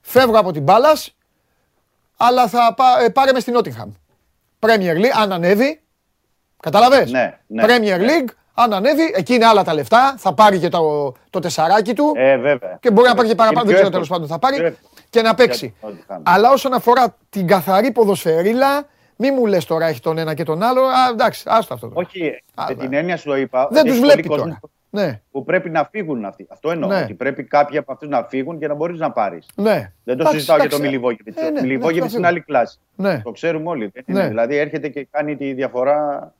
[0.00, 1.14] φεύγω από την μπάλας,
[2.16, 3.90] αλλά θα πά, ε, πάρε με στην Νότιγχαμ.
[4.60, 5.80] Premier League, αν ανέβει,
[6.62, 8.06] καταλαβες; Ναι, ναι, Premier ναι.
[8.06, 12.12] League, αν ανέβει, εκεί είναι άλλα τα λεφτά, θα πάρει και το, το τεσσαράκι του.
[12.16, 12.78] Ε, βέβαια.
[12.80, 14.28] Και μπορεί να πάρει και παραπάνω, Είναι δεν πιο ξέρω τέλος εύκολο.
[14.28, 14.88] πάντων θα πάρει Πιο εύκολο.
[15.10, 15.74] Και να παίξει.
[15.80, 16.30] Για ό,τι κάνουμε.
[16.30, 18.86] Αλλά όσον αφορά την καθαρή ποδοσφαιρίλα,
[19.16, 20.80] μη μου λες τώρα έχει τον ένα και τον άλλο.
[20.82, 21.88] Α, εντάξει, άστο αυτό.
[21.88, 22.00] τώρα.
[22.06, 22.80] Όχι, Α, με ναι.
[22.80, 23.68] την έννοια σου το είπα.
[23.70, 24.58] Δεν ότι τους έχει βλέπει πολύ τώρα.
[24.60, 26.46] κόσμο Ναι, Που πρέπει να φύγουν αυτοί.
[26.50, 26.88] Αυτό εννοώ.
[26.88, 27.02] Ναι.
[27.02, 29.46] Ότι πρέπει κάποιοι από αυτούς να φύγουν και να μπορείς να πάρεις.
[29.54, 29.72] ναι.
[29.72, 31.38] Δεν το Εντάξει, συζητάω για εντάξει, τον Μιλιβόγεβιτ.
[31.38, 32.78] ε, ναι, Ο Μιλιβόγεβιτ ναι, είναι άλλη κλάση.
[32.94, 33.90] Ναι, Το ξέρουμε όλοι.
[33.92, 34.18] Δεν Ναι.
[34.20, 34.28] είναι.
[34.28, 36.32] Δηλαδή έρχεται και κάνει τη διαφορά.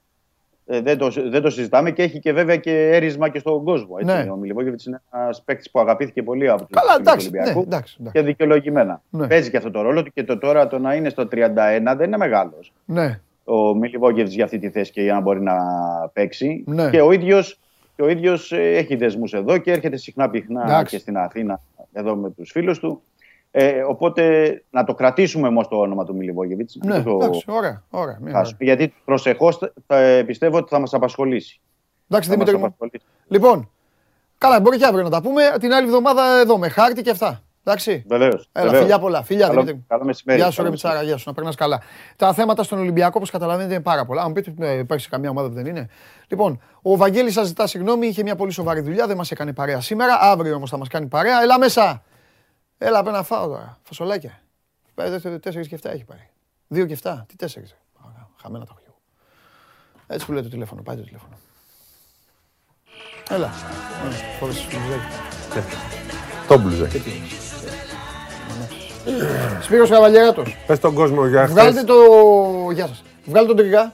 [0.71, 3.97] Ε, δεν, το, δεν το συζητάμε και έχει και βέβαια και έρισμα και στον κόσμο.
[4.01, 4.15] Έτσι.
[4.15, 4.31] Ναι.
[4.31, 7.59] Ο Μιλιβόγεβιτς είναι ένας παίκτης που αγαπήθηκε πολύ από τους Καλά, εντάξει, Ολυμπιακού.
[7.59, 8.19] ναι, εντάξει, εντάξει.
[8.19, 9.03] Και δικαιολογημένα.
[9.11, 9.27] Ναι.
[9.27, 11.27] Παίζει και αυτό το ρόλο του και το τώρα το να είναι στο 31
[11.97, 12.73] δεν είναι μεγάλος.
[12.85, 13.21] ναι.
[13.45, 15.55] ο Μιλιβόγεβιτς για αυτή τη θέση και για να μπορεί να
[16.13, 16.65] παίξει.
[16.67, 16.91] Ναι.
[16.91, 17.59] Και ο ίδιος
[17.97, 20.95] και ο ίδιος, ε, έχει δεσμούς εδώ και έρχεται συχνά πιχνά Εντάξει.
[20.97, 21.61] και στην Αθήνα
[21.93, 23.03] εδώ με τους φίλους του.
[23.51, 26.77] Ε, οπότε να το κρατήσουμε όμως το όνομα του Μιλιβόγεβιτς.
[26.85, 28.19] Ναι, εντάξει, ωραία, ωραία.
[28.21, 28.51] μια χαρά.
[28.59, 29.59] γιατί προσεχώς
[30.27, 31.61] πιστεύω ότι θα μας απασχολήσει.
[32.09, 32.65] Εντάξει, Θα μας Δημήτρη μου.
[32.65, 33.05] απασχολήσει.
[33.29, 33.71] Λοιπόν,
[34.39, 35.43] καλά, μπορεί και αύριο να τα πούμε.
[35.61, 37.43] Την άλλη εβδομάδα εδώ με χάρτη και αυτά.
[37.65, 38.05] Εντάξει.
[38.09, 38.49] Βεβαίως.
[38.53, 39.23] Έλα, φιλιά πολλά.
[39.23, 39.85] Φιλιά, Καλό, Δημήτρη.
[39.89, 40.41] καλό μεσημέρι.
[40.41, 41.81] Γεια σου, ρε Καλό Μιτσάρα, γεια σου, να περνάς καλά.
[42.17, 44.21] Τα θέματα στον Ολυμπιακό, όπως καταλαβαίνετε, είναι πάρα πολλά.
[44.21, 45.89] Αν μου πείτε, ναι, υπάρχει σε καμιά ομάδα που δεν είναι.
[46.29, 49.81] Λοιπόν, ο Βαγγέλης σας ζητά συγγνώμη, είχε μια πολύ σοβαρή δουλειά, δεν μας έκανε παρέα
[49.81, 50.19] σήμερα.
[50.21, 51.43] Αύριο όμως θα μας κάνει παρέα.
[51.43, 52.03] Έλα μέσα.
[52.79, 53.79] Έλα, πρέπει να φάω τώρα.
[53.83, 54.41] Φασολάκια.
[55.41, 56.31] Τέσσερις και 7 έχει πάρει.
[56.69, 57.25] Δύο και 7.
[57.27, 57.77] Τι τέσσερις.
[58.43, 58.97] Χαμένα τα έχω εγώ.
[60.07, 60.83] Έτσι που λέει το τηλέφωνο.
[60.83, 61.35] Πάει το τηλέφωνο.
[63.31, 63.47] Έλα.
[63.47, 65.77] Ε, Φόρεσες το μπλουζάκι.
[66.49, 67.03] Το μπλουζάκι.
[69.61, 70.57] Σπύρος Καβαλιέράτος.
[70.67, 71.85] Πες τον κόσμο για Βγάλτε χθες.
[71.85, 71.95] το.
[72.73, 73.03] Γεια σας.
[73.25, 73.93] Βγάλτε τον τρίγκα.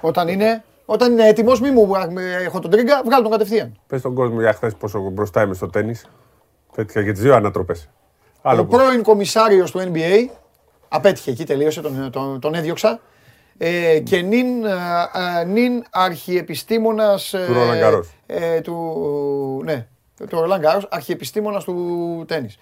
[0.00, 3.78] Όταν είναι, όταν είναι έτοιμος, μη μου ε, έχω τον τρίγκα, βγάλτε τον κατευθείαν.
[3.86, 6.06] Πες τον κόσμο για χθες πόσο μπροστά είμαι στο τέννις.
[6.74, 7.88] Πέτυχα και τις δύο ανατροπές.
[8.42, 8.76] Άλλο Ο που.
[8.76, 10.26] πρώην κομισάριος του NBA,
[10.88, 13.00] απέτυχε εκεί, τελείωσε, τον, τον, τον έδιωξα.
[13.58, 14.70] Ε, και νυν, ε,
[15.40, 17.34] ε, νυν αρχιεπιστήμονας...
[17.34, 18.04] ε, Του Roland Garros.
[18.26, 19.86] ε, του, ναι,
[20.28, 22.58] του Roland Garros, αρχιεπιστήμονας του τέννις.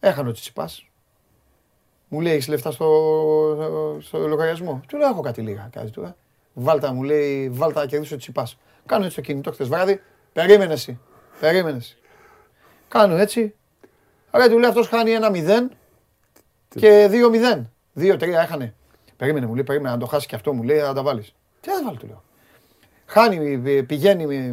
[0.00, 0.86] Έχανε ο Τσιτσιπάς.
[2.08, 2.88] Μου λέει, έχεις λεφτά στο,
[4.00, 5.68] στο λογαριασμό; Του λέω, έχω κάτι λίγα.
[5.72, 6.14] Κάτι του, ε.
[6.54, 8.58] Βάλτα, μου λέει, βάλτα να κερδίσει ο Τσιπάς.
[8.86, 10.02] Κάνω έτσι το κινητό χθες βράδυ.
[10.32, 11.00] Περίμενε εσύ.
[11.40, 11.96] Περίμενες εσύ.
[12.88, 13.54] Κάνω έτσι.
[14.30, 15.68] Ωραία, του λέει αυτός χάνει ένα 0
[16.68, 17.62] και 2-0.
[17.96, 18.74] 2-3 έχανε.
[19.16, 21.34] Περίμενε, μου λέει, περίμενε να το χάσει και αυτό, μου λέει, να τα βάλεις.
[21.60, 22.22] Τι να τα βάλει, του λέω.
[23.06, 24.48] Χάνει, ε, πηγαίνει, ε,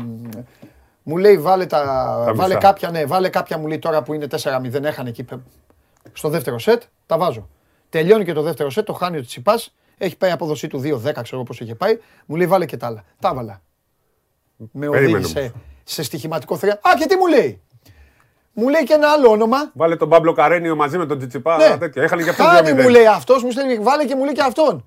[1.03, 1.84] μου λέει, βάλε, τα,
[2.26, 2.68] Τα βάλε μισά.
[2.68, 5.39] κάποια, ναι, βάλε κάποια, μου λέει τώρα που είναι 4-0, έχανε εκεί πε-
[6.14, 7.49] στο δεύτερο σετ, τα βάζω.
[7.89, 11.22] Τελειώνει και το δεύτερο σετ, το χάνει ο Τσιπάς, έχει πάει η απόδοσή του 2-10,
[11.23, 13.03] ξέρω πώς είχε πάει, μου λέει, βάλε και τα άλλα.
[13.19, 13.61] Τα βάλα.
[14.72, 15.51] Με Περίμενε οδήγησε όμως.
[15.91, 16.73] Σε στοιχηματικό θρέα.
[16.73, 17.61] Α, και τι μου λέει.
[18.53, 19.71] Μου λέει και ένα άλλο όνομα.
[19.73, 21.57] Βάλε τον Παύλο Καρένιο μαζί με τον Τσιτσιπά.
[21.57, 21.77] Ναι.
[21.77, 22.03] τέτοια.
[22.03, 22.89] Έχανε και αυτό Χάνει μου 2-0.
[22.91, 24.85] λέει αυτός, μου στέλνει βάλε και μου λέει και αυτόν.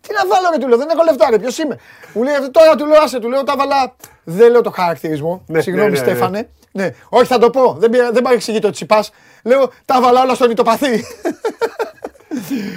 [0.00, 1.78] Τι να βάλω ρε του λέω, δεν έχω λεφτά ρε, ποιος είμαι.
[2.12, 3.94] Μου λέει αυτό τώρα του λέω άσε, του λέω τα βάλα,
[4.24, 6.10] δεν λέω το χαρακτηρισμό, Ναι, συγγνώμη ναι, ναι, ναι.
[6.12, 6.48] Στέφανε.
[6.72, 9.10] Ναι, όχι θα το πω, δεν, πήρα- δεν παρεξηγεί το τσιπάς.
[9.42, 11.04] Λέω τα βάλα όλα στον ητοπαθή.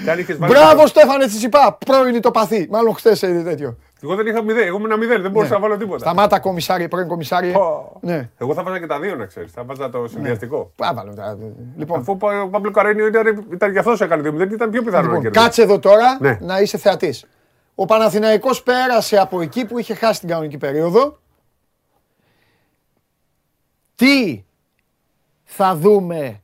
[0.04, 2.68] Και αν είχες βάλει- Μπράβο Στέφανε Τσιπά, πρώην ητοπαθή.
[2.72, 3.78] Μάλλον χθες ε, τέτοιο.
[4.04, 4.68] Εγώ δεν είχα μηδέν.
[4.68, 5.22] Εγώ ήμουν μηδέν.
[5.22, 6.00] Δεν μπορούσα να βάλω τίποτα.
[6.00, 7.52] Σταμάτα κομισάριε, πρώην κομισάριε.
[7.52, 7.98] Πω.
[8.02, 8.30] Ναι.
[8.38, 9.52] Εγώ θα βάζα και τα δύο να ξέρεις.
[9.52, 10.72] Θα βάζα το συνδυαστικό.
[10.80, 11.38] Άβαλο, τα-
[11.78, 15.02] Λοιπόν, Αφού ο Παύλο Καρένιο ήταν, ήταν γι' αυτός σε έκανε 2-0, ήταν πιο πιθανό
[15.02, 15.44] να Λοιπόν, κερδίσει.
[15.46, 16.38] κάτσε εδώ τώρα Ναι.
[16.42, 17.26] να είσαι θεατής.
[17.76, 21.18] Ο Παναθηναϊκός πέρασε από εκεί που είχε χάσει την κανονική περίοδο.
[23.96, 24.44] Τι
[25.44, 26.42] θα δούμε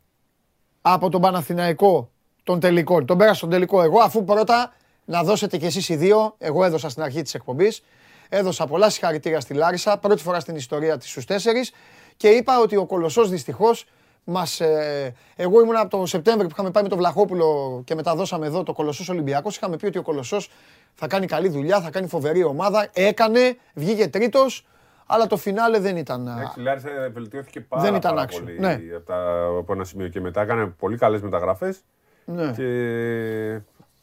[0.82, 2.10] από τον Παναθηναϊκό
[2.44, 3.06] των τελικών.
[3.06, 4.74] Τον πέρασα στον τελικό εγώ, αφού πρώτα
[5.06, 7.84] να δώσετε κι εσείς οι δύο, εγώ έδωσα στην αρχή της εκπομπής,
[8.30, 11.72] έδωσα πολλά συγχαρητήρια στη Λάρισα, πρώτη φορά στην ιστορία της στους τέσσερις
[12.18, 13.86] και είπα ότι ο Κολοσσός δυστυχώς
[14.24, 18.16] μας, ε, εγώ ήμουν από το Σεπτέμβριο που είχαμε πάει με τον Βλαχόπουλο και μετά
[18.16, 20.50] δώσαμε εδώ το Κολοσσός Ολυμπιακός, είχαμε πει ότι ο Κολοσσός
[20.94, 24.66] θα κάνει καλή δουλειά, θα κάνει φοβερή ομάδα, έκανε, βγήκε τρίτος,
[25.06, 26.28] αλλά το φινάλε δεν ήταν...
[26.28, 28.44] α, Εντάξει, η Λάρισα βελτιώθηκε πάρα, Δεν ήταν πάρα άξιο.
[28.44, 28.80] πολύ Ναι.
[28.96, 30.42] από, τα, από ένα σημείο και μετά.
[30.42, 31.80] Έκανε πολύ καλές μεταγραφές
[32.26, 32.52] Ναι.
[32.52, 32.64] και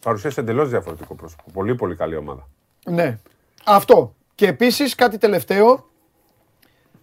[0.01, 1.43] παρουσίασε εντελώς διαφορετικό πρόσωπο.
[1.52, 2.48] Πολύ πολύ καλή ομάδα.
[2.86, 3.18] Ναι.
[3.64, 4.14] Αυτό.
[4.35, 5.89] Και επίσης κάτι τελευταίο,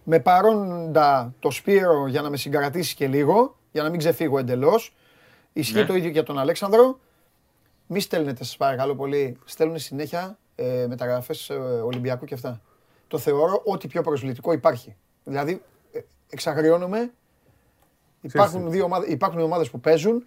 [0.04, 4.92] με παρόντα το Σπύρο για να με συγκρατήσει και λίγο, για να μην ξεφύγω εντελώς,
[5.52, 5.84] Ισχύει Ναι.
[5.84, 6.98] το ίδιο για τον Αλέξανδρο.
[7.86, 9.38] Μη στέλνετε, σας παρακαλώ πολύ.
[9.44, 11.50] Στέλνουν συνέχεια ε, μεταγραφές
[11.84, 12.60] Ολυμπιακού και αυτά.
[13.08, 14.96] Το θεωρώ ό,τι πιο προσβλητικό υπάρχει.
[15.24, 15.62] Δηλαδή,
[15.92, 16.00] ε,
[16.30, 17.12] εξαγριώνομαι.
[18.20, 20.26] Υπάρχουν, δύο ομάδες, υπάρχουν ομάδες που παίζουν.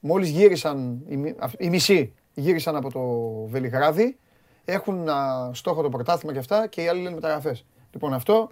[0.00, 3.00] Μόλις γύρισαν, οι, μι- αυ- οι μισοί γύρισαν από το
[3.50, 4.18] Βελιγράδι.
[4.64, 7.66] Έχουν α, στόχο το πρωτάθλημα και αυτά και οι άλλοι λένε μεταγραφές.
[7.90, 8.48] Λοιπόν, αυτό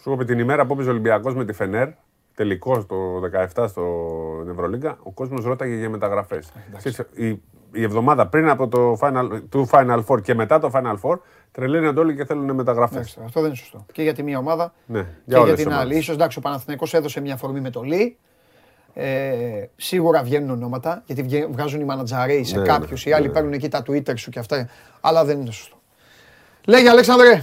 [0.00, 1.88] Σου είπε την ημέρα που έπαιζε ο Ολυμπιακός με τη Φενέρ,
[2.34, 2.96] τελικός το
[3.54, 3.84] 17 στο
[4.50, 6.52] Ευρωλίγκα, ο κόσμος ρώταγε για μεταγραφές.
[7.14, 7.28] Η,
[7.72, 11.18] η εβδομάδα πριν από το final, του Final Four και μετά το Final Four,
[11.52, 12.96] τρελαίνονται όλοι και θέλουν μεταγραφές.
[12.96, 13.86] εντάξει, αυτό δεν είναι σωστό.
[13.92, 15.80] Και για τη μία ομάδα Ναι, και για όλες για τις την άλλη.
[15.82, 15.98] ομάδες.
[15.98, 18.18] Ίσως εντάξει, ο Παναθηναϊκός έδωσε μια φορμή με το Λί.
[18.94, 22.96] Ε, σίγουρα βγαίνουν ονόματα γιατί βγα- βγάζουν οι μανατζαρέοι σε Ναι, κάποιου.
[23.04, 23.32] ναι, οι άλλοι ναι.
[23.32, 24.68] παίρνουν εκεί τα Twitter σου και αυτά.
[25.00, 25.76] Αλλά δεν είναι σωστό.
[26.66, 27.42] Λέγε Αλέξανδρε.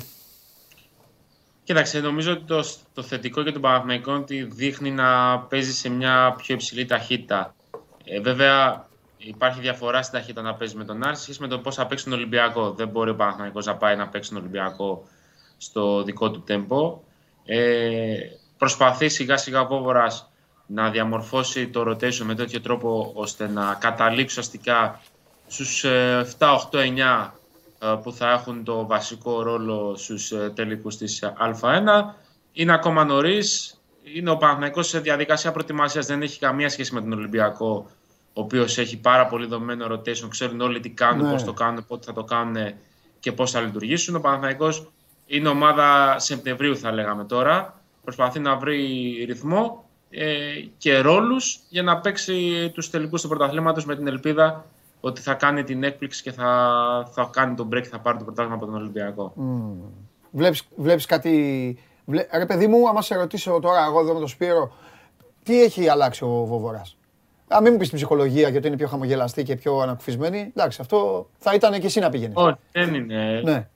[1.64, 2.64] Κοίταξε, νομίζω ότι το,
[2.94, 7.56] το θετικό για τον Παναθηναϊκό είναι ότι δείχνει να παίζει σε μια πιο υψηλή ταχύτητα.
[8.04, 8.86] Ε, βέβαια,
[9.18, 11.88] υπάρχει διαφορά στην ταχύτητα να παίζει με τον Άρη σε σχέση με το πώς θα
[11.88, 12.72] παίξει τον Ολυμπιακό.
[12.72, 15.08] Δεν μπορεί ο Παναθηναϊκός να πάει να παίξει τον Ολυμπιακό
[15.58, 17.00] στο δικό του τέμπο.
[17.46, 18.16] Ε,
[18.58, 20.32] προσπαθεί σιγά σιγά ο Βόβορας
[20.66, 25.02] να διαμορφώσει το rotation με τέτοιο τρόπο ώστε να καταλήξει ουσιαστικά
[25.48, 27.30] στους ε, 7, 8, 9
[27.80, 31.80] ε, που θα έχουν το βασικό ρόλο στους ε, τελικούς της ε, Α1.
[32.54, 33.80] Είναι ακόμα νωρίς.
[34.16, 36.06] Είναι ο Παναθηναϊκός σε διαδικασία προετοιμασίας.
[36.06, 37.90] Δεν έχει καμία σχέση με τον Ολυμπιακό,
[38.34, 40.28] ο οποίος έχει πάρα πολύ δομημένο rotation.
[40.30, 41.32] Ξέρουν όλοι τι κάνουν, Ναι.
[41.32, 42.74] πώς το κάνουν, πότε θα το κάνουν
[43.20, 44.16] και πώς θα λειτουργήσουν.
[44.16, 44.92] Ο Παναθηναϊκός
[45.26, 47.82] είναι ομάδα Σεπτεμβρίου θα λέγαμε τώρα.
[48.04, 48.78] Προσπαθεί να βρει
[49.28, 49.85] ρυθμό ε,
[50.78, 54.66] και ρόλους για να παίξει τους τελικούς του πρωταθλήματος με την ελπίδα
[55.00, 58.24] ότι θα κάνει την έκπληξη και θα, θα κάνει τον break και θα πάρει το
[58.24, 59.34] πρωτάθλημα από τον Ολυμπιακό.
[60.32, 61.78] Βλέπεις, βλέπεις κάτι...
[62.06, 62.26] Βλέ...
[62.34, 64.74] Ρε παιδί μου, άμα σε ρωτήσω τώρα εγώ εδώ με τον Σπύρο,
[65.44, 66.98] τι έχει αλλάξει ο Βοβοράς;
[67.48, 70.52] Α, μην μου πεις την ψυχολογία γιατί είναι πιο χαμογελαστή και πιο ανακουφισμένη.
[70.56, 72.36] Εντάξει, αυτό θα ήταν και εσύ να πήγαινες.
[72.36, 73.68] Όχι, δεν είναι, Ναι.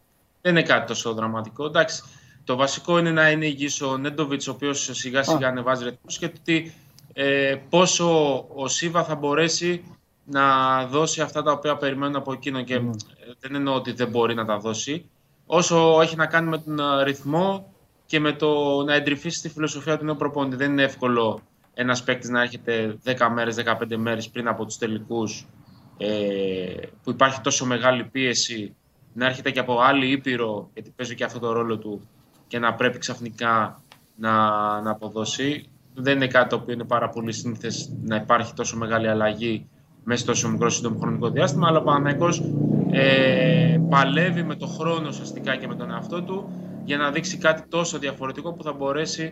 [0.42, 1.66] δεν είναι κάτι τόσο δραματικό.
[1.66, 2.04] Εντάξει,
[2.50, 6.28] το βασικό είναι να είναι υγιής ο Νέντοβιτς, ο οποίος σιγά σιγά ανεβάζει ρυθμούς και
[6.28, 6.74] το ότι
[7.14, 9.84] ε, πόσο ο Σίβα θα μπορέσει
[10.26, 12.82] να δώσει αυτά τα οποία περιμένουν από εκείνον και ε,
[13.40, 15.10] δεν εννοώ ότι δεν μπορεί να τα δώσει.
[15.46, 17.74] Όσο έχει να κάνει με τον ε, ρυθμό
[18.06, 20.56] και με το να εντρυφήσει τη φιλοσοφία του νέου προπονητή.
[20.56, 21.42] Δεν είναι εύκολο
[21.74, 25.48] ένας παίκτης να έρχεται 10 μέρες, 15 μέρες πριν από τους τελικούς
[25.98, 26.08] ε,
[27.04, 28.76] που υπάρχει τόσο μεγάλη πίεση
[29.14, 32.08] να έρχεται και από άλλη ήπειρο, γιατί παίζει και αυτό το ρόλο του,
[32.50, 33.82] και να πρέπει ξαφνικά
[34.16, 34.32] να,
[34.82, 35.70] να αποδώσει.
[35.94, 39.68] Δεν είναι κάτι το οποίο είναι πάρα πολύ σύνηθες να υπάρχει τόσο μεγάλη αλλαγή
[40.04, 42.42] μέσα σε τόσο μικρό σύντομο χρονικό διάστημα, αλλά ο Παναθηναϊκός
[42.92, 46.50] ε, παλεύει με το χρόνο ουσιαστικά και με τον εαυτό του
[46.86, 49.32] για να δείξει κάτι τόσο διαφορετικό που θα μπορέσει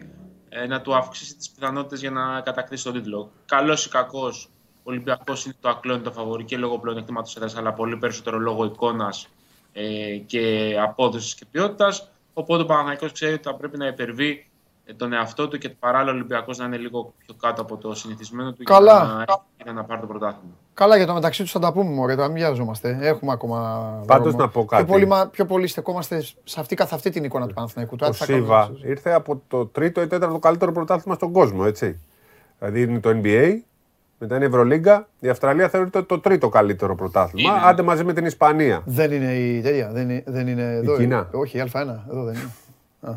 [0.49, 3.31] ε, να του αυξήσει τις πιθανότητες για να κατακτήσει τον τίτλο.
[3.45, 7.98] Καλός ή κακός, ο Ολυμπιακός είναι το ακλόνητο φαβορή και λόγω πλεονεκτήματος έδρας, αλλά πολύ
[7.98, 9.27] περισσότερο λόγω εικόνας
[9.73, 12.11] ε, και απόδοσης και ποιότητας.
[12.40, 14.50] Οπότε ο Παναθηναϊκός ξέρει ότι θα πρέπει να υπερβεί
[14.86, 17.94] ε, τον εαυτό του και παράλληλα ο Ολυμπιακός να είναι λίγο πιο κάτω από το
[17.96, 19.04] συνηθισμένο του Καλά.
[19.04, 20.54] για να, για να πάρει το πρωτάθλημα.
[20.74, 22.98] Καλά, για το μεταξύ τους θα τα πούμε, μωρέ, τώρα μην βιαζόμαστε.
[23.02, 23.58] Έχουμε ακόμα.
[24.08, 24.44] Πάντως δρόμο.
[24.46, 24.84] να πω κάτι.
[24.84, 27.96] Πιο πολύ, μα- πιο πολύ στεκόμαστε σε αυτή καθ' αυτή την εικόνα του Παναθηναϊκού.
[27.96, 28.84] Τώρα Ο τι θα κάνουμε, Σίβα ξέρεις.
[28.84, 32.00] ήρθε από το τρίτο ή τέταρτο καλύτερο πρωτάθλημα στον κόσμο, έτσι.
[32.60, 33.54] Δηλαδή είναι το NBA,
[34.19, 35.07] μετά είναι η Ευρωλίγκα.
[35.19, 37.61] Η Αυστραλία θεωρείται το τρίτο καλύτερο πρωτάθλημα, Είναι.
[37.64, 38.81] άντε μαζί με την Ισπανία.
[38.85, 40.98] Δεν είναι η τέτοια, δεν είναι, δεν είναι εδώ.
[40.98, 41.30] Κίνα.
[41.34, 41.38] ε.
[41.38, 42.52] Όχι, η Α1, εδώ δεν είναι.
[43.02, 43.11] Α,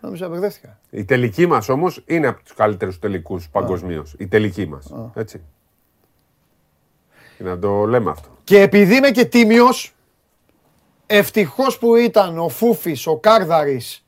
[0.00, 0.78] νόμιζα μπερδεύτηκα.
[0.90, 4.14] Η τελική μας όμως είναι από τους καλύτερους τελικούς παγκοσμίως.
[4.18, 4.94] Η τελική μας.
[5.14, 5.40] Έτσι.
[7.38, 8.28] Και να το λέμε αυτό.
[8.44, 9.94] Και επειδή είμαι και τίμιος,
[11.06, 14.04] ευτυχώς που ήταν ο Φούφης, ο Κάρδαρης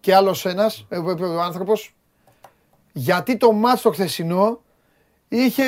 [0.00, 1.94] και άλλος ένας, ε, ε, ο άνθρωπος,
[2.92, 4.60] γιατί το μάτς το χθεσινό
[5.28, 5.62] είχε,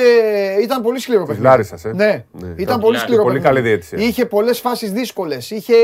[0.63, 1.49] ήταν πολύ σκληρό Της παιχνίδι.
[1.51, 1.93] Λάρισσας, ε.
[1.93, 3.55] Ναι, Ναι, ήταν ήταν πολύ πολύ σκληρό πολύ παιχνίδι.
[3.55, 3.99] καλή διαιτησία.
[3.99, 5.75] Είχε πολλές φάσεις δύσκολες, είχε,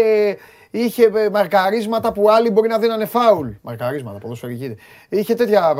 [0.71, 3.49] είχε ε, μαρκαρίσματα που άλλοι μπορεί να δίνανε φάουλ.
[3.63, 4.77] Μαρκαρίσματα, ποδοσφαιρική.
[5.09, 5.75] Είχε τέτοια,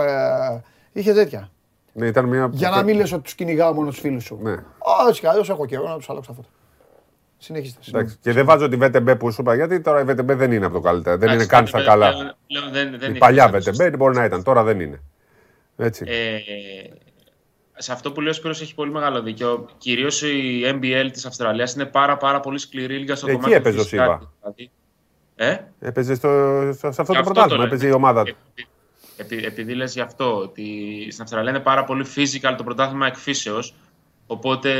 [0.93, 1.51] ε, είχε τέτοια.
[1.93, 2.49] Ναι, ήταν μια...
[2.53, 4.39] Για να μην λες ότι τους κυνηγάω μόνο τους φίλους σου.
[4.43, 4.55] Ναι.
[5.09, 6.45] Όχι, κι αλλιώς έχω καιρό να τους αλλάξω αυτό.
[7.39, 7.81] Συνεχίστε.
[7.89, 8.17] Εντάξει.
[8.21, 10.75] Και δεν βάζω τη VTB που σου είπα, γιατί τώρα η VTB δεν είναι από
[10.75, 11.17] το καλύτερο.
[11.17, 12.11] Δεν είναι Εντάξει, καν στα πλέον- καλά.
[12.13, 13.85] πλέον- πλέον δεν- δεν Η είναι παλιά σωστή.
[13.85, 15.01] VTB μπορεί να ήταν, τώρα δεν είναι.
[15.77, 16.05] Έτσι.
[17.79, 19.69] Ε, σε αυτό που λέει ο Σπύρος έχει πολύ μεγάλο δίκιο.
[19.79, 23.79] Κυρίως η NBL της Αυστραλίας είναι πάρα, πάρα πολύ σκληρή λίγα στο Εκεί κομμάτι έπαιζε
[23.79, 24.05] ο του Σίβα.
[24.19, 24.33] φυσικά.
[24.43, 24.71] Δηλαδή,
[25.37, 25.57] ε;
[25.89, 26.29] Έπαιζε στο,
[26.73, 27.65] σε αυτό το Αυτό πρωτάθλημα, το λέω.
[27.67, 28.35] έπαιζε η ομάδα του.
[28.55, 28.69] Επει-
[29.17, 30.65] επει- επειδή λες γι' αυτό, ότι
[31.11, 33.75] στην Αυστραλία είναι πάρα πολύ physical το πρωτάθλημα εκφύσεως,
[34.27, 34.71] οπότε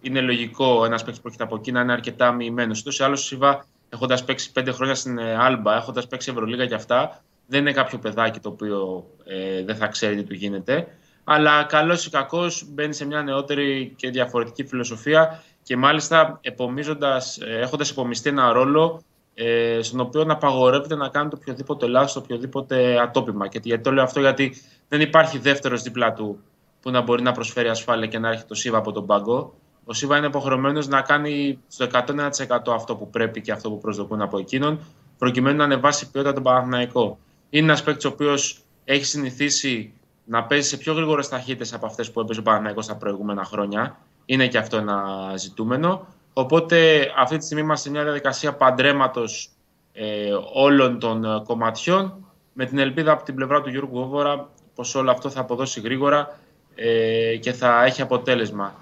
[0.00, 2.80] είναι λογικό ένας παίκτης που έρχεται από εκεί να είναι αρκετά μοιημένος.
[2.80, 6.66] Ούτως ή άλλως, ο Σίβα, έχοντας παίξει πέντε χρόνια στην ε, Άλμπα, έχοντας παίξει Ευρωλίγα
[6.66, 10.88] και αυτά, δεν είναι κάποιο παιδάκι το οποίο ε, δεν θα ξέρει τι του γίνεται.
[11.30, 17.58] Αλλά καλός ή κακός μπαίνει σε μια νεότερη και διαφορετική φιλοσοφία και μάλιστα επομίζοντας, ε,
[17.60, 19.02] έχοντας επομιστεί ένα ρόλο
[19.34, 23.48] ε, στον οποίο να απαγορεύεται να κάνει το οποιοδήποτε λάθος, το οποιοδήποτε ατόπιμα.
[23.48, 26.38] Και γιατί το λέω αυτό γιατί δεν υπάρχει δεύτερος δίπλα του
[26.80, 29.54] που να μπορεί να προσφέρει ασφάλεια και να έρχεται το ΣΥΒΑ από τον πάγκο.
[29.84, 34.20] Ο ΣΥΒΑ είναι υποχρεωμένος να κάνει στο 101% αυτό που πρέπει και αυτό που προσδοκούν
[34.20, 34.80] από εκείνον,
[35.18, 37.18] προκειμένου να ανεβάσει ποιότητα τον Παναθηναϊκό.
[37.50, 39.92] Είναι ένας παίκτης ο οποίος έχει συνηθίσει
[40.28, 43.98] να παίζει σε πιο γρήγορες ταχύτητες από αυτές που έπαιζε ο Παναθηναϊκός τα προηγούμενα χρόνια.
[44.24, 45.04] Είναι και αυτό ένα
[45.36, 46.06] ζητούμενο.
[46.32, 49.50] Οπότε αυτή τη στιγμή είμαστε σε μια διαδικασία παντρέματος
[49.92, 54.94] ε, όλων των ε, κομματιών με την ελπίδα από την πλευρά του Γιώργου Γόβορα πως
[54.94, 56.38] όλο αυτό θα αποδώσει γρήγορα
[56.74, 58.74] ε, και θα έχει αποτέλεσμα.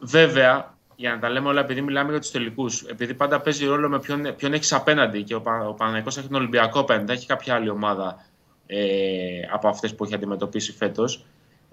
[0.00, 3.88] Βέβαια, για να τα λέμε όλα, επειδή μιλάμε για τους τελικούς, επειδή πάντα παίζει ρόλο
[3.88, 7.54] με ποιον, ποιον έχεις απέναντι και ο, ο Παναγενικό έχει τον Ολυμπιακό απέναντι, έχει κάποια
[7.54, 8.31] άλλη ομάδα ε,
[9.52, 11.24] από αυτές που έχει αντιμετωπίσει φέτος.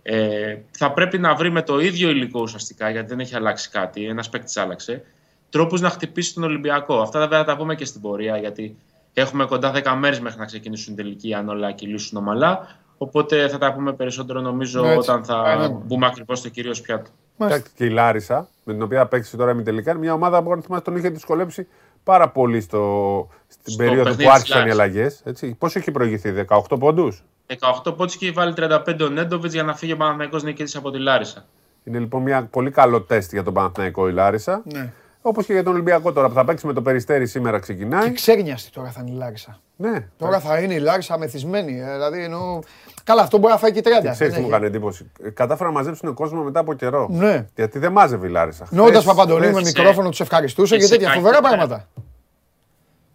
[0.02, 4.06] Ε, θα πρέπει να βρει με το ίδιο υλικό ουσιαστικά, γιατί δεν έχει αλλάξει κάτι,
[4.06, 5.04] ένας παίκτης άλλαξε,
[5.50, 7.00] τρόπους να χτυπήσει τον Ολυμπιακό.
[7.02, 8.76] Αυτά βέβαια θα τα πούμε και στην πορεία, γιατί
[9.14, 12.78] έχουμε κοντά 10 μέρες μέχρι να ξεκινήσουν τελικοί, αν όλα κυλήσουν ομαλά.
[12.98, 14.98] Οπότε θα τα πούμε περισσότερο νομίζω Έτσι.
[14.98, 15.70] όταν θα Άρα.
[15.70, 17.10] μπούμε ακριβώς στο κυρίω πιάτο.
[17.38, 20.52] Εντάξει, και η Λάρισα, με την οποία παίξει τώρα με τελικά, είναι μια ομάδα που
[20.52, 21.68] αν θυμάστε τον είχε δυσκολέψει
[22.04, 23.28] πάρα πολύ στο,
[23.61, 25.22] στην Στο περίοδο παιχνίδι που της άρχισαν οι Λάρισας.
[25.26, 25.56] αλλαγές.
[25.57, 29.76] Πώς έχει προηγηθεί, 18 πόντους; 18 πόντους και έχει βάλει 35 ο Νέντοβιτς για να
[29.76, 31.45] φύγει ο Παναθηναϊκός νικητής από τη Λάρισα.
[31.84, 34.61] Είναι λοιπόν μια πολύ καλό τεστ για τον Παναθηναϊκό η Λάρισα.
[34.73, 34.94] Ναι.
[35.22, 38.03] Όπως και για τον Ολυμπιακό τώρα που θα παίξει με το περιστέρι σήμερα ξεκινάει.
[38.03, 39.60] Και ξέγνιαστη τώρα θα είναι η Λάρισα.
[39.76, 41.80] Ναι, Τώρα θα είναι η Λάρισα μεθυσμένη.
[41.80, 42.60] ε, Δηλαδή εννοώ.
[43.03, 43.90] Καλά, αυτό μπορεί να φάει και 30.
[44.11, 44.48] Ξέρεις δεν τι μου έχει.
[44.49, 47.07] έκανε εντύπωση; Ε, Κατάφεραν να μαζέψουν κόσμο μετά από καιρό.
[47.11, 47.45] Ναι.
[47.56, 48.68] Γιατί δεν μάζευε η Λάρισα.
[48.69, 51.56] Νόντα Χθες- Παπαντονίου με χθες- μικρόφωνο τους ευχαριστούσε και και σε τέτοια κακή φοβερά μέρα.
[51.56, 51.88] πράγματα.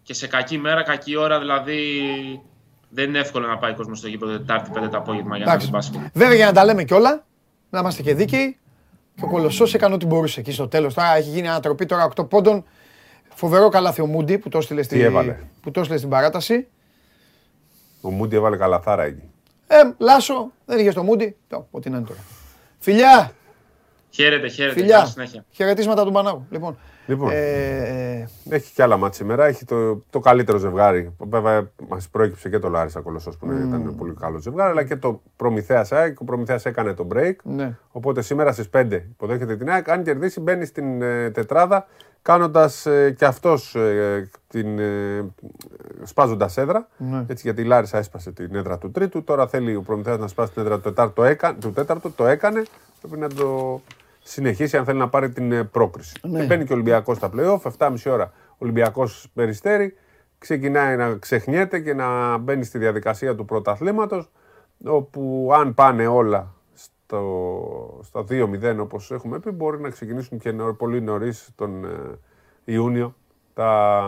[0.04, 1.80] Και σε κακή μέρα, κακή ώρα, δηλαδή
[2.88, 5.50] δεν είναι εύκολο να πάει ο κόσμος στο γήπεδο Τετάρτη 5 το απόγευμα για να
[5.50, 5.66] Εντάξει.
[5.66, 6.00] δει μπάσκετ.
[6.12, 7.24] Βέβαια για να τα λέμε κιόλα,
[7.70, 8.58] να είμαστε και δίκαιοι.
[9.16, 10.94] Και ο Κολοσσός έκανε ό,τι μπορούσε εκεί στο τέλος.
[10.94, 12.64] Τώρα έχει γίνει ανατροπή τώρα 8 πόντων.
[13.34, 15.00] Φοβερό καλάθι ο Μούντι που το έστειλε, στη...
[15.00, 16.66] έβαλε; που το έστειλε στην παράταση.
[18.00, 19.22] Ο Μούντι έβαλε καλαθάρα εκεί.
[19.66, 21.36] Ε, Λάσο, δεν είχε το Μούντι.
[21.48, 22.20] Το, ό,τι να είναι τώρα.
[22.78, 23.32] Φιλιά!
[24.10, 24.80] Χαίρετε, χαίρετε.
[24.80, 24.96] Φιλιά!
[24.96, 25.44] Καλή συνέχεια.
[25.50, 26.46] Χαιρετίσματα του Πανάγου.
[26.50, 27.36] Λοιπόν, Λοιπόν, ε,
[28.18, 29.44] ε, έχει και άλλα μάτια σήμερα.
[29.46, 31.14] Έχει το, το καλύτερο ζευγάρι.
[31.18, 34.96] Βέβαια, μας προέκυψε και το Λάρισα Κολοσσός που είναι- ήταν πολύ καλό ζευγάρι, αλλά και
[34.96, 36.20] το Προμηθέας ΑΕΚ.
[36.20, 37.34] Ο Προμηθέας έκανε το break.
[37.42, 37.76] ναι.
[37.90, 39.90] Οπότε σήμερα στις 5 υποδέχεται την ΑΕΚ.
[39.90, 41.86] Αν κερδίσει, μπαίνει στην ε, τετράδα,
[42.22, 42.86] κάνοντας
[43.16, 43.76] και αυτός
[44.48, 44.78] την.
[44.78, 45.24] Ε,
[46.02, 46.88] σπάζοντας έδρα.
[46.96, 47.24] Ναι.
[47.28, 49.24] Έτσι, γιατί η Λάρισα έσπασε την έδρα του τρίτου.
[49.24, 51.12] Τώρα θέλει ο Προμηθέας να σπάσει την έδρα του τετάρτου.
[51.12, 52.62] Το, έκα, του τέταρτου, το έκανε.
[53.00, 53.80] Πρέπει να το
[54.26, 56.14] συνεχίσει αν θέλει να πάρει την ε, πρόκριση.
[56.22, 56.40] Ναι.
[56.40, 57.60] Και μπαίνει και ο Ολυμπιακός στα playoff.
[57.78, 59.96] 7,5 ώρα Ολυμπιακός περιστέρι.
[60.38, 64.30] Ξεκινάει να ξεχνιέται και να μπαίνει στη διαδικασία του πρωταθλήματος.
[64.84, 70.72] Όπου αν πάνε όλα στο, στα 2-0 όπως έχουμε πει μπορεί να ξεκινήσουν και νω-
[70.72, 72.18] πολύ νωρίς τον ε,
[72.64, 73.14] Ιούνιο
[73.54, 74.02] τα,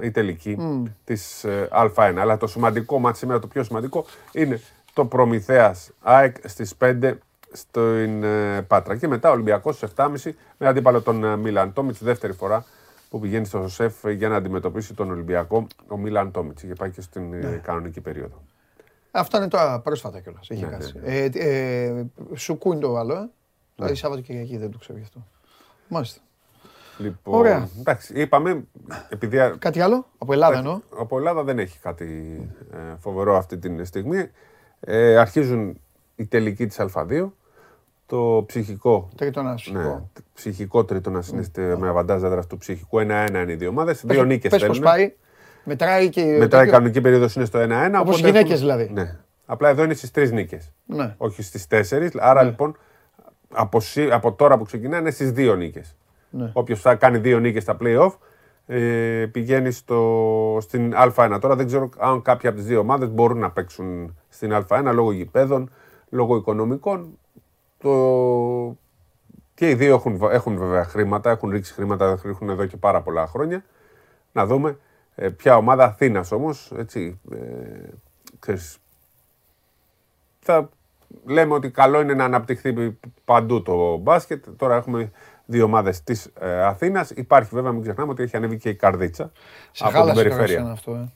[0.00, 0.56] ε, η τελική
[1.04, 2.14] της ε, Α1.
[2.18, 4.60] Αλλά το σημαντικό μάτι σήμερα, το πιο σημαντικό είναι
[4.92, 7.14] το Προμηθέας ΑΕΚ στις 5
[7.52, 8.96] στην ε, Πάτρα.
[8.96, 12.64] Και μετά ο Ολυμπιακός στις 7.30 με αντίπαλο τον ε, Μίλαν Τόμιτς δεύτερη φορά
[13.10, 16.62] που πηγαίνει στο ΣΕΦ για να αντιμετωπίσει τον Ολυμπιακό ο Μίλαν Τόμιτς.
[16.62, 18.42] Είχε πάει και στην ε, κανονική περίοδο.
[19.10, 20.50] Αυτά είναι τώρα πρόσφατα κιόλας.
[20.50, 20.98] Έχει Ναι, κάτσει.
[20.98, 22.04] ναι, Ε, ε,
[22.34, 23.28] Σουκού είναι το άλλο, ε.
[23.76, 25.26] Δηλαδή Σάββατο και εκεί δεν το ξέρω γι' αυτό.
[25.88, 26.20] Μάλιστα.
[26.98, 27.68] Λοιπόν, Ωραία.
[27.80, 28.64] εντάξει, είπαμε,
[29.08, 30.80] επειδή α- Κάτι άλλο; Από Ελλάδα εννοώ.
[30.98, 32.40] από Ελλάδα δεν έχει κάτι
[32.72, 34.30] ε, φοβερό αυτή τη στιγμή.
[34.80, 35.80] Ε, αρχίζουν
[36.16, 37.28] οι τελικοί της Α2.
[38.12, 42.98] Το ψυχικό, Τρίτο να ναι, σου ψυχικό τρίτονα είναι στη- με αβαντάζ έδρα του ψυχικού.
[42.98, 44.00] 1-1 είναι οι δύο ομάδες.
[44.00, 44.82] Πες- Δύο νίκες Πες πώς θέλουν.
[44.92, 45.12] πάει.
[45.64, 46.36] Μετράει και.
[46.38, 48.00] Μετά η κανονική περίοδος είναι στο 1-1.
[48.00, 48.90] Όπως οπότε γυναίκες έχουν- δηλαδή.
[48.92, 49.16] Ναι.
[49.46, 50.72] Απλά εδώ είναι στις τρεις νίκες.
[50.86, 51.14] Ναι.
[51.16, 52.10] Όχι στις τέσσερις.
[52.16, 52.76] Άρα λοιπόν
[53.52, 55.96] από, σι- από τώρα που ξεκινάει είναι στις δύο νίκες.
[56.30, 56.50] Ναι.
[56.52, 58.12] Όποιος θα κάνει δύο νίκες στα playoff
[58.66, 61.38] ε, πηγαίνει στο, στην Α1.
[61.40, 65.12] Τώρα δεν ξέρω αν κάποια από τις δύο ομάδες μπορούν να παίξουν στην Α1 λόγω
[65.12, 65.70] γηπέδων,
[66.08, 67.16] λόγω οικονομικών.
[67.82, 68.76] Το...
[69.54, 73.26] Και οι δύο έχουν, έχουν βέβαια χρήματα, έχουν ρίξει χρήματα, ρίχνουν εδώ και πάρα πολλά
[73.26, 73.64] χρόνια.
[74.32, 74.78] Να δούμε
[75.14, 76.72] ε, ποια ομάδα Αθήνας όμως.
[76.76, 77.36] Έτσι, ε,
[78.38, 78.78] ξέρεις,
[80.40, 80.68] θα
[81.24, 84.44] λέμε ότι καλό είναι να αναπτυχθεί παντού το μπάσκετ.
[84.56, 85.10] Τώρα έχουμε
[85.46, 87.10] δύο ομάδες της ε, Αθήνας.
[87.10, 89.32] Υπάρχει βέβαια, μην ξεχνάμε ότι έχει ανέβει και η Καρδίτσα
[89.72, 90.56] Σε από την χάλασε τώρα περιφέρεια.
[90.56, 90.92] εσένα αυτό.
[90.94, 91.12] Ε.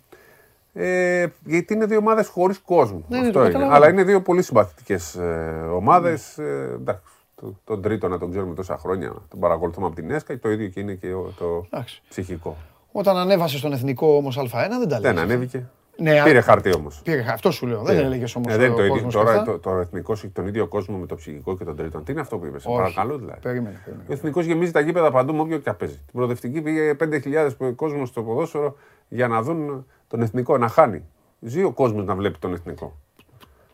[0.78, 3.04] Ε, γιατί είναι δύο ομάδες χωρίς κόσμο.
[3.08, 3.52] Ναι, ναι, Αυτό το είναι.
[3.52, 3.76] καταλαβαίνω.
[3.84, 6.38] Αλλά είναι δύο πολύ συμπαθητικές ε, ομάδες.
[6.38, 7.02] Ε, εντάξει,
[7.34, 10.38] το- τον τρίτο να τον ξέρουμε τόσα χρόνια, τον παρακολουθούμε από την ΕΣΚΑ.
[10.38, 12.02] Το ίδιο και είναι και ο- το Εντάξει.
[12.08, 12.56] ψυχικό.
[12.92, 15.12] Όταν ανέβασε στον εθνικό όμως Α1 δεν τα λέει.
[15.12, 15.68] Δεν ανέβηκε.
[15.98, 17.00] Ναι, Πήρε α- χαρτί όμως.
[17.04, 17.82] Πήρε, αυτό σου λέω.
[17.82, 18.52] Δεν έλεγες όμως.
[18.52, 19.08] Ε, δεν είναι το ίδιο.
[19.10, 22.04] Τώρα το, το εθνικό έχει τον ίδιο κόσμο με το ψυχικό και τον τρίτον.
[22.04, 22.76] Τι είναι αυτό που είπες, σε Όχι.
[22.76, 23.40] παρακαλώ δηλαδή.
[23.40, 24.06] Περίμενε, περίμενε.
[24.10, 25.94] Ο εθνικός γεμίζει τα γήπεδα παντού με όποιο και παίζει.
[25.94, 28.76] Την προοδευτική πήγε 5.000 κόσμο στο ποδόσφαιρο
[29.08, 31.04] για να δουν τον εθνικό να χάνει.
[31.40, 32.96] Ζει ο κόσμος να βλέπει τον εθνικό.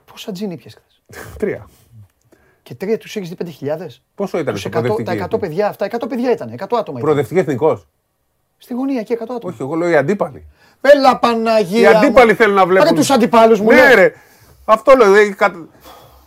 [0.05, 1.03] Πόσα τζιν ήπιες χθες;
[1.39, 1.69] Τρία.
[2.63, 3.87] Και τρία τους έχεις δει 5.000.
[4.15, 5.39] Πόσο ήταν Τους στο 100, τα 100 προοδευτική.
[5.39, 6.49] παιδιά αυτά, 100 παιδιά ήταν.
[6.49, 6.81] 100 άτομα.
[6.85, 7.01] ήταν.
[7.01, 7.87] Προοδευτική εθνικός;
[8.59, 9.39] Στη γωνία εκεί 100 άτομα.
[9.43, 10.47] Όχι, εγώ λέω οι αντίπαλοι.
[10.81, 11.91] Έλα Παναγία.
[11.91, 12.37] Οι αντίπαλοι μου.
[12.37, 12.85] θέλουν να βλέπουν.
[12.85, 13.71] Πάρε τους αντιπάλους μου.
[13.71, 13.95] Ναι, λέω.
[13.95, 14.13] ρε.
[14.65, 15.15] Αυτό λέω.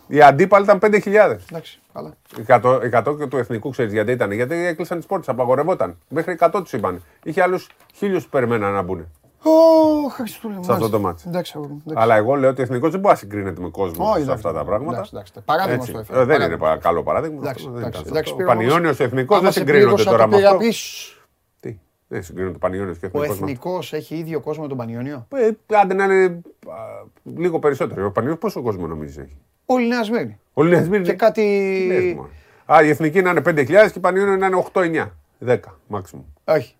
[0.08, 1.38] Δηλαδή, κατ- Οι αντίπαλοι ήταν 5.000.
[1.50, 2.14] Εντάξει, καλά.
[2.48, 4.32] 100, 100 και του εθνικού ξέρεις γιατί ήταν.
[4.32, 5.98] Γιατί έκλεισαν τις πόρτες, απαγορευόταν.
[6.10, 7.04] Μέχρι 100 τους είπαν.
[7.24, 9.08] Είχε άλλους χίλιους που περιμέναν να μπουν
[9.48, 10.64] Ω, Χριστούλη μου.
[10.64, 10.98] σε αυτό μάλιστα.
[10.98, 11.24] το μάτι.
[11.28, 12.04] Εντάξει, αγόρι μου, εντάξει.
[12.04, 14.48] Αλλά εγώ λέω ότι ο εθνικός δεν μπορεί να συγκρίνεται με κόσμο Όχι, σε εντάξει,
[14.48, 14.92] αυτά τα πράγματα.
[14.98, 15.34] εντάξει, εντάξει.
[15.46, 15.90] Παράδειγμα Έτσι.
[15.90, 16.18] στο Ε, έφερα.
[16.26, 16.66] Δεν Παράδειγμα.
[16.68, 17.38] είναι πα- καλό παράδειγμα.
[17.42, 18.44] Εντάξει, αυτό, δεν εντάξει, ήταν εντάξει, σωστό.
[18.44, 20.60] πήρα Ο όμως- Πανιόνιος εθνικός άμα δεν σε συγκρίνονται πλήγωσα, τώρα το με πήγα αυτό.
[20.60, 21.18] πίσω.
[21.60, 21.78] Τι,
[22.08, 23.38] δεν συγκρίνονται Πανιόνιος και Ο εθνικός.
[23.38, 25.50] εθνικός έχει ίδιο κόσμο με τον Πανιόνιο; Ε,
[25.82, 26.76] άντε να είναι α,
[27.24, 28.06] λίγο περισσότερο.
[28.06, 30.40] Ο Πανιόνιος πόσο κόσμο νομίζεις έχει; Όλοι Νέα Σμύρνη.
[30.54, 31.04] Όλοι είναι ασμήνοι.
[31.06, 31.42] Και κάτι.
[31.88, 32.30] λες, μόνο.
[32.66, 35.08] Α, η εθνική να είναι 5.000 και η Πανιόνιο να είναι 8-9.
[35.48, 35.56] 10
[35.92, 36.24] maximum.
[36.44, 36.76] Όχι.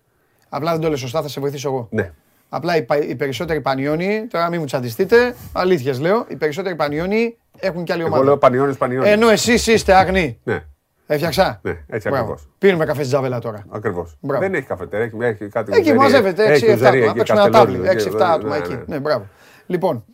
[0.48, 1.88] Απλά δεν το λέω σωστά, θα σε βοηθήσω εγώ.
[1.90, 2.12] Ναι.
[2.48, 7.38] Απλά οι, πα- οι περισσότεροι Πανιόνιοι, τώρα μην μου τσαντιστείτε, αλήθειες λέω, οι περισσότεροι Πανιόνιοι
[7.58, 8.24] έχουν κι άλλη Εγώ ομάδα.
[8.24, 9.12] λέω Πανιόνιος Πανιόνιος.
[9.12, 10.40] Ενώ εσείς είστε άγνοι.
[10.44, 10.64] Ναι,
[11.06, 12.24] Έφτιαξα; ναι, έτσι Μπράβο.
[12.32, 12.48] ακριβώς.
[12.58, 13.64] Πίνουμε καφέ στη Τζαβέλα τώρα.
[13.68, 14.16] Ακριβώς.
[14.20, 14.42] Μπράβο.
[14.42, 16.00] Δεν έχει καφετέρια, έχει, έχει κάτι Εκεί ουζερία.
[16.00, 17.04] μαζεύεται Έχει 6-7 ουζερία άτομα.
[17.04, 18.00] εκεί, Παίξουμε ένα Καστελόριζο, τάβλι.
[18.00, 18.72] εκεί, 6-7 άτομα ναι, εκεί.
[18.74, 18.82] ναι.
[18.86, 19.26] Ναι, μπράβο.
[19.66, 20.04] Λοιπόν,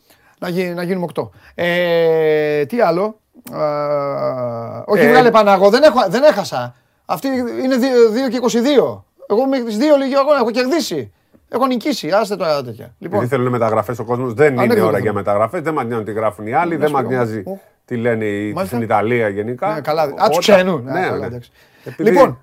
[0.42, 1.28] να, γι- να γίνουμε 8.
[1.54, 3.18] Ε, τι άλλο;
[3.52, 5.08] Α, όχι, Ε.
[5.10, 6.74] βγάλε Παναγό, δεν, έχω, δεν έχασα.
[7.04, 7.26] Αυτή
[7.62, 7.76] είναι
[8.26, 9.04] 2 και 22.
[9.28, 11.12] Εγώ μέχρι τις 2 λίγοι αγώνα έχω κερδίσει.
[11.48, 12.10] Έχω νικήσει.
[12.10, 12.94] Άστε τώρα τέτοια.
[12.98, 15.02] Λοιπόν, Επειδή θέλουν μεταγραφές ο κόσμος, δεν είναι Ανέκδοτο ώρα θέλω.
[15.04, 15.60] για μεταγραφές.
[15.62, 17.08] Δεν μα νοιάζει τι γράφουν οι άλλοι, Να δεν σου μα πω.
[17.08, 17.58] νοιάζει Ω.
[17.84, 18.64] τι λένε οι- Μάλιστα.
[18.76, 19.72] στην Ιταλία γενικά.
[19.74, 20.02] Ναι, καλά.
[20.02, 20.88] Α, τους Όταν- ξένουν.
[20.88, 21.26] Α, Ναι, καλά, ναι.
[21.26, 21.50] εντάξει.
[21.84, 22.38] Επειδή Λοιπόν.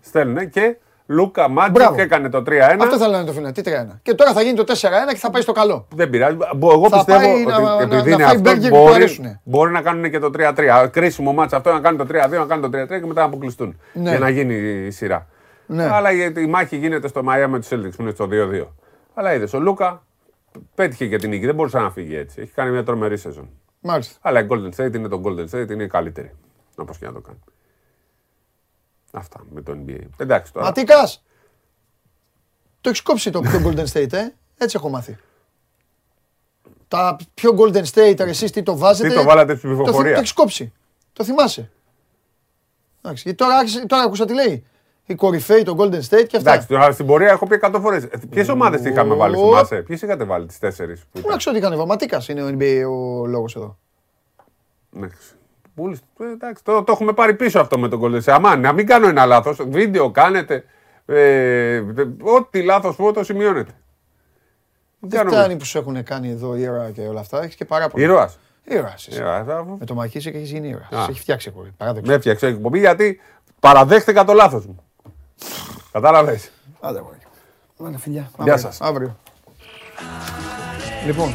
[0.00, 0.76] Στέλνουν και
[1.12, 2.00] Λούκα Μάτζικ Μπράβο.
[2.00, 2.52] έκανε το 3-1.
[2.80, 3.52] αυτός θέλω να το φύγω.
[3.52, 3.98] Τι 3-1.
[4.02, 5.86] Και τώρα θα γίνει το 4-1 και θα πάει στο καλό.
[5.94, 6.36] Δεν πειράζει.
[6.56, 8.76] Μπο- Εγώ Θα πιστεύω πάει ότι να- να- επειδή να είναι φάει αυτό, μπέργκερ που
[8.76, 9.40] του μπορεί, αρέσουνε.
[9.44, 10.86] μπορεί να κάνουν και το 3-3.
[10.88, 13.78] Κρίσιμο μάτσα αυτό να κάνουν το 3-2, να κάνουν το 3-3 και μετά να αποκλειστούν.
[13.92, 14.10] Ναι.
[14.10, 14.54] Για να γίνει
[14.86, 15.26] η σειρά.
[15.66, 15.84] Ναι.
[15.92, 18.74] Αλλά η, η μάχη γίνεται στο Μαϊά με τους Celtics που είναι στο 2-2.
[19.14, 20.02] Αλλά είδες, ο Λούκα
[20.74, 21.46] πέτυχε για την νίκη.
[21.46, 22.40] Δεν μπορούσε να φύγει έτσι.
[22.40, 23.48] Έχει κάνει μια τρομερή σεζόν.
[23.80, 24.14] Μάλιστα.
[24.20, 26.30] Αλλά η Golden State είναι το Golden State, είναι η καλύτερη.
[26.76, 27.38] Όπως και να το κάνει.
[29.12, 30.00] Αυτά με το NBA.
[30.16, 30.66] Εντάξει τώρα.
[30.66, 31.08] Ματίκα.
[32.80, 35.18] Το έχεις κόψει το πιο Golden State, ε; Έτσι έχω μάθει.
[36.88, 40.12] Τα πιο Golden State, εσείς τι το βάζετε; Τι το βάλατε στην Το, θυ- ψηφοφορία;
[40.14, 40.72] το έχεις κόψει.
[41.12, 41.70] Το θυμάσαι.
[43.02, 44.64] Εντάξει, γιατί τώρα, άρχισε- τώρα άκουσα τι λέει.
[45.06, 46.50] Η κορυφαίοι, το Golden State και αυτά.
[46.52, 48.06] Εντάξει, τώρα στην πορεία έχω πει 100 φορές.
[48.30, 49.38] Ποιες ομάδες είχαμε βάλει, Ω.
[49.40, 51.04] θυμάσαι; Ποιες είχατε βάλει τις τέσσερις.
[51.12, 53.78] Πού να ξέρω τι κάνει, Ματίκα είναι ο NBA ο λόγος εδώ.
[55.00, 55.34] Bulls,
[55.88, 58.32] ε, εντάξει, το, το έχουμε πάρει πίσω αυτό με τον Golden State.
[58.32, 59.58] Αμάν, να μην κάνω ένα λάθος.
[59.68, 60.64] Βίντεο κάνετε.
[61.06, 61.82] Ε,
[62.22, 63.72] ό,τι λάθος πω το σημειώνετε.
[65.00, 65.36] Δεν κάνουμε.
[65.36, 67.42] φτάνει που σου έχουν κάνει εδώ ήρωα και όλα αυτά.
[67.42, 68.02] Έχεις και παράπονα.
[68.02, 68.38] Ήρωας.
[68.64, 69.08] Ήρωας.
[69.78, 70.88] Με το Μακίσικ έχεις γίνει ήρωας.
[70.92, 71.02] Α.
[71.04, 71.70] Σε έχεις φτιάξει εκπομπή.
[71.76, 72.10] Παράδοξο.
[72.10, 73.20] Με έφτιαξε εκπομπή γιατί
[73.60, 74.84] παραδέχτηκα το λάθος μου.
[75.92, 76.50] Κατάλαβες.
[76.80, 77.12] Άντε, εγώ.
[77.86, 78.30] Άντε, φιλιά.
[78.42, 78.56] Γεια Αύριο.
[78.56, 78.80] σας.
[78.80, 79.16] Αύριο.
[81.06, 81.34] Λοιπόν.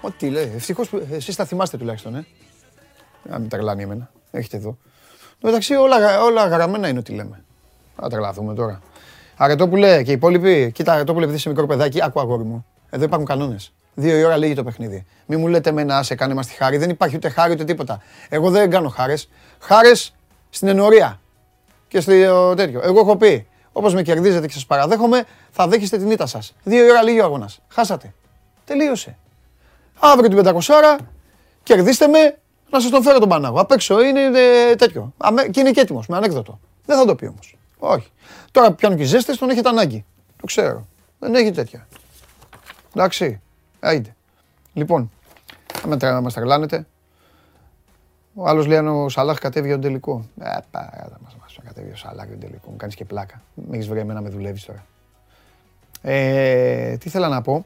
[0.00, 0.52] Ό,τι λέει.
[0.56, 2.26] Ευτυχώς που εσείς τα θυμάστε τουλάχιστον, ε.
[3.22, 4.10] Να μην τρελάνει εμένα.
[4.30, 4.68] Έχετε εδώ.
[4.68, 4.76] Εν
[5.40, 7.44] τω μεταξύ όλα, όλα γραμμένα είναι ό,τι λέμε.
[7.96, 8.80] Θα τρελαθούμε τώρα.
[9.36, 10.72] Αρετόπουλε και οι υπόλοιποι.
[10.72, 12.66] Κοίτα, Αρετόπουλε, επειδή είσαι μικρό παιδάκι, άκου αγόρι μου.
[12.90, 13.72] Εδώ υπάρχουν κανόνες.
[13.94, 15.06] Δύο η ώρα λύγει το παιχνίδι.
[15.26, 16.76] Μη μου λέτε με να σε κάνε μας τη χάρη.
[16.76, 18.02] Δεν υπάρχει ούτε χάρη ούτε τίποτα.
[18.28, 19.28] Εγώ δεν κάνω χάρες.
[19.58, 20.14] Χάρες
[20.50, 21.20] στην ενορία
[21.88, 22.80] και στο τέτοιο.
[22.84, 23.47] Εγώ έχω πει,
[23.78, 26.54] όπως με κερδίζετε και σας παραδέχομαι, θα δέχεστε την ήττα σας.
[26.62, 27.60] Δύο η ώρα λίγη ο αγώνας.
[27.68, 28.14] Χάσατε.
[28.64, 29.16] Τελείωσε.
[29.98, 30.98] Αύριο την 500
[31.62, 32.38] κερδίστε με
[32.70, 33.60] να σας τον φέρω τον Πανάγο.
[33.60, 34.20] Απ' έξω είναι
[34.70, 35.12] ε, τέτοιο.
[35.16, 36.60] Αμέ, και είναι και έτοιμος με ανέκδοτο.
[36.86, 37.56] Δεν θα το πει όμως.
[37.78, 38.08] Όχι.
[38.50, 40.04] Τώρα που πιάνουν και οι ζέστες, τον έχετε ανάγκη.
[40.40, 40.86] Το ξέρω.
[41.18, 41.88] Δεν έχει τέτοια.
[42.94, 43.40] Εντάξει.
[43.80, 44.14] Άιντε.
[44.72, 45.10] Λοιπόν,
[45.84, 46.86] άμα τρα- μας τρελάνετε.
[48.40, 50.24] Ο άλλος λέει αν ο Σαλάχ κατέβει για τον τελικό.
[50.40, 52.70] Ε, παράτα μας, μας κατέβει ο Σαλάχ για τον τελικό.
[52.70, 53.40] Μου κάνεις και πλάκα.
[53.54, 54.84] Με έχεις βρει εμένα με δουλεύεις τώρα.
[56.02, 57.64] Ε, τι θέλω να πω.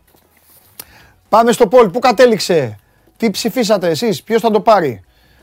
[1.28, 1.88] Πάμε στο Πολ.
[1.90, 2.78] Πού κατέληξε;
[3.16, 5.00] Τι ψηφίσατε εσείς; Ποιος θα το πάρει;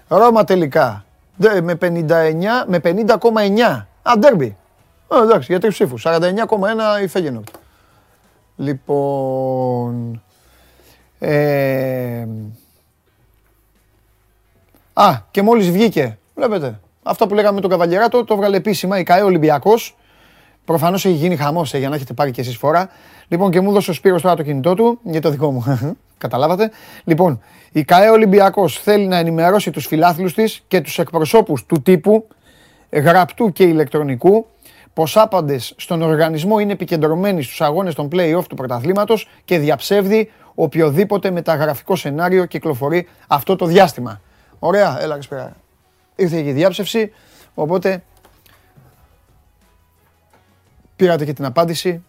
[0.08, 1.06] Ρώμα τελικά.
[1.42, 3.88] Ντε- Με 59, με 50,9.
[4.02, 4.58] Α, ντέρμπι.
[5.12, 6.02] Ε, εντάξει, για τρεις ψήφους.
[6.06, 7.44] 49,1 η Φέγενορ.
[8.56, 10.22] Λοιπόν...
[11.20, 12.28] Ε,
[15.02, 19.04] α, και μόλις βγήκε, βλέπετε, αυτό που λέγαμε με τον Καβαλιεράτο, το έβγαλε επίσημα η
[19.04, 19.98] ΚαΕ Ολυμπιακός.
[20.66, 22.90] Προφανώς έχει γίνει χαμός, ε, για να έχετε πάρει και εσείς φορά.
[23.28, 25.64] Λοιπόν, και μου έδωσε ο Σπύρος τώρα το κινητό του, για το δικό μου.
[26.18, 26.72] Καταλάβατε.
[27.04, 32.28] Λοιπόν, η ΚαΕ Ολυμπιακός θέλει να ενημερώσει τους φιλάθλους της και τους εκπροσώπους του τύπου,
[32.92, 34.46] γραπτού και ηλεκτρονικού,
[34.94, 41.32] πως άπαντες στον οργανισμό είναι επικεντρωμένοι στους αγώνες των play-off του πρωταθλήματος και διαψεύδει οποιοδήποτε
[41.32, 44.22] μεταγραφικό σενάριο κυκλοφορεί αυτό το διάστημα.
[44.60, 45.56] Ωραία, έλα καλησπέρα.
[46.16, 47.12] Ήρθε και η διάψευση,
[47.54, 48.04] οπότε
[50.96, 52.04] πήρατε και την απάντηση.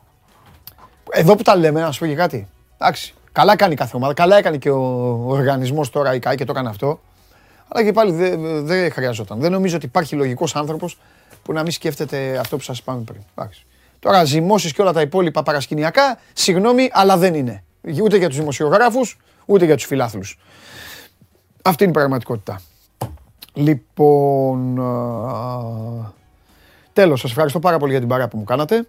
[1.11, 2.49] Εδώ που τα λέμε, να σου πω και κάτι.
[2.79, 4.81] Εντάξει, καλά κάνει κάθε ομάδα, καλά έκανε και ο
[5.27, 7.01] οργανισμός τώρα η ΚΑΙ και το έκανε αυτό.
[7.69, 9.41] Αλλά και πάλι δεν δεν χρειαζόταν.
[9.41, 10.99] Δεν νομίζω ότι υπάρχει λογικός άνθρωπος
[11.43, 13.21] που να μην σκέφτεται αυτό που σας είπαμε πριν.
[13.35, 13.67] Εντάξει.
[13.99, 17.65] Τώρα ζυμώσεις και όλα τα υπόλοιπα παρασκηνιακά, συγγνώμη, αλλά δεν είναι.
[18.03, 20.39] Ούτε για τους δημοσιογράφους, ούτε για τους φιλάθλους.
[21.63, 22.61] Αυτή είναι η πραγματικότητα.
[23.53, 26.13] Λοιπόν, α,
[26.93, 28.87] τέλος, σας ευχαριστώ πάρα πολύ για την παρέα που μου κάνατε.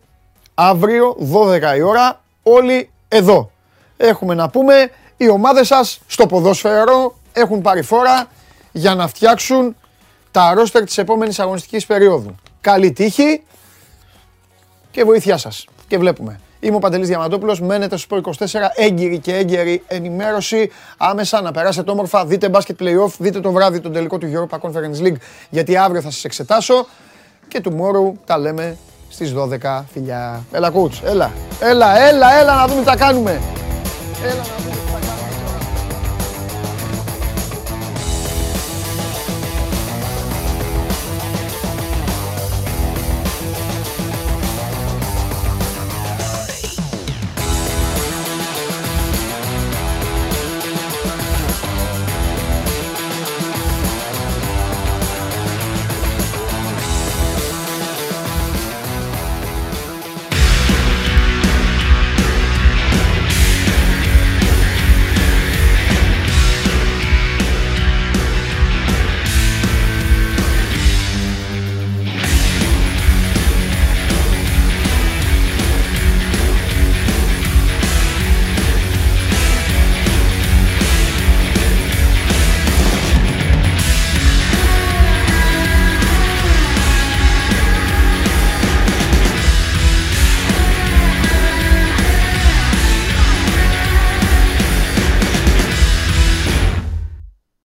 [0.54, 3.52] Αύριο, 12 η ώρα, όλοι εδώ.
[3.98, 8.28] Έχουμε να πούμε, οι ομάδες σας στο ποδόσφαιρο έχουν πάρει φόρα
[8.72, 9.76] για να φτιάξουν
[10.32, 12.36] τα ρόστερ της επόμενης αγωνιστικής περίοδου.
[12.62, 13.44] Καλή τύχη
[14.92, 15.66] και βοήθειά σας.
[15.88, 16.40] Και βλέπουμε.
[16.64, 18.34] Είμαι ο Παντελής Διαμαντόπουλος, μένετε στο Sport 24,
[18.76, 20.72] έγκυρη και έγκαιρη ενημέρωση.
[20.98, 25.08] Άμεσα να περάσετε όμορφα, δείτε μπάσκετ playoff, δείτε το βράδυ τον τελικό του Europa Conference
[25.08, 25.18] League,
[25.50, 26.88] γιατί αύριο θα σας εξετάσω.
[27.48, 28.78] Και tomorrow τα λέμε
[29.10, 30.46] στις 12, φιλιά.
[30.52, 33.42] Έλα κούτς, έλα, έλα, έλα, έλα να δούμε τι θα κάνουμε.
[34.24, 34.81] Έλα να δούμε.